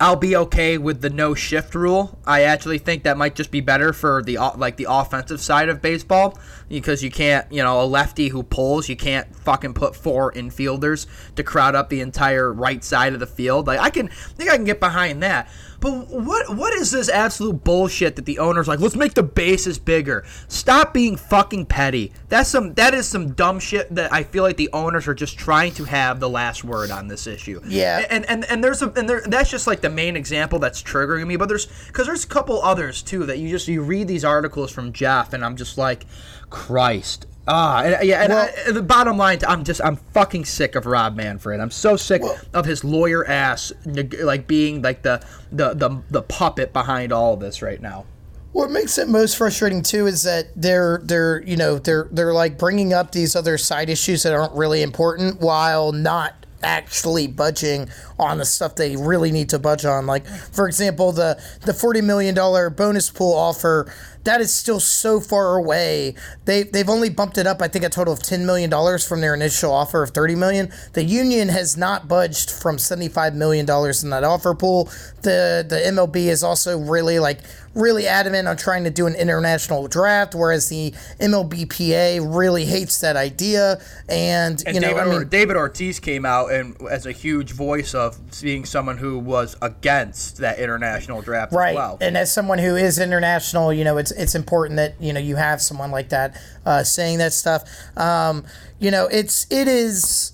I'll 0.00 0.16
be 0.16 0.36
okay 0.36 0.78
with 0.78 1.00
the 1.00 1.10
no 1.10 1.34
shift 1.34 1.74
rule. 1.74 2.18
I 2.24 2.42
actually 2.42 2.78
think 2.78 3.02
that 3.02 3.16
might 3.16 3.34
just 3.34 3.50
be 3.50 3.60
better 3.60 3.92
for 3.92 4.22
the 4.22 4.38
like 4.56 4.76
the 4.76 4.86
offensive 4.88 5.40
side 5.40 5.68
of 5.68 5.82
baseball 5.82 6.38
because 6.68 7.02
you 7.02 7.10
can't, 7.10 7.50
you 7.52 7.62
know, 7.62 7.82
a 7.82 7.86
lefty 7.86 8.28
who 8.28 8.42
pulls, 8.42 8.88
you 8.88 8.96
can't 8.96 9.34
fucking 9.36 9.74
put 9.74 9.96
four 9.96 10.32
infielders 10.32 11.06
to 11.36 11.42
crowd 11.42 11.74
up 11.74 11.88
the 11.88 12.00
entire 12.00 12.52
right 12.52 12.84
side 12.84 13.14
of 13.14 13.20
the 13.20 13.26
field. 13.26 13.66
Like 13.66 13.80
I 13.80 13.90
can 13.90 14.08
I 14.08 14.12
think 14.12 14.50
I 14.50 14.56
can 14.56 14.64
get 14.64 14.80
behind 14.80 15.22
that. 15.22 15.48
But 15.80 16.08
what 16.08 16.56
what 16.56 16.74
is 16.74 16.90
this 16.90 17.08
absolute 17.08 17.62
bullshit 17.62 18.16
that 18.16 18.26
the 18.26 18.40
owners 18.40 18.66
like? 18.66 18.80
Let's 18.80 18.96
make 18.96 19.14
the 19.14 19.22
bases 19.22 19.78
bigger. 19.78 20.24
Stop 20.48 20.92
being 20.92 21.16
fucking 21.16 21.66
petty. 21.66 22.12
That's 22.28 22.48
some 22.48 22.74
that 22.74 22.94
is 22.94 23.06
some 23.06 23.32
dumb 23.32 23.60
shit 23.60 23.94
that 23.94 24.12
I 24.12 24.24
feel 24.24 24.42
like 24.42 24.56
the 24.56 24.70
owners 24.72 25.06
are 25.06 25.14
just 25.14 25.38
trying 25.38 25.72
to 25.74 25.84
have 25.84 26.18
the 26.18 26.28
last 26.28 26.64
word 26.64 26.90
on 26.90 27.06
this 27.06 27.26
issue. 27.26 27.60
Yeah. 27.64 28.04
And 28.10 28.28
and 28.28 28.44
and 28.46 28.62
there's 28.62 28.82
a 28.82 28.90
and 28.90 29.08
there 29.08 29.22
that's 29.24 29.50
just 29.50 29.68
like 29.68 29.80
the 29.80 29.90
main 29.90 30.16
example 30.16 30.58
that's 30.58 30.82
triggering 30.82 31.26
me. 31.26 31.36
But 31.36 31.48
there's 31.48 31.66
because 31.86 32.06
there's 32.06 32.24
a 32.24 32.28
couple 32.28 32.60
others 32.62 33.02
too 33.02 33.26
that 33.26 33.38
you 33.38 33.48
just 33.48 33.68
you 33.68 33.82
read 33.82 34.08
these 34.08 34.24
articles 34.24 34.72
from 34.72 34.92
Jeff 34.92 35.32
and 35.32 35.44
I'm 35.44 35.56
just 35.56 35.78
like, 35.78 36.06
Christ. 36.50 37.26
Ah, 37.46 37.82
and, 37.82 38.06
yeah, 38.06 38.22
and, 38.22 38.32
well, 38.32 38.50
I, 38.66 38.72
the 38.72 38.82
bottom 38.82 39.16
line, 39.16 39.38
I'm 39.48 39.64
just, 39.64 39.80
I'm 39.82 39.96
fucking 39.96 40.44
sick 40.44 40.74
of 40.74 40.84
Rob 40.84 41.16
Manfred. 41.16 41.60
I'm 41.60 41.70
so 41.70 41.96
sick 41.96 42.22
well, 42.22 42.38
of 42.52 42.66
his 42.66 42.84
lawyer 42.84 43.26
ass, 43.26 43.72
like 43.86 44.46
being 44.46 44.82
like 44.82 45.02
the, 45.02 45.24
the, 45.50 45.72
the, 45.72 46.02
the 46.10 46.22
puppet 46.22 46.74
behind 46.74 47.10
all 47.10 47.34
of 47.34 47.40
this 47.40 47.62
right 47.62 47.80
now. 47.80 48.04
What 48.52 48.70
makes 48.70 48.98
it 48.98 49.08
most 49.08 49.36
frustrating 49.36 49.82
too 49.82 50.06
is 50.06 50.22
that 50.24 50.48
they're 50.56 51.00
they're 51.04 51.42
you 51.42 51.56
know 51.56 51.78
they're 51.78 52.08
they're 52.10 52.32
like 52.32 52.58
bringing 52.58 52.92
up 52.92 53.12
these 53.12 53.36
other 53.36 53.58
side 53.58 53.90
issues 53.90 54.22
that 54.22 54.32
aren't 54.32 54.54
really 54.54 54.82
important 54.82 55.40
while 55.40 55.92
not 55.92 56.46
actually 56.62 57.26
budging 57.26 57.88
on 58.18 58.38
the 58.38 58.44
stuff 58.44 58.74
they 58.74 58.96
really 58.96 59.30
need 59.30 59.48
to 59.50 59.58
budge 59.58 59.84
on. 59.84 60.06
Like 60.06 60.26
for 60.26 60.66
example, 60.66 61.12
the 61.12 61.40
the 61.66 61.74
forty 61.74 62.00
million 62.00 62.34
dollar 62.34 62.70
bonus 62.70 63.10
pool 63.10 63.34
offer 63.34 63.92
that 64.28 64.42
is 64.42 64.52
still 64.52 64.78
so 64.78 65.20
far 65.20 65.56
away. 65.56 66.14
They 66.44 66.62
they've 66.62 66.88
only 66.88 67.08
bumped 67.08 67.38
it 67.38 67.46
up, 67.46 67.62
I 67.62 67.68
think, 67.68 67.82
a 67.82 67.88
total 67.88 68.12
of 68.12 68.22
ten 68.22 68.44
million 68.44 68.68
dollars 68.68 69.06
from 69.08 69.22
their 69.22 69.32
initial 69.32 69.72
offer 69.72 70.02
of 70.02 70.10
thirty 70.10 70.34
million. 70.34 70.70
The 70.92 71.02
union 71.02 71.48
has 71.48 71.78
not 71.78 72.08
budged 72.08 72.50
from 72.50 72.78
seventy 72.78 73.08
five 73.08 73.34
million 73.34 73.64
dollars 73.64 74.04
in 74.04 74.10
that 74.10 74.24
offer 74.24 74.54
pool. 74.54 74.90
The 75.22 75.64
the 75.66 75.76
MLB 75.76 76.26
is 76.26 76.44
also 76.44 76.78
really 76.78 77.18
like 77.18 77.38
really 77.78 78.06
adamant 78.06 78.48
on 78.48 78.56
trying 78.56 78.84
to 78.84 78.90
do 78.90 79.06
an 79.06 79.14
international 79.14 79.86
draft, 79.88 80.34
whereas 80.34 80.68
the 80.68 80.92
MLBPA 81.20 82.20
really 82.36 82.64
hates 82.64 83.00
that 83.00 83.16
idea. 83.16 83.80
And, 84.08 84.62
And 84.66 84.74
you 84.74 84.80
know, 84.80 84.88
David, 84.88 85.00
I 85.02 85.06
Or- 85.06 85.18
mean, 85.20 85.28
David 85.28 85.56
Ortiz 85.56 86.00
came 86.00 86.24
out 86.26 86.52
and 86.52 86.76
as 86.90 87.06
a 87.06 87.12
huge 87.12 87.52
voice 87.52 87.94
of 87.94 88.18
being 88.42 88.64
someone 88.64 88.98
who 88.98 89.18
was 89.18 89.56
against 89.62 90.38
that 90.38 90.58
international 90.58 91.22
draft 91.22 91.52
right. 91.52 91.70
as 91.70 91.76
well. 91.76 91.98
And 92.00 92.16
as 92.16 92.32
someone 92.32 92.58
who 92.58 92.76
is 92.76 92.98
international, 92.98 93.72
you 93.72 93.84
know, 93.84 93.96
it's 93.98 94.10
it's 94.12 94.34
important 94.34 94.76
that 94.76 94.94
you 95.00 95.12
know 95.12 95.20
you 95.20 95.36
have 95.36 95.60
someone 95.62 95.90
like 95.90 96.08
that 96.10 96.40
uh, 96.66 96.82
saying 96.82 97.18
that 97.18 97.32
stuff. 97.32 97.64
Um, 97.96 98.44
you 98.78 98.90
know, 98.90 99.06
it's 99.06 99.46
it 99.50 99.68
is. 99.68 100.27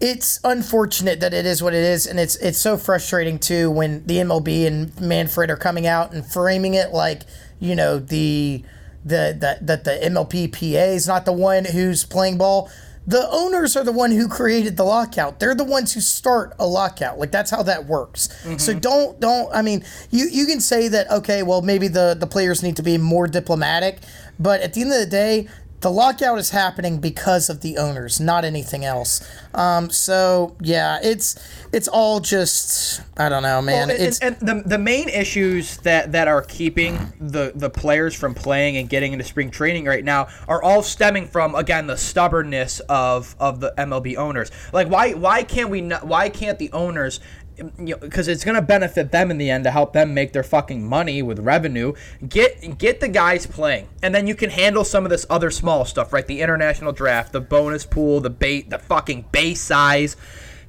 It's 0.00 0.40
unfortunate 0.44 1.20
that 1.20 1.32
it 1.32 1.46
is 1.46 1.62
what 1.62 1.72
it 1.72 1.82
is, 1.82 2.06
and 2.06 2.20
it's 2.20 2.36
it's 2.36 2.58
so 2.58 2.76
frustrating 2.76 3.38
too 3.38 3.70
when 3.70 4.06
the 4.06 4.18
MLB 4.18 4.66
and 4.66 5.00
Manfred 5.00 5.50
are 5.50 5.56
coming 5.56 5.86
out 5.86 6.12
and 6.12 6.24
framing 6.24 6.74
it 6.74 6.92
like 6.92 7.22
you 7.60 7.74
know 7.74 7.98
the 7.98 8.62
the 9.04 9.36
the 9.38 9.58
that 9.62 9.84
the 9.84 9.98
MLBPA 10.02 10.94
is 10.94 11.06
not 11.06 11.24
the 11.24 11.32
one 11.32 11.64
who's 11.64 12.04
playing 12.04 12.36
ball. 12.36 12.70
The 13.06 13.26
owners 13.30 13.76
are 13.76 13.84
the 13.84 13.92
one 13.92 14.10
who 14.10 14.26
created 14.26 14.76
the 14.76 14.82
lockout. 14.82 15.38
They're 15.38 15.54
the 15.54 15.62
ones 15.62 15.94
who 15.94 16.00
start 16.00 16.54
a 16.58 16.66
lockout. 16.66 17.18
Like 17.20 17.30
that's 17.30 17.52
how 17.52 17.62
that 17.62 17.86
works. 17.86 18.28
Mm-hmm. 18.42 18.58
So 18.58 18.74
don't 18.74 19.18
don't. 19.20 19.48
I 19.54 19.62
mean, 19.62 19.84
you 20.10 20.28
you 20.30 20.44
can 20.44 20.60
say 20.60 20.88
that 20.88 21.10
okay. 21.10 21.42
Well, 21.42 21.62
maybe 21.62 21.88
the 21.88 22.16
the 22.18 22.26
players 22.26 22.62
need 22.62 22.76
to 22.76 22.82
be 22.82 22.98
more 22.98 23.28
diplomatic, 23.28 24.00
but 24.38 24.60
at 24.60 24.74
the 24.74 24.82
end 24.82 24.92
of 24.92 24.98
the 24.98 25.06
day, 25.06 25.48
the 25.80 25.90
lockout 25.90 26.38
is 26.38 26.50
happening 26.50 26.98
because 26.98 27.50
of 27.50 27.60
the 27.60 27.76
owners, 27.76 28.18
not 28.18 28.44
anything 28.44 28.84
else. 28.84 29.26
Um, 29.54 29.90
so 29.90 30.56
yeah, 30.60 30.98
it's 31.02 31.36
it's 31.72 31.88
all 31.88 32.20
just 32.20 33.02
I 33.18 33.28
don't 33.28 33.42
know, 33.42 33.60
man. 33.60 33.88
Well, 33.88 33.96
and, 33.96 34.06
it's 34.06 34.18
and 34.20 34.36
the, 34.40 34.62
the 34.66 34.78
main 34.78 35.08
issues 35.08 35.76
that, 35.78 36.12
that 36.12 36.28
are 36.28 36.42
keeping 36.42 37.12
the, 37.20 37.52
the 37.54 37.70
players 37.70 38.14
from 38.14 38.34
playing 38.34 38.76
and 38.76 38.88
getting 38.88 39.12
into 39.12 39.24
spring 39.24 39.50
training 39.50 39.84
right 39.84 40.04
now 40.04 40.28
are 40.48 40.62
all 40.62 40.82
stemming 40.82 41.28
from 41.28 41.54
again 41.54 41.86
the 41.86 41.96
stubbornness 41.96 42.80
of, 42.88 43.36
of 43.38 43.60
the 43.60 43.72
MLB 43.76 44.16
owners. 44.16 44.50
Like 44.72 44.88
why 44.88 45.12
why 45.12 45.42
can't 45.42 45.70
we 45.70 45.82
not, 45.82 46.06
why 46.06 46.28
can't 46.30 46.58
the 46.58 46.72
owners 46.72 47.20
you 47.58 47.94
know, 47.94 47.96
because 47.96 48.28
it's 48.28 48.44
gonna 48.44 48.62
benefit 48.62 49.12
them 49.12 49.30
in 49.30 49.38
the 49.38 49.50
end 49.50 49.64
to 49.64 49.70
help 49.70 49.92
them 49.92 50.14
make 50.14 50.32
their 50.32 50.42
fucking 50.42 50.86
money 50.86 51.22
with 51.22 51.38
revenue. 51.38 51.92
Get 52.28 52.78
get 52.78 53.00
the 53.00 53.08
guys 53.08 53.46
playing, 53.46 53.88
and 54.02 54.14
then 54.14 54.26
you 54.26 54.34
can 54.34 54.50
handle 54.50 54.84
some 54.84 55.04
of 55.04 55.10
this 55.10 55.26
other 55.30 55.50
small 55.50 55.84
stuff, 55.84 56.12
right? 56.12 56.26
The 56.26 56.40
international 56.40 56.92
draft, 56.92 57.32
the 57.32 57.40
bonus 57.40 57.86
pool, 57.86 58.20
the 58.20 58.30
bait, 58.30 58.70
the 58.70 58.78
fucking 58.78 59.26
base 59.32 59.60
size. 59.60 60.16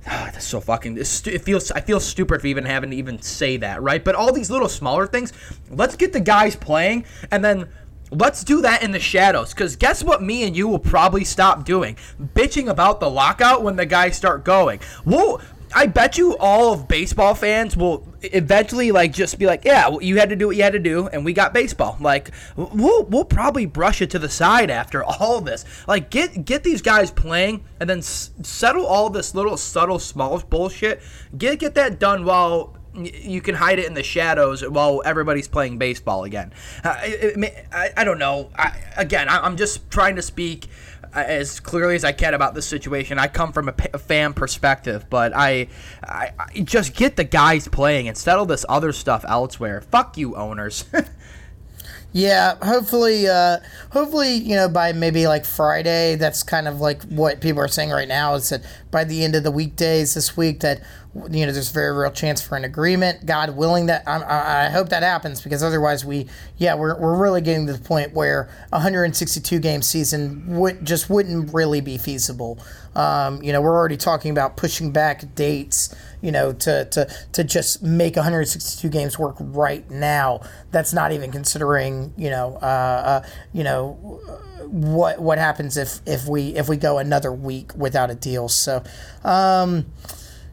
Ah, 0.10 0.30
that's 0.32 0.46
so 0.46 0.62
fucking. 0.62 0.98
It 0.98 1.42
feels. 1.44 1.72
I 1.72 1.82
feel 1.82 2.00
stupid 2.00 2.40
for 2.40 2.48
even 2.48 2.64
having 2.66 2.92
to 2.92 2.96
even 2.96 3.22
say 3.22 3.58
that, 3.58 3.82
right? 3.82 4.04
But 4.04 4.16
all 4.16 4.32
these 4.32 4.50
little 4.50 4.70
smaller 4.70 5.06
things. 5.06 5.34
Let's 5.70 5.98
get 5.98 6.14
the 6.14 6.22
guys 6.22 6.56
playing, 6.56 7.06
and 7.30 7.44
then 7.44 7.68
let's 8.10 8.46
do 8.46 8.62
that 8.62 8.84
in 8.84 8.92
the 8.92 9.00
shadows. 9.02 9.54
Because 9.54 9.76
guess 9.76 10.06
what? 10.06 10.24
Me 10.24 10.44
and 10.44 10.56
you 10.56 10.70
will 10.70 10.80
probably 10.80 11.26
stop 11.26 11.66
doing 11.66 11.98
bitching 12.34 12.70
about 12.70 13.02
the 13.02 13.10
lockout 13.10 13.64
when 13.64 13.76
the 13.76 13.86
guys 13.86 14.16
start 14.16 14.46
going. 14.46 14.80
We'll. 15.04 15.42
I 15.76 15.86
bet 15.88 16.18
you 16.18 16.38
all 16.38 16.74
of 16.74 16.88
baseball 16.88 17.36
fans 17.36 17.76
will 17.76 18.08
eventually 18.22 18.92
like 18.92 19.14
just 19.14 19.38
be 19.38 19.46
like, 19.46 19.66
yeah, 19.66 19.88
well, 19.90 20.02
you 20.02 20.18
had 20.18 20.30
to 20.30 20.36
do 20.36 20.48
what 20.48 20.56
you 20.56 20.64
had 20.64 20.74
to 20.74 20.80
do, 20.80 21.08
and 21.08 21.24
we 21.26 21.34
got 21.34 21.54
baseball. 21.54 21.98
Like 22.00 22.32
we'll 22.56 23.04
we'll 23.04 23.26
probably 23.26 23.66
brush 23.66 24.02
it 24.02 24.10
to 24.12 24.20
the 24.20 24.30
side 24.30 24.70
after 24.70 25.04
all 25.04 25.42
this. 25.42 25.66
Like 25.88 26.10
get 26.10 26.46
get 26.46 26.64
these 26.64 26.82
guys 26.82 27.12
playing, 27.12 27.64
and 27.80 27.90
then 27.90 28.00
s- 28.00 28.32
settle 28.44 28.86
all 28.86 29.10
this 29.10 29.36
little 29.36 29.58
subtle 29.58 30.00
small 30.00 30.40
bullshit. 30.40 31.02
Get 31.38 31.60
get 31.60 31.76
that 31.76 32.00
done 32.00 32.26
while 32.26 32.76
you 32.94 33.42
can 33.42 33.54
hide 33.54 33.78
it 33.78 33.86
in 33.86 33.94
the 33.94 34.02
shadows 34.02 34.68
while 34.68 35.04
everybody's 35.06 35.48
playing 35.48 35.78
baseball 35.78 36.24
again. 36.24 36.52
Uh, 36.84 36.96
it- 37.04 37.68
I, 37.72 37.92
I 37.98 38.04
don't 38.04 38.18
know. 38.20 38.50
I, 38.56 38.74
again, 38.96 39.30
I, 39.30 39.40
I'm 39.46 39.56
just 39.58 39.92
trying 39.92 40.16
to 40.16 40.22
speak 40.24 40.68
as 41.14 41.60
clearly 41.60 41.96
as 41.96 42.04
I 42.04 42.12
can 42.12 42.34
about 42.34 42.54
this 42.54 42.66
situation. 42.66 43.20
I 43.20 43.28
come 43.28 43.52
from 43.52 43.70
a, 43.70 43.98
fan 43.98 44.34
perspective, 44.34 45.06
but 45.10 45.34
I, 45.36 45.68
I, 46.04 46.32
I 46.40 46.60
just 46.62 46.96
get 46.96 47.16
the 47.16 47.24
guys 47.24 47.68
playing 47.68 48.08
and 48.08 48.18
settle 48.18 48.46
this 48.46 48.66
other 48.70 48.92
stuff 48.92 49.26
elsewhere. 49.28 49.82
Fuck 49.82 50.18
you, 50.18 50.36
owners. 50.36 50.86
Yeah, 52.14 52.56
hopefully, 52.64 53.28
uh, 53.28 53.58
hopefully, 53.92 54.36
you 54.36 54.56
know, 54.56 54.70
by 54.70 54.94
maybe 54.94 55.28
like 55.28 55.46
Friday, 55.46 56.16
that's 56.16 56.42
kind 56.42 56.68
of 56.68 56.80
like 56.80 57.04
what 57.04 57.42
people 57.42 57.62
are 57.62 57.68
saying 57.68 57.90
right 57.90 58.08
now 58.08 58.36
is 58.36 58.50
that 58.50 58.64
by 58.92 59.04
the 59.04 59.24
end 59.24 59.36
of 59.36 59.44
the 59.44 59.52
weekdays 59.52 60.14
this 60.14 60.36
week, 60.38 60.62
that 60.62 60.82
you 61.32 61.46
know, 61.46 61.52
there's 61.52 61.70
a 61.70 61.74
very 61.74 61.98
real 61.98 62.12
chance 62.12 62.42
for 62.42 62.56
an 62.56 62.64
agreement. 62.64 63.26
God 63.26 63.56
willing, 63.56 63.88
that 63.88 64.04
I, 64.08 64.18
I, 64.18 64.66
I 64.66 64.70
hope 64.70 64.90
that 64.90 65.04
happens 65.04 65.42
because 65.42 65.64
otherwise, 65.64 66.06
we, 66.06 66.28
yeah, 66.58 66.76
we're, 66.76 67.00
we're 67.00 67.18
really 67.18 67.42
getting 67.42 67.68
to 67.68 67.74
the 67.74 67.80
point 67.80 68.14
where 68.14 68.50
162 68.70 69.60
game 69.60 69.82
season 69.82 70.46
would 70.58 70.86
just 70.86 71.10
wouldn't 71.10 71.54
really 71.54 71.82
be 71.82 71.98
feasible. 71.98 72.60
Um, 72.96 73.42
you 73.44 73.52
know, 73.52 73.62
we're 73.62 73.76
already 73.76 73.98
talking 73.98 74.32
about 74.32 74.58
pushing 74.58 74.92
back 74.92 75.36
dates 75.36 75.94
you 76.22 76.32
know, 76.32 76.52
to, 76.52 76.86
to, 76.86 77.08
to 77.34 77.44
just 77.44 77.84
make 77.84 78.16
162 78.16 78.90
games 78.90 79.20
work 79.20 79.36
right 79.40 79.90
now. 79.90 80.42
That's 80.72 80.94
not 80.94 81.12
even 81.12 81.32
considering, 81.32 82.14
you 82.18 82.30
know, 82.30 82.58
uh, 82.62 82.66
uh, 83.24 83.28
you 83.54 83.64
know, 83.64 84.20
what 84.68 85.20
what 85.20 85.38
happens 85.38 85.78
if, 85.78 86.02
if 86.06 86.28
we 86.28 86.56
if 86.56 86.68
we 86.68 86.76
go 86.76 86.98
another 86.98 87.32
week 87.32 87.72
without 87.76 88.10
a 88.10 88.16
deal. 88.16 88.50
So, 88.50 88.84
um, 89.24 89.86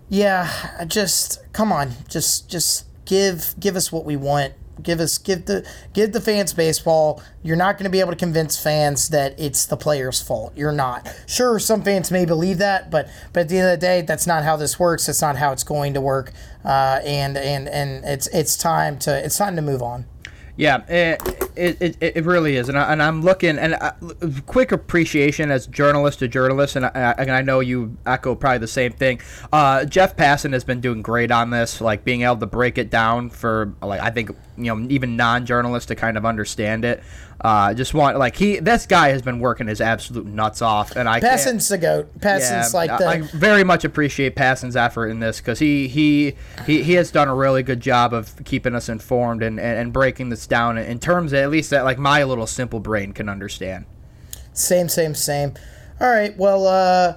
yeah, 0.08 0.84
just 0.86 1.40
come 1.52 1.72
on, 1.72 1.92
just 2.08 2.48
just 2.48 2.86
give 3.04 3.54
give 3.58 3.76
us 3.76 3.90
what 3.92 4.04
we 4.04 4.16
want. 4.16 4.54
Give 4.82 4.98
us 4.98 5.18
give 5.18 5.46
the 5.46 5.66
give 5.92 6.12
the 6.12 6.20
fans 6.20 6.52
baseball. 6.52 7.22
You're 7.42 7.56
not 7.56 7.78
going 7.78 7.84
to 7.84 7.90
be 7.90 8.00
able 8.00 8.10
to 8.10 8.16
convince 8.16 8.60
fans 8.60 9.08
that 9.10 9.38
it's 9.38 9.66
the 9.66 9.76
players' 9.76 10.20
fault. 10.20 10.52
You're 10.56 10.72
not. 10.72 11.08
Sure, 11.26 11.58
some 11.60 11.82
fans 11.82 12.10
may 12.10 12.24
believe 12.24 12.58
that, 12.58 12.90
but 12.90 13.08
but 13.32 13.40
at 13.40 13.48
the 13.48 13.58
end 13.58 13.68
of 13.68 13.80
the 13.80 13.86
day, 13.86 14.02
that's 14.02 14.26
not 14.26 14.42
how 14.42 14.56
this 14.56 14.78
works. 14.78 15.06
That's 15.06 15.22
not 15.22 15.36
how 15.36 15.52
it's 15.52 15.64
going 15.64 15.94
to 15.94 16.00
work. 16.00 16.32
Uh, 16.64 17.00
and 17.04 17.36
and 17.36 17.68
and 17.68 18.04
it's 18.04 18.26
it's 18.28 18.56
time 18.56 18.98
to 19.00 19.24
it's 19.24 19.38
time 19.38 19.54
to 19.56 19.62
move 19.62 19.80
on. 19.80 20.06
Yeah, 20.56 20.84
it, 20.88 21.20
it, 21.56 21.96
it, 22.00 22.16
it 22.16 22.24
really 22.24 22.54
is, 22.54 22.68
and, 22.68 22.78
I, 22.78 22.92
and 22.92 23.02
I'm 23.02 23.22
looking 23.22 23.58
and 23.58 23.74
I, 23.74 23.92
quick 24.46 24.70
appreciation 24.70 25.50
as 25.50 25.66
journalist 25.66 26.20
to 26.20 26.28
journalist, 26.28 26.76
and 26.76 26.86
I, 26.86 27.14
and 27.18 27.32
I 27.32 27.42
know 27.42 27.58
you 27.58 27.96
echo 28.06 28.36
probably 28.36 28.58
the 28.58 28.68
same 28.68 28.92
thing. 28.92 29.20
Uh, 29.52 29.84
Jeff 29.84 30.16
Passan 30.16 30.52
has 30.52 30.62
been 30.62 30.80
doing 30.80 31.02
great 31.02 31.32
on 31.32 31.50
this, 31.50 31.80
like 31.80 32.04
being 32.04 32.22
able 32.22 32.36
to 32.36 32.46
break 32.46 32.78
it 32.78 32.88
down 32.88 33.30
for 33.30 33.74
like 33.82 34.00
I 34.00 34.10
think 34.10 34.30
you 34.56 34.76
know 34.76 34.86
even 34.88 35.16
non-journalists 35.16 35.88
to 35.88 35.96
kind 35.96 36.16
of 36.16 36.24
understand 36.24 36.84
it. 36.84 37.02
Uh, 37.44 37.74
just 37.74 37.92
want 37.92 38.16
like 38.18 38.34
he 38.36 38.58
this 38.58 38.86
guy 38.86 39.10
has 39.10 39.20
been 39.20 39.38
working 39.38 39.66
his 39.66 39.82
absolute 39.82 40.24
nuts 40.24 40.62
off, 40.62 40.96
and 40.96 41.06
I 41.06 41.20
can't- 41.20 41.60
the 41.68 41.76
goat. 41.76 42.18
Passan's 42.18 42.72
yeah, 42.72 42.78
like 42.78 42.98
the 42.98 43.06
I 43.06 43.20
very 43.20 43.62
much 43.64 43.84
appreciate 43.84 44.34
Passan's 44.34 44.76
effort 44.76 45.08
in 45.08 45.20
this 45.20 45.40
because 45.40 45.58
he, 45.58 45.86
he 45.86 46.36
he 46.64 46.82
he 46.82 46.94
has 46.94 47.10
done 47.10 47.28
a 47.28 47.34
really 47.34 47.62
good 47.62 47.80
job 47.80 48.14
of 48.14 48.42
keeping 48.46 48.74
us 48.74 48.88
informed 48.88 49.42
and, 49.42 49.60
and, 49.60 49.78
and 49.78 49.92
breaking 49.92 50.30
this 50.30 50.46
down 50.46 50.78
in 50.78 50.98
terms 50.98 51.32
that 51.32 51.42
at 51.42 51.50
least 51.50 51.68
that 51.68 51.84
like 51.84 51.98
my 51.98 52.24
little 52.24 52.46
simple 52.46 52.80
brain 52.80 53.12
can 53.12 53.28
understand. 53.28 53.84
Same, 54.54 54.88
same, 54.88 55.14
same. 55.14 55.52
All 56.00 56.08
right. 56.08 56.34
Well, 56.38 56.66
uh, 56.66 57.14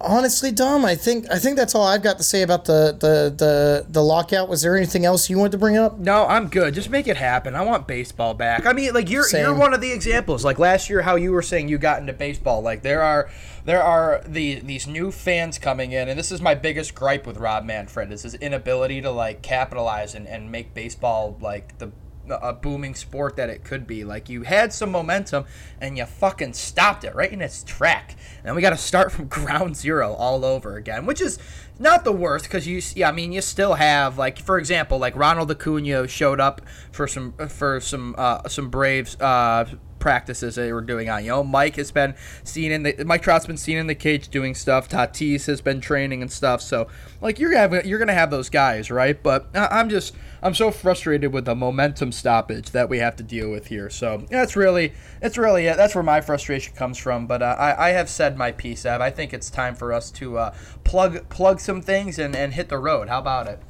honestly, 0.00 0.50
Dom, 0.50 0.84
I 0.84 0.94
think 0.94 1.30
I 1.30 1.38
think 1.38 1.56
that's 1.56 1.74
all 1.74 1.84
I've 1.84 2.02
got 2.02 2.18
to 2.18 2.24
say 2.24 2.42
about 2.42 2.64
the 2.64 2.96
the 2.98 3.34
the, 3.36 3.86
the 3.88 4.02
lockout. 4.02 4.48
Was 4.48 4.62
there 4.62 4.76
anything 4.76 5.04
else 5.04 5.28
you 5.28 5.38
wanted 5.38 5.52
to 5.52 5.58
bring 5.58 5.76
up? 5.76 5.98
No, 5.98 6.26
I'm 6.26 6.48
good. 6.48 6.74
Just 6.74 6.90
make 6.90 7.06
it 7.06 7.16
happen. 7.16 7.54
I 7.54 7.62
want 7.62 7.86
baseball 7.86 8.34
back. 8.34 8.66
I 8.66 8.72
mean, 8.72 8.92
like 8.94 9.10
you're 9.10 9.24
Same. 9.24 9.42
you're 9.44 9.54
one 9.54 9.74
of 9.74 9.80
the 9.80 9.92
examples. 9.92 10.44
Like 10.44 10.58
last 10.58 10.88
year, 10.90 11.02
how 11.02 11.16
you 11.16 11.32
were 11.32 11.42
saying 11.42 11.68
you 11.68 11.78
got 11.78 12.00
into 12.00 12.12
baseball. 12.12 12.62
Like 12.62 12.82
there 12.82 13.02
are 13.02 13.30
there 13.64 13.82
are 13.82 14.22
the 14.26 14.60
these 14.60 14.86
new 14.86 15.10
fans 15.10 15.58
coming 15.58 15.92
in, 15.92 16.08
and 16.08 16.18
this 16.18 16.32
is 16.32 16.40
my 16.40 16.54
biggest 16.54 16.94
gripe 16.94 17.26
with 17.26 17.36
Rob 17.36 17.64
Manfred 17.64 18.12
is 18.12 18.22
his 18.22 18.34
inability 18.34 19.00
to 19.02 19.10
like 19.10 19.42
capitalize 19.42 20.14
and, 20.14 20.26
and 20.26 20.50
make 20.50 20.74
baseball 20.74 21.36
like 21.40 21.78
the 21.78 21.90
a 22.30 22.52
booming 22.52 22.94
sport 22.94 23.36
that 23.36 23.50
it 23.50 23.64
could 23.64 23.86
be. 23.86 24.04
Like 24.04 24.28
you 24.28 24.42
had 24.42 24.72
some 24.72 24.90
momentum 24.90 25.44
and 25.80 25.96
you 25.98 26.06
fucking 26.06 26.54
stopped 26.54 27.04
it 27.04 27.14
right 27.14 27.32
in 27.32 27.40
its 27.40 27.62
track. 27.62 28.16
And 28.44 28.54
we 28.54 28.62
got 28.62 28.70
to 28.70 28.76
start 28.76 29.12
from 29.12 29.26
ground 29.28 29.76
zero 29.76 30.14
all 30.14 30.44
over 30.44 30.76
again, 30.76 31.06
which 31.06 31.20
is 31.20 31.38
not 31.78 32.04
the 32.04 32.12
worst 32.12 32.44
because 32.44 32.66
you 32.66 32.82
yeah 32.94 33.08
I 33.08 33.12
mean 33.12 33.32
you 33.32 33.40
still 33.40 33.74
have 33.74 34.18
like 34.18 34.38
for 34.38 34.58
example 34.58 34.98
like 34.98 35.16
Ronald 35.16 35.50
Acuna 35.50 36.06
showed 36.06 36.38
up 36.38 36.60
for 36.92 37.08
some 37.08 37.32
for 37.48 37.80
some 37.80 38.14
uh, 38.18 38.46
some 38.48 38.68
Braves 38.68 39.18
uh, 39.18 39.64
practices 40.00 40.56
they 40.56 40.72
were 40.72 40.80
doing 40.80 41.08
on. 41.08 41.22
You 41.22 41.30
know, 41.30 41.44
Mike 41.44 41.76
has 41.76 41.92
been 41.92 42.14
seen 42.42 42.72
in 42.72 42.82
the 42.82 43.04
Mike 43.04 43.22
Trout's 43.22 43.46
been 43.46 43.56
seen 43.56 43.78
in 43.78 43.86
the 43.86 43.94
cage 43.94 44.28
doing 44.28 44.54
stuff. 44.54 44.88
Tatis 44.88 45.46
has 45.46 45.60
been 45.60 45.80
training 45.80 46.22
and 46.22 46.32
stuff. 46.32 46.60
So 46.62 46.88
like 47.20 47.38
you're 47.38 47.50
gonna 47.50 47.76
have, 47.76 47.86
you're 47.86 47.98
gonna 47.98 48.14
have 48.14 48.30
those 48.30 48.48
guys, 48.48 48.90
right? 48.90 49.22
But 49.22 49.46
I'm 49.54 49.88
just 49.88 50.14
I'm 50.42 50.54
so 50.54 50.70
frustrated 50.70 51.32
with 51.32 51.44
the 51.44 51.54
momentum 51.54 52.12
stoppage 52.12 52.70
that 52.70 52.88
we 52.88 52.98
have 52.98 53.14
to 53.16 53.22
deal 53.22 53.50
with 53.50 53.68
here. 53.68 53.90
So 53.90 54.24
that's 54.30 54.56
really 54.56 54.92
it's 55.22 55.38
really 55.38 55.66
it. 55.66 55.76
That's 55.76 55.94
where 55.94 56.02
my 56.02 56.20
frustration 56.20 56.74
comes 56.74 56.98
from. 56.98 57.26
But 57.26 57.42
uh, 57.42 57.56
I 57.58 57.88
I 57.88 57.90
have 57.90 58.08
said 58.08 58.36
my 58.36 58.50
piece. 58.50 58.86
I 58.86 59.10
think 59.10 59.32
it's 59.32 59.50
time 59.50 59.74
for 59.74 59.92
us 59.92 60.10
to 60.12 60.38
uh, 60.38 60.54
plug 60.84 61.28
plug 61.28 61.60
some 61.60 61.82
things 61.82 62.18
and 62.18 62.34
and 62.34 62.54
hit 62.54 62.68
the 62.68 62.78
road. 62.78 63.08
How 63.08 63.18
about 63.18 63.46
it? 63.46 63.60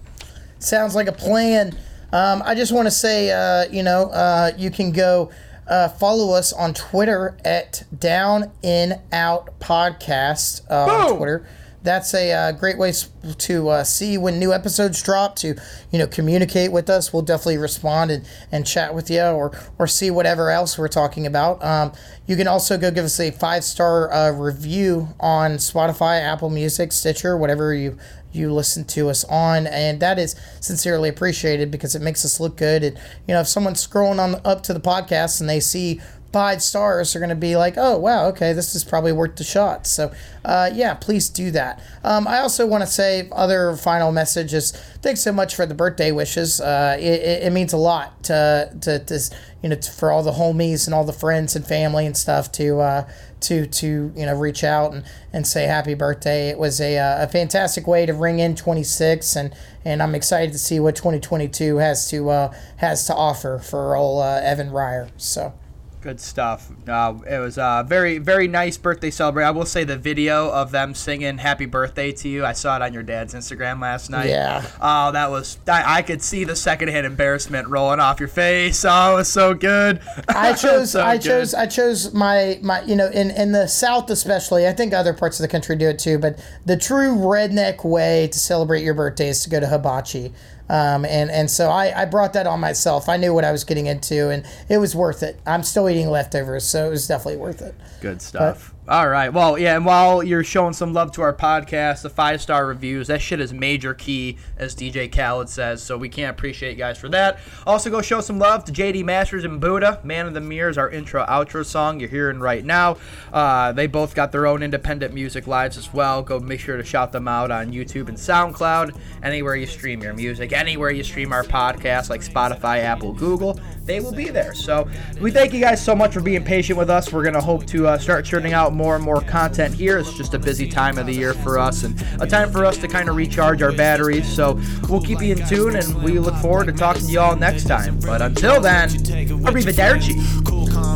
Sounds 0.58 0.94
like 0.94 1.08
a 1.08 1.12
plan. 1.12 1.76
Um, 2.12 2.42
I 2.44 2.54
just 2.54 2.72
want 2.72 2.86
to 2.86 2.90
say, 2.90 3.30
uh, 3.30 3.70
you 3.70 3.82
know, 3.82 4.10
uh, 4.10 4.52
you 4.58 4.70
can 4.70 4.90
go 4.90 5.30
uh, 5.70 5.88
follow 5.88 6.34
us 6.34 6.52
on 6.52 6.74
Twitter 6.74 7.38
at 7.44 7.84
Down 7.96 8.50
In 8.62 9.00
Out 9.12 9.58
Podcast 9.60 10.62
uh, 10.68 10.90
on 10.90 11.16
Twitter. 11.16 11.46
That's 11.82 12.12
a 12.12 12.30
uh, 12.32 12.52
great 12.52 12.76
way 12.76 12.92
to 13.38 13.68
uh, 13.70 13.84
see 13.84 14.18
when 14.18 14.38
new 14.38 14.52
episodes 14.52 15.02
drop. 15.02 15.36
To 15.36 15.54
you 15.90 15.98
know, 15.98 16.06
communicate 16.06 16.72
with 16.72 16.90
us. 16.90 17.10
We'll 17.10 17.22
definitely 17.22 17.56
respond 17.56 18.10
and, 18.10 18.28
and 18.52 18.66
chat 18.66 18.94
with 18.94 19.08
you, 19.08 19.22
or 19.22 19.52
or 19.78 19.86
see 19.86 20.10
whatever 20.10 20.50
else 20.50 20.76
we're 20.76 20.88
talking 20.88 21.24
about. 21.24 21.64
Um, 21.64 21.92
you 22.26 22.36
can 22.36 22.46
also 22.46 22.76
go 22.76 22.90
give 22.90 23.06
us 23.06 23.18
a 23.18 23.30
five 23.30 23.64
star 23.64 24.12
uh, 24.12 24.30
review 24.32 25.08
on 25.20 25.52
Spotify, 25.52 26.20
Apple 26.20 26.50
Music, 26.50 26.92
Stitcher, 26.92 27.34
whatever 27.34 27.72
you 27.72 27.96
you 28.32 28.52
listen 28.52 28.84
to 28.84 29.08
us 29.08 29.24
on 29.24 29.66
and 29.66 30.00
that 30.00 30.18
is 30.18 30.36
sincerely 30.60 31.08
appreciated 31.08 31.70
because 31.70 31.94
it 31.94 32.02
makes 32.02 32.24
us 32.24 32.40
look 32.40 32.56
good. 32.56 32.82
And 32.82 32.96
you 33.26 33.34
know 33.34 33.40
if 33.40 33.48
someone's 33.48 33.86
scrolling 33.86 34.18
on 34.18 34.40
up 34.44 34.62
to 34.64 34.74
the 34.74 34.80
podcast 34.80 35.40
and 35.40 35.48
they 35.48 35.60
see 35.60 36.00
five 36.32 36.62
stars 36.62 37.16
are 37.16 37.18
going 37.18 37.28
to 37.28 37.34
be 37.34 37.56
like 37.56 37.74
oh 37.76 37.98
wow 37.98 38.26
okay 38.26 38.52
this 38.52 38.76
is 38.76 38.84
probably 38.84 39.12
worth 39.12 39.36
the 39.36 39.44
shot. 39.44 39.86
So 39.86 40.12
uh, 40.44 40.70
yeah 40.72 40.94
please 40.94 41.28
do 41.28 41.50
that. 41.52 41.82
Um, 42.04 42.28
i 42.28 42.38
also 42.38 42.66
want 42.66 42.82
to 42.82 42.86
say 42.86 43.28
other 43.32 43.76
final 43.76 44.12
messages. 44.12 44.72
Thanks 45.02 45.20
so 45.20 45.32
much 45.32 45.54
for 45.54 45.66
the 45.66 45.74
birthday 45.74 46.12
wishes. 46.12 46.60
Uh, 46.60 46.96
it, 47.00 47.44
it, 47.44 47.52
means 47.52 47.72
a 47.72 47.78
lot 47.78 48.22
to, 48.24 48.72
to, 48.82 48.98
to 49.00 49.20
you 49.62 49.68
know 49.68 49.76
for 49.76 50.10
all 50.10 50.22
the 50.22 50.32
homies 50.32 50.86
and 50.86 50.94
all 50.94 51.04
the 51.04 51.12
friends 51.12 51.54
and 51.54 51.66
family 51.66 52.06
and 52.06 52.16
stuff 52.16 52.50
to 52.52 52.80
uh, 52.80 53.08
to 53.40 53.66
to 53.66 54.12
you 54.14 54.26
know 54.26 54.36
reach 54.36 54.64
out 54.64 54.92
and, 54.92 55.04
and 55.32 55.46
say 55.46 55.64
happy 55.64 55.94
birthday. 55.94 56.48
It 56.48 56.58
was 56.58 56.80
a, 56.80 56.98
uh, 56.98 57.24
a 57.24 57.28
fantastic 57.28 57.86
way 57.86 58.06
to 58.06 58.12
ring 58.12 58.38
in 58.38 58.54
26, 58.54 59.36
and 59.36 59.54
and 59.84 60.02
I'm 60.02 60.14
excited 60.14 60.52
to 60.52 60.58
see 60.58 60.80
what 60.80 60.96
2022 60.96 61.76
has 61.76 62.08
to 62.10 62.30
uh, 62.30 62.54
has 62.76 63.06
to 63.06 63.14
offer 63.14 63.58
for 63.58 63.96
old 63.96 64.22
uh, 64.22 64.40
Evan 64.42 64.70
Ryer. 64.70 65.08
So. 65.16 65.52
Good 66.00 66.18
stuff. 66.18 66.70
Uh, 66.88 67.14
it 67.28 67.38
was 67.38 67.58
a 67.58 67.84
very, 67.86 68.16
very 68.16 68.48
nice 68.48 68.78
birthday 68.78 69.10
celebration. 69.10 69.46
I 69.46 69.50
will 69.50 69.66
say 69.66 69.84
the 69.84 69.98
video 69.98 70.50
of 70.50 70.70
them 70.70 70.94
singing 70.94 71.36
"Happy 71.36 71.66
Birthday" 71.66 72.10
to 72.12 72.28
you. 72.28 72.42
I 72.42 72.52
saw 72.52 72.76
it 72.76 72.82
on 72.82 72.94
your 72.94 73.02
dad's 73.02 73.34
Instagram 73.34 73.82
last 73.82 74.08
night. 74.08 74.30
Yeah. 74.30 74.64
Oh, 74.80 75.12
that 75.12 75.30
was. 75.30 75.58
I, 75.68 75.98
I 75.98 76.02
could 76.02 76.22
see 76.22 76.44
the 76.44 76.56
secondhand 76.56 77.04
embarrassment 77.04 77.68
rolling 77.68 78.00
off 78.00 78.18
your 78.18 78.30
face. 78.30 78.82
Oh, 78.88 79.12
it 79.12 79.16
was 79.16 79.28
so 79.28 79.52
good. 79.52 80.00
I 80.28 80.52
chose. 80.54 80.92
so 80.92 81.04
I 81.04 81.18
chose. 81.18 81.52
I 81.52 81.66
chose 81.66 82.14
my 82.14 82.58
my. 82.62 82.80
You 82.82 82.96
know, 82.96 83.08
in 83.08 83.30
in 83.30 83.52
the 83.52 83.66
South 83.66 84.08
especially. 84.08 84.66
I 84.66 84.72
think 84.72 84.94
other 84.94 85.12
parts 85.12 85.38
of 85.38 85.44
the 85.44 85.48
country 85.48 85.76
do 85.76 85.88
it 85.88 85.98
too. 85.98 86.18
But 86.18 86.42
the 86.64 86.78
true 86.78 87.14
redneck 87.14 87.84
way 87.84 88.28
to 88.28 88.38
celebrate 88.38 88.82
your 88.82 88.94
birthday 88.94 89.28
is 89.28 89.42
to 89.44 89.50
go 89.50 89.60
to 89.60 89.66
hibachi. 89.66 90.32
Um, 90.70 91.04
and 91.04 91.32
and 91.32 91.50
so 91.50 91.68
I, 91.68 92.02
I 92.02 92.04
brought 92.04 92.32
that 92.34 92.46
on 92.46 92.60
myself. 92.60 93.08
I 93.08 93.16
knew 93.16 93.34
what 93.34 93.44
I 93.44 93.50
was 93.50 93.64
getting 93.64 93.86
into, 93.86 94.30
and 94.30 94.46
it 94.68 94.78
was 94.78 94.94
worth 94.94 95.24
it. 95.24 95.40
I'm 95.44 95.64
still 95.64 95.88
eating 95.88 96.08
leftovers, 96.08 96.64
so 96.64 96.86
it 96.86 96.90
was 96.90 97.08
definitely 97.08 97.38
worth 97.38 97.60
it. 97.60 97.74
Good 98.00 98.22
stuff. 98.22 98.72
But, 98.72 98.79
all 98.90 99.08
right. 99.08 99.32
Well, 99.32 99.56
yeah, 99.56 99.76
and 99.76 99.86
while 99.86 100.20
you're 100.20 100.42
showing 100.42 100.72
some 100.72 100.92
love 100.92 101.12
to 101.12 101.22
our 101.22 101.32
podcast, 101.32 102.02
the 102.02 102.10
five 102.10 102.42
star 102.42 102.66
reviews, 102.66 103.06
that 103.06 103.20
shit 103.20 103.38
is 103.38 103.52
major 103.52 103.94
key, 103.94 104.36
as 104.56 104.74
DJ 104.74 105.08
Khaled 105.08 105.48
says. 105.48 105.80
So 105.80 105.96
we 105.96 106.08
can't 106.08 106.36
appreciate 106.36 106.72
you 106.72 106.76
guys 106.76 106.98
for 106.98 107.08
that. 107.10 107.38
Also, 107.68 107.88
go 107.88 108.02
show 108.02 108.20
some 108.20 108.40
love 108.40 108.64
to 108.64 108.72
JD 108.72 109.04
Masters 109.04 109.44
and 109.44 109.60
Buddha. 109.60 110.00
Man 110.02 110.26
of 110.26 110.34
the 110.34 110.40
Mirrors, 110.40 110.76
our 110.76 110.90
intro 110.90 111.24
outro 111.26 111.64
song 111.64 112.00
you're 112.00 112.08
hearing 112.08 112.40
right 112.40 112.64
now. 112.64 112.96
Uh, 113.32 113.70
they 113.70 113.86
both 113.86 114.16
got 114.16 114.32
their 114.32 114.48
own 114.48 114.60
independent 114.60 115.14
music 115.14 115.46
lives 115.46 115.78
as 115.78 115.94
well. 115.94 116.20
Go 116.20 116.40
make 116.40 116.58
sure 116.58 116.76
to 116.76 116.82
shout 116.82 117.12
them 117.12 117.28
out 117.28 117.52
on 117.52 117.70
YouTube 117.70 118.08
and 118.08 118.18
SoundCloud, 118.18 118.98
anywhere 119.22 119.54
you 119.54 119.66
stream 119.66 120.02
your 120.02 120.14
music, 120.14 120.52
anywhere 120.52 120.90
you 120.90 121.04
stream 121.04 121.32
our 121.32 121.44
podcast, 121.44 122.10
like 122.10 122.22
Spotify, 122.22 122.78
Apple, 122.78 123.12
Google. 123.12 123.60
They 123.84 124.00
will 124.00 124.12
be 124.12 124.30
there. 124.30 124.52
So 124.52 124.88
we 125.20 125.30
thank 125.30 125.52
you 125.52 125.60
guys 125.60 125.84
so 125.84 125.94
much 125.94 126.14
for 126.14 126.20
being 126.20 126.42
patient 126.42 126.76
with 126.76 126.90
us. 126.90 127.12
We're 127.12 127.22
gonna 127.22 127.40
hope 127.40 127.66
to 127.66 127.86
uh, 127.86 127.96
start 127.96 128.24
churning 128.24 128.52
out 128.52 128.79
more 128.80 128.96
and 128.96 129.04
more 129.04 129.20
content 129.20 129.74
here. 129.74 129.98
It's 129.98 130.14
just 130.14 130.32
a 130.32 130.38
busy 130.38 130.66
time 130.66 130.96
of 130.96 131.04
the 131.04 131.12
year 131.12 131.34
for 131.34 131.58
us 131.58 131.82
and 131.84 131.94
a 132.18 132.26
time 132.26 132.50
for 132.50 132.64
us 132.64 132.78
to 132.78 132.88
kind 132.88 133.10
of 133.10 133.16
recharge 133.16 133.60
our 133.60 133.72
batteries. 133.72 134.26
So 134.26 134.58
we'll 134.88 135.02
keep 135.02 135.20
you 135.20 135.32
in 135.34 135.46
tune 135.46 135.76
and 135.76 136.02
we 136.02 136.18
look 136.18 136.34
forward 136.36 136.64
to 136.66 136.72
talking 136.72 137.02
to 137.02 137.12
you 137.12 137.20
all 137.20 137.36
next 137.36 137.64
time. 137.64 137.98
But 137.98 138.22
until 138.22 138.58
then, 138.58 138.88
arrivederci. 138.88 140.16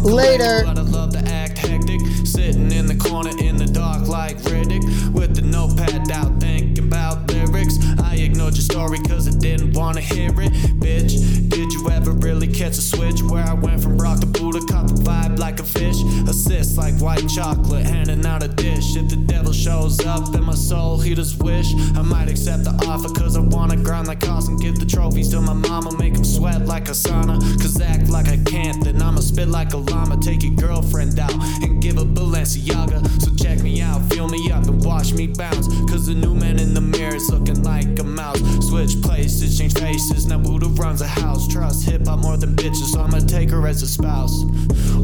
Later. 0.02 0.64
Sitting 2.24 2.72
in 2.72 2.86
the 2.86 2.96
corner 2.96 3.30
in 3.38 3.58
the 3.58 3.66
dark 3.66 4.08
like 4.08 4.38
Riddick 4.38 5.12
with 5.12 5.36
the 5.36 5.42
notepad 5.42 6.10
out 6.10 6.40
thinking 6.40 6.83
lyrics. 7.12 7.78
I 8.02 8.16
ignored 8.16 8.54
your 8.54 8.62
story 8.62 8.98
cause 9.00 9.28
I 9.28 9.38
didn't 9.38 9.74
wanna 9.74 10.00
hear 10.00 10.30
it. 10.40 10.52
Bitch, 10.80 11.48
did 11.50 11.72
you 11.72 11.90
ever 11.90 12.12
really 12.12 12.46
catch 12.46 12.78
a 12.78 12.82
switch 12.82 13.22
where 13.22 13.44
I 13.44 13.54
went 13.54 13.82
from 13.82 13.98
rock 13.98 14.20
to 14.20 14.26
Buddha? 14.26 14.60
Caught 14.70 14.88
the 14.88 14.94
vibe 15.02 15.38
like 15.38 15.60
a 15.60 15.64
fish. 15.64 15.96
Assist 16.28 16.76
like 16.78 16.94
white 17.00 17.28
chocolate, 17.28 17.84
handing 17.84 18.24
out 18.26 18.42
a 18.42 18.48
dish. 18.48 18.96
If 18.96 19.10
the 19.10 19.16
devil 19.16 19.52
shows 19.52 20.04
up 20.06 20.34
in 20.34 20.44
my 20.44 20.54
soul, 20.54 20.98
he 20.98 21.14
does 21.14 21.36
wish. 21.36 21.74
I 21.94 22.02
might 22.02 22.28
accept 22.30 22.64
the 22.64 22.74
offer 22.88 23.08
cause 23.08 23.36
I 23.36 23.40
wanna 23.40 23.76
grind 23.76 24.08
like 24.08 24.20
Carson. 24.20 24.56
Give 24.56 24.78
the 24.78 24.86
trophies 24.86 25.30
to 25.30 25.40
my 25.40 25.52
mama, 25.52 25.96
make 25.98 26.14
him 26.14 26.24
sweat 26.24 26.66
like 26.66 26.88
a 26.88 26.92
sauna. 26.92 27.38
Cause 27.60 27.80
act 27.80 28.08
like 28.08 28.28
I 28.28 28.38
can't, 28.44 28.82
then 28.84 29.00
I'ma 29.02 29.20
spit 29.20 29.48
like 29.48 29.72
a 29.72 29.78
llama. 29.78 30.16
Take 30.20 30.42
your 30.42 30.54
girlfriend 30.54 31.18
out 31.18 31.34
and 31.62 31.82
give 31.82 31.98
a 31.98 32.04
Balenciaga. 32.04 33.06
So 33.20 33.34
check 33.42 33.62
me 33.62 33.80
out, 33.80 34.00
fill 34.12 34.28
me 34.28 34.50
up 34.50 34.64
and 34.66 34.84
watch 34.84 35.12
me 35.12 35.26
bounce. 35.26 35.68
Cause 35.90 36.06
the 36.06 36.14
new 36.14 36.34
man 36.34 36.58
in 36.58 36.74
the 36.74 36.80
mirror 36.96 37.14
is 37.14 37.30
looking 37.30 37.62
like 37.62 37.98
a 37.98 38.04
mouse. 38.04 38.40
Switch 38.68 39.00
places, 39.02 39.58
change 39.58 39.74
faces. 39.74 40.26
Now 40.26 40.38
Buddha 40.38 40.66
runs 40.66 41.00
a 41.00 41.06
house. 41.06 41.46
Trust 41.48 41.84
hip 41.84 42.06
hop 42.06 42.20
more 42.20 42.36
than 42.36 42.54
bitches, 42.54 42.92
so 42.92 43.00
I'ma 43.00 43.18
take 43.20 43.50
her 43.50 43.66
as 43.66 43.82
a 43.82 43.86
spouse. 43.86 44.44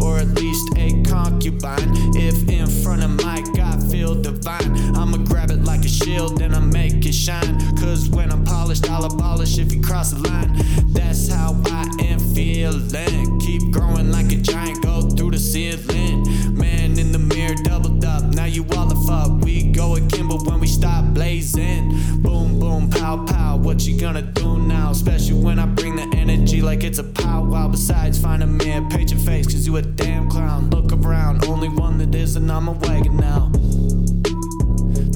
Or 0.02 0.18
at 0.18 0.28
least 0.28 0.66
a 0.76 1.02
concubine. 1.02 1.90
If 2.16 2.48
in 2.48 2.66
front 2.66 3.02
of 3.02 3.10
my 3.24 3.42
God 3.54 3.82
feel 3.90 4.14
divine, 4.14 4.96
I'ma 4.96 5.18
grab 5.18 5.50
it 5.50 5.64
like 5.64 5.84
a 5.84 5.88
shield 5.88 6.40
and 6.42 6.54
I 6.54 6.60
make 6.60 7.04
it 7.06 7.14
shine. 7.14 7.58
Cause 7.76 8.08
when 8.08 8.30
I'm 8.30 8.44
polished, 8.44 8.88
I'll 8.88 9.04
abolish 9.04 9.58
if 9.58 9.72
you 9.72 9.82
cross 9.82 10.12
the 10.12 10.20
line. 10.28 10.50
That's 10.92 11.28
how 11.28 11.60
I 11.66 11.88
am 12.00 12.18
feeling. 12.34 13.40
Keep 13.40 13.72
growing 13.72 14.10
like 14.10 14.32
a 14.32 14.36
giant, 14.36 14.82
go 14.82 15.02
through 15.02 15.32
the 15.32 15.38
ceiling. 15.38 16.24
Man 16.56 16.98
in 16.98 17.12
the 17.12 17.18
mirror, 17.18 17.54
doubled 17.64 17.99
up. 18.10 18.22
Now 18.34 18.44
you 18.44 18.64
all 18.76 18.86
the 18.86 19.00
fuck. 19.06 19.30
We 19.44 19.70
go 19.72 19.94
again, 19.94 20.28
but 20.28 20.42
when 20.46 20.60
we 20.60 20.66
stop 20.66 21.04
blazing. 21.14 21.82
Boom, 22.22 22.58
boom, 22.58 22.90
pow, 22.90 23.24
pow. 23.24 23.56
What 23.56 23.86
you 23.86 23.98
gonna 23.98 24.22
do 24.22 24.58
now? 24.58 24.90
Especially 24.90 25.34
when 25.34 25.58
I 25.58 25.66
bring 25.66 25.96
the 25.96 26.08
energy 26.16 26.60
like 26.60 26.82
it's 26.84 26.98
a 26.98 27.04
powwow. 27.04 27.68
Besides, 27.68 28.20
find 28.20 28.42
a 28.42 28.46
mirror, 28.46 28.86
paint 28.90 29.10
your 29.12 29.20
face, 29.20 29.46
cause 29.46 29.66
you 29.66 29.76
a 29.76 29.82
damn 29.82 30.28
clown. 30.28 30.70
Look 30.70 30.92
around, 30.92 31.44
only 31.46 31.68
one 31.68 31.98
that 31.98 32.14
isn't 32.14 32.50
on 32.50 32.64
my 32.64 32.72
wagon 32.72 33.16
now. 33.16 33.50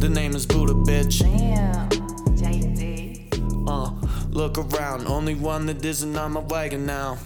The 0.02 0.08
name 0.08 0.34
is 0.34 0.46
Buddha, 0.46 0.74
bitch. 0.74 1.20
Damn, 1.20 1.88
JD. 2.40 3.68
Uh, 3.68 3.90
look 4.30 4.58
around, 4.58 5.06
only 5.06 5.34
one 5.34 5.66
that 5.66 5.84
is, 5.84 6.02
and 6.02 6.16
I'm 6.16 6.36
a 6.36 6.40
wagon 6.40 6.86
now. 6.86 7.18